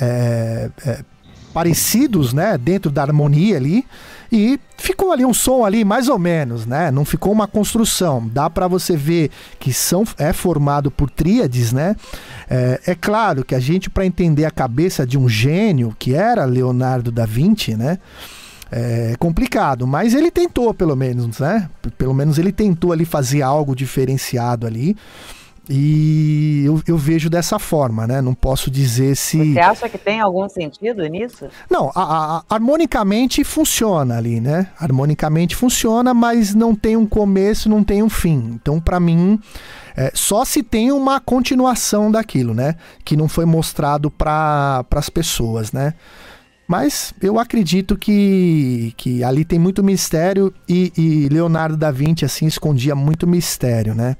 é, 0.00 0.70
é, 0.86 1.04
parecidos, 1.52 2.32
né, 2.32 2.56
dentro 2.56 2.90
da 2.90 3.02
harmonia 3.02 3.56
ali, 3.56 3.84
e 4.30 4.58
ficou 4.78 5.12
ali 5.12 5.24
um 5.24 5.34
som 5.34 5.62
ali 5.62 5.84
mais 5.84 6.08
ou 6.08 6.18
menos, 6.18 6.64
né? 6.64 6.90
Não 6.90 7.04
ficou 7.04 7.30
uma 7.30 7.46
construção. 7.46 8.26
Dá 8.32 8.48
para 8.48 8.66
você 8.66 8.96
ver 8.96 9.30
que 9.60 9.74
são 9.74 10.04
é 10.16 10.32
formado 10.32 10.90
por 10.90 11.10
tríades, 11.10 11.70
né? 11.70 11.94
É, 12.48 12.80
é 12.86 12.94
claro 12.94 13.44
que 13.44 13.54
a 13.54 13.60
gente 13.60 13.90
para 13.90 14.06
entender 14.06 14.46
a 14.46 14.50
cabeça 14.50 15.06
de 15.06 15.18
um 15.18 15.28
gênio 15.28 15.94
que 15.98 16.14
era 16.14 16.46
Leonardo 16.46 17.12
da 17.12 17.26
Vinci, 17.26 17.76
né? 17.76 17.98
É 18.74 19.14
complicado, 19.18 19.86
mas 19.86 20.14
ele 20.14 20.30
tentou 20.30 20.72
pelo 20.72 20.96
menos, 20.96 21.38
né? 21.38 21.68
Pelo 21.98 22.14
menos 22.14 22.38
ele 22.38 22.50
tentou 22.50 22.90
ali 22.90 23.04
fazer 23.04 23.42
algo 23.42 23.76
diferenciado 23.76 24.66
ali. 24.66 24.96
E 25.68 26.64
eu, 26.66 26.82
eu, 26.88 26.98
vejo 26.98 27.30
dessa 27.30 27.56
forma, 27.56 28.04
né? 28.04 28.20
Não 28.20 28.34
posso 28.34 28.68
dizer 28.68 29.16
se. 29.16 29.52
Você 29.52 29.60
acha 29.60 29.88
que 29.88 29.96
tem 29.96 30.20
algum 30.20 30.48
sentido 30.48 31.06
nisso? 31.06 31.46
Não, 31.70 31.90
a, 31.94 32.38
a, 32.38 32.44
harmonicamente 32.50 33.44
funciona 33.44 34.16
ali, 34.18 34.40
né? 34.40 34.66
Harmonicamente 34.78 35.54
funciona, 35.54 36.12
mas 36.12 36.52
não 36.52 36.74
tem 36.74 36.96
um 36.96 37.06
começo, 37.06 37.68
não 37.68 37.84
tem 37.84 38.02
um 38.02 38.10
fim. 38.10 38.58
Então, 38.60 38.80
para 38.80 38.98
mim, 38.98 39.38
é, 39.96 40.10
só 40.14 40.44
se 40.44 40.64
tem 40.64 40.90
uma 40.90 41.20
continuação 41.20 42.10
daquilo, 42.10 42.54
né? 42.54 42.74
Que 43.04 43.16
não 43.16 43.28
foi 43.28 43.44
mostrado 43.44 44.10
para 44.10 44.84
as 44.90 45.08
pessoas, 45.08 45.70
né? 45.70 45.94
Mas 46.66 47.14
eu 47.20 47.38
acredito 47.38 47.96
que, 47.96 48.94
que 48.96 49.22
ali 49.22 49.44
tem 49.44 49.58
muito 49.58 49.82
mistério 49.84 50.52
e, 50.68 50.92
e 50.96 51.28
Leonardo 51.28 51.76
da 51.76 51.90
Vinci, 51.90 52.24
assim, 52.24 52.46
escondia 52.46 52.96
muito 52.96 53.26
mistério, 53.26 53.94
né? 53.94 54.16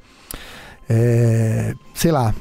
É, 0.88 1.74
sei 1.94 2.10
lá. 2.10 2.34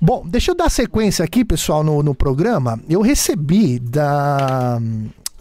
Bom, 0.00 0.22
deixa 0.24 0.52
eu 0.52 0.54
dar 0.54 0.70
sequência 0.70 1.24
aqui, 1.24 1.44
pessoal, 1.44 1.82
no, 1.82 2.02
no 2.02 2.14
programa. 2.14 2.78
Eu 2.88 3.00
recebi 3.00 3.80
da, 3.80 4.80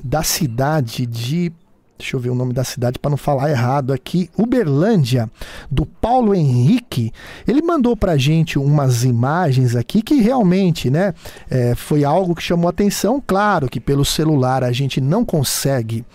da 0.04 0.24
cidade 0.24 1.06
de. 1.06 1.52
Deixa 1.98 2.16
eu 2.16 2.20
ver 2.20 2.30
o 2.30 2.36
nome 2.36 2.54
da 2.54 2.64
cidade 2.64 3.00
para 3.00 3.10
não 3.10 3.18
falar 3.18 3.50
errado 3.50 3.92
aqui. 3.92 4.30
Uberlândia, 4.38 5.30
do 5.70 5.84
Paulo 5.86 6.34
Henrique. 6.34 7.12
Ele 7.48 7.62
mandou 7.62 7.96
para 7.98 8.18
gente 8.18 8.60
umas 8.60 9.04
imagens 9.04 9.76
aqui 9.76 10.04
que 10.04 10.16
realmente, 10.22 10.92
né, 10.92 11.14
é, 11.50 11.74
foi 11.74 12.04
algo 12.04 12.36
que 12.36 12.44
chamou 12.44 12.70
atenção. 12.70 13.22
Claro 13.26 13.68
que 13.68 13.80
pelo 13.80 14.06
celular 14.06 14.64
a 14.64 14.72
gente 14.72 15.02
não 15.02 15.26
consegue 15.26 16.06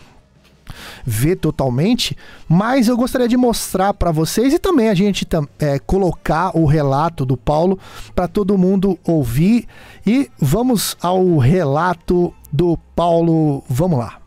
ver 1.05 1.37
totalmente, 1.37 2.17
mas 2.49 2.89
eu 2.89 2.97
gostaria 2.97 3.29
de 3.29 3.37
mostrar 3.37 3.95
para 3.95 4.11
vocês 4.11 4.53
e 4.53 4.59
também 4.59 4.89
a 4.89 4.95
gente 4.95 5.27
é, 5.59 5.79
colocar 5.79 6.57
o 6.57 6.67
relato 6.67 7.25
do 7.25 7.37
Paulo 7.37 7.79
para 8.15 8.29
todo 8.29 8.59
mundo 8.59 8.99
ouvir. 9.05 9.67
E 10.07 10.31
vamos 10.41 10.97
ao 11.01 11.39
relato 11.39 12.33
do 12.53 12.77
Paulo. 12.95 13.63
Vamos 13.69 13.99
lá. 13.99 14.19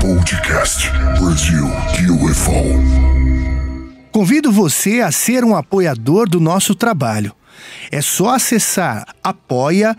Podcast 0.00 0.90
Brasil 1.18 1.64
UFO. 2.22 3.14
Convido 4.12 4.52
você 4.52 5.00
a 5.00 5.10
ser 5.10 5.42
um 5.42 5.56
apoiador 5.56 6.28
do 6.28 6.38
nosso 6.38 6.74
trabalho. 6.74 7.34
É 7.90 8.00
só 8.00 8.34
acessar 8.34 9.06
apoia.se 9.22 9.98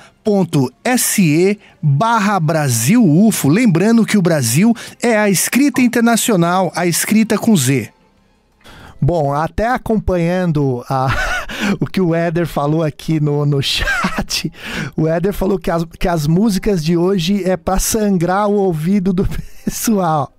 barra 1.81 2.39
Brasil 2.39 3.03
UFO. 3.03 3.49
Lembrando 3.49 4.05
que 4.05 4.17
o 4.17 4.21
Brasil 4.21 4.73
é 5.01 5.17
a 5.17 5.29
escrita 5.29 5.81
internacional, 5.81 6.71
a 6.75 6.85
escrita 6.85 7.37
com 7.37 7.55
Z. 7.55 7.91
Bom, 9.01 9.33
até 9.33 9.67
acompanhando 9.67 10.83
a, 10.89 11.07
o 11.79 11.85
que 11.85 12.01
o 12.01 12.15
Éder 12.15 12.47
falou 12.47 12.83
aqui 12.83 13.19
no, 13.19 13.45
no 13.45 13.61
chat. 13.61 14.51
O 14.95 15.07
Éder 15.07 15.33
falou 15.33 15.59
que 15.59 15.69
as, 15.69 15.85
que 15.99 16.07
as 16.07 16.25
músicas 16.25 16.83
de 16.83 16.97
hoje 16.97 17.43
é 17.43 17.55
para 17.55 17.77
sangrar 17.79 18.47
o 18.47 18.53
ouvido 18.53 19.13
do 19.13 19.27
pessoal. 19.63 20.34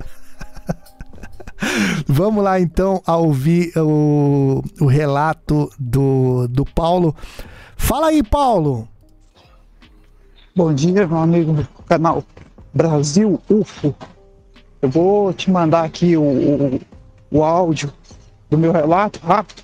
Vamos 2.07 2.43
lá 2.43 2.61
então 2.61 3.03
a 3.07 3.16
ouvir 3.16 3.73
o, 3.77 4.62
o 4.81 4.87
relato 4.87 5.70
do, 5.78 6.47
do 6.49 6.65
Paulo. 6.65 7.15
Fala 7.77 8.09
aí, 8.09 8.23
Paulo. 8.23 8.89
Bom 10.55 10.73
dia, 10.73 11.07
meu 11.07 11.19
amigo 11.19 11.53
do 11.53 11.69
canal 11.87 12.24
Brasil 12.73 13.41
UFO. 13.49 13.95
Eu 14.81 14.89
vou 14.89 15.33
te 15.33 15.51
mandar 15.51 15.85
aqui 15.85 16.16
o, 16.16 16.23
o, 16.23 16.81
o 17.31 17.45
áudio 17.45 17.93
do 18.51 18.59
meu 18.59 18.73
relato 18.73 19.20
rápido. 19.23 19.62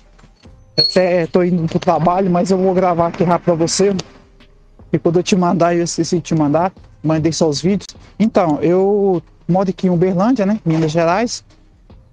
Até 0.77 1.27
tô 1.27 1.43
indo 1.43 1.67
pro 1.67 1.79
trabalho, 1.79 2.29
mas 2.29 2.49
eu 2.49 2.57
vou 2.57 2.73
gravar 2.73 3.07
aqui 3.07 3.23
rápido 3.23 3.45
pra 3.45 3.53
você. 3.55 3.95
E 4.91 4.99
quando 4.99 5.17
eu 5.17 5.23
te 5.23 5.35
mandar, 5.35 5.75
eu 5.75 5.83
esqueci 5.83 6.17
de 6.17 6.21
te 6.21 6.35
mandar, 6.35 6.71
mandei 7.03 7.31
só 7.31 7.47
os 7.47 7.61
vídeos. 7.61 7.87
Então, 8.19 8.59
eu 8.61 9.21
moro 9.47 9.69
aqui 9.69 9.87
em 9.87 9.89
Uberlândia, 9.89 10.45
né? 10.45 10.59
Minas 10.65 10.91
Gerais. 10.91 11.43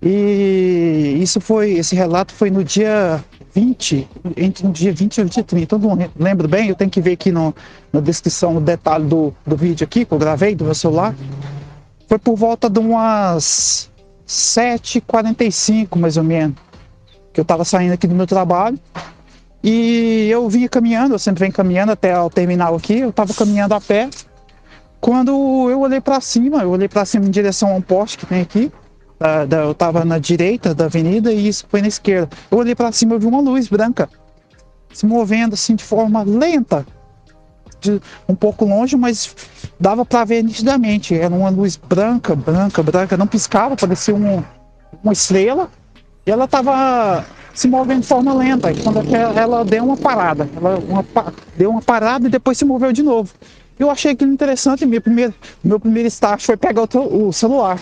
E 0.03 1.19
isso 1.21 1.41
foi, 1.41 1.73
esse 1.73 1.95
relato 1.95 2.33
foi 2.33 2.51
no 2.51 2.65
dia 2.65 3.23
20, 3.55 4.09
entre 4.37 4.67
o 4.67 4.71
dia 4.71 4.93
20 4.93 5.19
e 5.19 5.21
o 5.23 5.25
dia 5.27 5.45
30. 5.45 5.75
Eu 5.75 5.79
não 5.79 6.11
lembro 6.19 6.49
bem, 6.49 6.69
eu 6.69 6.75
tenho 6.75 6.91
que 6.91 7.01
ver 7.01 7.13
aqui 7.13 7.31
no, 7.31 7.55
na 7.93 8.01
descrição 8.01 8.57
o 8.57 8.61
detalhe 8.61 9.05
do, 9.05 9.35
do 9.47 9.57
vídeo 9.57 9.85
aqui 9.85 10.05
que 10.05 10.13
eu 10.13 10.19
gravei 10.19 10.55
do 10.55 10.65
meu 10.65 10.75
celular. 10.75 11.15
Foi 12.09 12.19
por 12.19 12.35
volta 12.35 12.71
de 12.71 12.79
umas 12.79 13.91
7h45, 14.27 15.99
mais 15.99 16.17
ou 16.17 16.25
menos, 16.25 16.57
que 17.33 17.41
eu 17.41 17.43
estava 17.43 17.65
saindo 17.65 17.93
aqui 17.93 18.07
do 18.07 18.15
meu 18.15 18.27
trabalho. 18.27 18.79
E 19.63 20.29
eu 20.31 20.49
vinha 20.49 20.69
caminhando, 20.69 21.15
eu 21.15 21.19
sempre 21.19 21.41
venho 21.41 21.53
caminhando 21.53 21.93
até 21.93 22.19
o 22.19 22.31
terminal 22.31 22.75
aqui, 22.75 23.01
eu 23.01 23.11
estava 23.11 23.35
caminhando 23.35 23.75
a 23.75 23.81
pé. 23.81 24.09
Quando 25.01 25.31
eu 25.69 25.81
olhei 25.81 26.01
para 26.01 26.21
cima, 26.21 26.63
eu 26.63 26.71
olhei 26.71 26.89
para 26.89 27.05
cima 27.05 27.27
em 27.27 27.31
direção 27.31 27.73
a 27.73 27.75
um 27.75 27.83
poste 27.83 28.19
que 28.19 28.27
tem 28.27 28.41
aqui, 28.41 28.73
da, 29.21 29.45
da, 29.45 29.57
eu 29.59 29.73
estava 29.73 30.03
na 30.03 30.19
direita 30.19 30.75
da 30.75 30.87
avenida 30.87 31.31
e 31.31 31.47
isso 31.47 31.67
foi 31.69 31.83
na 31.83 31.89
esquerda. 31.89 32.35
Eu 32.51 32.57
olhei 32.57 32.75
para 32.75 32.91
cima 32.91 33.15
e 33.15 33.19
vi 33.19 33.27
uma 33.27 33.41
luz 33.41 33.69
branca 33.69 34.09
se 34.93 35.07
movendo 35.07 35.55
assim 35.55 35.75
de 35.75 35.85
forma 35.85 36.23
lenta, 36.23 36.87
de, 37.81 38.01
um 38.29 38.35
pouco 38.35 38.65
longe, 38.65 38.97
mas 38.97 39.35
dava 39.79 40.05
para 40.05 40.25
ver 40.25 40.43
nitidamente. 40.43 41.15
Era 41.15 41.35
uma 41.35 41.51
luz 41.51 41.77
branca, 41.77 42.35
branca, 42.35 42.83
branca, 42.83 43.17
não 43.17 43.27
piscava, 43.27 43.77
parecia 43.77 44.15
um, 44.15 44.43
uma 45.03 45.13
estrela. 45.13 45.71
E 46.27 46.31
ela 46.31 46.47
estava 46.47 47.25
se 47.55 47.69
movendo 47.69 48.01
de 48.01 48.07
forma 48.07 48.35
lenta. 48.35 48.73
E 48.73 48.83
quando 48.83 48.99
ela, 49.15 49.41
ela 49.41 49.65
deu 49.65 49.85
uma 49.85 49.97
parada, 49.97 50.49
ela 50.57 50.79
uma, 50.79 51.05
deu 51.57 51.71
uma 51.71 51.83
parada 51.83 52.27
e 52.27 52.31
depois 52.31 52.59
se 52.59 52.65
moveu 52.65 52.93
de 52.93 53.03
novo. 53.03 53.33
Eu 53.79 53.91
achei 53.91 54.13
aquilo 54.13 54.33
interessante. 54.33 54.85
Meu 54.85 55.01
primeiro, 55.01 55.35
meu 55.63 55.79
primeiro 55.79 56.09
start 56.09 56.43
foi 56.43 56.57
pegar 56.57 56.83
o, 56.83 57.29
o 57.29 57.33
celular. 57.33 57.79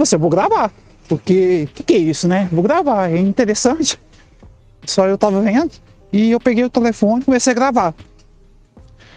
Você, 0.00 0.16
vou 0.16 0.30
gravar. 0.30 0.72
Porque, 1.06 1.68
o 1.70 1.74
que, 1.74 1.82
que 1.82 1.92
é 1.92 1.98
isso, 1.98 2.26
né? 2.26 2.48
Vou 2.50 2.62
gravar, 2.62 3.10
é 3.10 3.18
interessante. 3.18 4.00
Só 4.86 5.06
eu 5.06 5.18
tava 5.18 5.42
vendo. 5.42 5.72
E 6.10 6.30
eu 6.30 6.40
peguei 6.40 6.64
o 6.64 6.70
telefone 6.70 7.20
e 7.20 7.24
comecei 7.26 7.50
a 7.50 7.54
gravar. 7.54 7.94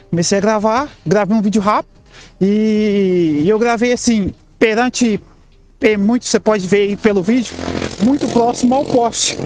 Comecei 0.09 0.39
a 0.39 0.41
gravar, 0.41 0.89
gravei 1.05 1.37
um 1.37 1.41
vídeo 1.41 1.61
rápido. 1.61 1.93
E 2.41 3.45
eu 3.47 3.57
gravei 3.57 3.93
assim, 3.93 4.33
perante 4.59 5.21
muito, 5.99 6.25
você 6.25 6.39
pode 6.39 6.67
ver 6.67 6.89
aí 6.89 6.97
pelo 6.97 7.23
vídeo, 7.23 7.55
muito 8.01 8.27
próximo 8.27 8.75
ao 8.75 8.83
poste. 8.83 9.37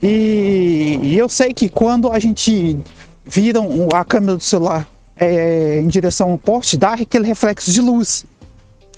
E, 0.00 1.00
e 1.02 1.18
eu 1.18 1.28
sei 1.28 1.52
que 1.52 1.68
quando 1.68 2.12
a 2.12 2.20
gente 2.20 2.78
vira 3.24 3.58
a 3.92 4.04
câmera 4.04 4.36
do 4.36 4.42
celular 4.42 4.88
é, 5.16 5.80
em 5.80 5.88
direção 5.88 6.30
ao 6.30 6.38
poste, 6.38 6.76
dá 6.76 6.92
aquele 6.92 7.26
reflexo 7.26 7.72
de 7.72 7.80
luz 7.80 8.24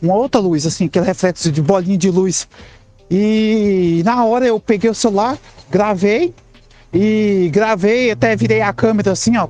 uma 0.02 0.14
outra 0.14 0.40
luz, 0.40 0.66
assim, 0.66 0.86
aquele 0.86 1.06
reflexo 1.06 1.50
de 1.52 1.62
bolinha 1.62 1.96
de 1.96 2.10
luz. 2.10 2.48
E 3.10 4.02
na 4.04 4.24
hora 4.24 4.46
eu 4.46 4.58
peguei 4.58 4.90
o 4.90 4.94
celular, 4.94 5.38
gravei 5.70 6.34
e 6.92 7.48
gravei, 7.52 8.10
até 8.10 8.34
virei 8.36 8.60
a 8.60 8.72
câmera 8.72 9.12
assim, 9.12 9.32
ó, 9.36 9.48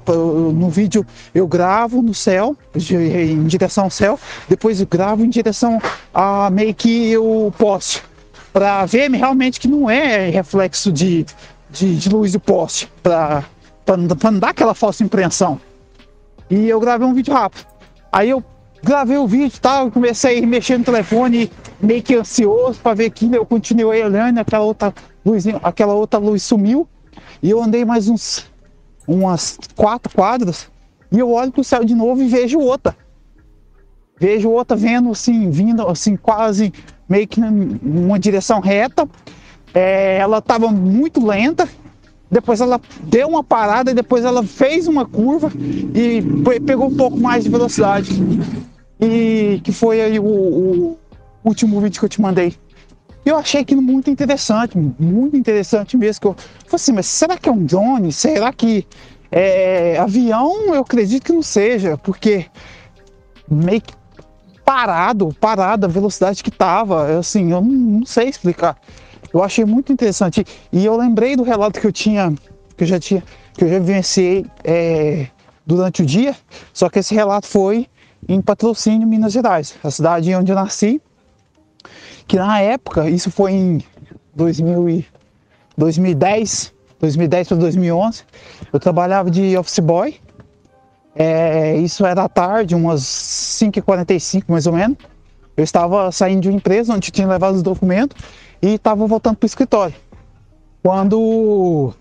no 0.52 0.68
vídeo 0.68 1.04
eu 1.34 1.46
gravo 1.46 2.02
no 2.02 2.14
céu, 2.14 2.56
em 2.74 3.44
direção 3.46 3.84
ao 3.84 3.90
céu, 3.90 4.18
depois 4.48 4.80
eu 4.80 4.86
gravo 4.86 5.24
em 5.24 5.28
direção 5.28 5.80
a 6.14 6.50
meio 6.50 6.74
que 6.74 7.16
o 7.16 7.52
poste, 7.56 8.02
para 8.52 8.84
ver 8.86 9.10
realmente 9.10 9.58
que 9.58 9.66
não 9.66 9.88
é 9.88 10.28
reflexo 10.28 10.92
de, 10.92 11.24
de, 11.70 11.96
de 11.96 12.08
luz 12.08 12.32
do 12.32 12.40
poste, 12.40 12.88
para 13.02 13.44
não 13.96 14.38
dar 14.38 14.50
aquela 14.50 14.74
falsa 14.74 15.02
impressão. 15.02 15.60
E 16.50 16.68
eu 16.68 16.78
gravei 16.78 17.06
um 17.06 17.14
vídeo 17.14 17.32
rápido. 17.32 17.66
Aí 18.12 18.28
eu 18.28 18.44
gravei 18.82 19.16
o 19.16 19.26
vídeo 19.26 19.56
e 19.56 19.60
tal, 19.60 19.90
comecei 19.90 20.42
a 20.42 20.46
mexer 20.46 20.78
no 20.78 20.84
telefone, 20.84 21.50
meio 21.80 22.02
que 22.02 22.14
ansioso 22.14 22.80
para 22.80 22.94
ver 22.94 23.06
aquilo. 23.06 23.36
Eu 23.36 23.46
continuei 23.46 24.02
olhando, 24.02 24.38
aquela 24.38 24.64
outra 24.64 24.92
luz, 25.24 25.44
aquela 25.62 25.94
outra 25.94 26.18
luz 26.18 26.42
sumiu. 26.42 26.88
E 27.42 27.50
eu 27.50 27.62
andei 27.62 27.84
mais 27.84 28.08
uns 28.08 28.50
umas 29.06 29.58
quatro 29.74 30.12
quadras 30.14 30.70
e 31.10 31.18
eu 31.18 31.30
olho 31.30 31.50
para 31.50 31.60
o 31.60 31.64
céu 31.64 31.84
de 31.84 31.94
novo 31.94 32.22
e 32.22 32.28
vejo 32.28 32.58
outra. 32.58 32.96
Vejo 34.18 34.48
outra 34.50 34.76
vendo 34.76 35.10
assim, 35.10 35.50
vindo 35.50 35.86
assim, 35.86 36.16
quase 36.16 36.72
meio 37.08 37.26
que 37.26 37.40
numa 37.40 38.18
direção 38.18 38.60
reta. 38.60 39.08
É, 39.74 40.18
ela 40.18 40.38
estava 40.38 40.68
muito 40.68 41.24
lenta. 41.24 41.68
Depois 42.30 42.62
ela 42.62 42.80
deu 43.02 43.28
uma 43.28 43.44
parada 43.44 43.90
e 43.90 43.94
depois 43.94 44.24
ela 44.24 44.42
fez 44.42 44.88
uma 44.88 45.04
curva 45.04 45.52
e 45.94 46.22
pegou 46.60 46.86
um 46.86 46.96
pouco 46.96 47.18
mais 47.18 47.44
de 47.44 47.50
velocidade. 47.50 48.10
E 49.02 49.60
que 49.64 49.72
foi 49.72 50.00
aí 50.00 50.20
o, 50.20 50.24
o 50.24 50.98
último 51.44 51.80
vídeo 51.80 51.98
que 51.98 52.04
eu 52.04 52.08
te 52.08 52.20
mandei. 52.20 52.54
Eu 53.24 53.36
achei 53.36 53.60
aquilo 53.60 53.82
muito 53.82 54.10
interessante, 54.10 54.76
muito 54.76 55.36
interessante 55.36 55.96
mesmo. 55.96 56.20
Que 56.20 56.26
eu 56.28 56.34
falei 56.34 56.74
assim, 56.74 56.92
mas 56.92 57.06
será 57.06 57.36
que 57.36 57.48
é 57.48 57.52
um 57.52 57.64
drone? 57.64 58.12
Será 58.12 58.52
que 58.52 58.86
é 59.30 59.98
avião? 59.98 60.74
Eu 60.74 60.82
acredito 60.82 61.24
que 61.24 61.32
não 61.32 61.42
seja, 61.42 61.98
porque 61.98 62.46
meio 63.48 63.80
que 63.80 63.92
parado, 64.64 65.34
parado, 65.40 65.86
a 65.86 65.88
velocidade 65.88 66.42
que 66.42 66.50
tava, 66.50 67.18
assim, 67.18 67.50
eu 67.52 67.60
não, 67.60 67.70
não, 67.72 68.06
sei 68.06 68.28
explicar. 68.28 68.76
Eu 69.32 69.42
achei 69.42 69.64
muito 69.64 69.92
interessante. 69.92 70.44
E 70.72 70.84
eu 70.84 70.96
lembrei 70.96 71.36
do 71.36 71.42
relato 71.42 71.80
que 71.80 71.86
eu 71.86 71.92
tinha, 71.92 72.32
que 72.76 72.84
eu 72.84 72.86
já 72.86 72.98
tinha, 72.98 73.22
que 73.54 73.64
eu 73.64 73.68
já 73.68 73.78
vivenciei 73.78 74.46
é, 74.64 75.26
durante 75.66 76.02
o 76.02 76.06
dia, 76.06 76.36
só 76.72 76.88
que 76.88 76.98
esse 76.98 77.14
relato 77.14 77.46
foi 77.46 77.86
em 78.28 78.40
Patrocínio, 78.40 79.06
Minas 79.06 79.32
Gerais, 79.32 79.74
a 79.82 79.90
cidade 79.90 80.34
onde 80.34 80.52
eu 80.52 80.56
nasci. 80.56 81.00
Que 82.26 82.36
na 82.36 82.60
época, 82.60 83.08
isso 83.08 83.30
foi 83.30 83.52
em 83.52 83.84
2000 84.34 84.88
e 84.88 85.06
2010, 85.76 86.72
2010 87.00 87.48
para 87.48 87.56
2011, 87.56 88.24
eu 88.72 88.78
trabalhava 88.78 89.30
de 89.30 89.56
office 89.56 89.78
boy. 89.80 90.14
É, 91.14 91.76
isso 91.76 92.06
era 92.06 92.24
à 92.24 92.28
tarde, 92.28 92.74
umas 92.74 93.02
5h45 93.02 94.44
mais 94.48 94.66
ou 94.66 94.72
menos. 94.72 94.96
Eu 95.56 95.64
estava 95.64 96.10
saindo 96.10 96.42
de 96.42 96.48
uma 96.48 96.56
empresa 96.56 96.94
onde 96.94 97.10
tinha 97.10 97.26
levado 97.26 97.56
os 97.56 97.62
documentos 97.62 98.16
e 98.62 98.74
estava 98.74 99.06
voltando 99.06 99.36
para 99.36 99.44
o 99.44 99.48
escritório. 99.48 99.94
Quando 100.82 101.92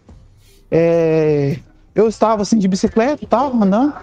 é, 0.70 1.60
eu 1.94 2.08
estava 2.08 2.44
assim 2.44 2.58
de 2.58 2.68
bicicleta, 2.68 3.24
estava 3.24 3.56
andando, 3.56 3.94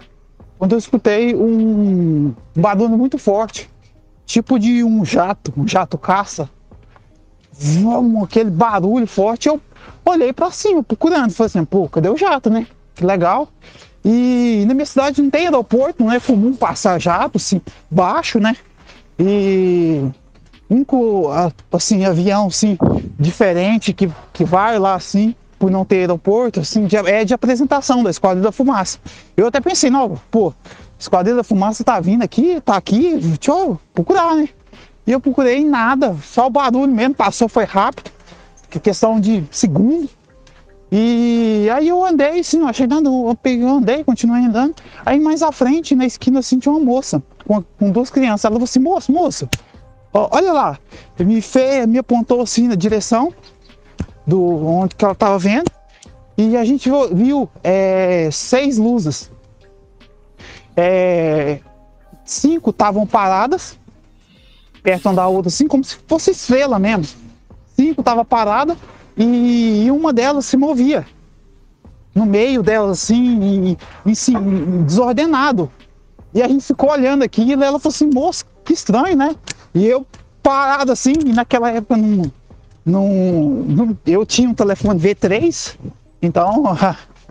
quando 0.58 0.72
eu 0.72 0.78
escutei 0.78 1.34
um 1.34 2.34
barulho 2.54 2.98
muito 2.98 3.16
forte, 3.16 3.70
tipo 4.26 4.58
de 4.58 4.82
um 4.82 5.04
jato, 5.04 5.52
um 5.56 5.66
jato 5.66 5.96
caça. 5.96 6.50
Vamos, 7.52 8.24
aquele 8.24 8.50
barulho 8.50 9.06
forte, 9.06 9.48
eu 9.48 9.60
olhei 10.04 10.32
para 10.32 10.50
cima, 10.50 10.82
procurando, 10.82 11.32
falei 11.32 11.46
assim, 11.46 11.64
pô, 11.64 11.88
cadê 11.88 12.08
o 12.08 12.16
jato, 12.16 12.50
né? 12.50 12.66
Que 12.94 13.04
legal. 13.04 13.48
E 14.04 14.64
na 14.66 14.74
minha 14.74 14.86
cidade 14.86 15.22
não 15.22 15.30
tem 15.30 15.46
aeroporto, 15.46 16.02
não 16.02 16.12
é 16.12 16.20
comum 16.20 16.54
passar 16.54 17.00
jato, 17.00 17.36
assim, 17.36 17.60
baixo, 17.90 18.38
né? 18.38 18.56
E 19.18 20.04
único, 20.70 21.30
assim, 21.72 22.04
avião, 22.04 22.46
assim, 22.46 22.76
diferente, 23.18 23.92
que, 23.92 24.10
que 24.32 24.44
vai 24.44 24.78
lá, 24.78 24.94
assim, 24.94 25.34
por 25.58 25.70
não 25.70 25.84
ter 25.84 25.96
aeroporto, 25.96 26.60
assim, 26.60 26.86
de, 26.86 26.96
é 26.96 27.24
de 27.24 27.34
apresentação 27.34 28.02
da 28.02 28.10
Esquadrilha 28.10 28.44
da 28.44 28.52
Fumaça. 28.52 28.98
Eu 29.36 29.46
até 29.46 29.60
pensei, 29.60 29.90
não, 29.90 30.18
pô, 30.30 30.54
Esquadrilha 30.98 31.36
da 31.36 31.44
Fumaça 31.44 31.82
tá 31.82 31.98
vindo 32.00 32.22
aqui, 32.22 32.60
tá 32.60 32.76
aqui, 32.76 33.16
deixa 33.16 33.50
eu 33.50 33.78
procurar, 33.92 34.36
né? 34.36 34.48
E 35.06 35.12
eu 35.12 35.20
procurei 35.20 35.64
nada, 35.64 36.14
só 36.22 36.46
o 36.46 36.50
barulho 36.50 36.92
mesmo, 36.92 37.14
passou, 37.14 37.48
foi 37.48 37.64
rápido, 37.64 38.10
que 38.68 38.78
questão 38.78 39.18
de 39.18 39.44
segundo. 39.50 40.08
E 40.90 41.68
aí 41.72 41.88
eu 41.88 42.04
andei, 42.04 42.40
assim, 42.40 42.62
achei 42.66 42.86
nada, 42.86 43.08
eu 43.08 43.36
peguei, 43.42 43.64
eu 43.64 43.68
andei, 43.68 44.04
continuei 44.04 44.44
andando. 44.44 44.74
Aí 45.04 45.18
mais 45.18 45.42
à 45.42 45.52
frente, 45.52 45.94
na 45.94 46.06
esquina, 46.06 46.40
assim, 46.40 46.58
tinha 46.58 46.72
uma 46.72 46.80
moça 46.80 47.22
com, 47.46 47.62
com 47.78 47.90
duas 47.90 48.10
crianças. 48.10 48.44
Ela 48.44 48.54
falou 48.54 48.64
assim, 48.64 48.80
moça, 48.80 49.48
ó, 50.12 50.28
olha 50.30 50.52
lá. 50.52 50.78
Me 51.18 51.42
fez, 51.42 51.86
me 51.86 51.98
apontou 51.98 52.40
assim 52.40 52.68
na 52.68 52.74
direção 52.74 53.32
do 54.28 54.66
onde 54.66 54.94
que 54.94 55.02
ela 55.02 55.14
estava 55.14 55.38
vendo. 55.38 55.70
e 56.36 56.54
a 56.54 56.64
gente 56.64 56.90
viu 57.12 57.48
é, 57.64 58.28
seis 58.30 58.76
luzes. 58.76 59.30
É, 60.76 61.60
cinco 62.24 62.70
estavam 62.70 63.06
paradas, 63.06 63.78
perto 64.82 65.06
uma 65.06 65.14
da 65.14 65.26
outra, 65.26 65.48
assim 65.48 65.66
como 65.66 65.82
se 65.82 65.96
fosse 66.06 66.30
estrela 66.30 66.78
mesmo. 66.78 67.18
Cinco 67.74 68.02
estavam 68.02 68.24
paradas 68.24 68.76
e, 69.16 69.86
e 69.86 69.90
uma 69.90 70.12
delas 70.12 70.44
se 70.44 70.56
movia. 70.56 71.06
No 72.14 72.26
meio 72.26 72.62
delas, 72.62 73.02
assim, 73.02 73.40
e, 73.40 73.78
e, 74.04 74.12
assim, 74.12 74.84
desordenado. 74.84 75.70
E 76.34 76.42
a 76.42 76.48
gente 76.48 76.64
ficou 76.64 76.90
olhando 76.90 77.22
aquilo 77.22 77.62
e 77.62 77.64
ela 77.64 77.78
falou 77.78 77.94
assim, 77.94 78.10
moça, 78.12 78.44
que 78.64 78.74
estranho, 78.74 79.16
né? 79.16 79.34
E 79.74 79.86
eu 79.86 80.06
parado 80.42 80.92
assim, 80.92 81.14
e 81.24 81.32
naquela 81.32 81.70
época 81.70 81.96
não, 81.96 82.30
não, 82.88 83.96
eu 84.06 84.24
tinha 84.24 84.48
um 84.48 84.54
telefone 84.54 84.98
V3, 84.98 85.76
então 86.22 86.64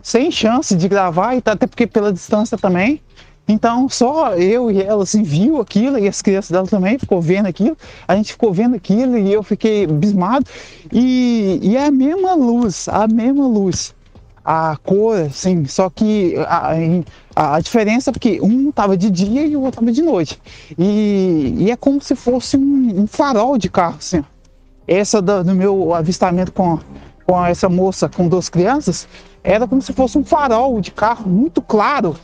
sem 0.02 0.30
chance 0.30 0.74
de 0.76 0.88
gravar, 0.88 1.36
e 1.36 1.40
tá, 1.40 1.52
até 1.52 1.66
porque 1.66 1.86
pela 1.86 2.12
distância 2.12 2.56
também. 2.56 3.00
Então 3.46 3.88
só 3.88 4.34
eu 4.34 4.70
e 4.70 4.82
ela 4.82 5.02
assim 5.02 5.22
viu 5.22 5.58
aquilo 5.58 5.98
e 5.98 6.06
as 6.06 6.20
crianças 6.20 6.50
dela 6.50 6.66
também 6.66 6.98
ficou 6.98 7.20
vendo 7.20 7.46
aquilo. 7.46 7.76
A 8.06 8.14
gente 8.14 8.32
ficou 8.32 8.52
vendo 8.52 8.76
aquilo 8.76 9.16
e 9.16 9.32
eu 9.32 9.42
fiquei 9.42 9.84
abismado. 9.84 10.44
E, 10.92 11.58
e 11.62 11.76
é 11.76 11.86
a 11.86 11.90
mesma 11.90 12.34
luz, 12.34 12.88
a 12.88 13.08
mesma 13.08 13.46
luz 13.46 13.94
a 14.44 14.78
cor, 14.82 15.30
sim, 15.30 15.66
só 15.66 15.90
que 15.90 16.34
a, 16.38 16.72
a, 17.36 17.56
a 17.56 17.60
diferença 17.60 18.08
é 18.08 18.12
porque 18.14 18.40
um 18.40 18.70
estava 18.70 18.96
de 18.96 19.10
dia 19.10 19.46
e 19.46 19.54
o 19.54 19.60
outro 19.60 19.80
estava 19.80 19.92
de 19.92 20.00
noite. 20.00 20.40
E, 20.78 21.54
e, 21.58 21.70
é 21.70 21.76
como 21.76 22.00
se 22.00 22.14
fosse 22.14 22.56
um, 22.56 23.02
um 23.02 23.06
farol 23.06 23.58
de 23.58 23.68
carro, 23.68 23.96
assim. 23.98 24.24
Essa 24.88 25.20
do, 25.20 25.44
do, 25.44 25.54
meu 25.54 25.92
avistamento 25.92 26.50
com, 26.50 26.80
com 27.26 27.44
essa 27.44 27.68
moça 27.68 28.08
com 28.08 28.26
duas 28.26 28.48
crianças 28.48 29.06
era 29.44 29.68
como 29.68 29.82
se 29.82 29.92
fosse 29.92 30.16
um 30.16 30.24
farol 30.24 30.80
de 30.80 30.90
carro 30.90 31.28
muito 31.28 31.60
claro. 31.60 32.16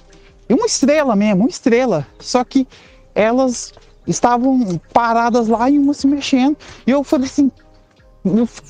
E 0.49 0.55
uma 0.55 0.67
estrela 0.67 1.15
mesmo, 1.15 1.43
uma 1.43 1.49
estrela. 1.49 2.07
Só 2.19 2.43
que 2.43 2.67
elas 3.15 3.73
estavam 4.07 4.81
paradas 4.93 5.47
lá 5.49 5.69
e 5.69 5.79
uma 5.79 5.93
se 5.93 6.07
mexendo. 6.07 6.57
E 6.87 6.91
eu 6.91 7.05
falei 7.05 7.27
assim, 7.27 7.51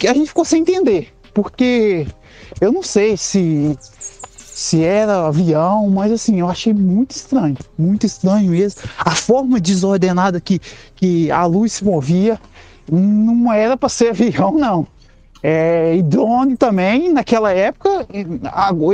a 0.08 0.12
gente 0.12 0.28
ficou 0.28 0.44
sem 0.44 0.62
entender, 0.62 1.12
porque 1.32 2.06
eu 2.60 2.72
não 2.72 2.82
sei 2.82 3.16
se 3.16 3.78
se 4.54 4.84
era 4.84 5.26
avião, 5.26 5.90
mas 5.90 6.12
assim, 6.12 6.38
eu 6.38 6.48
achei 6.48 6.72
muito 6.72 7.10
estranho, 7.10 7.56
muito 7.76 8.06
estranho 8.06 8.52
mesmo. 8.52 8.82
A 8.96 9.10
forma 9.10 9.60
desordenada 9.60 10.40
que, 10.40 10.60
que 10.94 11.28
a 11.28 11.44
luz 11.44 11.72
se 11.72 11.84
movia 11.84 12.38
não 12.90 13.52
era 13.52 13.76
para 13.76 13.88
ser 13.88 14.10
avião, 14.10 14.52
não. 14.52 14.86
É, 15.42 15.94
e 15.94 16.02
drone 16.02 16.56
também, 16.56 17.12
naquela 17.12 17.52
época, 17.52 18.06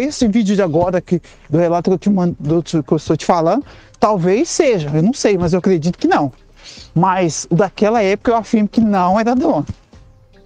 esse 0.00 0.26
vídeo 0.26 0.56
de 0.56 0.62
agora 0.62 1.00
que, 1.00 1.22
do 1.48 1.58
relato 1.58 1.90
que 1.90 1.94
eu, 1.94 1.98
te 1.98 2.10
mando, 2.10 2.62
que 2.62 2.92
eu 2.92 2.96
estou 2.96 3.16
te 3.16 3.24
falando, 3.24 3.64
talvez 4.00 4.48
seja, 4.48 4.90
eu 4.92 5.02
não 5.02 5.12
sei, 5.12 5.38
mas 5.38 5.52
eu 5.52 5.60
acredito 5.60 5.96
que 5.96 6.08
não. 6.08 6.32
Mas 6.92 7.46
daquela 7.50 8.02
época 8.02 8.32
eu 8.32 8.36
afirmo 8.36 8.68
que 8.68 8.80
não 8.80 9.18
era 9.18 9.34
drone. 9.34 9.66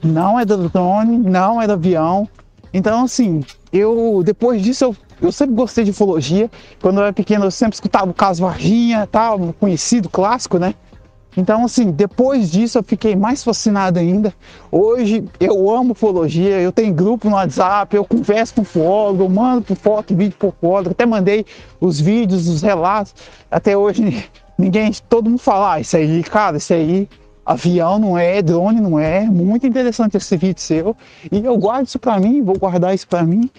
Não 0.03 0.39
era 0.39 0.57
drone, 0.59 1.17
não 1.17 1.63
era 1.63 1.73
avião, 1.73 2.29
então, 2.75 3.05
assim, 3.05 3.45
eu 3.73 4.21
depois 4.25 4.61
disso 4.61 4.83
eu, 4.83 4.97
eu 5.23 5.31
sempre 5.31 5.55
gostei 5.55 5.85
de 5.85 5.93
ufologia. 5.93 6.51
Quando 6.83 6.97
eu 6.97 7.05
era 7.05 7.13
pequeno, 7.13 7.45
eu 7.45 7.51
sempre 7.53 7.77
escutava 7.77 8.11
o 8.11 8.13
caso 8.13 8.43
Varginha, 8.43 9.07
tal, 9.07 9.55
conhecido, 9.61 10.09
clássico, 10.09 10.59
né? 10.59 10.75
Então, 11.37 11.65
assim, 11.65 11.91
depois 11.91 12.51
disso 12.51 12.79
eu 12.79 12.83
fiquei 12.83 13.17
mais 13.17 13.43
fascinado 13.43 13.99
ainda. 13.99 14.33
Hoje 14.71 15.25
eu 15.41 15.71
amo 15.71 15.93
ufologia, 15.93 16.61
eu 16.61 16.71
tenho 16.71 16.95
grupo 16.95 17.29
no 17.29 17.37
WhatsApp, 17.37 17.95
eu 17.97 18.05
converso 18.05 18.55
com 18.55 18.63
ufólogo, 18.63 19.25
eu 19.25 19.29
mando 19.29 19.63
por 19.63 19.77
foto, 19.77 20.15
vídeo 20.15 20.37
por 20.39 20.49
ufólogo, 20.49 20.91
até 20.91 21.05
mandei 21.05 21.45
os 21.81 22.01
vídeos, 22.01 22.49
os 22.49 22.63
relatos. 22.63 23.15
Até 23.51 23.77
hoje 23.77 24.31
ninguém, 24.57 24.93
todo 25.09 25.29
mundo 25.29 25.41
fala, 25.41 25.75
ah, 25.75 25.81
isso 25.81 25.97
aí, 25.97 26.23
cara, 26.23 26.57
isso 26.57 26.73
aí 26.73 27.09
avião 27.45 27.99
não 27.99 28.17
é, 28.17 28.41
drone 28.41 28.81
não 28.81 28.99
é. 28.99 29.25
Muito 29.27 29.67
interessante 29.67 30.17
esse 30.17 30.37
vídeo 30.37 30.61
seu. 30.61 30.97
E 31.31 31.45
eu 31.45 31.57
guardo 31.59 31.87
isso 31.87 31.99
para 31.99 32.19
mim, 32.19 32.43
vou 32.43 32.59
guardar 32.59 32.95
isso 32.95 33.07
para 33.07 33.23
mim 33.23 33.51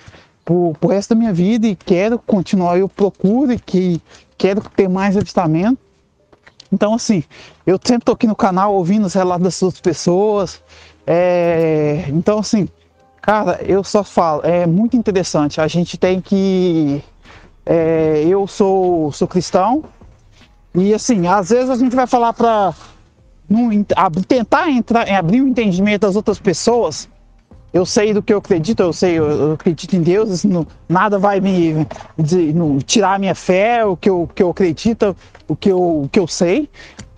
por, 0.43 0.73
por 0.79 0.91
resto 0.91 1.13
da 1.13 1.19
minha 1.19 1.33
vida 1.33 1.67
e 1.67 1.75
quero 1.75 2.19
continuar. 2.19 2.77
Eu 2.77 2.87
procuro 2.87 3.51
e 3.51 3.59
que 3.59 4.01
quero 4.37 4.61
ter 4.75 4.87
mais 4.87 5.17
avistamento. 5.17 5.84
Então, 6.71 6.93
assim, 6.93 7.23
eu 7.65 7.79
sempre 7.83 8.05
tô 8.05 8.11
aqui 8.11 8.27
no 8.27 8.35
canal 8.35 8.73
ouvindo 8.73 9.05
os 9.05 9.13
relatos 9.13 9.43
das 9.43 9.63
outras 9.63 9.81
pessoas. 9.81 10.61
É, 11.05 12.05
então, 12.09 12.39
assim, 12.39 12.67
cara, 13.21 13.61
eu 13.63 13.83
só 13.83 14.03
falo, 14.03 14.41
é 14.43 14.65
muito 14.65 14.97
interessante. 14.97 15.61
A 15.61 15.67
gente 15.67 15.97
tem 15.97 16.19
que. 16.21 17.03
É, 17.65 18.23
eu 18.27 18.45
sou, 18.45 19.11
sou 19.11 19.27
cristão 19.27 19.83
e, 20.75 20.93
assim, 20.93 21.25
às 21.25 21.49
vezes 21.49 21.69
a 21.69 21.75
gente 21.75 21.95
vai 21.95 22.05
falar 22.05 22.33
para 22.33 22.73
tentar 24.27 24.69
entrar, 24.69 25.09
abrir 25.09 25.41
o 25.41 25.47
entendimento 25.47 26.01
das 26.01 26.15
outras 26.15 26.37
pessoas. 26.37 27.07
Eu 27.75 27.85
sei 27.85 28.13
do 28.13 28.23
que 28.23 28.31
eu 28.31 28.37
acredito, 28.37 28.79
eu 28.79 28.93
sei, 28.93 29.19
eu, 29.19 29.29
eu 29.29 29.51
acredito 29.51 29.97
em 29.97 30.01
Deus, 30.01 30.45
não, 30.45 30.65
nada 30.87 31.19
vai 31.19 31.41
me 31.41 31.85
de, 32.17 32.53
não, 32.53 32.79
tirar 32.79 33.15
a 33.15 33.19
minha 33.19 33.35
fé, 33.35 33.83
o 33.85 33.97
que 33.97 34.09
eu, 34.09 34.29
que 34.33 34.41
eu 34.41 34.49
acredito, 34.49 35.13
o 35.45 35.57
que 35.57 35.73
eu, 35.73 36.03
o 36.03 36.09
que 36.09 36.17
eu 36.17 36.25
sei. 36.25 36.69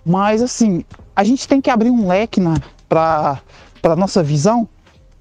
Mas 0.04 0.42
assim, 0.42 0.84
a 1.16 1.24
gente 1.24 1.48
tem 1.48 1.62
que 1.62 1.70
abrir 1.70 1.92
um 1.92 2.08
leque 2.08 2.42
para 2.90 3.40
a 3.84 3.96
nossa 3.96 4.24
visão 4.24 4.68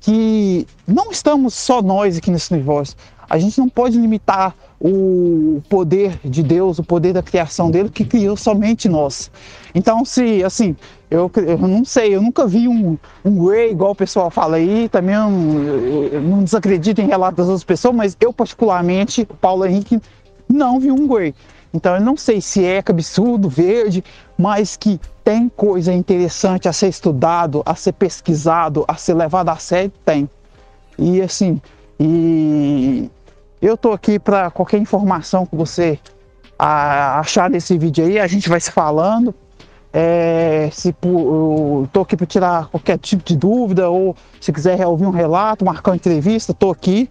que 0.00 0.66
não 0.88 1.10
estamos 1.10 1.52
só 1.52 1.82
nós 1.82 2.16
aqui 2.16 2.30
nesse 2.30 2.54
universo. 2.54 2.96
A 3.28 3.38
gente 3.38 3.58
não 3.58 3.68
pode 3.68 3.98
limitar 3.98 4.54
o 4.80 5.60
poder 5.68 6.18
de 6.24 6.42
Deus, 6.42 6.78
o 6.78 6.84
poder 6.84 7.12
da 7.12 7.22
criação 7.22 7.70
dele, 7.70 7.88
que 7.88 8.04
criou 8.04 8.36
somente 8.36 8.88
nós. 8.88 9.30
Então, 9.74 10.04
se, 10.04 10.44
assim, 10.44 10.76
eu, 11.10 11.30
eu 11.46 11.58
não 11.58 11.84
sei, 11.84 12.14
eu 12.14 12.22
nunca 12.22 12.46
vi 12.46 12.68
um, 12.68 12.96
um 13.24 13.46
Ray, 13.46 13.70
igual 13.70 13.92
o 13.92 13.96
pessoal 13.96 14.30
fala 14.30 14.56
aí, 14.56 14.88
também 14.88 15.14
eu, 15.14 16.08
eu 16.12 16.20
não 16.20 16.44
desacredito 16.44 17.00
em 17.00 17.06
relatos 17.06 17.38
das 17.38 17.46
outras 17.46 17.64
pessoas, 17.64 17.94
mas 17.94 18.16
eu, 18.20 18.32
particularmente, 18.32 19.26
Paulo 19.40 19.64
Henrique, 19.64 20.00
não 20.48 20.78
vi 20.78 20.90
um 20.92 21.12
Ray. 21.12 21.34
Então, 21.72 21.94
eu 21.94 22.00
não 22.00 22.16
sei 22.16 22.40
se 22.40 22.64
é 22.64 22.80
cabeçudo, 22.80 23.48
verde, 23.48 24.02
mas 24.38 24.76
que 24.76 25.00
tem 25.24 25.48
coisa 25.48 25.92
interessante 25.92 26.68
a 26.68 26.72
ser 26.72 26.88
estudado, 26.88 27.62
a 27.66 27.74
ser 27.74 27.92
pesquisado, 27.92 28.84
a 28.86 28.94
ser 28.94 29.14
levado 29.14 29.48
a 29.48 29.56
sério, 29.56 29.92
tem. 30.04 30.28
E 30.98 31.20
assim, 31.20 31.60
e 31.98 33.10
eu 33.66 33.74
estou 33.74 33.92
aqui 33.92 34.18
para 34.18 34.50
qualquer 34.50 34.78
informação 34.78 35.44
que 35.44 35.56
você 35.56 35.98
achar 36.58 37.50
nesse 37.50 37.76
vídeo 37.76 38.04
aí, 38.04 38.18
a 38.18 38.26
gente 38.26 38.48
vai 38.48 38.60
se 38.60 38.70
falando. 38.70 39.34
É, 39.92 40.68
se 40.72 40.90
estou 40.90 42.02
aqui 42.02 42.16
para 42.16 42.26
tirar 42.26 42.68
qualquer 42.68 42.98
tipo 42.98 43.24
de 43.24 43.34
dúvida 43.34 43.88
ou 43.88 44.14
se 44.40 44.52
quiser 44.52 44.86
ouvir 44.86 45.06
um 45.06 45.10
relato, 45.10 45.64
marcar 45.64 45.92
uma 45.92 45.96
entrevista, 45.96 46.52
estou 46.52 46.70
aqui. 46.70 47.08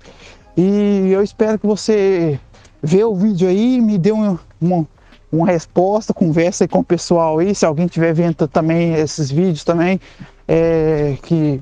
E 0.56 1.10
eu 1.12 1.22
espero 1.24 1.60
que 1.60 1.66
você 1.66 2.40
vê 2.82 3.04
o 3.04 3.16
vídeo 3.16 3.50
aí, 3.50 3.82
me 3.82 3.98
dê 3.98 4.12
uma, 4.12 4.40
uma, 4.62 4.88
uma 5.32 5.48
resposta, 5.48 6.14
conversa 6.14 6.64
aí 6.64 6.68
com 6.68 6.80
o 6.80 6.84
pessoal 6.84 7.40
aí, 7.40 7.54
se 7.54 7.66
alguém 7.66 7.88
tiver 7.88 8.14
vendo 8.14 8.48
também 8.48 8.94
esses 8.94 9.32
vídeos 9.32 9.64
também, 9.64 10.00
é, 10.48 11.18
que 11.24 11.60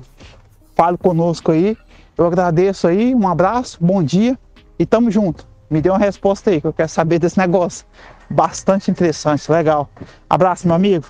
fale 0.76 0.98
conosco 0.98 1.50
aí. 1.50 1.76
Eu 2.16 2.26
agradeço 2.26 2.86
aí, 2.86 3.14
um 3.14 3.26
abraço, 3.26 3.78
bom 3.80 4.02
dia 4.02 4.38
e 4.78 4.86
tamo 4.86 5.10
junto. 5.10 5.46
Me 5.70 5.80
dê 5.80 5.88
uma 5.88 5.98
resposta 5.98 6.50
aí, 6.50 6.60
que 6.60 6.66
eu 6.66 6.72
quero 6.72 6.88
saber 6.88 7.18
desse 7.18 7.38
negócio. 7.38 7.86
Bastante 8.30 8.90
interessante, 8.90 9.50
legal. 9.50 9.88
Abraço, 10.28 10.66
meu 10.66 10.76
amigo. 10.76 11.06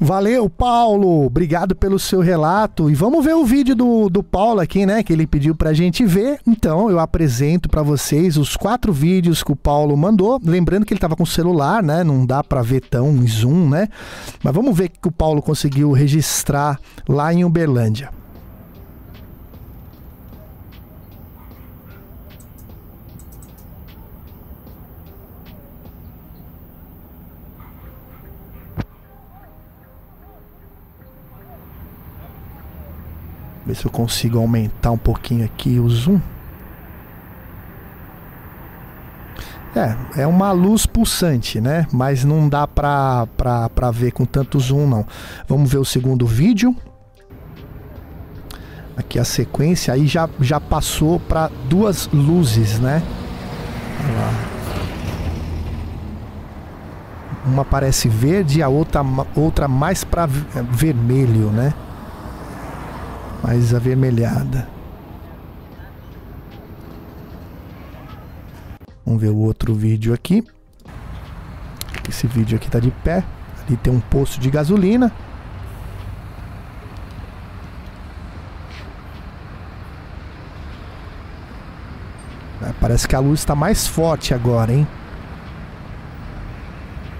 Valeu, 0.00 0.48
Paulo. 0.48 1.24
Obrigado 1.26 1.74
pelo 1.74 1.98
seu 1.98 2.20
relato. 2.20 2.90
E 2.90 2.94
vamos 2.94 3.24
ver 3.24 3.34
o 3.34 3.44
vídeo 3.44 3.74
do, 3.74 4.08
do 4.08 4.22
Paulo 4.22 4.60
aqui, 4.60 4.84
né? 4.86 5.02
Que 5.02 5.12
ele 5.12 5.26
pediu 5.26 5.54
pra 5.54 5.72
gente 5.72 6.04
ver. 6.04 6.40
Então, 6.46 6.90
eu 6.90 6.98
apresento 6.98 7.68
para 7.68 7.82
vocês 7.82 8.36
os 8.36 8.56
quatro 8.56 8.92
vídeos 8.92 9.42
que 9.42 9.52
o 9.52 9.56
Paulo 9.56 9.96
mandou. 9.96 10.40
Lembrando 10.44 10.84
que 10.84 10.92
ele 10.92 11.00
tava 11.00 11.16
com 11.16 11.26
celular, 11.26 11.82
né? 11.82 12.04
Não 12.04 12.24
dá 12.24 12.42
para 12.44 12.62
ver 12.62 12.80
tão 12.80 13.26
zoom, 13.26 13.68
né? 13.68 13.88
Mas 14.42 14.54
vamos 14.54 14.76
ver 14.76 14.86
o 14.86 14.90
que 14.90 15.08
o 15.08 15.12
Paulo 15.12 15.42
conseguiu 15.42 15.92
registrar 15.92 16.78
lá 17.08 17.32
em 17.32 17.44
Uberlândia. 17.44 18.17
Ver 33.68 33.74
se 33.74 33.84
eu 33.84 33.90
consigo 33.90 34.38
aumentar 34.38 34.90
um 34.92 34.96
pouquinho 34.96 35.44
aqui 35.44 35.78
o 35.78 35.86
zoom. 35.90 36.18
É, 39.76 40.22
é 40.22 40.26
uma 40.26 40.52
luz 40.52 40.86
pulsante, 40.86 41.60
né? 41.60 41.86
Mas 41.92 42.24
não 42.24 42.48
dá 42.48 42.66
pra, 42.66 43.28
pra, 43.36 43.68
pra 43.68 43.90
ver 43.90 44.12
com 44.12 44.24
tanto 44.24 44.58
zoom, 44.58 44.86
não. 44.86 45.06
Vamos 45.46 45.70
ver 45.70 45.76
o 45.76 45.84
segundo 45.84 46.26
vídeo. 46.26 46.74
Aqui 48.96 49.18
a 49.18 49.24
sequência, 49.24 49.92
aí 49.92 50.06
já, 50.06 50.26
já 50.40 50.58
passou 50.58 51.20
para 51.20 51.50
duas 51.68 52.08
luzes, 52.10 52.78
né? 52.80 53.02
Olha 54.02 54.18
lá. 54.18 54.32
Uma 57.44 57.64
parece 57.66 58.08
verde, 58.08 58.62
a 58.62 58.68
outra, 58.70 59.02
outra 59.36 59.68
mais 59.68 60.04
para 60.04 60.24
vermelho, 60.24 61.50
né? 61.50 61.74
Mais 63.42 63.72
avermelhada. 63.72 64.68
Vamos 69.04 69.22
ver 69.22 69.30
o 69.30 69.38
outro 69.38 69.74
vídeo 69.74 70.12
aqui. 70.12 70.44
Esse 72.08 72.26
vídeo 72.26 72.56
aqui 72.56 72.70
tá 72.70 72.78
de 72.78 72.90
pé. 72.90 73.24
Ali 73.66 73.76
tem 73.76 73.92
um 73.92 74.00
posto 74.00 74.40
de 74.40 74.50
gasolina. 74.50 75.12
É, 82.62 82.72
parece 82.80 83.06
que 83.06 83.14
a 83.14 83.20
luz 83.20 83.40
está 83.40 83.54
mais 83.54 83.86
forte 83.86 84.34
agora, 84.34 84.72
hein? 84.72 84.86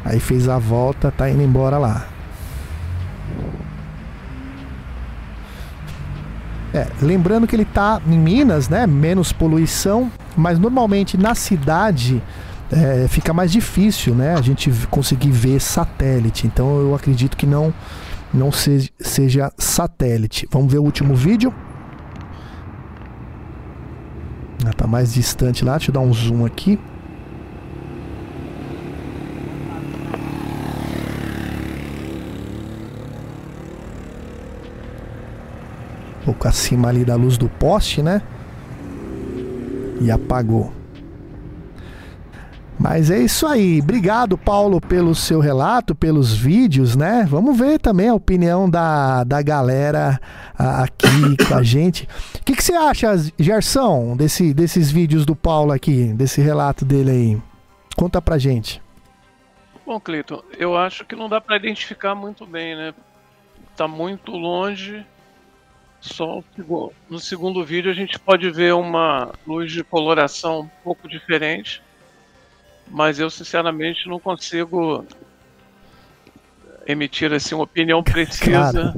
Aí 0.05 0.19
fez 0.19 0.49
a 0.49 0.59
volta, 0.59 1.11
tá 1.11 1.29
indo 1.31 1.43
embora 1.43 1.79
lá. 1.79 2.18
É, 6.73 6.87
lembrando 7.01 7.47
que 7.47 7.57
ele 7.57 7.63
está 7.63 8.01
em 8.07 8.19
Minas, 8.19 8.69
né? 8.69 8.87
Menos 8.87 9.33
poluição, 9.33 10.11
mas 10.37 10.59
normalmente 10.59 11.17
na 11.17 11.35
cidade 11.35 12.23
é, 12.71 13.07
fica 13.09 13.33
mais 13.33 13.51
difícil, 13.51 14.15
né? 14.15 14.35
A 14.35 14.43
gente 14.43 14.71
conseguir 14.91 15.31
ver 15.31 15.61
satélite. 15.61 16.47
Então 16.47 16.79
eu 16.79 16.95
acredito 16.95 17.37
que 17.37 17.47
não 17.47 17.73
não 18.33 18.53
se, 18.53 18.91
seja 19.01 19.51
satélite. 19.57 20.47
Vamos 20.51 20.71
ver 20.71 20.79
o 20.79 20.83
último 20.83 21.15
vídeo. 21.15 21.53
Ah, 24.67 24.73
tá 24.73 24.87
mais 24.87 25.15
distante 25.15 25.65
lá. 25.65 25.73
Deixa 25.77 25.91
eu 25.91 25.95
dar 25.95 26.01
um 26.01 26.13
zoom 26.13 26.45
aqui. 26.45 26.79
Pouco 36.29 36.47
acima 36.47 36.89
ali 36.89 37.07
da 37.07 37.17
luz 37.17 37.39
do 37.39 37.49
poste, 37.49 38.03
né? 38.03 38.21
E 39.99 40.11
apagou. 40.11 40.71
Mas 42.79 43.11
é 43.11 43.19
isso 43.19 43.47
aí. 43.47 43.81
Obrigado, 43.81 44.37
Paulo, 44.37 44.79
pelo 44.79 45.15
seu 45.15 45.41
relato, 45.41 45.95
pelos 45.95 46.35
vídeos, 46.35 46.95
né? 46.95 47.27
Vamos 47.29 47.59
ver 47.59 47.79
também 47.79 48.11
a 48.11 48.15
opinião 48.15 48.69
da, 48.69 49.25
da 49.25 49.41
galera 49.41 50.21
aqui 50.55 51.35
com 51.49 51.55
a 51.55 51.63
gente. 51.63 52.07
O 52.35 52.45
que, 52.45 52.55
que 52.55 52.63
você 52.63 52.75
acha, 52.75 53.09
Gerson, 53.39 54.15
desse, 54.15 54.53
desses 54.53 54.91
vídeos 54.91 55.25
do 55.25 55.35
Paulo 55.35 55.73
aqui, 55.73 56.13
desse 56.13 56.43
relato 56.43 56.85
dele 56.85 57.11
aí? 57.11 57.43
Conta 57.97 58.21
pra 58.21 58.37
gente. 58.37 58.83
Bom, 59.85 59.99
Cleiton, 59.99 60.43
eu 60.59 60.77
acho 60.77 61.07
que 61.07 61.17
não 61.17 61.27
dá 61.27 61.41
para 61.41 61.57
identificar 61.57 62.15
muito 62.15 62.45
bem, 62.47 62.77
né? 62.77 62.95
Tá 63.75 63.89
muito 63.89 64.33
longe 64.33 65.07
só 66.01 66.43
no 67.11 67.19
segundo 67.19 67.65
vídeo 67.65 67.91
a 67.91 67.95
gente 67.95 68.19
pode 68.19 68.51
ver 68.51 68.75
uma 68.75 69.33
luz 69.47 69.73
de 69.73 69.83
coloração 69.83 70.61
um 70.61 70.69
pouco 70.85 71.09
diferente, 71.09 71.83
mas 72.89 73.19
eu 73.19 73.29
sinceramente 73.29 74.09
não 74.09 74.21
consigo 74.21 75.05
emitir 76.87 77.33
assim 77.33 77.55
uma 77.55 77.65
opinião 77.65 78.01
precisa. 78.05 78.43
Claro, 78.43 78.95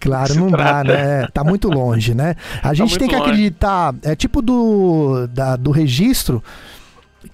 claro 0.00 0.34
não 0.36 0.50
trata. 0.50 0.84
dá, 0.84 0.94
né? 0.94 1.28
Tá 1.32 1.44
muito 1.44 1.68
longe, 1.68 2.14
né? 2.14 2.34
A 2.58 2.68
tá 2.68 2.74
gente 2.74 2.92
tá 2.94 2.98
tem 2.98 3.08
que 3.08 3.16
longe. 3.16 3.30
acreditar, 3.30 3.94
é 4.02 4.14
tipo 4.16 4.40
do 4.40 5.26
da, 5.26 5.56
do 5.56 5.70
registro 5.70 6.42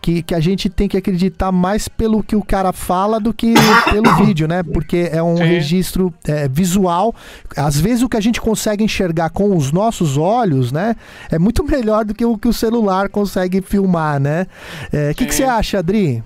que, 0.00 0.22
que 0.22 0.34
a 0.34 0.40
gente 0.40 0.68
tem 0.68 0.88
que 0.88 0.96
acreditar 0.96 1.52
mais 1.52 1.88
pelo 1.88 2.22
que 2.22 2.36
o 2.36 2.44
cara 2.44 2.72
fala 2.72 3.20
do 3.20 3.32
que 3.32 3.54
pelo 3.90 4.14
vídeo, 4.24 4.48
né? 4.48 4.62
Porque 4.62 5.10
é 5.12 5.22
um 5.22 5.36
Sim. 5.36 5.44
registro 5.44 6.14
é, 6.26 6.48
visual. 6.48 7.14
Às 7.56 7.78
vezes 7.78 8.02
o 8.02 8.08
que 8.08 8.16
a 8.16 8.20
gente 8.20 8.40
consegue 8.40 8.84
enxergar 8.84 9.30
com 9.30 9.56
os 9.56 9.72
nossos 9.72 10.16
olhos, 10.16 10.72
né? 10.72 10.96
É 11.30 11.38
muito 11.38 11.64
melhor 11.64 12.04
do 12.04 12.14
que 12.14 12.24
o 12.24 12.38
que 12.38 12.48
o 12.48 12.52
celular 12.52 13.08
consegue 13.08 13.60
filmar, 13.60 14.20
né? 14.20 14.46
O 14.92 14.96
é, 14.96 15.14
que, 15.14 15.26
que 15.26 15.34
você 15.34 15.44
acha, 15.44 15.78
Adri? 15.78 16.22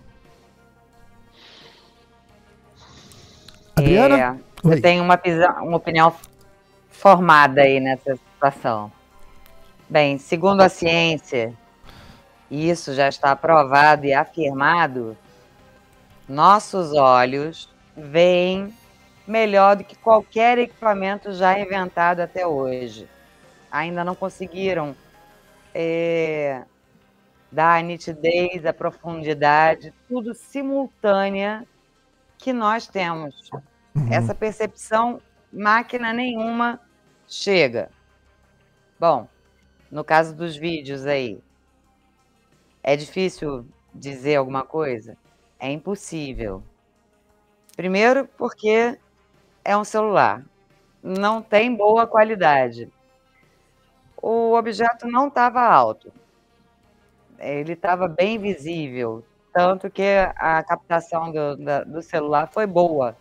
Adriana? 3.74 4.40
É, 4.64 4.74
eu 4.74 4.80
tenho 4.80 5.02
uma, 5.02 5.20
uma 5.62 5.76
opinião 5.76 6.12
formada 6.90 7.60
aí 7.60 7.78
nessa 7.78 8.16
situação. 8.16 8.90
Bem, 9.88 10.18
segundo 10.18 10.62
a 10.62 10.68
ciência, 10.68 11.52
isso 12.50 12.94
já 12.94 13.08
está 13.08 13.34
provado 13.34 14.06
e 14.06 14.14
afirmado, 14.14 15.16
nossos 16.28 16.92
olhos 16.92 17.68
veem 17.96 18.74
melhor 19.26 19.76
do 19.76 19.84
que 19.84 19.96
qualquer 19.96 20.58
equipamento 20.58 21.32
já 21.32 21.58
inventado 21.58 22.20
até 22.20 22.46
hoje. 22.46 23.08
Ainda 23.70 24.04
não 24.04 24.14
conseguiram 24.14 24.94
é, 25.74 26.62
dar 27.50 27.78
a 27.78 27.82
nitidez, 27.82 28.64
a 28.64 28.72
profundidade, 28.72 29.92
tudo 30.08 30.34
simultânea 30.34 31.66
que 32.38 32.52
nós 32.52 32.86
temos. 32.86 33.50
Uhum. 33.94 34.12
Essa 34.12 34.34
percepção, 34.34 35.20
máquina 35.52 36.12
nenhuma 36.12 36.80
chega. 37.26 37.90
Bom, 38.98 39.28
no 39.90 40.04
caso 40.04 40.34
dos 40.34 40.56
vídeos 40.56 41.06
aí, 41.06 41.40
é 42.86 42.94
difícil 42.94 43.66
dizer 43.92 44.36
alguma 44.36 44.62
coisa? 44.62 45.18
É 45.58 45.68
impossível. 45.72 46.62
Primeiro, 47.76 48.28
porque 48.38 48.96
é 49.64 49.76
um 49.76 49.82
celular. 49.82 50.44
Não 51.02 51.42
tem 51.42 51.74
boa 51.74 52.06
qualidade. 52.06 52.88
O 54.22 54.54
objeto 54.54 55.08
não 55.08 55.26
estava 55.26 55.62
alto. 55.62 56.12
Ele 57.40 57.72
estava 57.72 58.06
bem 58.06 58.38
visível. 58.38 59.24
Tanto 59.52 59.90
que 59.90 60.04
a 60.36 60.62
captação 60.62 61.32
do, 61.32 61.56
do 61.86 62.02
celular 62.02 62.48
foi 62.52 62.66
boa. 62.66 63.16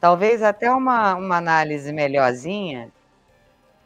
Talvez 0.00 0.42
até 0.42 0.72
uma, 0.72 1.14
uma 1.14 1.36
análise 1.36 1.92
melhorzinha, 1.92 2.90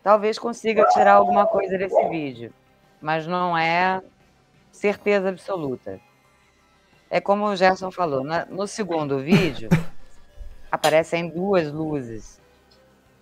talvez 0.00 0.38
consiga 0.38 0.86
tirar 0.88 1.14
alguma 1.14 1.44
coisa 1.44 1.76
desse 1.76 2.08
vídeo. 2.08 2.52
Mas 3.00 3.26
não 3.26 3.58
é 3.58 4.00
certeza 4.74 5.28
absoluta. 5.28 6.00
É 7.08 7.20
como 7.20 7.46
o 7.46 7.56
Gerson 7.56 7.90
falou, 7.90 8.24
na, 8.24 8.44
no 8.46 8.66
segundo 8.66 9.20
vídeo 9.20 9.68
aparecem 10.70 11.28
duas 11.28 11.72
luzes. 11.72 12.40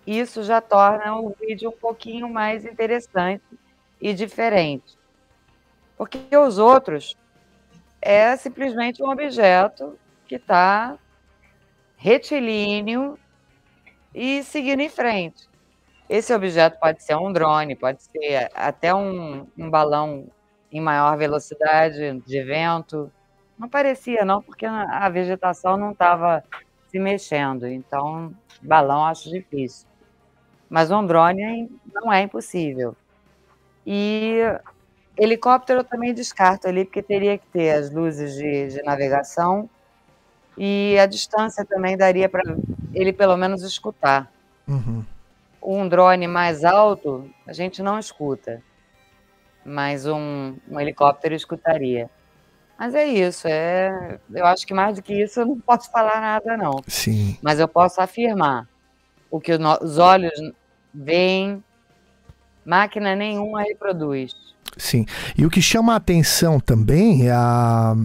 Isso 0.05 0.43
já 0.43 0.59
torna 0.59 1.15
o 1.15 1.29
vídeo 1.39 1.69
um 1.69 1.77
pouquinho 1.77 2.27
mais 2.27 2.65
interessante 2.65 3.43
e 4.01 4.13
diferente. 4.13 4.97
Porque 5.95 6.35
os 6.35 6.57
outros 6.57 7.15
é 8.01 8.35
simplesmente 8.35 9.01
um 9.01 9.09
objeto 9.09 9.97
que 10.27 10.35
está 10.35 10.97
retilíneo 11.95 13.17
e 14.13 14.43
seguindo 14.43 14.81
em 14.81 14.89
frente. 14.89 15.47
Esse 16.09 16.33
objeto 16.33 16.79
pode 16.79 17.01
ser 17.01 17.15
um 17.15 17.31
drone, 17.31 17.75
pode 17.75 18.03
ser 18.03 18.49
até 18.53 18.93
um, 18.93 19.47
um 19.57 19.69
balão 19.69 20.27
em 20.73 20.81
maior 20.81 21.15
velocidade 21.15 22.19
de 22.25 22.43
vento. 22.43 23.11
Não 23.57 23.69
parecia, 23.69 24.25
não, 24.25 24.41
porque 24.41 24.65
a 24.65 25.07
vegetação 25.07 25.77
não 25.77 25.91
estava 25.91 26.43
se 26.89 26.97
mexendo. 26.97 27.67
Então, 27.67 28.33
balão 28.59 29.05
acho 29.05 29.29
difícil. 29.29 29.87
Mas 30.67 30.89
um 30.89 31.05
drone 31.05 31.69
não 31.93 32.11
é 32.11 32.23
impossível. 32.23 32.95
E 33.85 34.39
helicóptero 35.15 35.81
eu 35.81 35.83
também 35.83 36.11
descarto 36.11 36.67
ali, 36.67 36.83
porque 36.83 37.03
teria 37.03 37.37
que 37.37 37.45
ter 37.47 37.69
as 37.71 37.91
luzes 37.91 38.33
de, 38.33 38.69
de 38.69 38.81
navegação 38.81 39.69
e 40.57 40.97
a 40.99 41.05
distância 41.05 41.63
também 41.63 41.95
daria 41.95 42.27
para 42.27 42.41
ele 42.95 43.13
pelo 43.13 43.37
menos 43.37 43.61
escutar. 43.61 44.31
Uhum. 44.67 45.05
Um 45.61 45.87
drone 45.87 46.27
mais 46.27 46.63
alto, 46.63 47.29
a 47.45 47.53
gente 47.53 47.83
não 47.83 47.99
escuta 47.99 48.61
mas 49.65 50.05
um, 50.05 50.55
um 50.69 50.79
helicóptero 50.79 51.33
escutaria. 51.33 52.09
Mas 52.77 52.95
é 52.95 53.05
isso, 53.05 53.47
é, 53.47 54.19
eu 54.33 54.45
acho 54.45 54.65
que 54.65 54.73
mais 54.73 54.95
do 54.95 55.01
que 55.01 55.13
isso 55.13 55.39
eu 55.39 55.45
não 55.45 55.59
posso 55.59 55.89
falar 55.91 56.19
nada 56.19 56.57
não. 56.57 56.83
Sim. 56.87 57.37
Mas 57.41 57.59
eu 57.59 57.67
posso 57.67 58.01
afirmar 58.01 58.67
o 59.29 59.39
que 59.39 59.51
os 59.53 59.97
olhos 59.97 60.33
veem, 60.93 61.63
máquina 62.65 63.15
nenhuma 63.15 63.61
reproduz. 63.61 64.35
Sim. 64.77 65.05
E 65.37 65.45
o 65.45 65.49
que 65.49 65.61
chama 65.61 65.93
a 65.93 65.97
atenção 65.97 66.59
também 66.59 67.27
é 67.27 67.31
a, 67.31 67.95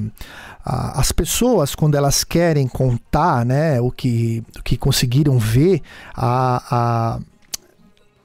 a, 0.65 1.01
as 1.01 1.13
pessoas, 1.13 1.75
quando 1.75 1.97
elas 1.97 2.25
querem 2.25 2.69
contar 2.69 3.45
né, 3.45 3.81
o, 3.81 3.91
que, 3.91 4.45
o 4.59 4.63
que 4.63 4.77
conseguiram 4.77 5.39
ver, 5.39 5.83
a, 6.15 6.63
a 6.71 7.21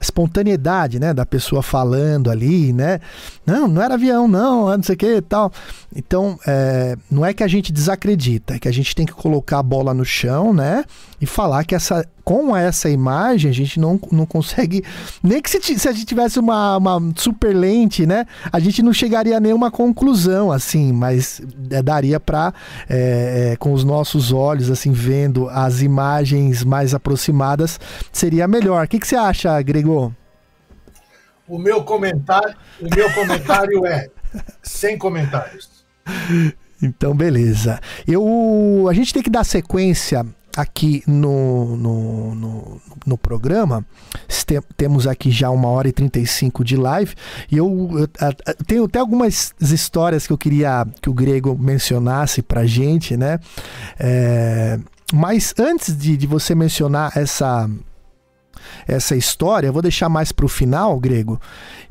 espontaneidade, 0.04 1.00
né, 1.00 1.14
da 1.14 1.26
pessoa 1.26 1.64
falando 1.64 2.30
ali, 2.30 2.72
né? 2.72 3.00
Não, 3.46 3.68
não 3.68 3.82
era 3.82 3.96
avião, 3.96 4.28
não, 4.28 4.76
não 4.76 4.84
sei 4.84 4.96
o 4.96 4.98
que 4.98 5.16
e 5.16 5.22
tal. 5.22 5.52
Então, 5.96 6.38
é, 6.46 6.96
não 7.10 7.26
é 7.26 7.34
que 7.34 7.44
a 7.44 7.48
gente 7.48 7.72
desacredita, 7.72 8.56
é 8.56 8.60
que 8.60 8.68
a 8.68 8.74
gente 8.74 8.96
tem 8.96 9.06
que 9.06 9.14
colocar 9.14 9.60
a 9.60 9.64
bola 9.64 9.94
no 9.94 10.06
chão, 10.06 10.54
né? 10.54 10.84
E 11.20 11.26
falar 11.26 11.64
que 11.64 11.74
essa, 11.74 12.06
com 12.24 12.56
essa 12.56 12.90
imagem 12.90 13.52
a 13.52 13.54
gente 13.54 13.80
não, 13.80 14.00
não 14.12 14.26
consegue. 14.26 14.84
Nem 15.22 15.42
que 15.42 15.50
se, 15.50 15.80
se 15.80 15.88
a 15.88 15.92
gente 15.92 16.06
tivesse 16.06 16.40
uma, 16.40 16.78
uma 16.78 17.14
super 17.16 17.54
lente, 17.54 18.06
né? 18.06 18.26
A 18.52 18.60
gente 18.60 18.82
não 18.82 18.94
chegaria 18.94 19.38
a 19.38 19.40
nenhuma 19.40 19.70
conclusão, 19.70 20.52
assim, 20.52 20.94
mas 20.94 21.42
é, 21.70 21.82
daria 21.82 22.20
para, 22.20 22.54
é, 22.90 23.52
é, 23.52 23.56
com 23.58 23.74
os 23.74 23.84
nossos 23.84 24.32
olhos, 24.32 24.70
assim, 24.70 24.92
vendo 24.92 25.50
as 25.50 25.82
imagens 25.82 26.64
mais 26.64 26.94
aproximadas, 26.94 27.80
seria 28.12 28.48
melhor. 28.48 28.86
O 28.86 28.88
que, 28.88 29.00
que 29.00 29.08
você 29.08 29.16
acha, 29.16 29.62
Gregor? 29.62 30.12
O 31.48 31.58
meu 31.58 31.84
comentário, 31.84 32.56
o 32.82 32.96
meu 32.96 33.12
comentário 33.14 33.86
é 33.86 34.10
sem 34.62 34.98
comentários. 34.98 35.70
Então, 36.82 37.16
beleza. 37.16 37.80
Eu, 38.08 38.88
a 38.90 38.94
gente 38.94 39.14
tem 39.14 39.22
que 39.22 39.30
dar 39.30 39.44
sequência 39.44 40.26
aqui 40.56 41.04
no, 41.08 41.76
no, 41.76 42.36
no, 42.36 42.82
no 43.06 43.18
programa. 43.18 43.86
Tem, 44.46 44.62
temos 44.78 45.08
aqui 45.08 45.32
já 45.32 45.50
uma 45.50 45.68
hora 45.68 45.88
e 45.88 45.92
35 45.92 46.64
de 46.64 46.76
live. 46.76 47.14
E 47.52 47.58
eu, 47.58 47.68
eu, 47.94 48.08
eu, 48.48 48.66
tenho 48.66 48.84
até 48.86 49.00
algumas 49.00 49.54
histórias 49.60 50.28
que 50.28 50.34
eu 50.34 50.38
queria 50.38 50.86
que 51.02 51.10
o 51.10 51.14
Grego 51.14 51.58
mencionasse 51.60 52.42
pra 52.42 52.66
gente, 52.66 53.18
né? 53.18 53.40
É, 54.00 54.80
mas 55.14 55.54
antes 55.60 55.96
de, 55.98 56.18
de 56.18 56.28
você 56.28 56.56
mencionar 56.56 57.18
essa 57.18 57.70
essa 58.88 59.16
história, 59.16 59.68
eu 59.68 59.74
vou 59.74 59.82
deixar 59.82 60.10
mais 60.10 60.32
para 60.32 60.46
o 60.46 60.50
final, 60.50 61.00
Grego. 61.00 61.40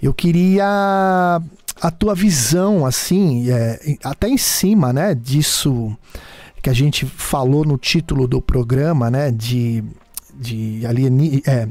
Eu 0.01 0.13
queria 0.13 1.41
a 1.81 1.91
tua 1.91 2.15
visão, 2.15 2.87
assim, 2.87 3.51
é, 3.51 3.97
até 4.05 4.29
em 4.29 4.39
cima, 4.39 4.93
né, 4.93 5.15
disso 5.15 5.97
que 6.63 6.71
a 6.71 6.73
gente 6.73 7.05
falou 7.05 7.65
no 7.65 7.77
título 7.77 8.29
do 8.29 8.41
programa, 8.41 9.11
né, 9.11 9.33
de, 9.33 9.83
de 10.33 10.87
alieni, 10.87 11.43
é, 11.45 11.67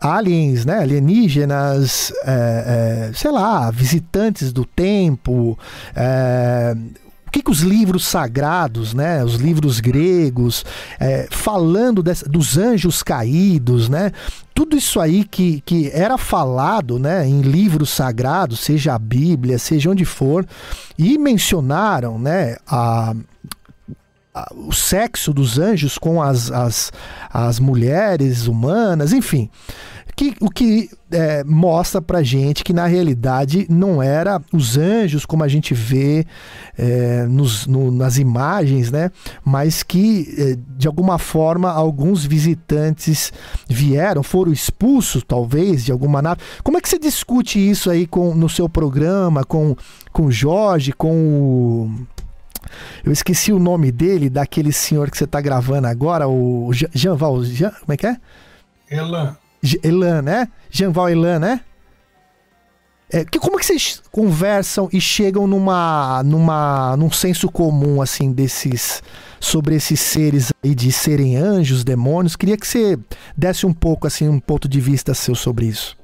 aliens, 0.00 0.64
né, 0.64 0.78
alienígenas, 0.78 2.12
é, 2.24 3.08
é 3.08 3.12
sei 3.12 3.32
lá, 3.32 3.70
visitantes 3.72 4.52
do 4.52 4.64
tempo, 4.64 5.58
é, 5.96 6.76
que, 7.32 7.42
que 7.42 7.50
os 7.50 7.62
livros 7.62 8.06
sagrados, 8.06 8.94
né, 8.94 9.24
os 9.24 9.34
livros 9.34 9.80
gregos, 9.80 10.64
é, 11.00 11.26
falando 11.28 12.00
dessa, 12.00 12.28
dos 12.28 12.56
anjos 12.56 13.02
caídos, 13.02 13.88
né, 13.88 14.12
tudo 14.54 14.76
isso 14.76 15.00
aí 15.00 15.24
que, 15.24 15.60
que 15.62 15.90
era 15.92 16.16
falado 16.16 16.96
né, 16.96 17.26
em 17.26 17.40
livros 17.40 17.90
sagrados, 17.90 18.60
seja 18.60 18.94
a 18.94 18.98
Bíblia, 19.00 19.58
seja 19.58 19.90
onde 19.90 20.04
for, 20.04 20.46
e 20.96 21.18
mencionaram 21.18 22.20
né, 22.20 22.56
a, 22.68 23.16
o 24.56 24.72
sexo 24.72 25.32
dos 25.32 25.58
anjos 25.58 25.96
com 25.96 26.20
as, 26.22 26.50
as, 26.50 26.92
as 27.32 27.58
mulheres 27.58 28.46
humanas, 28.46 29.12
enfim 29.12 29.50
que, 30.16 30.34
o 30.40 30.48
que 30.48 30.90
é, 31.10 31.42
mostra 31.44 32.00
pra 32.00 32.22
gente 32.22 32.62
que 32.62 32.72
na 32.72 32.86
realidade 32.86 33.66
não 33.68 34.02
era 34.02 34.40
os 34.52 34.76
anjos 34.76 35.26
como 35.26 35.42
a 35.42 35.48
gente 35.48 35.74
vê 35.74 36.24
é, 36.78 37.26
nos, 37.26 37.66
no, 37.66 37.90
nas 37.90 38.16
imagens, 38.16 38.90
né? 38.90 39.10
Mas 39.44 39.82
que 39.82 40.34
é, 40.38 40.56
de 40.76 40.86
alguma 40.86 41.18
forma 41.18 41.70
alguns 41.70 42.24
visitantes 42.24 43.32
vieram, 43.68 44.22
foram 44.22 44.52
expulsos 44.52 45.24
talvez 45.26 45.84
de 45.84 45.92
alguma 45.92 46.22
nave. 46.22 46.40
Como 46.62 46.78
é 46.78 46.80
que 46.80 46.88
você 46.88 46.98
discute 46.98 47.58
isso 47.58 47.90
aí 47.90 48.06
com, 48.06 48.34
no 48.34 48.48
seu 48.48 48.68
programa 48.68 49.44
com, 49.44 49.76
com 50.12 50.26
o 50.26 50.32
Jorge, 50.32 50.92
com 50.92 51.10
o 51.10 52.06
eu 53.04 53.12
esqueci 53.12 53.52
o 53.52 53.58
nome 53.58 53.90
dele, 53.92 54.30
daquele 54.30 54.72
senhor 54.72 55.10
que 55.10 55.16
você 55.16 55.24
está 55.24 55.40
gravando 55.40 55.86
agora, 55.86 56.28
o 56.28 56.70
Jean 56.72 57.14
Val. 57.16 57.42
Jean, 57.44 57.70
como 57.70 57.92
é 57.92 57.96
que 57.96 58.06
é? 58.06 58.16
Elan. 58.90 59.36
Elan, 59.82 60.22
né? 60.22 60.48
Jean-Val 60.70 61.08
Elan, 61.08 61.38
né? 61.38 61.60
É, 63.10 63.24
que, 63.24 63.38
como 63.38 63.58
que 63.58 63.66
vocês 63.66 64.02
conversam 64.10 64.88
e 64.92 65.00
chegam 65.00 65.46
numa, 65.46 66.22
numa, 66.24 66.96
num 66.96 67.10
senso 67.10 67.50
comum, 67.50 68.02
assim, 68.02 68.32
desses, 68.32 69.02
sobre 69.38 69.76
esses 69.76 70.00
seres 70.00 70.52
aí 70.62 70.74
de 70.74 70.90
serem 70.90 71.36
anjos, 71.36 71.84
demônios? 71.84 72.34
Queria 72.34 72.56
que 72.56 72.66
você 72.66 72.98
desse 73.36 73.66
um 73.66 73.72
pouco, 73.72 74.06
assim, 74.06 74.28
um 74.28 74.40
ponto 74.40 74.68
de 74.68 74.80
vista 74.80 75.14
seu 75.14 75.34
sobre 75.34 75.66
isso. 75.66 75.96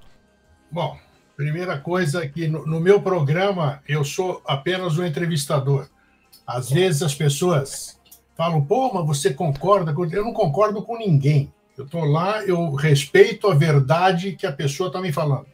Bom, 0.70 0.96
primeira 1.36 1.78
coisa 1.78 2.22
é 2.22 2.28
que 2.28 2.46
no, 2.46 2.66
no 2.66 2.80
meu 2.80 3.00
programa 3.02 3.80
eu 3.88 4.04
sou 4.04 4.42
apenas 4.46 4.98
um 4.98 5.04
entrevistador. 5.04 5.88
Às 6.46 6.70
vezes 6.70 7.02
as 7.02 7.14
pessoas 7.14 7.98
falam, 8.36 8.64
pô, 8.64 8.92
mas 8.92 9.06
você 9.06 9.32
concorda 9.32 9.92
com... 9.92 10.04
Eu 10.06 10.24
não 10.24 10.32
concordo 10.32 10.82
com 10.82 10.98
ninguém. 10.98 11.52
Eu 11.76 11.84
estou 11.84 12.04
lá, 12.04 12.42
eu 12.44 12.74
respeito 12.74 13.48
a 13.48 13.54
verdade 13.54 14.36
que 14.36 14.46
a 14.46 14.52
pessoa 14.52 14.88
está 14.88 15.00
me 15.00 15.12
falando. 15.12 15.46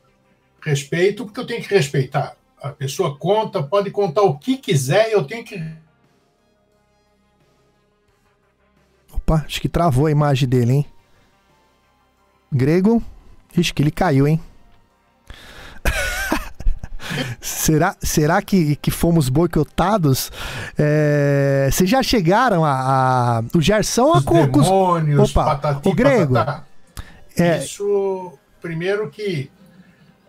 Respeito 0.61 1.25
porque 1.25 1.39
eu 1.39 1.47
tenho 1.47 1.63
que 1.63 1.73
respeitar. 1.73 2.37
A 2.61 2.71
pessoa 2.71 3.17
conta, 3.17 3.63
pode 3.63 3.91
contar 3.91 4.23
o 4.23 4.37
que 4.37 4.57
quiser, 4.57 5.13
eu 5.13 5.25
tenho 5.25 5.45
que. 5.45 5.55
Opa, 9.13 9.45
acho 9.47 9.61
que 9.61 9.69
travou 9.69 10.07
a 10.07 10.11
imagem 10.11 10.49
dele, 10.49 10.73
hein? 10.73 10.87
Grego, 12.51 13.03
acho 13.57 13.75
que 13.75 13.83
ele 13.83 13.91
caiu, 13.91 14.27
hein? 14.27 14.41
Será, 17.41 17.97
será 18.03 18.43
que, 18.43 18.77
que 18.77 18.91
fomos 18.91 19.29
boicotados? 19.29 20.31
É, 20.79 21.69
vocês 21.71 21.89
já 21.89 22.03
chegaram 22.03 22.65
a. 22.65 23.41
a 23.41 23.43
o 23.55 23.61
Gerson 23.61 24.13
Os 24.13 24.27
a 24.27 24.47
demônios, 24.47 25.31
Opa, 25.31 25.45
patati, 25.45 25.89
o 25.89 25.95
grego. 25.95 26.37
É, 27.37 27.59
Isso, 27.59 28.39
primeiro 28.61 29.11
que. 29.11 29.51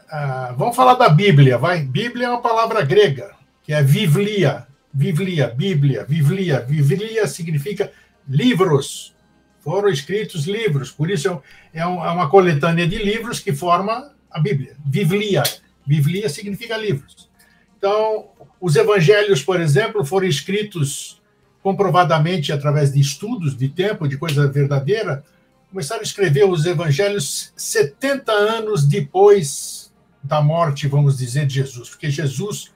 Uh, 0.08 0.56
vamos 0.56 0.76
falar 0.76 0.94
da 0.96 1.10
Bíblia, 1.10 1.58
vai. 1.58 1.82
Bíblia 1.82 2.28
é 2.28 2.30
uma 2.30 2.42
palavra 2.42 2.82
grega, 2.82 3.32
que 3.64 3.74
é 3.74 3.82
vivlia. 3.82 4.66
Vivlia, 4.94 5.54
Bíblia, 5.56 6.06
vivlia. 6.06 6.62
Vivlia 6.62 7.28
significa 7.28 7.92
livros. 8.28 9.14
Foram 9.60 9.90
escritos 9.90 10.46
livros, 10.46 10.92
por 10.92 11.10
isso 11.10 11.42
é, 11.74 11.80
é, 11.80 11.82
é 11.82 11.86
uma 11.86 12.30
coletânea 12.30 12.88
de 12.88 12.98
livros 12.98 13.40
que 13.40 13.52
forma 13.52 14.12
a 14.32 14.40
Bíblia. 14.40 14.76
Vivlia. 14.86 15.44
Biblia 15.88 16.28
significa 16.28 16.76
livros. 16.76 17.30
Então, 17.78 18.26
os 18.60 18.76
evangelhos, 18.76 19.42
por 19.42 19.62
exemplo, 19.62 20.04
foram 20.04 20.28
escritos 20.28 21.22
comprovadamente 21.64 22.52
através 22.52 22.92
de 22.92 23.00
estudos 23.00 23.56
de 23.56 23.70
tempo, 23.70 24.08
de 24.08 24.18
coisa 24.18 24.48
verdadeira. 24.48 25.24
Começaram 25.72 26.02
a 26.02 26.04
escrever 26.04 26.46
os 26.46 26.66
evangelhos 26.66 27.54
70 27.56 28.32
anos 28.32 28.86
depois 28.86 29.94
da 30.22 30.42
morte, 30.42 30.88
vamos 30.88 31.18
dizer, 31.18 31.46
de 31.46 31.56
Jesus. 31.56 31.90
Porque 31.90 32.10
Jesus, 32.10 32.74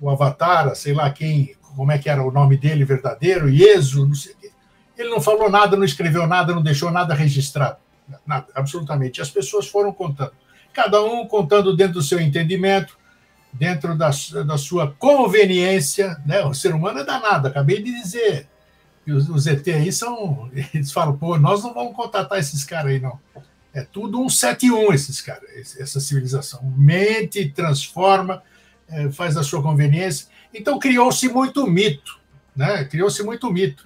o 0.00 0.10
Avatar, 0.10 0.74
sei 0.74 0.92
lá 0.92 1.10
quem, 1.10 1.54
como 1.76 1.92
é 1.92 1.98
que 1.98 2.10
era 2.10 2.22
o 2.22 2.30
nome 2.30 2.56
dele 2.56 2.84
verdadeiro, 2.84 3.48
Ieso, 3.48 4.06
não 4.06 4.14
sei 4.14 4.32
o 4.32 4.36
quê. 4.36 4.50
Ele 4.98 5.08
não 5.08 5.20
falou 5.20 5.48
nada, 5.48 5.76
não 5.76 5.84
escreveu 5.84 6.26
nada, 6.26 6.54
não 6.54 6.62
deixou 6.62 6.90
nada 6.90 7.14
registrado. 7.14 7.78
Nada, 8.26 8.48
absolutamente. 8.54 9.22
As 9.22 9.30
pessoas 9.30 9.66
foram 9.66 9.92
contando 9.92 10.32
cada 10.72 11.02
um 11.02 11.26
contando 11.26 11.76
dentro 11.76 11.94
do 11.94 12.02
seu 12.02 12.20
entendimento, 12.20 12.96
dentro 13.52 13.96
da, 13.96 14.10
da 14.46 14.58
sua 14.58 14.94
conveniência. 14.98 16.20
Né? 16.24 16.44
O 16.44 16.54
ser 16.54 16.74
humano 16.74 17.00
é 17.00 17.04
danado, 17.04 17.48
acabei 17.48 17.82
de 17.82 17.92
dizer. 17.92 18.48
E 19.06 19.12
os, 19.12 19.28
os 19.28 19.46
ET 19.46 19.66
aí 19.68 19.92
são. 19.92 20.50
Eles 20.74 20.92
falam, 20.92 21.16
pô, 21.16 21.38
nós 21.38 21.62
não 21.62 21.74
vamos 21.74 21.94
contatar 21.94 22.38
esses 22.38 22.64
caras 22.64 22.92
aí, 22.92 23.00
não. 23.00 23.18
É 23.72 23.82
tudo 23.82 24.20
um 24.20 24.26
7-1, 24.26 24.94
esses 24.94 25.20
caras, 25.20 25.76
essa 25.78 26.00
civilização. 26.00 26.60
Mente, 26.76 27.50
transforma, 27.50 28.42
é, 28.88 29.10
faz 29.10 29.36
a 29.36 29.44
sua 29.44 29.62
conveniência. 29.62 30.26
Então 30.52 30.78
criou-se 30.78 31.28
muito 31.28 31.66
mito, 31.66 32.18
né? 32.54 32.84
Criou-se 32.84 33.22
muito 33.22 33.50
mito. 33.52 33.84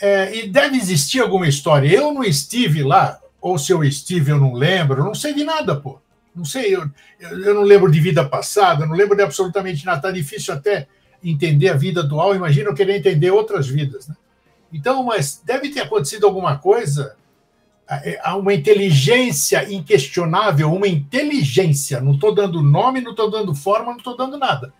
É, 0.00 0.36
e 0.36 0.48
deve 0.48 0.76
existir 0.76 1.20
alguma 1.20 1.48
história. 1.48 1.88
Eu 1.88 2.12
não 2.12 2.22
estive 2.22 2.82
lá, 2.82 3.18
ou 3.40 3.58
se 3.58 3.72
eu 3.72 3.82
estive, 3.82 4.32
eu 4.32 4.38
não 4.38 4.52
lembro, 4.52 5.00
eu 5.00 5.04
não 5.04 5.14
sei 5.14 5.32
de 5.32 5.44
nada, 5.44 5.76
pô. 5.76 5.98
Não 6.34 6.44
sei, 6.44 6.74
eu, 6.74 6.90
eu 7.20 7.54
não 7.54 7.62
lembro 7.62 7.90
de 7.90 8.00
vida 8.00 8.24
passada, 8.24 8.86
não 8.86 8.94
lembro 8.94 9.16
de 9.16 9.22
absolutamente 9.22 9.84
nada. 9.84 9.98
Está 9.98 10.10
difícil 10.10 10.54
até 10.54 10.88
entender 11.22 11.68
a 11.68 11.76
vida 11.76 12.00
atual, 12.00 12.34
imagina 12.34 12.70
eu 12.70 12.74
querer 12.74 12.96
entender 12.96 13.30
outras 13.30 13.68
vidas. 13.68 14.08
Né? 14.08 14.16
Então, 14.72 15.04
mas 15.04 15.40
deve 15.44 15.68
ter 15.68 15.80
acontecido 15.80 16.26
alguma 16.26 16.58
coisa, 16.58 17.14
é, 17.88 18.18
há 18.22 18.34
uma 18.36 18.54
inteligência 18.54 19.70
inquestionável, 19.70 20.72
uma 20.72 20.88
inteligência, 20.88 22.00
não 22.00 22.14
estou 22.14 22.34
dando 22.34 22.62
nome, 22.62 23.00
não 23.00 23.10
estou 23.10 23.30
dando 23.30 23.54
forma, 23.54 23.90
não 23.90 23.98
estou 23.98 24.16
dando 24.16 24.38
nada. 24.38 24.72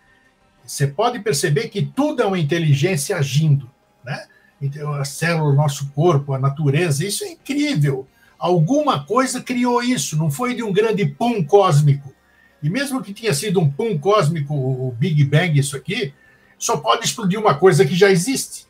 Você 0.65 0.87
pode 0.87 1.19
perceber 1.19 1.67
que 1.67 1.81
tudo 1.81 2.23
é 2.23 2.25
uma 2.25 2.39
inteligência 2.39 3.15
agindo, 3.17 3.69
né? 4.03 4.25
Então, 4.61 4.93
a 4.93 5.03
célula, 5.03 5.51
o 5.51 5.55
nosso 5.55 5.91
corpo, 5.91 6.33
a 6.33 6.39
natureza, 6.39 7.05
isso 7.05 7.23
é 7.25 7.31
incrível 7.31 8.07
Alguma 8.43 9.05
coisa 9.05 9.41
criou 9.41 9.81
isso, 9.81 10.17
não 10.17 10.29
foi 10.29 10.53
de 10.53 10.61
um 10.61 10.73
grande 10.73 11.05
pum 11.05 11.41
cósmico. 11.41 12.13
E 12.61 12.69
mesmo 12.69 13.01
que 13.01 13.13
tenha 13.13 13.33
sido 13.33 13.57
um 13.61 13.69
pum 13.69 13.97
cósmico, 13.97 14.53
o 14.53 14.93
Big 14.99 15.23
Bang, 15.23 15.57
isso 15.57 15.77
aqui, 15.77 16.13
só 16.57 16.75
pode 16.75 17.05
explodir 17.05 17.39
uma 17.39 17.55
coisa 17.55 17.85
que 17.85 17.95
já 17.95 18.11
existe. 18.11 18.67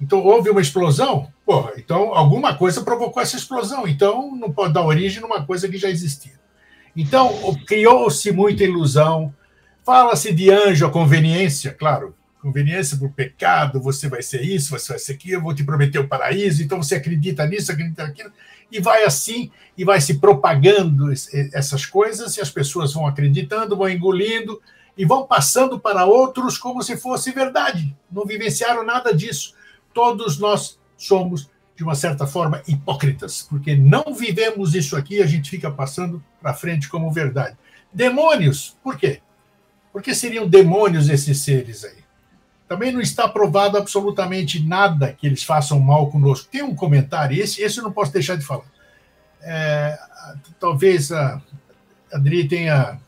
Então, 0.00 0.20
houve 0.20 0.50
uma 0.50 0.60
explosão? 0.60 1.32
Porra, 1.44 1.72
então 1.78 2.14
alguma 2.14 2.54
coisa 2.54 2.82
provocou 2.82 3.20
essa 3.20 3.36
explosão. 3.36 3.88
Então, 3.88 4.36
não 4.36 4.52
pode 4.52 4.72
dar 4.72 4.84
origem 4.84 5.20
numa 5.20 5.44
coisa 5.44 5.68
que 5.68 5.78
já 5.78 5.90
existia. 5.90 6.38
Então, 6.94 7.56
criou-se 7.66 8.30
muita 8.30 8.62
ilusão. 8.62 9.34
Fala-se 9.84 10.32
de 10.32 10.48
anjo 10.48 10.86
a 10.86 10.92
conveniência, 10.92 11.72
claro, 11.72 12.14
conveniência 12.40 12.96
para 12.96 13.06
o 13.08 13.12
pecado, 13.12 13.80
você 13.80 14.08
vai 14.08 14.22
ser 14.22 14.42
isso, 14.42 14.70
você 14.70 14.92
vai 14.92 14.98
ser 15.00 15.14
aquilo, 15.14 15.34
eu 15.34 15.42
vou 15.42 15.54
te 15.54 15.64
prometer 15.64 15.98
o 15.98 16.06
paraíso, 16.06 16.62
então 16.62 16.80
você 16.80 16.94
acredita 16.94 17.44
nisso, 17.46 17.72
acredita 17.72 18.04
naquilo, 18.04 18.30
e 18.70 18.80
vai 18.80 19.04
assim, 19.04 19.50
e 19.76 19.84
vai 19.84 20.00
se 20.00 20.18
propagando 20.18 21.12
essas 21.52 21.86
coisas, 21.86 22.36
e 22.36 22.40
as 22.40 22.50
pessoas 22.50 22.92
vão 22.92 23.06
acreditando, 23.06 23.76
vão 23.76 23.88
engolindo, 23.88 24.60
e 24.96 25.04
vão 25.04 25.26
passando 25.26 25.78
para 25.78 26.04
outros 26.04 26.58
como 26.58 26.82
se 26.82 26.96
fosse 26.96 27.30
verdade. 27.30 27.96
Não 28.10 28.24
vivenciaram 28.24 28.84
nada 28.84 29.14
disso. 29.14 29.54
Todos 29.94 30.38
nós 30.38 30.78
somos, 30.96 31.48
de 31.76 31.84
uma 31.84 31.94
certa 31.94 32.26
forma, 32.26 32.62
hipócritas, 32.66 33.42
porque 33.48 33.76
não 33.76 34.12
vivemos 34.12 34.74
isso 34.74 34.96
aqui, 34.96 35.22
a 35.22 35.26
gente 35.26 35.48
fica 35.48 35.70
passando 35.70 36.22
para 36.40 36.52
frente 36.52 36.88
como 36.88 37.12
verdade. 37.12 37.56
Demônios, 37.92 38.76
por 38.82 38.96
quê? 38.96 39.20
Porque 39.92 40.14
seriam 40.14 40.48
demônios 40.48 41.08
esses 41.08 41.38
seres 41.40 41.84
aí. 41.84 42.07
Também 42.68 42.92
não 42.92 43.00
está 43.00 43.26
provado 43.26 43.78
absolutamente 43.78 44.62
nada 44.62 45.12
que 45.12 45.26
eles 45.26 45.42
façam 45.42 45.80
mal 45.80 46.10
conosco. 46.10 46.48
Tem 46.50 46.62
um 46.62 46.74
comentário, 46.74 47.40
esse, 47.40 47.62
esse 47.62 47.78
eu 47.78 47.84
não 47.84 47.92
posso 47.92 48.12
deixar 48.12 48.36
de 48.36 48.44
falar. 48.44 48.66
É, 49.40 49.98
talvez 50.60 51.10
a 51.10 51.40
Adri 52.12 52.46
tenha 52.46 52.98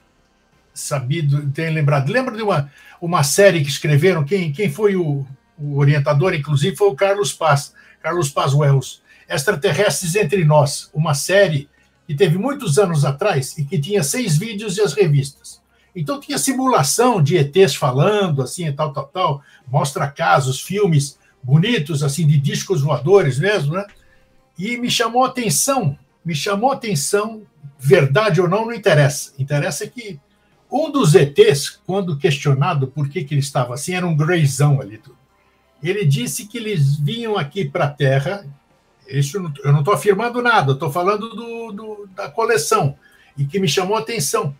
sabido, 0.72 1.50
tenha 1.50 1.70
lembrado. 1.70 2.10
Lembra 2.10 2.34
de 2.34 2.42
uma, 2.42 2.70
uma 3.00 3.22
série 3.22 3.62
que 3.62 3.68
escreveram? 3.68 4.24
Quem, 4.24 4.50
quem 4.50 4.70
foi 4.70 4.96
o, 4.96 5.26
o 5.58 5.78
orientador, 5.78 6.34
inclusive, 6.34 6.74
foi 6.76 6.88
o 6.88 6.96
Carlos 6.96 7.32
Paz, 7.32 7.74
Carlos 8.02 8.30
Paz 8.30 8.54
Wells. 8.54 9.02
Extraterrestres 9.28 10.16
Entre 10.16 10.44
Nós, 10.44 10.90
uma 10.92 11.14
série 11.14 11.68
que 12.06 12.14
teve 12.16 12.36
muitos 12.36 12.78
anos 12.78 13.04
atrás 13.04 13.56
e 13.56 13.64
que 13.64 13.78
tinha 13.78 14.02
seis 14.02 14.36
vídeos 14.36 14.76
e 14.76 14.80
as 14.80 14.92
revistas. 14.92 15.39
Então 15.94 16.20
tinha 16.20 16.38
simulação 16.38 17.22
de 17.22 17.36
ETs 17.36 17.74
falando, 17.74 18.42
assim, 18.42 18.70
tal, 18.72 18.92
tal, 18.92 19.06
tal, 19.06 19.42
mostra 19.66 20.08
casos, 20.08 20.60
filmes 20.60 21.18
bonitos, 21.42 22.02
assim, 22.02 22.26
de 22.26 22.38
discos 22.38 22.82
voadores 22.82 23.38
mesmo, 23.38 23.74
né? 23.74 23.84
E 24.58 24.76
me 24.76 24.90
chamou 24.90 25.24
a 25.24 25.28
atenção, 25.28 25.98
me 26.24 26.34
chamou 26.34 26.70
a 26.70 26.74
atenção, 26.74 27.42
verdade 27.78 28.40
ou 28.40 28.48
não, 28.48 28.66
não 28.66 28.72
interessa. 28.72 29.32
Interessa 29.38 29.86
que 29.86 30.20
um 30.70 30.90
dos 30.90 31.14
ETs, 31.14 31.80
quando 31.84 32.16
questionado 32.16 32.86
por 32.86 33.08
que, 33.08 33.24
que 33.24 33.34
ele 33.34 33.40
estava 33.40 33.74
assim, 33.74 33.94
era 33.94 34.06
um 34.06 34.16
greizão 34.16 34.80
ali 34.80 34.98
tudo. 34.98 35.18
Ele 35.82 36.04
disse 36.04 36.46
que 36.46 36.58
eles 36.58 36.96
vinham 36.96 37.36
aqui 37.36 37.64
para 37.64 37.86
a 37.86 37.90
Terra, 37.90 38.46
isso 39.08 39.38
eu 39.64 39.72
não 39.72 39.80
estou 39.80 39.94
afirmando 39.94 40.42
nada, 40.42 40.72
estou 40.72 40.92
falando 40.92 41.30
do, 41.30 41.72
do, 41.72 42.08
da 42.14 42.30
coleção, 42.30 42.96
e 43.36 43.44
que 43.44 43.58
me 43.58 43.66
chamou 43.66 43.96
a 43.96 44.00
atenção 44.00 44.54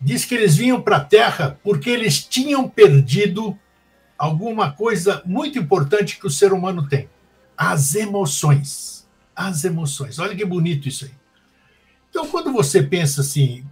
diz 0.00 0.24
que 0.24 0.34
eles 0.34 0.56
vinham 0.56 0.80
para 0.80 0.96
a 0.96 1.04
Terra 1.04 1.58
porque 1.62 1.90
eles 1.90 2.24
tinham 2.24 2.68
perdido 2.68 3.58
alguma 4.18 4.70
coisa 4.72 5.22
muito 5.24 5.58
importante 5.58 6.18
que 6.18 6.26
o 6.26 6.30
ser 6.30 6.52
humano 6.52 6.88
tem: 6.88 7.08
as 7.56 7.94
emoções. 7.94 9.06
As 9.34 9.64
emoções. 9.64 10.18
Olha 10.18 10.34
que 10.34 10.44
bonito 10.44 10.88
isso 10.88 11.04
aí. 11.04 11.10
Então, 12.08 12.26
quando 12.26 12.50
você 12.50 12.82
pensa 12.82 13.20
assim, 13.20 13.62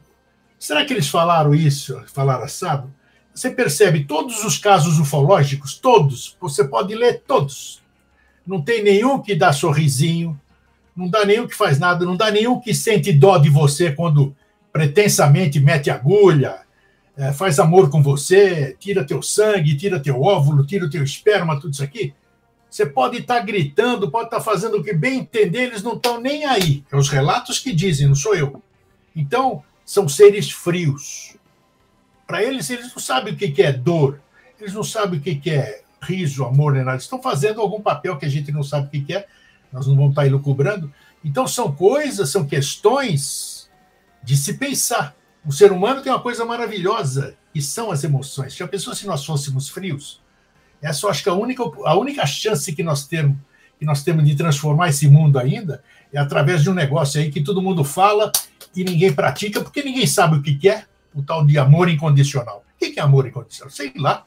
será 0.59 0.85
que 0.85 0.93
eles 0.93 1.09
falaram 1.09 1.55
isso, 1.55 1.99
falaram 2.13 2.45
assado? 2.45 2.93
Você 3.35 3.51
percebe 3.51 4.05
todos 4.05 4.45
os 4.45 4.59
casos 4.59 4.99
ufológicos, 4.99 5.79
todos, 5.79 6.37
você 6.39 6.63
pode 6.69 6.95
ler 6.95 7.23
todos. 7.27 7.83
Não 8.47 8.61
tem 8.61 8.83
nenhum 8.83 9.21
que 9.21 9.35
dá 9.35 9.53
sorrisinho, 9.53 10.39
não 10.95 11.09
dá 11.09 11.25
nenhum 11.25 11.49
que 11.49 11.57
faz 11.57 11.79
nada, 11.79 12.05
não 12.05 12.17
dá 12.17 12.31
nenhum 12.31 12.61
que 12.61 12.75
sente 12.75 13.13
dó 13.13 13.39
de 13.39 13.49
você 13.49 13.91
quando 13.91 14.37
pretensamente 14.75 15.61
mete 15.61 15.89
agulha, 15.89 16.59
é, 17.17 17.33
faz 17.33 17.61
amor 17.61 17.89
com 17.91 18.03
você, 18.03 18.77
tira 18.81 19.05
teu 19.05 19.23
sangue, 19.23 19.77
tira 19.77 20.01
teu 20.01 20.21
óvulo, 20.21 20.67
tira 20.67 20.91
teu 20.91 21.05
esperma, 21.05 21.61
tudo 21.61 21.73
isso 21.73 21.85
aqui. 21.85 22.13
Você 22.69 22.85
pode 22.85 23.19
estar 23.19 23.37
tá 23.37 23.41
gritando, 23.41 24.11
pode 24.11 24.25
estar 24.25 24.39
tá 24.39 24.43
fazendo 24.43 24.79
o 24.79 24.83
que 24.83 24.93
bem 24.93 25.21
entender, 25.21 25.67
eles 25.67 25.85
não 25.85 25.93
estão 25.93 26.21
nem 26.21 26.45
aí. 26.45 26.83
É 26.91 26.97
os 26.97 27.09
relatos 27.09 27.61
que 27.61 27.73
dizem, 27.73 28.09
não 28.09 28.17
sou 28.17 28.35
eu. 28.35 28.61
Então, 29.15 29.63
são 29.87 30.09
seres 30.09 30.51
frios. 30.51 31.37
Para 32.27 32.43
eles, 32.43 32.69
eles 32.69 32.93
não 32.93 33.01
sabem 33.01 33.33
o 33.33 33.37
que 33.37 33.63
é 33.63 33.73
dor, 33.73 34.21
eles 34.61 34.75
não 34.75 34.83
sabem 34.83 35.21
o 35.21 35.23
que 35.23 35.51
é 35.51 35.83
riso, 36.03 36.45
amor, 36.45 36.73
nem 36.73 36.83
nada. 36.83 36.99
Estão 36.99 37.23
fazendo 37.23 37.61
algum 37.61 37.81
papel 37.81 38.17
que 38.17 38.27
a 38.27 38.29
gente 38.29 38.51
não 38.51 38.65
sabe 38.65 38.89
o 38.89 39.05
que 39.05 39.15
é, 39.15 39.25
nós 39.73 39.87
não 39.87 39.95
vamos 39.95 40.19
estar 40.19 40.23
tá. 40.23 40.89
Então, 41.25 41.47
são 41.47 41.73
coisas, 41.73 42.29
são 42.29 42.45
questões 42.45 43.54
de 44.25 44.37
se 44.37 44.55
pensar. 44.55 45.15
O 45.45 45.53
ser 45.53 45.71
humano 45.71 46.03
tem 46.03 46.11
uma 46.11 46.21
coisa 46.21 46.45
maravilhosa, 46.45 47.37
que 47.53 47.61
são 47.61 47.93
as 47.93 48.03
emoções. 48.03 48.57
Já 48.57 48.67
pensou 48.67 48.95
se 48.95 49.07
nós 49.07 49.25
fôssemos 49.25 49.69
frios? 49.69 50.23
Essa 50.81 51.07
eu 51.07 51.11
acho 51.11 51.23
que 51.23 51.29
a 51.29 51.35
única, 51.35 51.63
a 51.63 51.97
única 51.97 52.27
chance 52.27 52.73
que 52.75 52.83
nós 52.83 53.07
temos 53.07 53.37
que 53.79 53.85
nós 53.85 54.05
temos 54.05 54.25
de 54.25 54.37
transformar 54.37 54.89
esse 54.89 55.09
mundo 55.09 55.37
ainda 55.37 55.83
é 56.13 56.19
através 56.19 56.63
de 56.63 56.71
um 56.71 56.75
negócio 56.75 57.21
aí 57.21 57.29
que 57.29 57.43
todo 57.43 57.61
mundo 57.61 57.83
fala 57.83 58.31
e 58.75 58.85
ninguém 58.85 59.13
pratica, 59.13 59.61
porque 59.61 59.83
ninguém 59.83 60.07
sabe 60.07 60.37
o 60.37 60.43
que 60.43 60.69
é 60.69 60.85
o 61.13 61.23
tal 61.23 61.45
de 61.45 61.59
amor 61.59 61.89
incondicional. 61.89 62.65
O 62.75 62.79
que 62.79 62.99
é 62.99 63.03
amor 63.03 63.27
incondicional? 63.27 63.71
Sei 63.71 63.93
lá. 63.97 64.25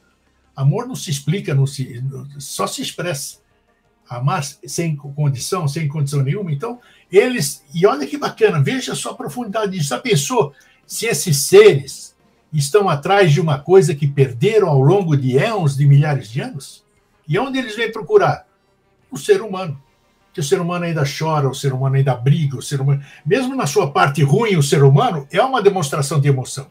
Amor 0.54 0.86
não 0.86 0.94
se 0.94 1.10
explica, 1.10 1.54
não 1.54 1.66
se, 1.66 2.02
só 2.38 2.66
se 2.66 2.82
expressa. 2.82 3.38
Amar 4.08 4.42
sem 4.42 4.96
condição, 4.96 5.68
sem 5.68 5.86
condição 5.86 6.22
nenhuma. 6.22 6.50
Então, 6.50 6.80
eles, 7.12 7.62
e 7.74 7.86
olha 7.86 8.06
que 8.06 8.16
bacana, 8.16 8.62
veja 8.62 8.94
só 8.94 9.10
a 9.10 9.14
profundidade 9.14 9.72
disso. 9.72 9.90
Já 9.90 9.98
pensou 9.98 10.54
se 10.86 11.06
esses 11.06 11.36
seres 11.36 12.16
estão 12.52 12.88
atrás 12.88 13.32
de 13.32 13.40
uma 13.40 13.58
coisa 13.58 13.94
que 13.94 14.06
perderam 14.06 14.68
ao 14.68 14.80
longo 14.80 15.16
de 15.16 15.36
éons, 15.36 15.76
de 15.76 15.86
milhares 15.86 16.30
de 16.30 16.40
anos? 16.40 16.84
E 17.26 17.38
onde 17.38 17.58
eles 17.58 17.76
vêm 17.76 17.92
procurar? 17.92 18.46
O 19.10 19.18
ser 19.18 19.42
humano. 19.42 19.80
Que 20.32 20.40
o 20.40 20.44
ser 20.44 20.60
humano 20.60 20.84
ainda 20.84 21.04
chora, 21.04 21.48
o 21.48 21.54
ser 21.54 21.72
humano 21.72 21.96
ainda 21.96 22.14
briga, 22.14 22.56
o 22.56 22.62
ser 22.62 22.80
humano. 22.80 23.02
Mesmo 23.26 23.54
na 23.54 23.66
sua 23.66 23.90
parte 23.90 24.22
ruim, 24.22 24.56
o 24.56 24.62
ser 24.62 24.82
humano 24.82 25.26
é 25.30 25.42
uma 25.42 25.62
demonstração 25.62 26.20
de 26.20 26.28
emoção. 26.28 26.70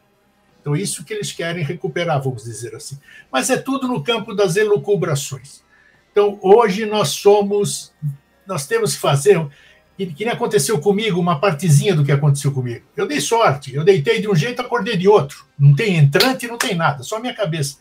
Então, 0.61 0.75
isso 0.75 1.03
que 1.03 1.13
eles 1.13 1.31
querem 1.31 1.63
recuperar, 1.63 2.21
vamos 2.21 2.43
dizer 2.43 2.75
assim. 2.75 2.97
Mas 3.31 3.49
é 3.49 3.57
tudo 3.57 3.87
no 3.87 4.03
campo 4.03 4.33
das 4.33 4.55
elucubrações. 4.55 5.61
Então, 6.17 6.39
hoje 6.41 6.87
nós 6.87 7.09
somos. 7.09 7.93
Nós 8.47 8.65
temos 8.65 8.95
que 8.95 8.99
fazer 8.99 9.39
que, 9.95 10.07
que 10.07 10.25
nem 10.25 10.33
aconteceu 10.33 10.79
comigo, 10.79 11.19
uma 11.19 11.39
partezinha 11.39 11.93
do 11.93 12.03
que 12.03 12.11
aconteceu 12.11 12.51
comigo. 12.51 12.83
Eu 12.95 13.07
dei 13.07 13.21
sorte, 13.21 13.75
eu 13.75 13.83
deitei 13.83 14.19
de 14.19 14.27
um 14.27 14.35
jeito, 14.35 14.59
acordei 14.59 14.97
de 14.97 15.07
outro. 15.07 15.45
Não 15.59 15.75
tem 15.75 15.95
entrante, 15.95 16.47
não 16.47 16.57
tem 16.57 16.73
nada, 16.73 17.03
só 17.03 17.19
minha 17.19 17.35
cabeça. 17.35 17.77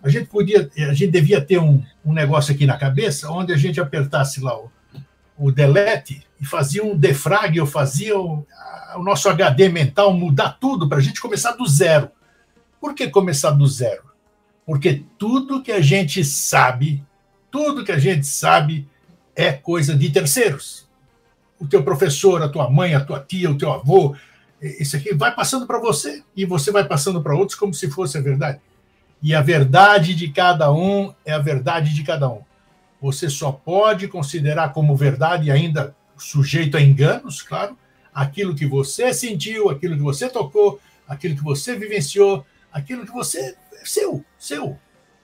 A 0.00 0.08
gente 0.08 0.28
podia, 0.28 0.70
a 0.88 0.94
gente 0.94 1.10
devia 1.10 1.40
ter 1.40 1.58
um, 1.58 1.82
um 2.04 2.12
negócio 2.12 2.54
aqui 2.54 2.64
na 2.64 2.78
cabeça, 2.78 3.28
onde 3.28 3.52
a 3.52 3.56
gente 3.56 3.80
apertasse 3.80 4.40
lá 4.40 4.56
o, 4.56 4.70
o 5.36 5.50
delete 5.50 6.24
e 6.40 6.46
fazia 6.46 6.84
um 6.84 6.96
defrag, 6.96 7.56
eu 7.56 7.66
fazia 7.66 8.16
o, 8.16 8.46
a, 8.52 8.98
o 8.98 9.02
nosso 9.02 9.28
HD 9.28 9.68
mental 9.68 10.12
mudar 10.12 10.58
tudo 10.60 10.88
para 10.88 10.98
a 10.98 11.02
gente 11.02 11.20
começar 11.20 11.52
do 11.52 11.66
zero. 11.66 12.08
Por 12.80 12.94
que 12.94 13.08
começar 13.08 13.50
do 13.50 13.66
zero? 13.66 14.04
Porque 14.64 15.02
tudo 15.18 15.60
que 15.60 15.72
a 15.72 15.80
gente 15.80 16.24
sabe, 16.24 17.02
tudo 17.50 17.84
que 17.84 17.92
a 17.92 17.98
gente 17.98 18.26
sabe 18.26 18.88
é 19.34 19.52
coisa 19.52 19.96
de 19.96 20.10
terceiros 20.10 20.88
o 21.60 21.68
teu 21.68 21.84
professor, 21.84 22.42
a 22.42 22.48
tua 22.48 22.70
mãe, 22.70 22.94
a 22.94 23.04
tua 23.04 23.20
tia, 23.20 23.50
o 23.50 23.58
teu 23.58 23.70
avô, 23.70 24.16
isso 24.62 24.96
aqui 24.96 25.14
vai 25.14 25.34
passando 25.34 25.66
para 25.66 25.78
você 25.78 26.24
e 26.34 26.46
você 26.46 26.72
vai 26.72 26.84
passando 26.84 27.22
para 27.22 27.36
outros 27.36 27.58
como 27.58 27.74
se 27.74 27.90
fosse 27.90 28.16
a 28.16 28.20
verdade. 28.20 28.58
E 29.22 29.34
a 29.34 29.42
verdade 29.42 30.14
de 30.14 30.30
cada 30.30 30.72
um 30.72 31.14
é 31.24 31.32
a 31.32 31.38
verdade 31.38 31.94
de 31.94 32.02
cada 32.02 32.28
um. 32.30 32.40
Você 33.00 33.28
só 33.28 33.52
pode 33.52 34.08
considerar 34.08 34.72
como 34.72 34.96
verdade, 34.96 35.50
ainda 35.50 35.94
sujeito 36.16 36.76
a 36.76 36.80
enganos, 36.80 37.42
claro, 37.42 37.76
aquilo 38.14 38.54
que 38.54 38.66
você 38.66 39.12
sentiu, 39.12 39.68
aquilo 39.68 39.96
que 39.96 40.02
você 40.02 40.28
tocou, 40.28 40.80
aquilo 41.06 41.36
que 41.36 41.42
você 41.44 41.76
vivenciou, 41.76 42.44
aquilo 42.72 43.04
que 43.04 43.12
você. 43.12 43.54
seu, 43.84 44.24
seu. 44.38 44.78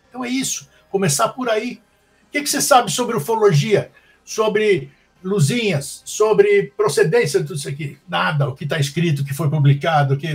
Então 0.08 0.22
é 0.24 0.28
isso. 0.28 0.68
Começar 0.90 1.28
por 1.28 1.48
aí. 1.48 1.80
Que, 2.36 2.42
que 2.42 2.50
você 2.50 2.60
sabe 2.60 2.92
sobre 2.92 3.16
ufologia? 3.16 3.90
Sobre 4.22 4.90
luzinhas 5.24 6.02
sobre 6.04 6.72
procedência 6.76 7.40
de 7.40 7.46
tudo 7.46 7.56
isso 7.56 7.68
aqui. 7.68 7.98
Nada, 8.06 8.46
o 8.46 8.54
que 8.54 8.64
está 8.64 8.78
escrito, 8.78 9.22
o 9.22 9.24
que 9.24 9.32
foi 9.32 9.48
publicado, 9.48 10.14
o 10.14 10.16
que, 10.18 10.28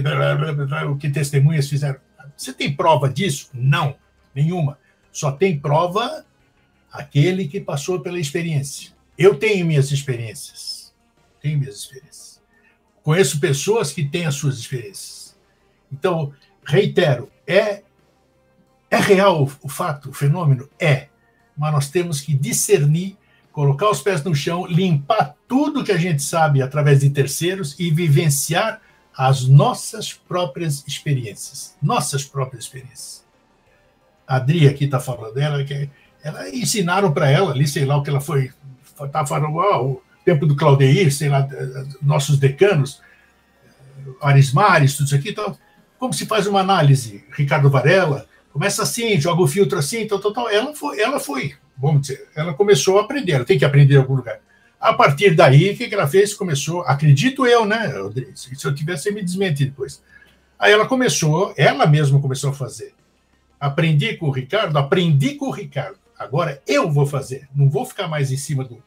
o 0.90 0.98
que 0.98 1.10
testemunhas 1.12 1.70
fizeram. 1.70 2.00
Você 2.36 2.52
tem 2.52 2.76
prova 2.76 3.08
disso? 3.08 3.50
Não, 3.54 3.96
nenhuma. 4.34 4.80
Só 5.12 5.32
tem 5.32 5.60
prova 5.60 6.26
aquele 6.92 7.48
que 7.48 7.62
passou 7.62 8.00
pela 8.00 8.20
experiência. 8.20 8.92
Eu 9.16 9.36
tenho 9.36 9.66
minhas 9.66 9.92
experiências. 9.92 10.92
tenho 11.40 11.60
minhas 11.60 11.76
experiências. 11.76 12.42
Conheço 13.04 13.40
pessoas 13.40 13.94
que 13.94 14.04
têm 14.04 14.26
as 14.26 14.36
suas 14.36 14.58
experiências. 14.58 15.38
Então, 15.92 16.34
reitero, 16.66 17.32
é, 17.46 17.84
é 18.90 18.98
real 18.98 19.50
o 19.62 19.70
fato, 19.70 20.10
o 20.10 20.14
fenômeno? 20.14 20.68
É. 20.80 21.11
Mas 21.62 21.74
nós 21.74 21.90
temos 21.90 22.22
que 22.22 22.34
discernir, 22.34 23.16
colocar 23.52 23.88
os 23.88 24.02
pés 24.02 24.24
no 24.24 24.34
chão, 24.34 24.66
limpar 24.66 25.36
tudo 25.48 25.84
que 25.84 25.92
a 25.92 25.98
gente 25.98 26.24
sabe 26.24 26.60
através 26.60 27.02
de 27.02 27.12
terceiros 27.12 27.80
e 27.80 27.92
vivenciar 27.92 28.82
as 29.16 29.48
nossas 29.48 30.12
próprias 30.12 30.84
experiências. 30.88 31.78
Nossas 31.80 32.24
próprias 32.24 32.64
experiências. 32.64 33.24
A 34.28 34.38
Adri 34.38 34.68
aqui 34.68 34.86
está 34.86 35.00
falando 35.00 35.36
dela, 35.36 35.64
que 35.64 35.88
ela 36.24 36.50
ensinaram 36.50 37.14
para 37.14 37.30
ela 37.30 37.52
ali, 37.52 37.68
sei 37.68 37.86
lá 37.86 37.96
o 37.96 38.02
que 38.02 38.10
ela 38.10 38.22
foi, 38.22 38.52
tá 39.12 39.24
falando, 39.24 39.56
o 39.56 40.02
tempo 40.26 40.48
do 40.48 40.56
Claudeir, 40.56 41.14
sei 41.14 41.30
lá, 41.30 41.48
nossos 42.02 42.40
decanos, 42.40 43.04
Arismares, 44.20 44.98
tudo 44.98 45.06
isso 45.06 45.16
aqui, 45.16 45.30
então, 45.30 45.56
como 46.00 46.12
se 46.12 46.26
faz 46.26 46.48
uma 46.48 46.62
análise? 46.62 47.24
Ricardo 47.30 47.70
Varela, 47.70 48.26
começa 48.52 48.84
assim, 48.84 49.20
joga 49.20 49.42
o 49.42 49.48
filtro 49.48 49.78
assim, 49.78 50.08
tal, 50.08 50.20
tal, 50.20 50.34
tal. 50.34 50.50
Ela 50.50 50.74
foi, 50.74 51.00
ela 51.00 51.20
foi, 51.20 51.54
vamos 51.78 52.02
dizer, 52.02 52.28
ela 52.36 52.54
começou 52.54 53.00
a 53.00 53.02
aprender, 53.02 53.34
ela 53.34 53.46
tem 53.46 53.58
que 53.58 53.66
aprender 53.66 53.96
em 53.96 53.98
algum 53.98 54.16
lugar. 54.16 54.40
A 54.80 54.94
partir 54.94 55.36
daí, 55.36 55.72
o 55.72 55.78
que 55.78 55.94
ela 55.94 56.08
fez? 56.08 56.34
Começou, 56.34 56.82
acredito 56.82 57.46
eu, 57.46 57.66
né, 57.66 57.94
se 58.34 58.66
eu 58.66 58.74
tivesse, 58.74 59.12
me 59.12 59.22
desmente 59.22 59.66
depois. 59.66 60.02
Aí 60.58 60.72
ela 60.72 60.88
começou, 60.88 61.54
ela 61.56 61.86
mesma 61.86 62.20
começou 62.20 62.50
a 62.50 62.54
fazer. 62.54 62.94
Aprendi 63.60 64.18
com 64.18 64.28
o 64.28 64.32
Ricardo, 64.32 64.78
aprendi 64.78 65.36
com 65.36 65.48
o 65.48 65.52
Ricardo. 65.52 65.98
Agora 66.18 66.62
eu 66.68 66.92
vou 66.92 67.06
fazer, 67.06 67.48
não 67.56 67.70
vou 67.70 67.86
ficar 67.86 68.08
mais 68.08 68.32
em 68.32 68.38
cima 68.38 68.64
do, 68.64 68.84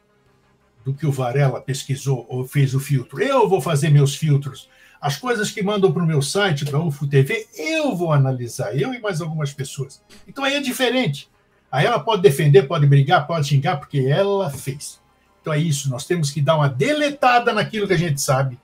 do 0.85 0.93
que 0.93 1.05
o 1.05 1.11
Varela 1.11 1.59
pesquisou 1.59 2.25
ou 2.29 2.45
fez 2.45 2.73
o 2.75 2.79
filtro. 2.79 3.21
Eu 3.21 3.49
vou 3.49 3.59
fazer 3.59 3.89
meus 3.89 4.15
filtros. 4.15 4.69
As 5.05 5.17
coisas 5.17 5.51
que 5.51 5.61
mandam 5.61 5.91
para 5.91 6.01
o 6.01 6.05
meu 6.07 6.19
site, 6.19 6.65
para 6.65 6.79
a 6.79 6.83
UFO 6.83 7.05
TV, 7.05 7.45
eu 7.55 7.95
vou 7.95 8.11
analisar, 8.11 8.75
eu 8.75 8.91
e 8.91 8.99
mais 8.99 9.21
algumas 9.21 9.53
pessoas. 9.53 10.01
Então 10.27 10.43
aí 10.43 10.55
é 10.55 10.59
diferente. 10.59 11.29
Aí 11.71 11.85
ela 11.85 11.99
pode 11.99 12.23
defender, 12.23 12.63
pode 12.63 12.87
brigar, 12.87 13.27
pode 13.27 13.47
xingar, 13.47 13.77
porque 13.77 13.99
ela 13.99 14.49
fez. 14.49 14.99
Então 15.39 15.53
é 15.53 15.59
isso, 15.59 15.91
nós 15.91 16.07
temos 16.07 16.31
que 16.31 16.41
dar 16.41 16.55
uma 16.55 16.67
deletada 16.67 17.53
naquilo 17.53 17.85
que 17.85 17.93
a 17.93 17.97
gente 17.99 18.19
sabe, 18.19 18.57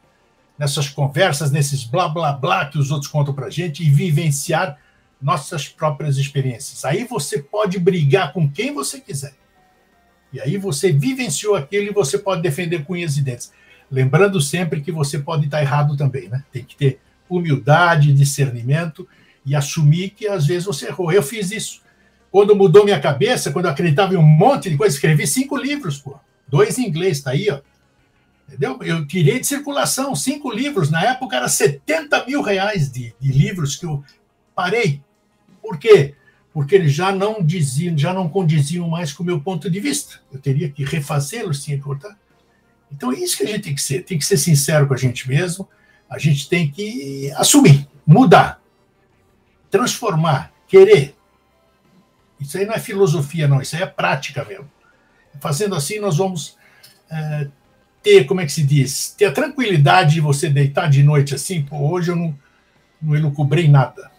nessas 0.57 0.89
conversas, 0.89 1.51
nesses 1.51 1.83
blá 1.83 2.09
blá 2.09 2.33
blá 2.33 2.65
que 2.65 2.79
os 2.79 2.89
outros 2.89 3.11
contam 3.11 3.35
para 3.35 3.47
gente 3.51 3.83
e 3.83 3.91
vivenciar 3.91 4.79
nossas 5.21 5.69
próprias 5.69 6.17
experiências. 6.17 6.83
Aí 6.83 7.03
você 7.03 7.37
pode 7.37 7.77
brigar 7.77 8.33
com 8.33 8.49
quem 8.49 8.73
você 8.73 8.99
quiser. 8.99 9.35
E 10.33 10.41
aí 10.41 10.57
você 10.57 10.91
vivenciou 10.91 11.53
aquilo 11.55 11.85
e 11.85 11.93
você 11.93 12.17
pode 12.17 12.41
defender 12.41 12.83
com 12.83 12.93
unhas 12.93 13.15
e 13.15 13.21
dentes. 13.21 13.51
Lembrando 13.91 14.39
sempre 14.39 14.81
que 14.81 14.91
você 14.91 15.19
pode 15.19 15.45
estar 15.45 15.61
errado 15.61 15.97
também, 15.97 16.29
né? 16.29 16.43
Tem 16.51 16.63
que 16.63 16.77
ter 16.77 16.99
humildade, 17.29 18.13
discernimento 18.13 19.07
e 19.45 19.55
assumir 19.55 20.11
que 20.11 20.27
às 20.27 20.45
vezes 20.45 20.65
você 20.65 20.87
errou. 20.87 21.11
Eu 21.11 21.21
fiz 21.21 21.51
isso. 21.51 21.81
Quando 22.31 22.55
mudou 22.55 22.85
minha 22.85 22.99
cabeça, 22.99 23.51
quando 23.51 23.65
eu 23.65 23.71
acreditava 23.71 24.13
em 24.13 24.17
um 24.17 24.21
monte 24.21 24.69
de 24.69 24.77
coisa, 24.77 24.95
escrevi 24.95 25.27
cinco 25.27 25.57
livros, 25.57 25.97
pô. 25.97 26.17
Dois 26.47 26.77
em 26.77 26.87
inglês, 26.87 27.21
tá 27.21 27.31
aí, 27.31 27.49
ó. 27.49 27.59
Entendeu? 28.47 28.79
Eu 28.81 29.05
tirei 29.05 29.39
de 29.39 29.47
circulação 29.47 30.15
cinco 30.15 30.51
livros. 30.51 30.89
Na 30.89 31.03
época 31.03 31.35
era 31.35 31.47
70 31.47 32.25
mil 32.25 32.41
reais 32.41 32.89
de, 32.89 33.13
de 33.19 33.31
livros 33.31 33.75
que 33.75 33.85
eu 33.85 34.03
parei. 34.55 35.01
Por 35.61 35.77
quê? 35.77 36.15
Porque 36.53 36.75
eles 36.75 36.93
já 36.93 37.11
não 37.11 37.41
diziam, 37.41 37.97
já 37.97 38.13
não 38.13 38.27
condiziam 38.27 38.87
mais 38.89 39.11
com 39.13 39.23
o 39.23 39.25
meu 39.25 39.39
ponto 39.39 39.69
de 39.69 39.79
vista. 39.79 40.19
Eu 40.31 40.39
teria 40.39 40.69
que 40.69 40.83
refazê-los, 40.83 41.63
tinha 41.63 41.77
que 41.77 41.83
cortar. 41.83 42.17
Então 42.91 43.11
é 43.11 43.19
isso 43.19 43.37
que 43.37 43.43
a 43.43 43.47
gente 43.47 43.61
tem 43.61 43.75
que 43.75 43.81
ser. 43.81 44.03
Tem 44.03 44.17
que 44.17 44.25
ser 44.25 44.37
sincero 44.37 44.87
com 44.87 44.93
a 44.93 44.97
gente 44.97 45.27
mesmo. 45.27 45.67
A 46.09 46.17
gente 46.17 46.49
tem 46.49 46.69
que 46.69 47.31
assumir, 47.37 47.87
mudar, 48.05 48.61
transformar, 49.69 50.51
querer. 50.67 51.15
Isso 52.39 52.57
aí 52.57 52.65
não 52.65 52.73
é 52.73 52.79
filosofia, 52.79 53.47
não. 53.47 53.61
Isso 53.61 53.75
aí 53.75 53.83
é 53.83 53.87
prática 53.87 54.43
mesmo. 54.43 54.69
Fazendo 55.39 55.73
assim, 55.73 55.99
nós 55.99 56.17
vamos 56.17 56.57
é, 57.09 57.47
ter, 58.03 58.25
como 58.25 58.41
é 58.41 58.45
que 58.45 58.51
se 58.51 58.63
diz? 58.63 59.15
Ter 59.17 59.25
a 59.25 59.31
tranquilidade 59.31 60.15
de 60.15 60.21
você 60.21 60.49
deitar 60.49 60.89
de 60.89 61.01
noite 61.01 61.33
assim. 61.33 61.63
Pô, 61.63 61.77
hoje 61.77 62.11
eu 62.11 62.15
não, 62.15 62.37
não 63.01 63.15
elucubrei 63.15 63.69
nada. 63.69 64.11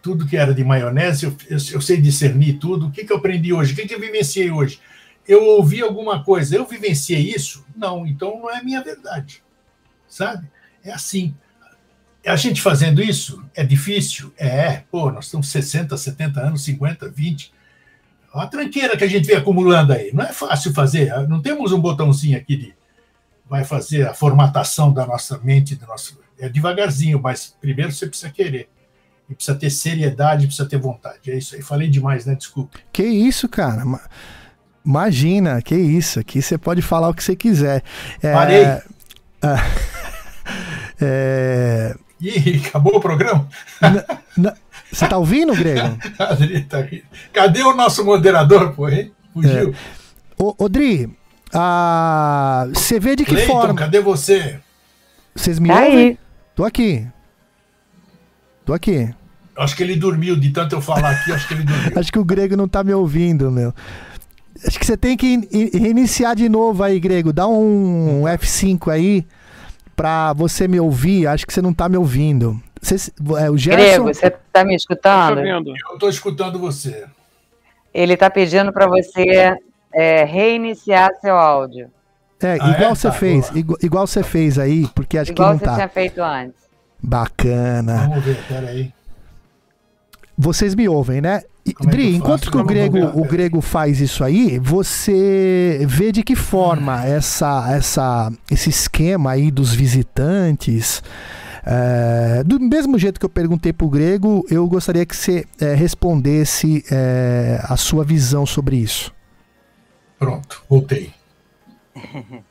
Tudo 0.00 0.26
que 0.26 0.36
era 0.36 0.54
de 0.54 0.64
maionese, 0.64 1.26
eu, 1.26 1.36
eu, 1.50 1.58
eu 1.72 1.80
sei 1.80 2.00
discernir 2.00 2.58
tudo. 2.58 2.86
O 2.86 2.90
que, 2.90 3.04
que 3.04 3.12
eu 3.12 3.18
aprendi 3.18 3.52
hoje? 3.52 3.72
O 3.72 3.76
que, 3.76 3.86
que 3.86 3.94
eu 3.94 4.00
vivenciei 4.00 4.50
hoje? 4.50 4.80
Eu 5.26 5.44
ouvi 5.44 5.82
alguma 5.82 6.22
coisa, 6.22 6.56
eu 6.56 6.66
vivenciei 6.66 7.20
isso? 7.34 7.64
Não, 7.74 8.06
então 8.06 8.40
não 8.40 8.50
é 8.50 8.62
minha 8.62 8.82
verdade. 8.82 9.42
Sabe? 10.08 10.48
É 10.82 10.92
assim. 10.92 11.34
A 12.26 12.36
gente 12.36 12.62
fazendo 12.62 13.02
isso 13.02 13.44
é 13.54 13.62
difícil? 13.64 14.32
É, 14.38 14.82
pô, 14.90 15.10
nós 15.10 15.26
estamos 15.26 15.48
60, 15.48 15.96
70 15.96 16.40
anos, 16.40 16.64
50, 16.64 17.10
20 17.10 17.52
a 18.40 18.46
tranqueira 18.46 18.96
que 18.96 19.04
a 19.04 19.08
gente 19.08 19.26
vem 19.26 19.36
acumulando 19.36 19.92
aí. 19.92 20.10
Não 20.12 20.24
é 20.24 20.32
fácil 20.32 20.72
fazer. 20.74 21.12
Não 21.28 21.40
temos 21.40 21.72
um 21.72 21.80
botãozinho 21.80 22.36
aqui 22.36 22.56
de 22.56 22.74
vai 23.48 23.64
fazer 23.64 24.08
a 24.08 24.14
formatação 24.14 24.92
da 24.92 25.06
nossa 25.06 25.38
mente, 25.38 25.76
do 25.76 25.86
nosso. 25.86 26.18
É 26.38 26.48
devagarzinho, 26.48 27.20
mas 27.20 27.56
primeiro 27.60 27.92
você 27.92 28.06
precisa 28.06 28.32
querer. 28.32 28.68
E 29.30 29.34
precisa 29.34 29.56
ter 29.56 29.70
seriedade, 29.70 30.46
precisa 30.46 30.68
ter 30.68 30.78
vontade. 30.78 31.30
É 31.30 31.36
isso 31.36 31.54
aí. 31.54 31.62
Falei 31.62 31.88
demais, 31.88 32.26
né? 32.26 32.34
Desculpa. 32.34 32.78
Que 32.92 33.04
isso, 33.04 33.48
cara. 33.48 33.84
Imagina, 34.84 35.62
que 35.62 35.74
isso. 35.74 36.20
Aqui 36.20 36.42
você 36.42 36.58
pode 36.58 36.82
falar 36.82 37.08
o 37.08 37.14
que 37.14 37.24
você 37.24 37.34
quiser. 37.34 37.82
É... 38.22 38.32
Parei. 38.32 38.64
é... 41.00 41.94
Ih, 42.20 42.62
acabou 42.66 42.96
o 42.96 43.00
programa? 43.00 43.48
Você 44.90 45.08
tá 45.08 45.16
ouvindo, 45.18 45.54
Grego? 45.54 45.96
tá 46.68 46.86
Cadê 47.32 47.62
o 47.62 47.74
nosso 47.74 48.04
moderador, 48.04 48.72
pô, 48.74 48.88
hein? 48.88 49.12
Fugiu. 49.32 49.70
É. 49.70 49.74
Ô, 50.38 50.54
Odri, 50.58 51.10
a... 51.52 52.68
você 52.72 53.00
vê 53.00 53.16
de 53.16 53.24
que 53.24 53.32
Clayton, 53.32 53.52
forma. 53.52 53.74
Cadê 53.74 54.00
você? 54.00 54.60
Vocês 55.34 55.58
me 55.58 55.68
tá 55.68 55.74
ouvem? 55.74 55.98
Aí. 55.98 56.18
Tô 56.54 56.64
aqui. 56.64 57.06
Tô 58.64 58.72
aqui. 58.72 59.12
Acho 59.56 59.76
que 59.76 59.82
ele 59.82 59.96
dormiu, 59.96 60.36
de 60.36 60.50
tanto 60.50 60.74
eu 60.74 60.80
falar 60.80 61.10
aqui, 61.10 61.32
acho 61.32 61.46
que 61.46 61.54
ele 61.54 61.64
dormiu. 61.64 61.92
acho 61.98 62.12
que 62.12 62.18
o 62.18 62.24
Grego 62.24 62.56
não 62.56 62.68
tá 62.68 62.82
me 62.82 62.92
ouvindo, 62.92 63.50
meu. 63.50 63.74
Acho 64.66 64.78
que 64.78 64.86
você 64.86 64.96
tem 64.96 65.16
que 65.16 65.48
reiniciar 65.72 66.34
de 66.34 66.48
novo 66.48 66.82
aí, 66.82 66.98
Grego. 66.98 67.32
Dá 67.32 67.46
um 67.46 68.22
F5 68.22 68.92
aí 68.92 69.26
pra 69.94 70.32
você 70.32 70.66
me 70.66 70.80
ouvir. 70.80 71.26
Acho 71.26 71.46
que 71.46 71.52
você 71.52 71.62
não 71.62 71.74
tá 71.74 71.88
me 71.88 71.96
ouvindo. 71.96 72.60
Você, 72.80 73.12
é, 73.38 73.50
o 73.50 73.56
Gerson... 73.56 73.78
Grego, 73.78 74.04
você 74.14 74.30
tá 74.52 74.64
me 74.64 74.74
escutando? 74.74 75.40
Eu 75.40 75.98
tô 75.98 76.08
escutando 76.08 76.58
você. 76.58 77.04
Ele 77.92 78.16
tá 78.16 78.28
pedindo 78.28 78.72
para 78.72 78.86
você 78.86 79.56
é, 79.92 80.24
reiniciar 80.24 81.10
seu 81.20 81.36
áudio. 81.36 81.90
É, 82.42 82.58
ah, 82.60 82.70
igual 82.70 82.90
é? 82.90 82.94
você 82.94 83.08
tá, 83.08 83.14
fez, 83.14 83.50
igual, 83.54 83.78
igual, 83.82 84.06
você 84.06 84.22
fez 84.22 84.58
aí, 84.58 84.86
porque 84.94 85.16
acho 85.16 85.32
igual 85.32 85.50
que 85.50 85.52
não 85.54 85.58
tá. 85.60 85.64
Igual 85.64 85.76
você 85.76 85.80
tinha 85.80 85.88
feito 85.88 86.22
antes. 86.22 86.64
Bacana. 87.02 88.08
Vamos 88.08 88.24
ver, 88.24 88.36
peraí. 88.46 88.92
Vocês 90.36 90.74
me 90.74 90.88
ouvem, 90.88 91.20
né? 91.20 91.42
Como 91.72 91.90
Dri, 91.90 92.08
é 92.08 92.10
que 92.10 92.16
enquanto 92.16 92.50
que 92.50 92.56
o 92.56 92.64
grego, 92.64 92.98
o 93.18 93.24
grego 93.24 93.60
faz 93.60 94.00
isso 94.00 94.22
aí, 94.22 94.58
você 94.58 95.84
vê 95.88 96.12
de 96.12 96.22
que 96.22 96.36
forma 96.36 97.02
essa, 97.08 97.72
essa, 97.72 98.32
esse 98.50 98.68
esquema 98.68 99.30
aí 99.30 99.50
dos 99.50 99.72
visitantes 99.72 101.02
é, 101.66 102.44
do 102.44 102.60
mesmo 102.60 102.98
jeito 102.98 103.18
que 103.18 103.24
eu 103.24 103.30
perguntei 103.30 103.72
para 103.72 103.86
o 103.86 103.90
grego, 103.90 104.44
eu 104.50 104.66
gostaria 104.68 105.06
que 105.06 105.16
você 105.16 105.46
é, 105.58 105.74
respondesse 105.74 106.84
é, 106.90 107.58
a 107.62 107.76
sua 107.76 108.04
visão 108.04 108.44
sobre 108.44 108.76
isso. 108.76 109.12
Pronto, 110.18 110.62
voltei. 110.68 111.12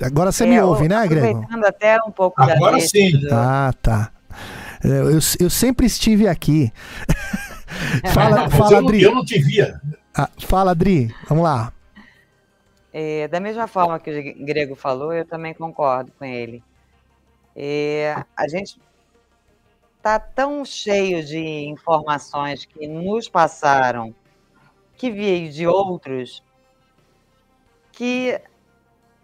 Agora 0.00 0.32
você 0.32 0.46
me 0.46 0.56
é, 0.56 0.64
ouve, 0.64 0.88
né, 0.88 1.06
Grego? 1.06 1.46
até 1.64 1.96
um 2.02 2.10
pouco 2.10 2.42
Agora 2.42 2.80
sim. 2.80 3.12
Ah, 3.30 3.72
tá. 3.80 4.10
É, 4.82 4.88
eu, 4.88 5.20
eu 5.38 5.50
sempre 5.50 5.86
estive 5.86 6.26
aqui. 6.26 6.72
fala, 8.12 8.50
fala, 8.50 8.72
eu, 8.72 8.78
Adri. 8.78 9.02
Eu 9.02 9.14
não 9.14 9.24
te 9.24 9.38
via. 9.38 9.80
Ah, 10.14 10.28
fala, 10.40 10.72
Adri. 10.72 11.14
Vamos 11.28 11.44
lá. 11.44 11.72
É, 12.92 13.26
da 13.28 13.40
mesma 13.40 13.66
forma 13.66 13.98
que 13.98 14.10
o 14.10 14.44
Grego 14.44 14.74
falou, 14.74 15.12
eu 15.12 15.24
também 15.24 15.54
concordo 15.54 16.12
com 16.18 16.24
ele. 16.24 16.62
É, 17.56 18.22
a 18.36 18.48
gente 18.48 18.78
está 19.96 20.18
tão 20.18 20.64
cheio 20.64 21.24
de 21.24 21.38
informações 21.38 22.64
que 22.66 22.86
nos 22.86 23.28
passaram, 23.28 24.14
que 24.96 25.10
veio 25.10 25.50
de 25.50 25.66
outros, 25.66 26.42
que 27.92 28.40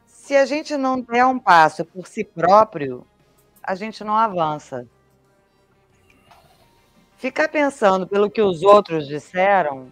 se 0.07 0.37
a 0.37 0.47
gente 0.47 0.77
não 0.77 1.01
der 1.01 1.27
um 1.27 1.39
passo 1.39 1.85
por 1.85 2.07
si 2.07 2.23
próprio, 2.23 3.07
a 3.62 3.75
gente 3.75 4.05
não 4.05 4.15
avança. 4.16 4.87
Ficar 7.19 7.49
pensando 7.49 8.07
pelo 8.07 8.31
que 8.31 8.40
os 8.40 8.62
outros 8.62 9.09
disseram 9.09 9.90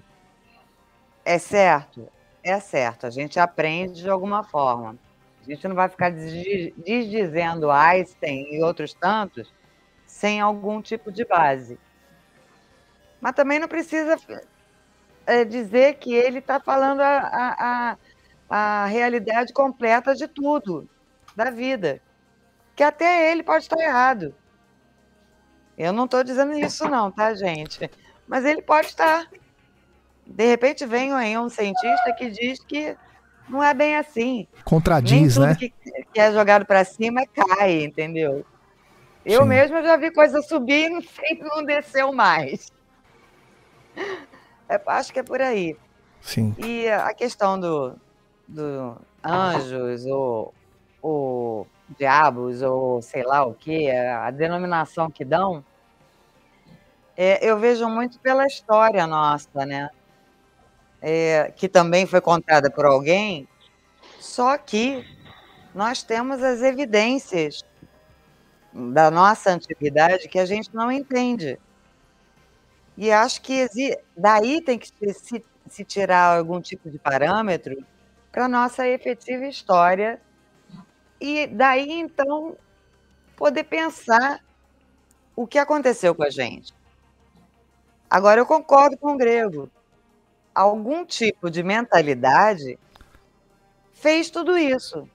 é 1.25 1.39
certo, 1.39 2.09
é 2.41 2.61
certo. 2.61 3.05
A 3.05 3.11
gente 3.11 3.41
aprende 3.41 4.03
de 4.03 4.09
alguma 4.09 4.45
forma. 4.45 4.97
A 5.43 5.51
gente 5.51 5.67
não 5.67 5.75
vai 5.75 5.89
ficar 5.89 6.11
desdizendo 6.11 7.69
Einstein 7.69 8.55
e 8.55 8.63
outros 8.63 8.95
tantos 8.95 9.53
sem 10.07 10.41
algum 10.41 10.81
tipo 10.81 11.11
de 11.11 11.25
base. 11.25 11.81
Mas 13.21 13.35
também 13.35 13.59
não 13.59 13.67
precisa 13.67 14.17
é, 15.27 15.45
dizer 15.45 15.95
que 15.95 16.15
ele 16.15 16.39
está 16.39 16.61
falando 16.61 17.01
a, 17.01 17.19
a, 17.19 17.57
a, 17.59 18.83
a 18.85 18.87
realidade 18.87 19.53
completa 19.53 20.15
de 20.15 20.29
tudo, 20.29 20.89
da 21.35 21.51
vida. 21.51 22.01
Que 22.77 22.85
até 22.85 23.33
ele 23.33 23.43
pode 23.43 23.65
estar 23.65 23.81
errado. 23.81 24.33
Eu 25.77 25.93
não 25.93 26.07
estou 26.07 26.25
dizendo 26.25 26.59
isso, 26.59 26.89
não, 26.89 27.11
tá, 27.11 27.35
gente? 27.35 27.91
Mas 28.27 28.45
ele 28.45 28.63
pode 28.63 28.89
estar. 28.89 29.29
De 30.27 30.47
repente 30.47 30.87
vem 30.87 31.13
aí 31.13 31.37
um 31.39 31.49
cientista 31.49 32.13
que 32.15 32.31
diz 32.31 32.59
que 32.61 32.97
não 33.49 33.63
é 33.63 33.73
bem 33.75 33.97
assim. 33.97 34.47
Contradiz, 34.65 35.37
né? 35.37 35.55
Que, 35.55 35.73
que 36.13 36.21
é 36.21 36.33
jogado 36.33 36.67
para 36.67 36.85
cima 36.85 37.23
cai, 37.27 37.85
entendeu? 37.85 38.45
Eu 39.25 39.43
Sim. 39.43 39.49
mesmo 39.49 39.83
já 39.83 39.97
vi 39.97 40.11
coisa 40.11 40.41
subir 40.43 40.91
e 40.91 41.03
sempre 41.03 41.47
não 41.51 41.65
desceu 41.65 42.13
mais. 42.13 42.73
É, 44.69 44.81
acho 44.87 45.13
que 45.13 45.19
é 45.19 45.23
por 45.23 45.41
aí. 45.41 45.77
Sim. 46.21 46.55
E 46.59 46.89
a 46.89 47.13
questão 47.15 47.59
do, 47.59 47.97
do 48.49 48.97
anjos 49.25 50.07
ou, 50.07 50.55
ou 51.01 51.67
diabos 51.99 52.63
ou 52.63 53.01
sei 53.03 53.23
lá 53.23 53.45
o 53.45 53.55
que, 53.55 53.91
a 53.91 54.31
denominação 54.31 55.11
que 55.11 55.25
dão, 55.25 55.65
é, 57.17 57.45
eu 57.49 57.59
vejo 57.59 57.89
muito 57.89 58.19
pela 58.21 58.47
história 58.47 59.07
nossa, 59.07 59.65
né? 59.65 59.91
É, 61.01 61.53
que 61.57 61.69
também 61.69 62.07
foi 62.07 62.21
contada 62.21 62.71
por 62.71 62.85
alguém, 62.85 63.47
só 64.19 64.57
que 64.59 65.05
nós 65.75 66.03
temos 66.03 66.43
as 66.43 66.63
evidências 66.63 67.63
da 68.73 69.11
nossa 69.11 69.51
antiguidade 69.51 70.29
que 70.29 70.39
a 70.39 70.47
gente 70.47 70.75
não 70.75 70.91
entende. 70.91 71.59
E 72.97 73.11
acho 73.13 73.43
que 73.43 73.69
daí 74.17 74.61
tem 74.63 74.79
que 74.79 74.89
se, 75.13 75.45
se 75.67 75.85
tirar 75.85 76.39
algum 76.39 76.61
tipo 76.61 76.91
de 76.91 76.99
parâmetro 76.99 77.77
para 78.33 78.47
a 78.47 78.49
nossa 78.49 78.87
efetiva 78.89 79.47
história. 79.47 80.21
E 81.21 81.47
daí, 81.47 81.93
então, 81.93 82.57
poder 83.37 83.65
pensar 83.65 84.45
o 85.35 85.47
que 85.47 85.59
aconteceu 85.59 86.15
com 86.15 86.23
a 86.23 86.31
gente. 86.31 86.75
Agora, 88.09 88.41
eu 88.41 88.47
concordo 88.47 88.97
com 88.97 89.13
o 89.13 89.17
grego. 89.17 89.71
Algum 90.55 91.05
tipo 91.05 91.51
de 91.51 91.63
mentalidade 91.63 92.79
fez 93.93 94.31
tudo 94.31 94.57
isso. 94.57 95.09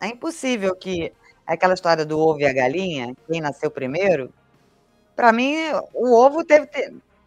É 0.00 0.08
impossível 0.08 0.74
que 0.74 1.12
aquela 1.46 1.74
história 1.74 2.04
do 2.04 2.18
ovo 2.18 2.40
e 2.40 2.46
a 2.46 2.52
galinha, 2.52 3.14
quem 3.30 3.40
nasceu 3.40 3.70
primeiro, 3.70 4.32
para 5.14 5.32
mim, 5.32 5.56
o 5.92 6.16
ovo 6.16 6.44
teve, 6.44 6.66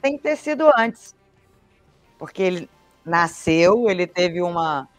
tem 0.02 0.18
que 0.18 0.24
ter 0.24 0.36
sido 0.36 0.70
antes. 0.76 1.14
Porque 2.18 2.42
ele 2.42 2.70
nasceu, 3.06 3.90
ele 3.90 4.08
teve 4.08 4.42
uma, 4.42 4.90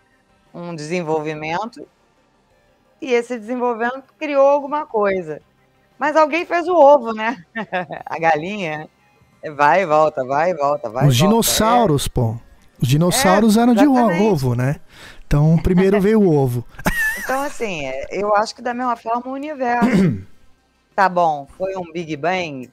um 0.53 0.75
desenvolvimento, 0.75 1.87
e 3.05 3.13
esse 3.13 3.39
desenvolvimento 3.39 4.05
criou 4.19 4.47
alguma 4.47 4.87
coisa. 4.87 5.41
Mas 5.99 6.17
alguém 6.17 6.45
fez 6.45 6.67
o 6.69 6.75
ovo, 6.75 7.13
né? 7.13 7.45
a 8.05 8.19
galinha 8.19 8.89
vai 9.57 9.83
e 9.83 9.87
volta, 9.87 10.25
vai 10.25 10.51
e 10.51 10.55
volta, 10.55 10.89
vai 10.89 11.07
Os 11.07 11.17
dinossauros, 11.17 12.07
é. 12.07 12.11
pô. 12.11 12.37
Os 12.81 12.89
dinossauros 12.89 13.57
é, 13.57 13.61
eram 13.61 13.75
de 13.75 13.87
ovo, 13.87 14.55
né? 14.55 14.77
Então, 15.27 15.57
primeiro 15.59 16.01
veio 16.01 16.21
o 16.21 16.35
ovo. 16.35 16.65
Então, 17.19 17.43
assim, 17.43 17.87
é, 17.87 18.07
eu 18.11 18.35
acho 18.35 18.55
que 18.55 18.63
da 18.63 18.75
mesma 18.75 18.97
forma 18.97 19.31
o 19.31 19.35
universo. 19.35 20.23
tá 20.95 21.09
bom, 21.09 21.47
foi 21.57 21.77
um 21.77 21.91
Big 21.93 22.17
Bang, 22.17 22.71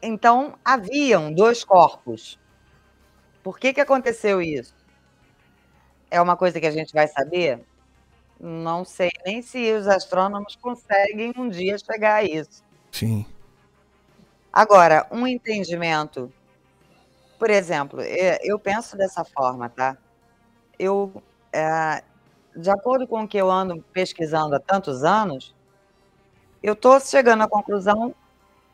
então, 0.00 0.56
haviam 0.64 1.32
dois 1.32 1.64
corpos. 1.64 2.38
Por 3.42 3.58
que, 3.58 3.72
que 3.72 3.80
aconteceu 3.80 4.40
isso? 4.40 4.74
É 6.10 6.20
uma 6.20 6.36
coisa 6.36 6.60
que 6.60 6.66
a 6.66 6.70
gente 6.70 6.92
vai 6.92 7.08
saber? 7.08 7.60
Não 8.40 8.84
sei 8.84 9.10
nem 9.26 9.42
se 9.42 9.72
os 9.72 9.88
astrônomos 9.88 10.56
conseguem 10.56 11.32
um 11.36 11.48
dia 11.48 11.76
chegar 11.78 12.16
a 12.16 12.24
isso. 12.24 12.62
Sim. 12.92 13.26
Agora, 14.52 15.06
um 15.10 15.26
entendimento. 15.26 16.32
Por 17.38 17.50
exemplo, 17.50 18.00
eu 18.42 18.58
penso 18.58 18.96
dessa 18.96 19.24
forma, 19.24 19.68
tá? 19.68 19.96
Eu, 20.78 21.22
é, 21.52 22.02
de 22.56 22.70
acordo 22.70 23.06
com 23.06 23.22
o 23.22 23.28
que 23.28 23.38
eu 23.38 23.50
ando 23.50 23.80
pesquisando 23.92 24.56
há 24.56 24.60
tantos 24.60 25.04
anos, 25.04 25.54
eu 26.62 26.72
estou 26.72 26.98
chegando 27.00 27.42
à 27.42 27.48
conclusão 27.48 28.14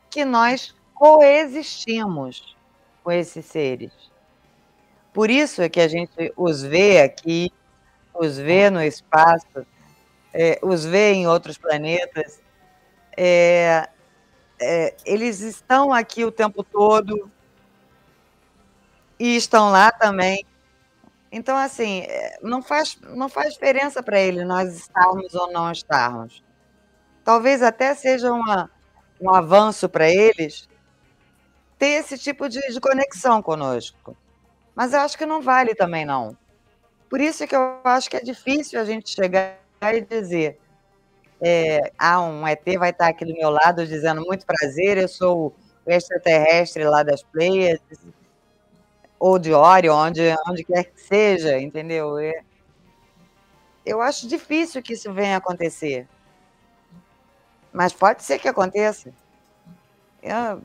que 0.09 0.25
nós 0.25 0.75
coexistimos 0.95 2.55
com 3.03 3.11
esses 3.11 3.45
seres. 3.45 3.91
Por 5.13 5.29
isso 5.29 5.61
é 5.61 5.69
que 5.69 5.79
a 5.79 5.87
gente 5.87 6.33
os 6.35 6.63
vê 6.63 7.01
aqui, 7.01 7.51
os 8.19 8.37
vê 8.37 8.69
no 8.69 8.81
espaço, 8.81 9.65
é, 10.33 10.59
os 10.61 10.85
vê 10.85 11.13
em 11.13 11.27
outros 11.27 11.57
planetas. 11.57 12.41
É, 13.17 13.89
é, 14.59 14.95
eles 15.05 15.41
estão 15.41 15.93
aqui 15.93 16.25
o 16.25 16.31
tempo 16.31 16.63
todo 16.63 17.31
e 19.19 19.35
estão 19.35 19.71
lá 19.71 19.91
também. 19.91 20.45
Então, 21.31 21.57
assim, 21.57 22.01
é, 22.01 22.39
não 22.41 22.61
faz, 22.61 22.97
não 23.01 23.27
faz 23.27 23.53
diferença 23.53 24.01
para 24.01 24.19
eles 24.19 24.47
nós 24.47 24.73
estarmos 24.75 25.33
ou 25.33 25.51
não 25.51 25.71
estarmos. 25.71 26.43
Talvez 27.23 27.61
até 27.61 27.93
seja 27.95 28.31
uma, 28.31 28.69
um 29.19 29.33
avanço 29.33 29.89
para 29.89 30.09
eles 30.09 30.67
ter 31.77 31.87
esse 31.87 32.17
tipo 32.17 32.47
de, 32.47 32.61
de 32.71 32.79
conexão 32.79 33.41
conosco. 33.41 34.15
Mas 34.75 34.93
eu 34.93 34.99
acho 34.99 35.17
que 35.17 35.25
não 35.25 35.41
vale 35.41 35.73
também, 35.75 36.05
não. 36.05 36.37
Por 37.15 37.21
isso 37.21 37.47
que 37.47 37.55
eu 37.55 37.79
acho 37.85 38.09
que 38.09 38.17
é 38.17 38.19
difícil 38.19 38.77
a 38.77 38.83
gente 38.83 39.09
chegar 39.09 39.57
e 39.81 40.01
dizer 40.01 40.59
é, 41.39 41.93
ah, 41.97 42.19
um 42.19 42.45
ET 42.45 42.61
vai 42.77 42.89
estar 42.89 43.07
aqui 43.07 43.23
do 43.23 43.31
meu 43.31 43.49
lado 43.49 43.87
dizendo 43.87 44.21
muito 44.25 44.45
prazer, 44.45 44.97
eu 44.97 45.07
sou 45.07 45.55
o 45.85 45.89
extraterrestre 45.89 46.83
lá 46.83 47.03
das 47.03 47.23
Pleiades, 47.23 47.99
ou 49.17 49.39
de 49.39 49.53
Orion, 49.53 49.95
onde, 49.95 50.35
onde 50.45 50.65
quer 50.65 50.83
que 50.83 50.99
seja, 50.99 51.57
entendeu? 51.57 52.17
É, 52.19 52.43
eu 53.85 54.01
acho 54.01 54.27
difícil 54.27 54.83
que 54.83 54.91
isso 54.91 55.13
venha 55.13 55.37
acontecer. 55.37 56.05
Mas 57.71 57.93
pode 57.93 58.23
ser 58.23 58.39
que 58.39 58.49
aconteça. 58.49 59.13
Eu, 60.21 60.61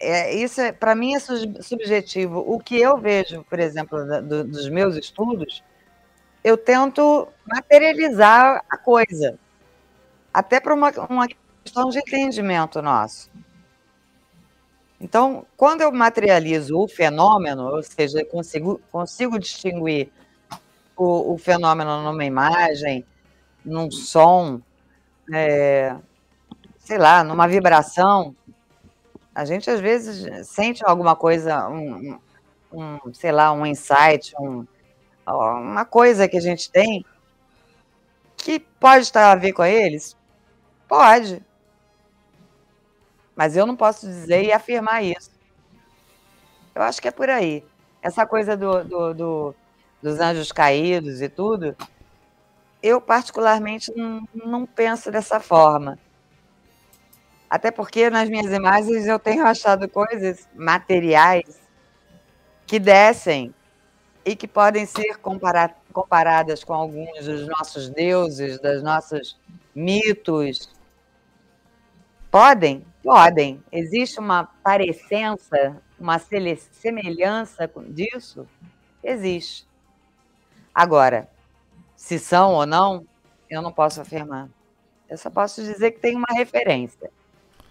é, 0.00 0.34
isso 0.34 0.60
é, 0.60 0.72
para 0.72 0.94
mim 0.94 1.14
é 1.14 1.20
subjetivo. 1.20 2.42
O 2.46 2.58
que 2.58 2.80
eu 2.80 2.96
vejo, 2.96 3.44
por 3.44 3.60
exemplo, 3.60 4.06
da, 4.06 4.20
do, 4.20 4.44
dos 4.44 4.68
meus 4.70 4.96
estudos, 4.96 5.62
eu 6.42 6.56
tento 6.56 7.28
materializar 7.46 8.64
a 8.68 8.78
coisa, 8.78 9.38
até 10.32 10.58
para 10.58 10.74
uma, 10.74 10.90
uma 11.08 11.28
questão 11.62 11.90
de 11.90 11.98
entendimento 11.98 12.80
nosso. 12.80 13.30
Então, 14.98 15.46
quando 15.56 15.82
eu 15.82 15.92
materializo 15.92 16.78
o 16.78 16.88
fenômeno, 16.88 17.74
ou 17.74 17.82
seja, 17.82 18.24
consigo, 18.24 18.80
consigo 18.90 19.38
distinguir 19.38 20.10
o, 20.96 21.34
o 21.34 21.38
fenômeno 21.38 22.02
numa 22.02 22.24
imagem, 22.24 23.04
num 23.64 23.90
som, 23.90 24.60
é, 25.32 25.94
sei 26.78 26.98
lá, 26.98 27.22
numa 27.22 27.46
vibração, 27.46 28.34
a 29.34 29.44
gente 29.44 29.70
às 29.70 29.80
vezes 29.80 30.48
sente 30.48 30.84
alguma 30.84 31.16
coisa, 31.16 31.68
um, 31.68 32.18
um 32.72 33.14
sei 33.14 33.32
lá, 33.32 33.52
um 33.52 33.64
insight, 33.64 34.32
um, 34.38 34.66
uma 35.26 35.84
coisa 35.84 36.28
que 36.28 36.36
a 36.36 36.40
gente 36.40 36.70
tem 36.70 37.04
que 38.36 38.58
pode 38.58 39.02
estar 39.02 39.30
a 39.30 39.36
ver 39.36 39.52
com 39.52 39.64
eles? 39.64 40.16
Pode. 40.88 41.42
Mas 43.36 43.56
eu 43.56 43.66
não 43.66 43.76
posso 43.76 44.06
dizer 44.06 44.44
e 44.44 44.52
afirmar 44.52 45.04
isso. 45.04 45.30
Eu 46.74 46.82
acho 46.82 47.00
que 47.00 47.08
é 47.08 47.10
por 47.10 47.28
aí. 47.28 47.64
Essa 48.02 48.26
coisa 48.26 48.56
do, 48.56 48.82
do, 48.84 49.14
do 49.14 49.54
dos 50.02 50.18
anjos 50.18 50.50
caídos 50.50 51.20
e 51.20 51.28
tudo, 51.28 51.76
eu 52.82 53.00
particularmente 53.00 53.92
não, 53.94 54.26
não 54.34 54.66
penso 54.66 55.10
dessa 55.10 55.38
forma. 55.38 55.98
Até 57.50 57.72
porque 57.72 58.08
nas 58.08 58.28
minhas 58.28 58.52
imagens 58.52 59.08
eu 59.08 59.18
tenho 59.18 59.44
achado 59.44 59.88
coisas 59.88 60.48
materiais 60.54 61.60
que 62.64 62.78
descem 62.78 63.52
e 64.24 64.36
que 64.36 64.46
podem 64.46 64.86
ser 64.86 65.18
comparadas 65.92 66.62
com 66.62 66.72
alguns 66.72 67.24
dos 67.24 67.48
nossos 67.48 67.90
deuses, 67.90 68.60
dos 68.60 68.84
nossos 68.84 69.36
mitos. 69.74 70.72
Podem? 72.30 72.86
Podem. 73.02 73.60
Existe 73.72 74.20
uma 74.20 74.44
parecença, 74.62 75.82
uma 75.98 76.20
semelhança 76.20 77.68
disso? 77.88 78.46
Existe. 79.02 79.66
Agora, 80.72 81.28
Se 81.96 82.18
são 82.18 82.54
ou 82.54 82.64
não, 82.64 83.06
eu 83.50 83.60
não 83.60 83.70
posso 83.70 84.00
afirmar. 84.00 84.48
Eu 85.06 85.18
só 85.18 85.28
posso 85.28 85.62
dizer 85.62 85.90
que 85.90 86.00
tem 86.00 86.16
uma 86.16 86.32
referência. 86.32 87.10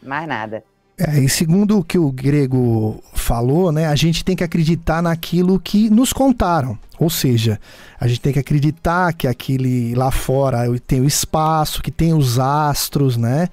Mais 0.02 0.28
nada. 0.28 0.64
É, 0.98 1.18
e 1.18 1.30
segundo 1.30 1.80
o 1.80 1.84
que 1.84 1.98
o 1.98 2.12
grego 2.12 3.02
falou, 3.14 3.72
né, 3.72 3.88
a 3.88 3.96
gente 3.96 4.24
tem 4.26 4.36
que 4.36 4.44
acreditar 4.44 5.02
naquilo 5.02 5.58
que 5.58 5.90
nos 5.90 6.12
contaram. 6.12 6.78
Ou 7.00 7.10
seja, 7.10 7.58
a 7.98 8.06
gente 8.06 8.20
tem 8.20 8.34
que 8.34 8.40
acreditar 8.40 9.14
que 9.14 9.26
aquele 9.26 9.96
lá 9.96 10.12
fora 10.12 10.66
tem 10.86 11.00
o 11.00 11.06
espaço, 11.06 11.82
que 11.82 11.90
tem 11.90 12.14
os 12.14 12.38
astros, 12.38 13.16
né? 13.16 13.48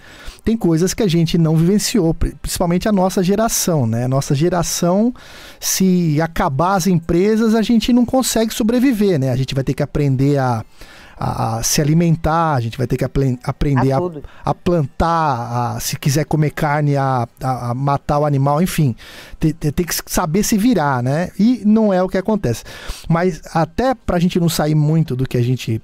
Tem 0.44 0.56
coisas 0.56 0.92
que 0.92 1.04
a 1.04 1.06
gente 1.06 1.38
não 1.38 1.56
vivenciou, 1.56 2.12
principalmente 2.12 2.88
a 2.88 2.92
nossa 2.92 3.22
geração, 3.22 3.86
né? 3.86 4.06
A 4.06 4.08
nossa 4.08 4.34
geração, 4.34 5.14
se 5.60 6.20
acabar 6.20 6.74
as 6.74 6.88
empresas, 6.88 7.54
a 7.54 7.62
gente 7.62 7.92
não 7.92 8.04
consegue 8.04 8.52
sobreviver, 8.52 9.20
né? 9.20 9.30
A 9.30 9.36
gente 9.36 9.54
vai 9.54 9.62
ter 9.62 9.74
que 9.74 9.82
aprender 9.84 10.38
a 10.38 10.64
a, 11.18 11.56
a, 11.56 11.62
se 11.62 11.80
alimentar, 11.80 12.54
a 12.54 12.60
gente 12.60 12.76
vai 12.76 12.86
ter 12.86 12.96
que 12.96 13.04
aprender 13.04 13.92
a, 13.92 13.98
a, 14.44 14.54
plantar, 14.54 15.76
a, 15.76 15.80
se 15.80 15.98
quiser 15.98 16.24
comer 16.26 16.50
carne, 16.50 16.96
a, 16.96 17.26
a, 17.42 17.74
matar 17.74 18.18
o 18.18 18.26
animal, 18.26 18.60
enfim, 18.60 18.94
tem, 19.40 19.52
tem, 19.52 19.72
que 19.86 19.94
saber 20.06 20.42
se 20.42 20.58
virar, 20.58 21.02
né? 21.02 21.30
E 21.38 21.62
não 21.64 21.92
é 21.92 22.02
o 22.02 22.08
que 22.08 22.18
acontece. 22.18 22.64
Mas 23.08 23.40
até 23.54 23.94
para 23.94 24.16
a 24.16 24.20
gente 24.20 24.38
não 24.38 24.48
sair 24.48 24.74
muito 24.74 25.16
do 25.16 25.26
que 25.26 25.38
a 25.38 25.42
gente. 25.42 25.80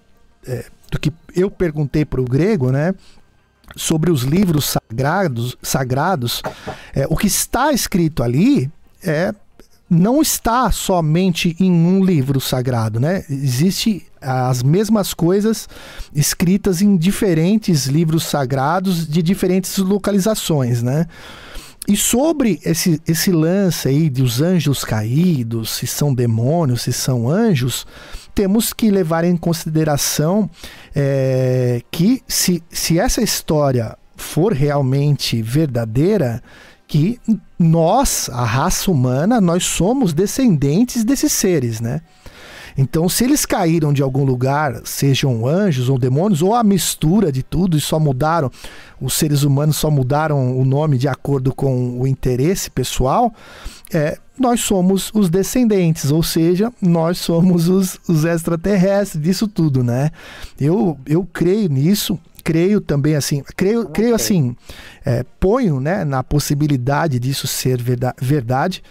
É, 0.46 0.66
do 0.90 0.98
que 0.98 1.10
eu 1.34 1.50
perguntei 1.50 2.04
para 2.04 2.20
o 2.20 2.24
grego, 2.24 2.70
né? 2.70 2.94
Sobre 3.74 4.10
os 4.10 4.22
livros 4.22 4.66
sagrados, 4.66 5.56
sagrados 5.62 6.42
é, 6.94 7.06
o 7.08 7.16
que 7.16 7.26
está 7.26 7.72
escrito 7.72 8.22
ali 8.22 8.70
é 9.02 9.34
não 9.92 10.22
está 10.22 10.72
somente 10.72 11.54
em 11.60 11.70
um 11.70 12.02
livro 12.02 12.40
sagrado, 12.40 12.98
né? 12.98 13.24
Existe 13.28 14.06
as 14.20 14.62
mesmas 14.62 15.12
coisas 15.12 15.68
escritas 16.14 16.80
em 16.80 16.96
diferentes 16.96 17.86
livros 17.86 18.24
sagrados 18.24 19.06
de 19.06 19.22
diferentes 19.22 19.76
localizações, 19.76 20.82
né? 20.82 21.06
E 21.86 21.96
sobre 21.96 22.58
esse, 22.64 23.02
esse 23.06 23.30
lance 23.30 23.88
aí 23.88 24.08
dos 24.08 24.40
anjos 24.40 24.82
caídos, 24.82 25.72
se 25.72 25.86
são 25.86 26.14
demônios, 26.14 26.82
se 26.82 26.92
são 26.92 27.28
anjos, 27.28 27.86
temos 28.34 28.72
que 28.72 28.90
levar 28.90 29.24
em 29.24 29.36
consideração 29.36 30.48
é, 30.94 31.82
que 31.90 32.22
se, 32.26 32.62
se 32.70 32.98
essa 32.98 33.20
história 33.20 33.98
for 34.16 34.52
realmente 34.52 35.42
verdadeira, 35.42 36.42
que 36.86 37.20
nós, 37.62 38.28
a 38.32 38.44
raça 38.44 38.90
humana, 38.90 39.40
nós 39.40 39.64
somos 39.64 40.12
descendentes 40.12 41.04
desses 41.04 41.32
seres, 41.32 41.80
né? 41.80 42.00
Então, 42.76 43.08
se 43.08 43.24
eles 43.24 43.44
caíram 43.44 43.92
de 43.92 44.02
algum 44.02 44.24
lugar, 44.24 44.80
sejam 44.84 45.46
anjos 45.46 45.88
ou 45.88 45.98
demônios, 45.98 46.42
ou 46.42 46.54
a 46.54 46.64
mistura 46.64 47.30
de 47.30 47.42
tudo 47.42 47.76
e 47.76 47.80
só 47.80 48.00
mudaram, 48.00 48.50
os 49.00 49.14
seres 49.14 49.42
humanos 49.42 49.76
só 49.76 49.90
mudaram 49.90 50.58
o 50.58 50.64
nome 50.64 50.96
de 50.96 51.08
acordo 51.08 51.54
com 51.54 52.00
o 52.00 52.06
interesse 52.06 52.70
pessoal, 52.70 53.32
é, 53.92 54.18
nós 54.38 54.60
somos 54.60 55.10
os 55.12 55.28
descendentes, 55.28 56.10
ou 56.10 56.22
seja, 56.22 56.72
nós 56.80 57.18
somos 57.18 57.68
os, 57.68 57.98
os 58.08 58.24
extraterrestres 58.24 59.22
disso 59.22 59.46
tudo, 59.46 59.84
né? 59.84 60.10
Eu, 60.58 60.98
eu 61.06 61.28
creio 61.30 61.68
nisso, 61.68 62.18
creio 62.42 62.80
também 62.80 63.14
assim, 63.14 63.42
creio, 63.56 63.88
creio 63.88 64.14
assim, 64.14 64.56
é, 65.04 65.24
ponho 65.40 65.80
né, 65.80 66.04
na 66.04 66.22
possibilidade 66.22 67.18
disso 67.18 67.46
ser 67.46 67.80
verdade 68.20 68.82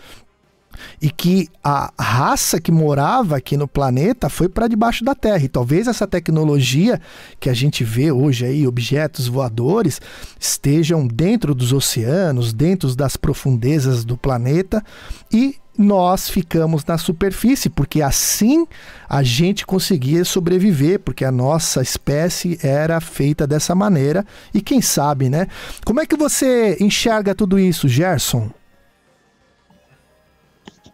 e 1.02 1.10
que 1.10 1.48
a 1.64 1.92
raça 2.00 2.60
que 2.60 2.72
morava 2.72 3.38
aqui 3.38 3.58
no 3.58 3.68
planeta 3.68 4.30
foi 4.30 4.48
para 4.48 4.68
debaixo 4.68 5.04
da 5.04 5.16
Terra. 5.16 5.44
E 5.44 5.50
talvez 5.50 5.88
essa 5.88 6.08
tecnologia 6.08 7.00
que 7.40 7.50
a 7.50 7.54
gente 7.54 7.84
vê 7.84 8.12
hoje 8.12 8.46
aí, 8.46 8.68
objetos 8.68 9.28
voadores, 9.28 10.02
estejam 10.40 11.08
dentro 11.08 11.54
dos 11.54 11.74
oceanos, 11.74 12.54
dentro 12.54 12.96
das 12.96 13.18
profundezas 13.18 14.04
do 14.04 14.18
planeta 14.18 14.84
e 15.32 15.56
nós 15.78 16.30
ficamos 16.30 16.86
na 16.86 16.98
superfície, 16.98 17.70
porque 17.70 18.02
assim 18.02 18.68
a 19.10 19.24
gente 19.24 19.66
conseguia 19.66 20.24
sobreviver, 20.26 21.00
porque 21.00 21.26
a 21.26 21.32
nossa 21.32 21.82
espécie 21.82 22.60
era 22.62 23.00
feita 23.00 23.48
dessa 23.48 23.74
maneira. 23.74 24.26
E 24.54 24.62
quem 24.62 24.82
sabe, 24.82 25.30
né? 25.30 25.48
Como 25.86 26.00
é 26.00 26.06
que 26.06 26.16
você 26.16 26.78
enxerga 26.80 27.34
tudo 27.34 27.58
isso, 27.58 27.88
Gerson? 27.88 28.52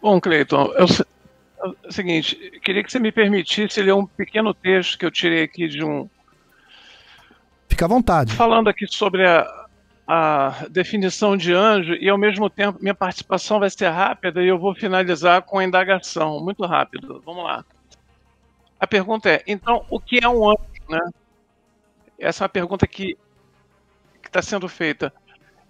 Bom, 0.00 0.20
Cleiton, 0.20 0.72
é 0.76 0.84
o 0.84 1.92
seguinte, 1.92 2.36
queria 2.62 2.84
que 2.84 2.90
você 2.90 3.00
me 3.00 3.10
permitisse 3.10 3.82
ler 3.82 3.94
um 3.94 4.06
pequeno 4.06 4.54
texto 4.54 4.96
que 4.96 5.04
eu 5.04 5.10
tirei 5.10 5.42
aqui 5.42 5.66
de 5.66 5.84
um. 5.84 6.08
Fica 7.68 7.84
à 7.84 7.88
vontade. 7.88 8.32
Falando 8.32 8.68
aqui 8.68 8.86
sobre 8.86 9.26
a, 9.26 9.57
a 10.10 10.66
definição 10.70 11.36
de 11.36 11.52
anjo 11.52 11.92
e, 11.92 12.08
ao 12.08 12.16
mesmo 12.16 12.48
tempo, 12.48 12.78
minha 12.80 12.94
participação 12.94 13.60
vai 13.60 13.68
ser 13.68 13.90
rápida 13.90 14.42
e 14.42 14.48
eu 14.48 14.58
vou 14.58 14.74
finalizar 14.74 15.42
com 15.42 15.58
a 15.58 15.64
indagação, 15.64 16.42
muito 16.42 16.64
rápido. 16.64 17.22
Vamos 17.26 17.44
lá. 17.44 17.62
A 18.80 18.86
pergunta 18.86 19.28
é: 19.28 19.42
então, 19.46 19.84
o 19.90 20.00
que 20.00 20.24
é 20.24 20.26
um 20.26 20.48
anjo? 20.48 20.62
Né? 20.88 21.10
Essa 22.18 22.42
é 22.42 22.46
uma 22.46 22.48
pergunta 22.48 22.86
que 22.86 23.18
está 24.24 24.40
sendo 24.40 24.66
feita. 24.66 25.12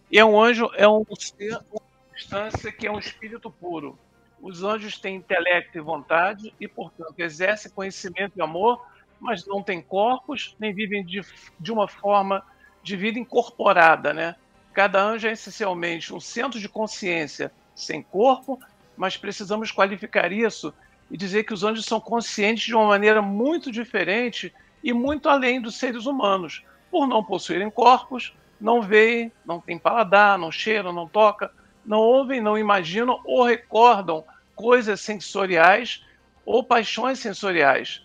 E 0.08 0.20
é 0.20 0.24
um 0.24 0.40
anjo, 0.40 0.70
é 0.76 0.88
um 0.88 1.04
ser, 1.18 1.58
uma 1.72 1.82
instância 2.16 2.70
que 2.70 2.86
é 2.86 2.92
um 2.92 2.98
espírito 3.00 3.50
puro. 3.50 3.98
Os 4.40 4.62
anjos 4.62 5.00
têm 5.00 5.16
intelecto 5.16 5.76
e 5.76 5.80
vontade 5.80 6.54
e, 6.60 6.68
portanto, 6.68 7.18
exercem 7.18 7.72
conhecimento 7.72 8.38
e 8.38 8.40
amor, 8.40 8.86
mas 9.18 9.44
não 9.44 9.64
têm 9.64 9.82
corpos, 9.82 10.54
nem 10.60 10.72
vivem 10.72 11.04
de, 11.04 11.22
de 11.58 11.72
uma 11.72 11.88
forma 11.88 12.44
de 12.82 12.96
vida 12.96 13.18
incorporada, 13.18 14.12
né? 14.12 14.36
Cada 14.72 15.02
anjo 15.02 15.26
é 15.26 15.32
essencialmente 15.32 16.14
um 16.14 16.20
centro 16.20 16.60
de 16.60 16.68
consciência 16.68 17.52
sem 17.74 18.02
corpo, 18.02 18.60
mas 18.96 19.16
precisamos 19.16 19.70
qualificar 19.70 20.32
isso 20.32 20.72
e 21.10 21.16
dizer 21.16 21.44
que 21.44 21.54
os 21.54 21.64
anjos 21.64 21.84
são 21.84 22.00
conscientes 22.00 22.64
de 22.64 22.74
uma 22.74 22.86
maneira 22.86 23.22
muito 23.22 23.70
diferente 23.70 24.52
e 24.82 24.92
muito 24.92 25.28
além 25.28 25.60
dos 25.60 25.76
seres 25.76 26.06
humanos, 26.06 26.62
por 26.90 27.06
não 27.06 27.24
possuírem 27.24 27.70
corpos, 27.70 28.34
não 28.60 28.82
veem, 28.82 29.32
não 29.44 29.60
têm 29.60 29.78
paladar, 29.78 30.38
não 30.38 30.50
cheiram, 30.50 30.92
não 30.92 31.08
tocam, 31.08 31.48
não 31.84 31.98
ouvem, 31.98 32.40
não 32.40 32.58
imaginam 32.58 33.20
ou 33.24 33.44
recordam 33.44 34.24
coisas 34.54 35.00
sensoriais 35.00 36.04
ou 36.44 36.62
paixões 36.64 37.18
sensoriais, 37.18 38.02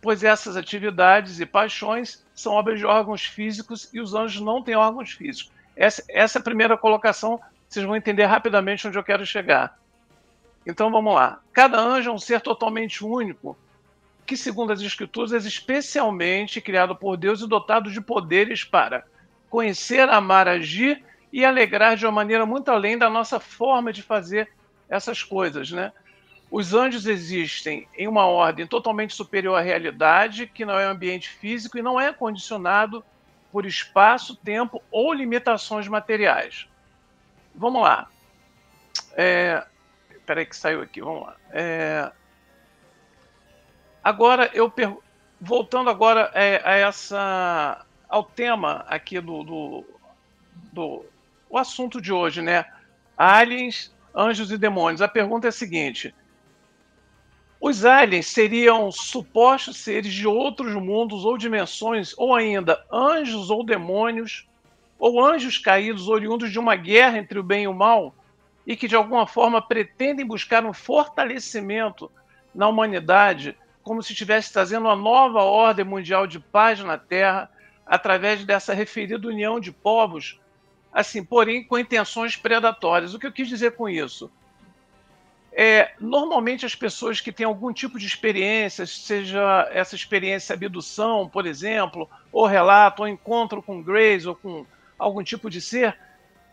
pois 0.00 0.22
essas 0.22 0.56
atividades 0.56 1.40
e 1.40 1.46
paixões 1.46 2.24
são 2.38 2.52
obras 2.52 2.78
de 2.78 2.86
órgãos 2.86 3.24
físicos 3.24 3.88
e 3.92 4.00
os 4.00 4.14
anjos 4.14 4.40
não 4.40 4.62
têm 4.62 4.76
órgãos 4.76 5.10
físicos. 5.10 5.52
Essa, 5.74 6.04
essa 6.08 6.38
é 6.38 6.40
a 6.40 6.44
primeira 6.44 6.76
colocação, 6.76 7.40
vocês 7.68 7.84
vão 7.84 7.96
entender 7.96 8.24
rapidamente 8.24 8.86
onde 8.86 8.96
eu 8.96 9.02
quero 9.02 9.26
chegar. 9.26 9.76
Então 10.64 10.90
vamos 10.90 11.14
lá. 11.14 11.40
Cada 11.52 11.80
anjo 11.80 12.10
é 12.10 12.12
um 12.12 12.18
ser 12.18 12.40
totalmente 12.40 13.04
único, 13.04 13.58
que, 14.24 14.36
segundo 14.36 14.72
as 14.72 14.80
Escrituras, 14.80 15.32
é 15.32 15.38
especialmente 15.38 16.60
criado 16.60 16.94
por 16.94 17.16
Deus 17.16 17.40
e 17.40 17.48
dotado 17.48 17.90
de 17.90 18.00
poderes 18.00 18.62
para 18.62 19.04
conhecer, 19.50 20.08
amar, 20.08 20.46
agir 20.46 21.02
e 21.32 21.44
alegrar 21.44 21.96
de 21.96 22.06
uma 22.06 22.12
maneira 22.12 22.44
muito 22.46 22.70
além 22.70 22.96
da 22.96 23.10
nossa 23.10 23.40
forma 23.40 23.92
de 23.92 24.02
fazer 24.02 24.50
essas 24.88 25.22
coisas, 25.22 25.70
né? 25.72 25.92
Os 26.50 26.72
anjos 26.72 27.06
existem 27.06 27.86
em 27.96 28.08
uma 28.08 28.26
ordem 28.26 28.66
totalmente 28.66 29.14
superior 29.14 29.56
à 29.56 29.60
realidade, 29.60 30.46
que 30.46 30.64
não 30.64 30.78
é 30.78 30.86
um 30.86 30.92
ambiente 30.92 31.28
físico 31.28 31.76
e 31.76 31.82
não 31.82 32.00
é 32.00 32.12
condicionado 32.12 33.04
por 33.52 33.66
espaço, 33.66 34.36
tempo 34.36 34.82
ou 34.90 35.12
limitações 35.12 35.86
materiais. 35.88 36.66
Vamos 37.54 37.82
lá. 37.82 38.08
É... 39.14 39.64
Peraí 40.24 40.46
que 40.46 40.56
saiu 40.56 40.82
aqui, 40.82 41.00
vamos 41.00 41.26
lá. 41.26 41.36
É... 41.50 42.10
Agora, 44.02 44.50
eu 44.54 44.70
per... 44.70 44.96
voltando 45.40 45.90
agora 45.90 46.30
é, 46.34 46.62
a 46.64 46.74
essa 46.76 47.84
ao 48.08 48.24
tema 48.24 48.86
aqui 48.88 49.20
do, 49.20 49.42
do, 49.42 49.84
do 50.72 51.04
o 51.50 51.58
assunto 51.58 52.00
de 52.00 52.12
hoje, 52.12 52.40
né? 52.40 52.64
Aliens, 53.16 53.94
anjos 54.14 54.50
e 54.50 54.56
demônios. 54.56 55.02
A 55.02 55.08
pergunta 55.08 55.46
é 55.46 55.50
a 55.50 55.52
seguinte: 55.52 56.14
os 57.60 57.84
aliens 57.84 58.26
seriam 58.26 58.90
supostos 58.92 59.78
seres 59.78 60.12
de 60.12 60.26
outros 60.26 60.74
mundos 60.74 61.24
ou 61.24 61.36
dimensões, 61.36 62.14
ou 62.16 62.34
ainda 62.34 62.84
anjos 62.90 63.50
ou 63.50 63.64
demônios, 63.64 64.46
ou 64.98 65.24
anjos 65.24 65.58
caídos 65.58 66.08
oriundos 66.08 66.52
de 66.52 66.58
uma 66.58 66.76
guerra 66.76 67.18
entre 67.18 67.38
o 67.38 67.42
bem 67.42 67.64
e 67.64 67.68
o 67.68 67.74
mal, 67.74 68.14
e 68.66 68.76
que 68.76 68.86
de 68.86 68.94
alguma 68.94 69.26
forma 69.26 69.60
pretendem 69.60 70.26
buscar 70.26 70.64
um 70.64 70.72
fortalecimento 70.72 72.10
na 72.54 72.68
humanidade, 72.68 73.56
como 73.82 74.02
se 74.02 74.12
estivesse 74.12 74.52
trazendo 74.52 74.86
uma 74.86 74.96
nova 74.96 75.42
ordem 75.42 75.84
mundial 75.84 76.26
de 76.26 76.38
paz 76.38 76.78
na 76.80 76.96
Terra, 76.96 77.50
através 77.84 78.44
dessa 78.44 78.74
referida 78.74 79.26
união 79.26 79.58
de 79.58 79.72
povos, 79.72 80.38
assim, 80.92 81.24
porém 81.24 81.64
com 81.64 81.78
intenções 81.78 82.36
predatórias. 82.36 83.14
O 83.14 83.18
que 83.18 83.26
eu 83.26 83.32
quis 83.32 83.48
dizer 83.48 83.72
com 83.72 83.88
isso? 83.88 84.30
É, 85.52 85.92
normalmente 85.98 86.66
as 86.66 86.74
pessoas 86.74 87.20
que 87.20 87.32
têm 87.32 87.46
algum 87.46 87.72
tipo 87.72 87.98
de 87.98 88.06
experiência, 88.06 88.86
seja 88.86 89.68
essa 89.72 89.94
experiência 89.94 90.54
abdução, 90.54 91.28
por 91.28 91.46
exemplo, 91.46 92.08
ou 92.30 92.46
relato, 92.46 93.02
ou 93.02 93.08
encontro 93.08 93.62
com 93.62 93.82
Grace, 93.82 94.28
ou 94.28 94.34
com 94.34 94.66
algum 94.98 95.22
tipo 95.22 95.48
de 95.48 95.60
ser, 95.60 95.96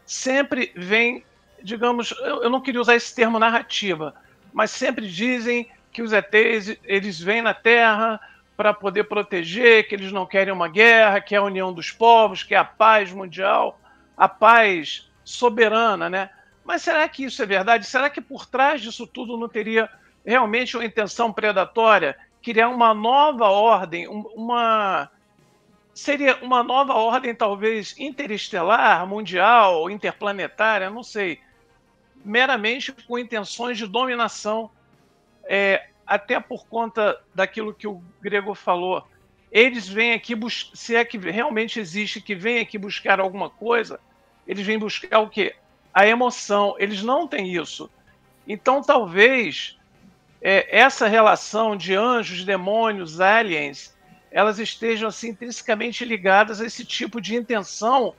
sempre 0.06 0.72
vem, 0.76 1.24
digamos, 1.62 2.14
eu, 2.20 2.44
eu 2.44 2.50
não 2.50 2.62
queria 2.62 2.82
usar 2.82 2.96
esse 2.96 3.14
termo 3.14 3.40
narrativa, 3.40 4.16
mas 4.54 4.72
sempre 4.72 5.08
dizem 5.08 5.70
que 5.92 6.02
os 6.02 6.12
ETs 6.12 6.78
eles 6.84 7.20
vêm 7.20 7.42
na 7.42 7.54
Terra 7.54 8.20
para 8.56 8.74
poder 8.74 9.06
proteger, 9.06 9.88
que 9.88 9.96
eles 9.96 10.12
não 10.12 10.26
querem 10.26 10.54
uma 10.54 10.68
guerra, 10.68 11.20
que 11.20 11.36
é 11.36 11.38
a 11.38 11.44
união 11.44 11.74
dos 11.74 11.92
povos, 11.92 12.44
que 12.44 12.56
é 12.56 12.58
a 12.58 12.64
paz 12.64 13.12
mundial, 13.12 13.80
a 14.16 14.30
paz 14.30 15.12
soberana, 15.24 16.10
né? 16.10 16.30
Mas 16.66 16.82
será 16.82 17.08
que 17.08 17.24
isso 17.24 17.42
é 17.44 17.46
verdade? 17.46 17.86
Será 17.86 18.10
que 18.10 18.20
por 18.20 18.48
trás 18.48 18.82
disso 18.82 19.06
tudo 19.06 19.38
não 19.38 19.48
teria 19.48 19.88
realmente 20.26 20.76
uma 20.76 20.84
intenção 20.84 21.32
predatória? 21.32 22.18
Criar 22.42 22.70
uma 22.70 22.92
nova 22.94 23.48
ordem, 23.50 24.08
uma. 24.08 25.10
Seria 25.94 26.38
uma 26.42 26.64
nova 26.64 26.96
ordem, 26.96 27.34
talvez 27.36 27.98
interestelar, 28.00 29.06
mundial, 29.08 29.90
interplanetária, 29.92 30.90
não 30.90 31.04
sei. 31.04 31.40
Meramente 32.24 32.92
com 32.92 33.20
intenções 33.20 33.78
de 33.78 33.86
dominação, 33.86 34.72
é, 35.44 35.88
até 36.06 36.40
por 36.40 36.68
conta 36.68 37.22
daquilo 37.34 37.74
que 37.74 37.88
o 37.88 38.02
Grego 38.20 38.56
falou. 38.56 39.08
Eles 39.52 39.88
vêm 39.88 40.14
aqui, 40.14 40.34
se 40.74 40.96
é 40.96 41.06
que 41.06 41.18
realmente 41.18 41.80
existe, 41.80 42.20
que 42.20 42.34
vem 42.34 42.60
aqui 42.60 42.78
buscar 42.78 43.20
alguma 43.20 43.50
coisa, 43.50 44.00
eles 44.48 44.66
vêm 44.66 44.78
buscar 44.78 45.20
o 45.20 45.30
quê? 45.30 45.56
A 45.96 46.06
emoção. 46.06 46.76
Eles 46.78 47.02
não 47.02 47.26
têm 47.26 47.56
isso. 47.56 47.90
Então, 48.46 48.84
talvez 48.84 49.80
é, 50.42 50.78
essa 50.78 51.08
relação 51.08 51.78
de 51.78 51.96
anjos, 51.96 52.44
demônios, 52.44 53.22
aliens, 53.22 53.96
elas 54.30 54.60
estejam 54.60 55.08
assim, 55.08 55.30
intrinsecamente 55.30 56.04
ligadas 56.04 56.60
a 56.60 56.66
esse 56.66 56.84
tipo 56.84 57.22
de 57.22 57.36
intenção, 57.36 58.14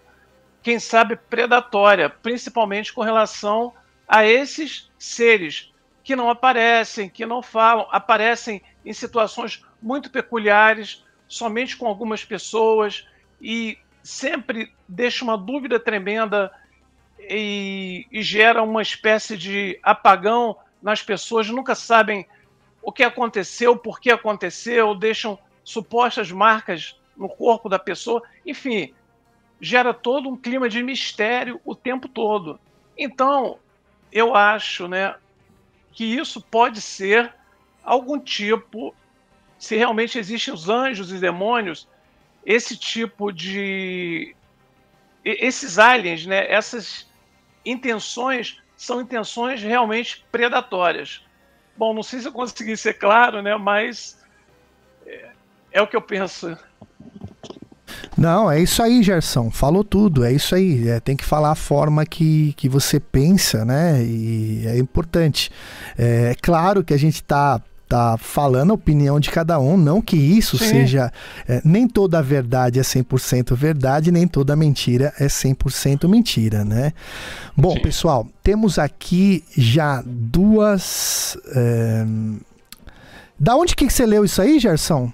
quem 0.62 0.80
sabe 0.80 1.14
predatória, 1.14 2.08
principalmente 2.08 2.92
com 2.92 3.02
relação 3.02 3.74
a 4.08 4.24
esses 4.24 4.90
seres 4.98 5.72
que 6.02 6.16
não 6.16 6.30
aparecem, 6.30 7.10
que 7.10 7.26
não 7.26 7.42
falam, 7.42 7.86
aparecem 7.90 8.62
em 8.84 8.92
situações 8.92 9.62
muito 9.82 10.10
peculiares, 10.10 11.04
somente 11.28 11.76
com 11.76 11.86
algumas 11.86 12.24
pessoas 12.24 13.06
e 13.40 13.78
sempre 14.02 14.72
deixa 14.88 15.24
uma 15.24 15.36
dúvida 15.36 15.78
tremenda 15.78 16.50
e, 17.18 18.06
e 18.10 18.22
gera 18.22 18.62
uma 18.62 18.82
espécie 18.82 19.36
de 19.36 19.78
apagão 19.82 20.56
nas 20.82 21.02
pessoas, 21.02 21.48
nunca 21.48 21.74
sabem 21.74 22.26
o 22.82 22.92
que 22.92 23.02
aconteceu, 23.02 23.76
por 23.76 24.00
que 24.00 24.10
aconteceu, 24.10 24.94
deixam 24.94 25.38
supostas 25.64 26.30
marcas 26.30 26.98
no 27.16 27.28
corpo 27.28 27.68
da 27.68 27.78
pessoa, 27.78 28.22
enfim, 28.44 28.94
gera 29.60 29.92
todo 29.92 30.28
um 30.28 30.36
clima 30.36 30.68
de 30.68 30.82
mistério 30.82 31.60
o 31.64 31.74
tempo 31.74 32.08
todo. 32.08 32.60
Então, 32.96 33.58
eu 34.12 34.34
acho, 34.34 34.86
né, 34.86 35.16
que 35.92 36.04
isso 36.04 36.40
pode 36.40 36.80
ser 36.80 37.34
algum 37.82 38.18
tipo, 38.18 38.94
se 39.58 39.76
realmente 39.76 40.18
existem 40.18 40.52
os 40.52 40.68
anjos 40.68 41.12
e 41.12 41.18
demônios, 41.18 41.88
esse 42.44 42.76
tipo 42.76 43.32
de 43.32 44.36
esses 45.26 45.78
aliens, 45.78 46.24
né, 46.24 46.50
essas 46.50 47.06
intenções 47.64 48.62
são 48.76 49.00
intenções 49.00 49.62
realmente 49.62 50.24
predatórias. 50.30 51.22
Bom, 51.76 51.92
não 51.92 52.02
sei 52.02 52.20
se 52.20 52.28
eu 52.28 52.32
consegui 52.32 52.76
ser 52.76 52.94
claro, 52.94 53.42
né, 53.42 53.56
mas 53.56 54.18
é, 55.04 55.30
é 55.72 55.82
o 55.82 55.86
que 55.86 55.96
eu 55.96 56.02
penso. 56.02 56.56
Não, 58.16 58.50
é 58.50 58.60
isso 58.60 58.82
aí, 58.82 59.02
Gerson. 59.02 59.50
Falou 59.50 59.84
tudo, 59.84 60.24
é 60.24 60.32
isso 60.32 60.54
aí. 60.54 60.88
É, 60.88 61.00
tem 61.00 61.16
que 61.16 61.24
falar 61.24 61.50
a 61.50 61.56
forma 61.56 62.06
que, 62.06 62.54
que 62.54 62.68
você 62.68 62.98
pensa, 62.98 63.64
né? 63.64 64.02
E 64.02 64.66
é 64.66 64.78
importante. 64.78 65.50
É, 65.98 66.30
é 66.30 66.34
claro 66.34 66.82
que 66.82 66.94
a 66.94 66.96
gente 66.96 67.16
está 67.16 67.60
tá 67.88 68.16
falando 68.18 68.72
a 68.72 68.74
opinião 68.74 69.20
de 69.20 69.30
cada 69.30 69.58
um, 69.58 69.76
não 69.76 70.00
que 70.02 70.16
isso 70.16 70.58
Sim. 70.58 70.66
seja. 70.66 71.12
É, 71.48 71.60
nem 71.64 71.86
toda 71.86 72.18
a 72.18 72.22
verdade 72.22 72.78
é 72.78 72.82
100% 72.82 73.54
verdade, 73.54 74.10
nem 74.10 74.26
toda 74.26 74.56
mentira 74.56 75.12
é 75.18 75.26
100% 75.26 76.08
mentira, 76.08 76.64
né? 76.64 76.92
Bom, 77.56 77.74
Sim. 77.74 77.82
pessoal, 77.82 78.28
temos 78.42 78.78
aqui 78.78 79.44
já 79.56 80.02
duas. 80.04 81.38
É... 81.54 82.04
Da 83.38 83.54
onde 83.54 83.76
que 83.76 83.88
você 83.88 84.06
leu 84.06 84.24
isso 84.24 84.40
aí, 84.40 84.58
Gerson? 84.58 85.12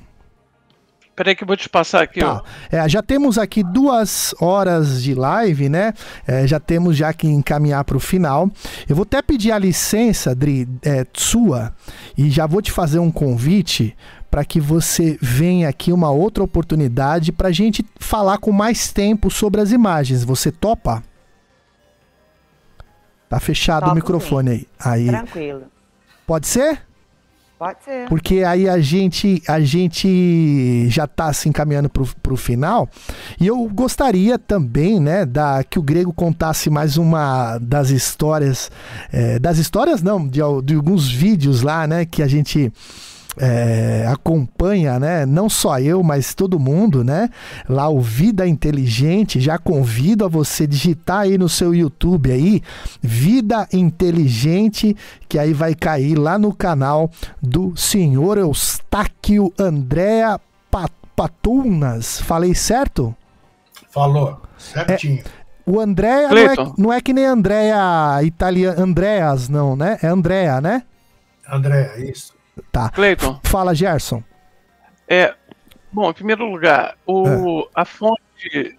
Peraí 1.22 1.36
que 1.36 1.44
eu 1.44 1.46
vou 1.46 1.56
te 1.56 1.68
passar 1.68 2.02
aqui. 2.02 2.18
Tá. 2.18 2.42
É, 2.68 2.88
já 2.88 3.00
temos 3.00 3.38
aqui 3.38 3.62
duas 3.62 4.34
horas 4.40 5.00
de 5.00 5.14
live, 5.14 5.68
né? 5.68 5.94
É, 6.26 6.48
já 6.48 6.58
temos 6.58 6.96
já 6.96 7.12
que 7.12 7.28
encaminhar 7.28 7.84
para 7.84 7.96
o 7.96 8.00
final. 8.00 8.50
Eu 8.88 8.96
vou 8.96 9.04
até 9.04 9.22
pedir 9.22 9.52
a 9.52 9.58
licença, 9.58 10.34
Dri, 10.34 10.68
é, 10.84 11.06
sua, 11.12 11.72
e 12.18 12.28
já 12.28 12.44
vou 12.44 12.60
te 12.60 12.72
fazer 12.72 12.98
um 12.98 13.08
convite 13.08 13.96
para 14.28 14.44
que 14.44 14.60
você 14.60 15.16
venha 15.22 15.68
aqui 15.68 15.92
uma 15.92 16.10
outra 16.10 16.42
oportunidade 16.42 17.30
para 17.30 17.50
a 17.50 17.52
gente 17.52 17.86
falar 18.00 18.38
com 18.38 18.50
mais 18.50 18.92
tempo 18.92 19.30
sobre 19.30 19.60
as 19.60 19.70
imagens. 19.70 20.24
Você 20.24 20.50
topa? 20.50 21.04
Tá 23.28 23.38
fechado 23.38 23.82
Topo, 23.82 23.92
o 23.92 23.94
microfone 23.94 24.58
sim. 24.58 24.66
aí. 24.80 25.02
aí. 25.02 25.06
Tranquilo. 25.06 25.62
Pode 26.26 26.48
ser? 26.48 26.82
Pode 27.62 27.84
ser. 27.84 28.08
Porque 28.08 28.42
aí 28.42 28.68
a 28.68 28.80
gente, 28.80 29.40
a 29.46 29.60
gente 29.60 30.88
já 30.88 31.04
está 31.04 31.32
se 31.32 31.48
encaminhando 31.48 31.88
para 31.88 32.32
o 32.32 32.36
final. 32.36 32.88
E 33.40 33.46
eu 33.46 33.68
gostaria 33.68 34.36
também, 34.36 34.98
né, 34.98 35.24
da, 35.24 35.62
que 35.62 35.78
o 35.78 35.82
Grego 35.82 36.12
contasse 36.12 36.68
mais 36.68 36.96
uma 36.96 37.58
das 37.58 37.90
histórias. 37.90 38.68
É, 39.12 39.38
das 39.38 39.58
histórias 39.58 40.02
não, 40.02 40.26
de, 40.26 40.40
de 40.64 40.74
alguns 40.74 41.08
vídeos 41.08 41.62
lá, 41.62 41.86
né, 41.86 42.04
que 42.04 42.20
a 42.20 42.26
gente 42.26 42.72
é, 43.38 44.06
acompanha, 44.08 44.98
né? 44.98 45.24
Não 45.26 45.48
só 45.48 45.78
eu, 45.78 46.02
mas 46.02 46.34
todo 46.34 46.58
mundo, 46.58 47.02
né? 47.02 47.28
Lá 47.68 47.88
o 47.88 48.00
Vida 48.00 48.46
Inteligente, 48.46 49.40
já 49.40 49.58
convido 49.58 50.24
a 50.24 50.28
você 50.28 50.66
digitar 50.66 51.20
aí 51.20 51.38
no 51.38 51.48
seu 51.48 51.74
YouTube 51.74 52.30
aí, 52.30 52.62
Vida 53.00 53.66
Inteligente, 53.72 54.96
que 55.28 55.38
aí 55.38 55.52
vai 55.52 55.74
cair 55.74 56.16
lá 56.16 56.38
no 56.38 56.54
canal 56.54 57.10
do 57.40 57.76
senhor 57.76 58.38
Eustáquio 58.38 59.52
Andréa 59.58 60.38
Patunas. 61.16 62.20
Falei 62.20 62.54
certo? 62.54 63.14
Falou, 63.90 64.40
certinho. 64.58 65.20
É, 65.20 65.42
o 65.64 65.78
Andréa 65.78 66.28
não 66.28 66.38
é, 66.38 66.54
não 66.78 66.92
é, 66.92 67.00
que 67.00 67.12
nem 67.12 67.24
Andréa 67.24 68.22
italiana, 68.22 68.82
Andréas, 68.82 69.48
não, 69.48 69.76
né? 69.76 69.98
É 70.02 70.08
Andréa, 70.08 70.60
né? 70.60 70.82
Andréa, 71.48 71.98
isso. 71.98 72.31
Tá. 72.70 72.90
Cleiton. 72.90 73.40
Fala, 73.44 73.74
Gerson. 73.74 74.22
É, 75.08 75.34
bom, 75.90 76.10
em 76.10 76.14
primeiro 76.14 76.50
lugar, 76.50 76.96
o, 77.06 77.60
é. 77.60 77.64
a 77.74 77.84
fonte 77.84 78.78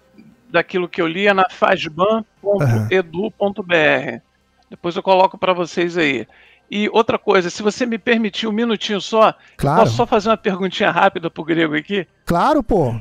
daquilo 0.49 0.87
que 0.87 1.01
eu 1.01 1.07
li 1.07 1.27
é 1.27 1.33
na 1.33 1.49
fasban.edu.br. 1.49 4.21
Depois 4.69 4.95
eu 4.95 5.03
coloco 5.03 5.37
para 5.37 5.53
vocês 5.53 5.97
aí. 5.97 6.27
E 6.69 6.89
outra 6.91 7.19
coisa, 7.19 7.49
se 7.49 7.61
você 7.61 7.85
me 7.85 7.99
permitir 7.99 8.47
um 8.47 8.51
minutinho 8.51 8.99
só, 8.99 9.35
claro. 9.57 9.81
posso 9.81 9.95
só 9.95 10.07
fazer 10.07 10.29
uma 10.29 10.37
perguntinha 10.37 10.89
rápida 10.89 11.29
pro 11.29 11.43
grego 11.43 11.75
aqui? 11.75 12.07
Claro, 12.25 12.63
pô. 12.63 12.95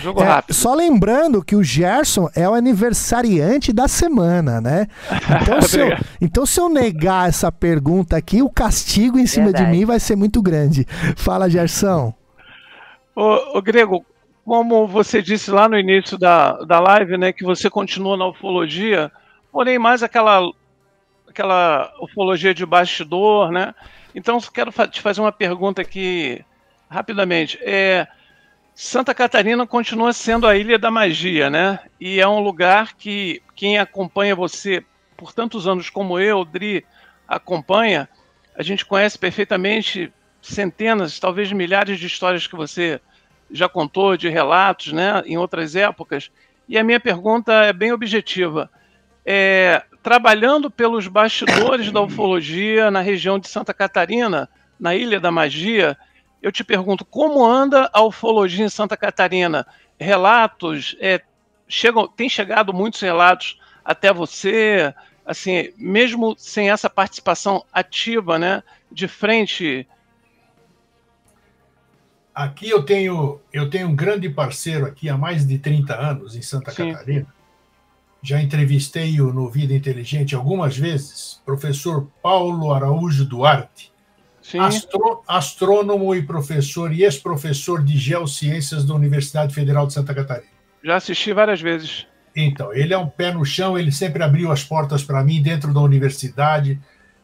Jogo 0.00 0.22
é, 0.22 0.24
rápido. 0.24 0.54
Só 0.54 0.74
lembrando 0.74 1.44
que 1.44 1.54
o 1.54 1.62
Gerson 1.62 2.28
é 2.34 2.48
o 2.48 2.54
aniversariante 2.54 3.72
da 3.72 3.88
semana, 3.88 4.60
né? 4.60 4.86
Então 5.42 5.60
se, 5.62 5.80
eu, 5.80 5.96
então, 6.20 6.46
se 6.46 6.60
eu 6.60 6.68
negar 6.68 7.28
essa 7.28 7.50
pergunta 7.52 8.16
aqui, 8.16 8.42
o 8.42 8.50
castigo 8.50 9.18
em 9.18 9.26
cima 9.26 9.46
Verdade. 9.46 9.70
de 9.70 9.76
mim 9.76 9.84
vai 9.84 10.00
ser 10.00 10.16
muito 10.16 10.42
grande. 10.42 10.86
Fala, 11.16 11.48
Gerson. 11.48 12.14
Ô, 13.14 13.58
ô, 13.58 13.62
Grego, 13.62 14.04
como 14.44 14.86
você 14.86 15.20
disse 15.22 15.50
lá 15.50 15.68
no 15.68 15.78
início 15.78 16.18
da, 16.18 16.52
da 16.64 16.80
live, 16.80 17.16
né, 17.16 17.32
que 17.32 17.44
você 17.44 17.68
continua 17.68 18.16
na 18.16 18.26
ufologia, 18.26 19.10
porém 19.52 19.78
mais 19.78 20.02
aquela, 20.02 20.40
aquela 21.28 21.92
ufologia 22.00 22.54
de 22.54 22.64
bastidor, 22.64 23.50
né? 23.50 23.74
Então, 24.14 24.38
quero 24.52 24.72
te 24.88 25.00
fazer 25.00 25.20
uma 25.20 25.32
pergunta 25.32 25.80
aqui 25.80 26.44
rapidamente. 26.88 27.58
É, 27.62 28.06
Santa 28.74 29.14
Catarina 29.14 29.66
continua 29.66 30.12
sendo 30.12 30.46
a 30.46 30.56
ilha 30.56 30.78
da 30.78 30.90
magia, 30.90 31.50
né? 31.50 31.78
E 32.00 32.20
é 32.20 32.26
um 32.26 32.40
lugar 32.40 32.94
que 32.94 33.42
quem 33.54 33.78
acompanha 33.78 34.34
você 34.34 34.82
por 35.16 35.32
tantos 35.32 35.68
anos 35.68 35.90
como 35.90 36.18
eu, 36.18 36.44
Dri, 36.44 36.84
acompanha, 37.28 38.08
a 38.56 38.62
gente 38.62 38.84
conhece 38.84 39.18
perfeitamente 39.18 40.12
centenas, 40.40 41.20
talvez 41.20 41.52
milhares 41.52 42.00
de 42.00 42.06
histórias 42.06 42.46
que 42.46 42.56
você 42.56 43.00
já 43.50 43.68
contou, 43.68 44.16
de 44.16 44.28
relatos, 44.28 44.92
né, 44.92 45.22
em 45.26 45.36
outras 45.36 45.76
épocas. 45.76 46.30
E 46.68 46.76
a 46.78 46.82
minha 46.82 46.98
pergunta 46.98 47.52
é 47.52 47.72
bem 47.72 47.92
objetiva. 47.92 48.70
É, 49.24 49.82
trabalhando 50.02 50.70
pelos 50.70 51.06
bastidores 51.06 51.92
da 51.92 52.00
ufologia 52.02 52.90
na 52.90 53.00
região 53.00 53.38
de 53.38 53.48
Santa 53.48 53.72
Catarina, 53.72 54.48
na 54.80 54.94
Ilha 54.94 55.20
da 55.20 55.30
Magia, 55.30 55.96
eu 56.42 56.50
te 56.50 56.64
pergunto 56.64 57.04
como 57.04 57.46
anda 57.46 57.88
a 57.92 58.02
ufologia 58.02 58.64
em 58.64 58.68
Santa 58.68 58.96
Catarina? 58.96 59.64
Relatos, 59.98 60.96
é, 61.00 61.22
chegam, 61.68 62.08
tem 62.08 62.28
chegado 62.28 62.74
muitos 62.74 63.00
relatos 63.00 63.60
até 63.84 64.12
você, 64.12 64.92
assim, 65.24 65.72
mesmo 65.76 66.34
sem 66.36 66.70
essa 66.70 66.90
participação 66.90 67.64
ativa, 67.72 68.38
né, 68.38 68.62
de 68.90 69.06
frente. 69.06 69.86
Aqui 72.34 72.68
eu 72.68 72.82
tenho 72.82 73.40
eu 73.52 73.70
tenho 73.70 73.88
um 73.88 73.94
grande 73.94 74.28
parceiro 74.28 74.86
aqui 74.86 75.08
há 75.08 75.16
mais 75.16 75.46
de 75.46 75.58
30 75.58 75.94
anos 75.94 76.34
em 76.34 76.42
Santa 76.42 76.72
Sim. 76.72 76.92
Catarina. 76.92 77.26
Já 78.22 78.40
entrevistei-o 78.40 79.32
no 79.32 79.50
Vida 79.50 79.74
Inteligente 79.74 80.34
algumas 80.34 80.76
vezes, 80.76 81.42
professor 81.44 82.08
Paulo 82.22 82.72
Araújo 82.72 83.24
Duarte, 83.24 83.91
Astro, 84.58 85.22
astrônomo 85.26 86.14
e 86.14 86.22
professor 86.22 86.92
e 86.92 87.04
ex-professor 87.04 87.82
de 87.82 87.96
geociências 87.96 88.84
da 88.84 88.94
Universidade 88.94 89.54
Federal 89.54 89.86
de 89.86 89.92
Santa 89.92 90.14
Catarina. 90.14 90.50
Já 90.82 90.96
assisti 90.96 91.32
várias 91.32 91.60
vezes. 91.60 92.06
Então, 92.34 92.72
ele 92.72 92.92
é 92.92 92.98
um 92.98 93.08
pé 93.08 93.32
no 93.32 93.44
chão, 93.44 93.78
ele 93.78 93.92
sempre 93.92 94.22
abriu 94.22 94.50
as 94.50 94.64
portas 94.64 95.04
para 95.04 95.22
mim 95.22 95.42
dentro 95.42 95.72
da 95.72 95.80
universidade 95.80 96.80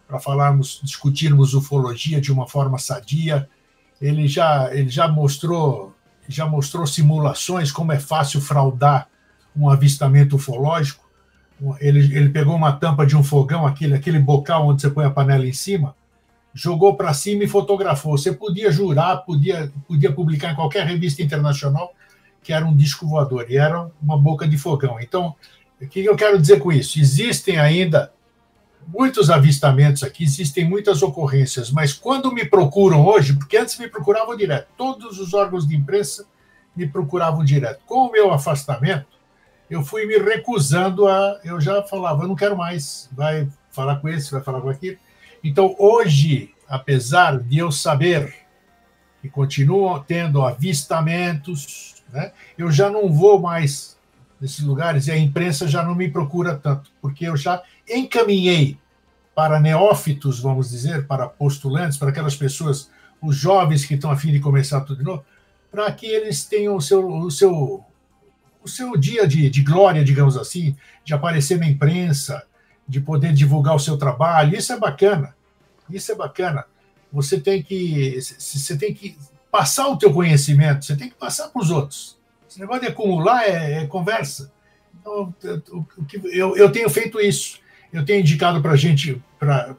para 0.06 0.18
falarmos, 0.18 0.80
discutirmos 0.82 1.54
ufologia 1.54 2.20
de 2.20 2.32
uma 2.32 2.46
forma 2.46 2.78
sadia. 2.78 3.48
Ele 4.00 4.28
já, 4.28 4.70
ele 4.72 4.88
já 4.88 5.08
mostrou, 5.08 5.94
já 6.28 6.46
mostrou 6.46 6.86
simulações 6.86 7.72
como 7.72 7.92
é 7.92 7.98
fácil 7.98 8.40
fraudar 8.40 9.08
um 9.56 9.68
avistamento 9.68 10.36
ufológico. 10.36 11.06
Ele, 11.80 12.16
ele 12.16 12.28
pegou 12.28 12.54
uma 12.54 12.72
tampa 12.72 13.04
de 13.04 13.16
um 13.16 13.24
fogão, 13.24 13.66
aquele, 13.66 13.94
aquele 13.94 14.18
bocal 14.18 14.68
onde 14.68 14.80
você 14.80 14.90
põe 14.90 15.04
a 15.04 15.10
panela 15.10 15.46
em 15.46 15.52
cima, 15.52 15.94
jogou 16.54 16.96
para 16.96 17.12
cima 17.14 17.44
e 17.44 17.48
fotografou. 17.48 18.16
Você 18.16 18.32
podia 18.32 18.70
jurar, 18.70 19.18
podia, 19.18 19.72
podia 19.86 20.12
publicar 20.12 20.52
em 20.52 20.54
qualquer 20.54 20.86
revista 20.86 21.22
internacional 21.22 21.92
que 22.42 22.52
era 22.52 22.64
um 22.64 22.74
disco 22.74 23.06
voador 23.06 23.46
e 23.48 23.56
era 23.56 23.90
uma 24.00 24.18
boca 24.18 24.46
de 24.48 24.56
fogão. 24.56 24.98
Então, 25.00 25.34
o 25.80 25.86
que 25.86 26.04
eu 26.04 26.16
quero 26.16 26.40
dizer 26.40 26.58
com 26.60 26.72
isso? 26.72 26.98
Existem 26.98 27.58
ainda 27.58 28.12
muitos 28.86 29.28
avistamentos 29.28 30.02
aqui, 30.02 30.24
existem 30.24 30.64
muitas 30.64 31.02
ocorrências, 31.02 31.70
mas 31.70 31.92
quando 31.92 32.32
me 32.32 32.44
procuram 32.44 33.04
hoje, 33.04 33.34
porque 33.34 33.58
antes 33.58 33.78
me 33.78 33.86
procuravam 33.86 34.34
direto, 34.34 34.68
todos 34.76 35.18
os 35.18 35.34
órgãos 35.34 35.68
de 35.68 35.76
imprensa 35.76 36.26
me 36.74 36.88
procuravam 36.88 37.44
direto. 37.44 37.80
Com 37.84 38.06
o 38.06 38.10
meu 38.10 38.32
afastamento, 38.32 39.06
eu 39.68 39.82
fui 39.82 40.06
me 40.06 40.16
recusando 40.16 41.06
a. 41.06 41.38
Eu 41.44 41.60
já 41.60 41.82
falava, 41.82 42.24
eu 42.24 42.28
não 42.28 42.34
quero 42.34 42.56
mais, 42.56 43.10
vai 43.12 43.48
falar 43.70 43.96
com 43.96 44.08
esse, 44.08 44.30
vai 44.30 44.42
falar 44.42 44.60
com 44.60 44.70
aquele. 44.70 44.98
Então, 45.42 45.74
hoje, 45.78 46.54
apesar 46.68 47.38
de 47.38 47.58
eu 47.58 47.70
saber 47.70 48.34
que 49.20 49.28
continuam 49.28 50.02
tendo 50.02 50.42
avistamentos, 50.42 51.96
né? 52.12 52.32
Eu 52.56 52.70
já 52.70 52.90
não 52.90 53.12
vou 53.12 53.40
mais 53.40 53.96
nesses 54.40 54.60
lugares 54.60 55.06
e 55.06 55.10
a 55.10 55.18
imprensa 55.18 55.66
já 55.66 55.82
não 55.82 55.94
me 55.94 56.08
procura 56.08 56.54
tanto, 56.54 56.90
porque 57.00 57.26
eu 57.26 57.36
já 57.36 57.62
encaminhei 57.88 58.78
para 59.34 59.60
neófitos, 59.60 60.40
vamos 60.40 60.70
dizer, 60.70 61.06
para 61.06 61.28
postulantes, 61.28 61.98
para 61.98 62.10
aquelas 62.10 62.36
pessoas, 62.36 62.90
os 63.20 63.36
jovens 63.36 63.84
que 63.84 63.94
estão 63.94 64.10
a 64.10 64.16
fim 64.16 64.32
de 64.32 64.40
começar 64.40 64.80
tudo 64.82 64.98
de 64.98 65.04
novo, 65.04 65.24
para 65.70 65.90
que 65.92 66.06
eles 66.06 66.44
tenham 66.44 66.76
o 66.76 66.80
seu, 66.80 67.06
o 67.06 67.30
seu, 67.30 67.84
o 68.62 68.68
seu 68.68 68.96
dia 68.96 69.26
de, 69.26 69.50
de 69.50 69.62
glória, 69.62 70.04
digamos 70.04 70.36
assim, 70.36 70.76
de 71.04 71.14
aparecer 71.14 71.58
na 71.58 71.66
imprensa, 71.66 72.44
de 72.88 73.00
poder 73.00 73.32
divulgar 73.32 73.74
o 73.76 73.80
seu 73.80 73.98
trabalho. 73.98 74.56
Isso 74.56 74.72
é 74.72 74.78
bacana. 74.78 75.36
Isso 75.90 76.10
é 76.10 76.14
bacana. 76.14 76.64
Você 77.12 77.38
tem 77.38 77.62
que, 77.62 78.18
você 78.20 78.76
tem 78.76 78.94
que 78.94 79.16
passar 79.50 79.88
o 79.88 79.96
teu 79.96 80.12
conhecimento, 80.12 80.84
você 80.84 80.96
tem 80.96 81.08
que 81.08 81.14
passar 81.14 81.48
para 81.48 81.62
os 81.62 81.70
outros. 81.70 82.18
Esse 82.48 82.60
negócio 82.60 82.82
de 82.82 82.88
acumular 82.88 83.44
é, 83.44 83.82
é 83.82 83.86
conversa. 83.86 84.50
Então, 85.00 85.34
eu, 86.24 86.56
eu 86.56 86.72
tenho 86.72 86.88
feito 86.88 87.20
isso. 87.20 87.60
Eu 87.92 88.04
tenho 88.04 88.20
indicado 88.20 88.60
para 88.60 88.76
gente, 88.76 89.22
para 89.38 89.76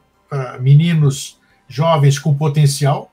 meninos 0.60 1.38
jovens 1.68 2.18
com 2.18 2.34
potencial, 2.34 3.12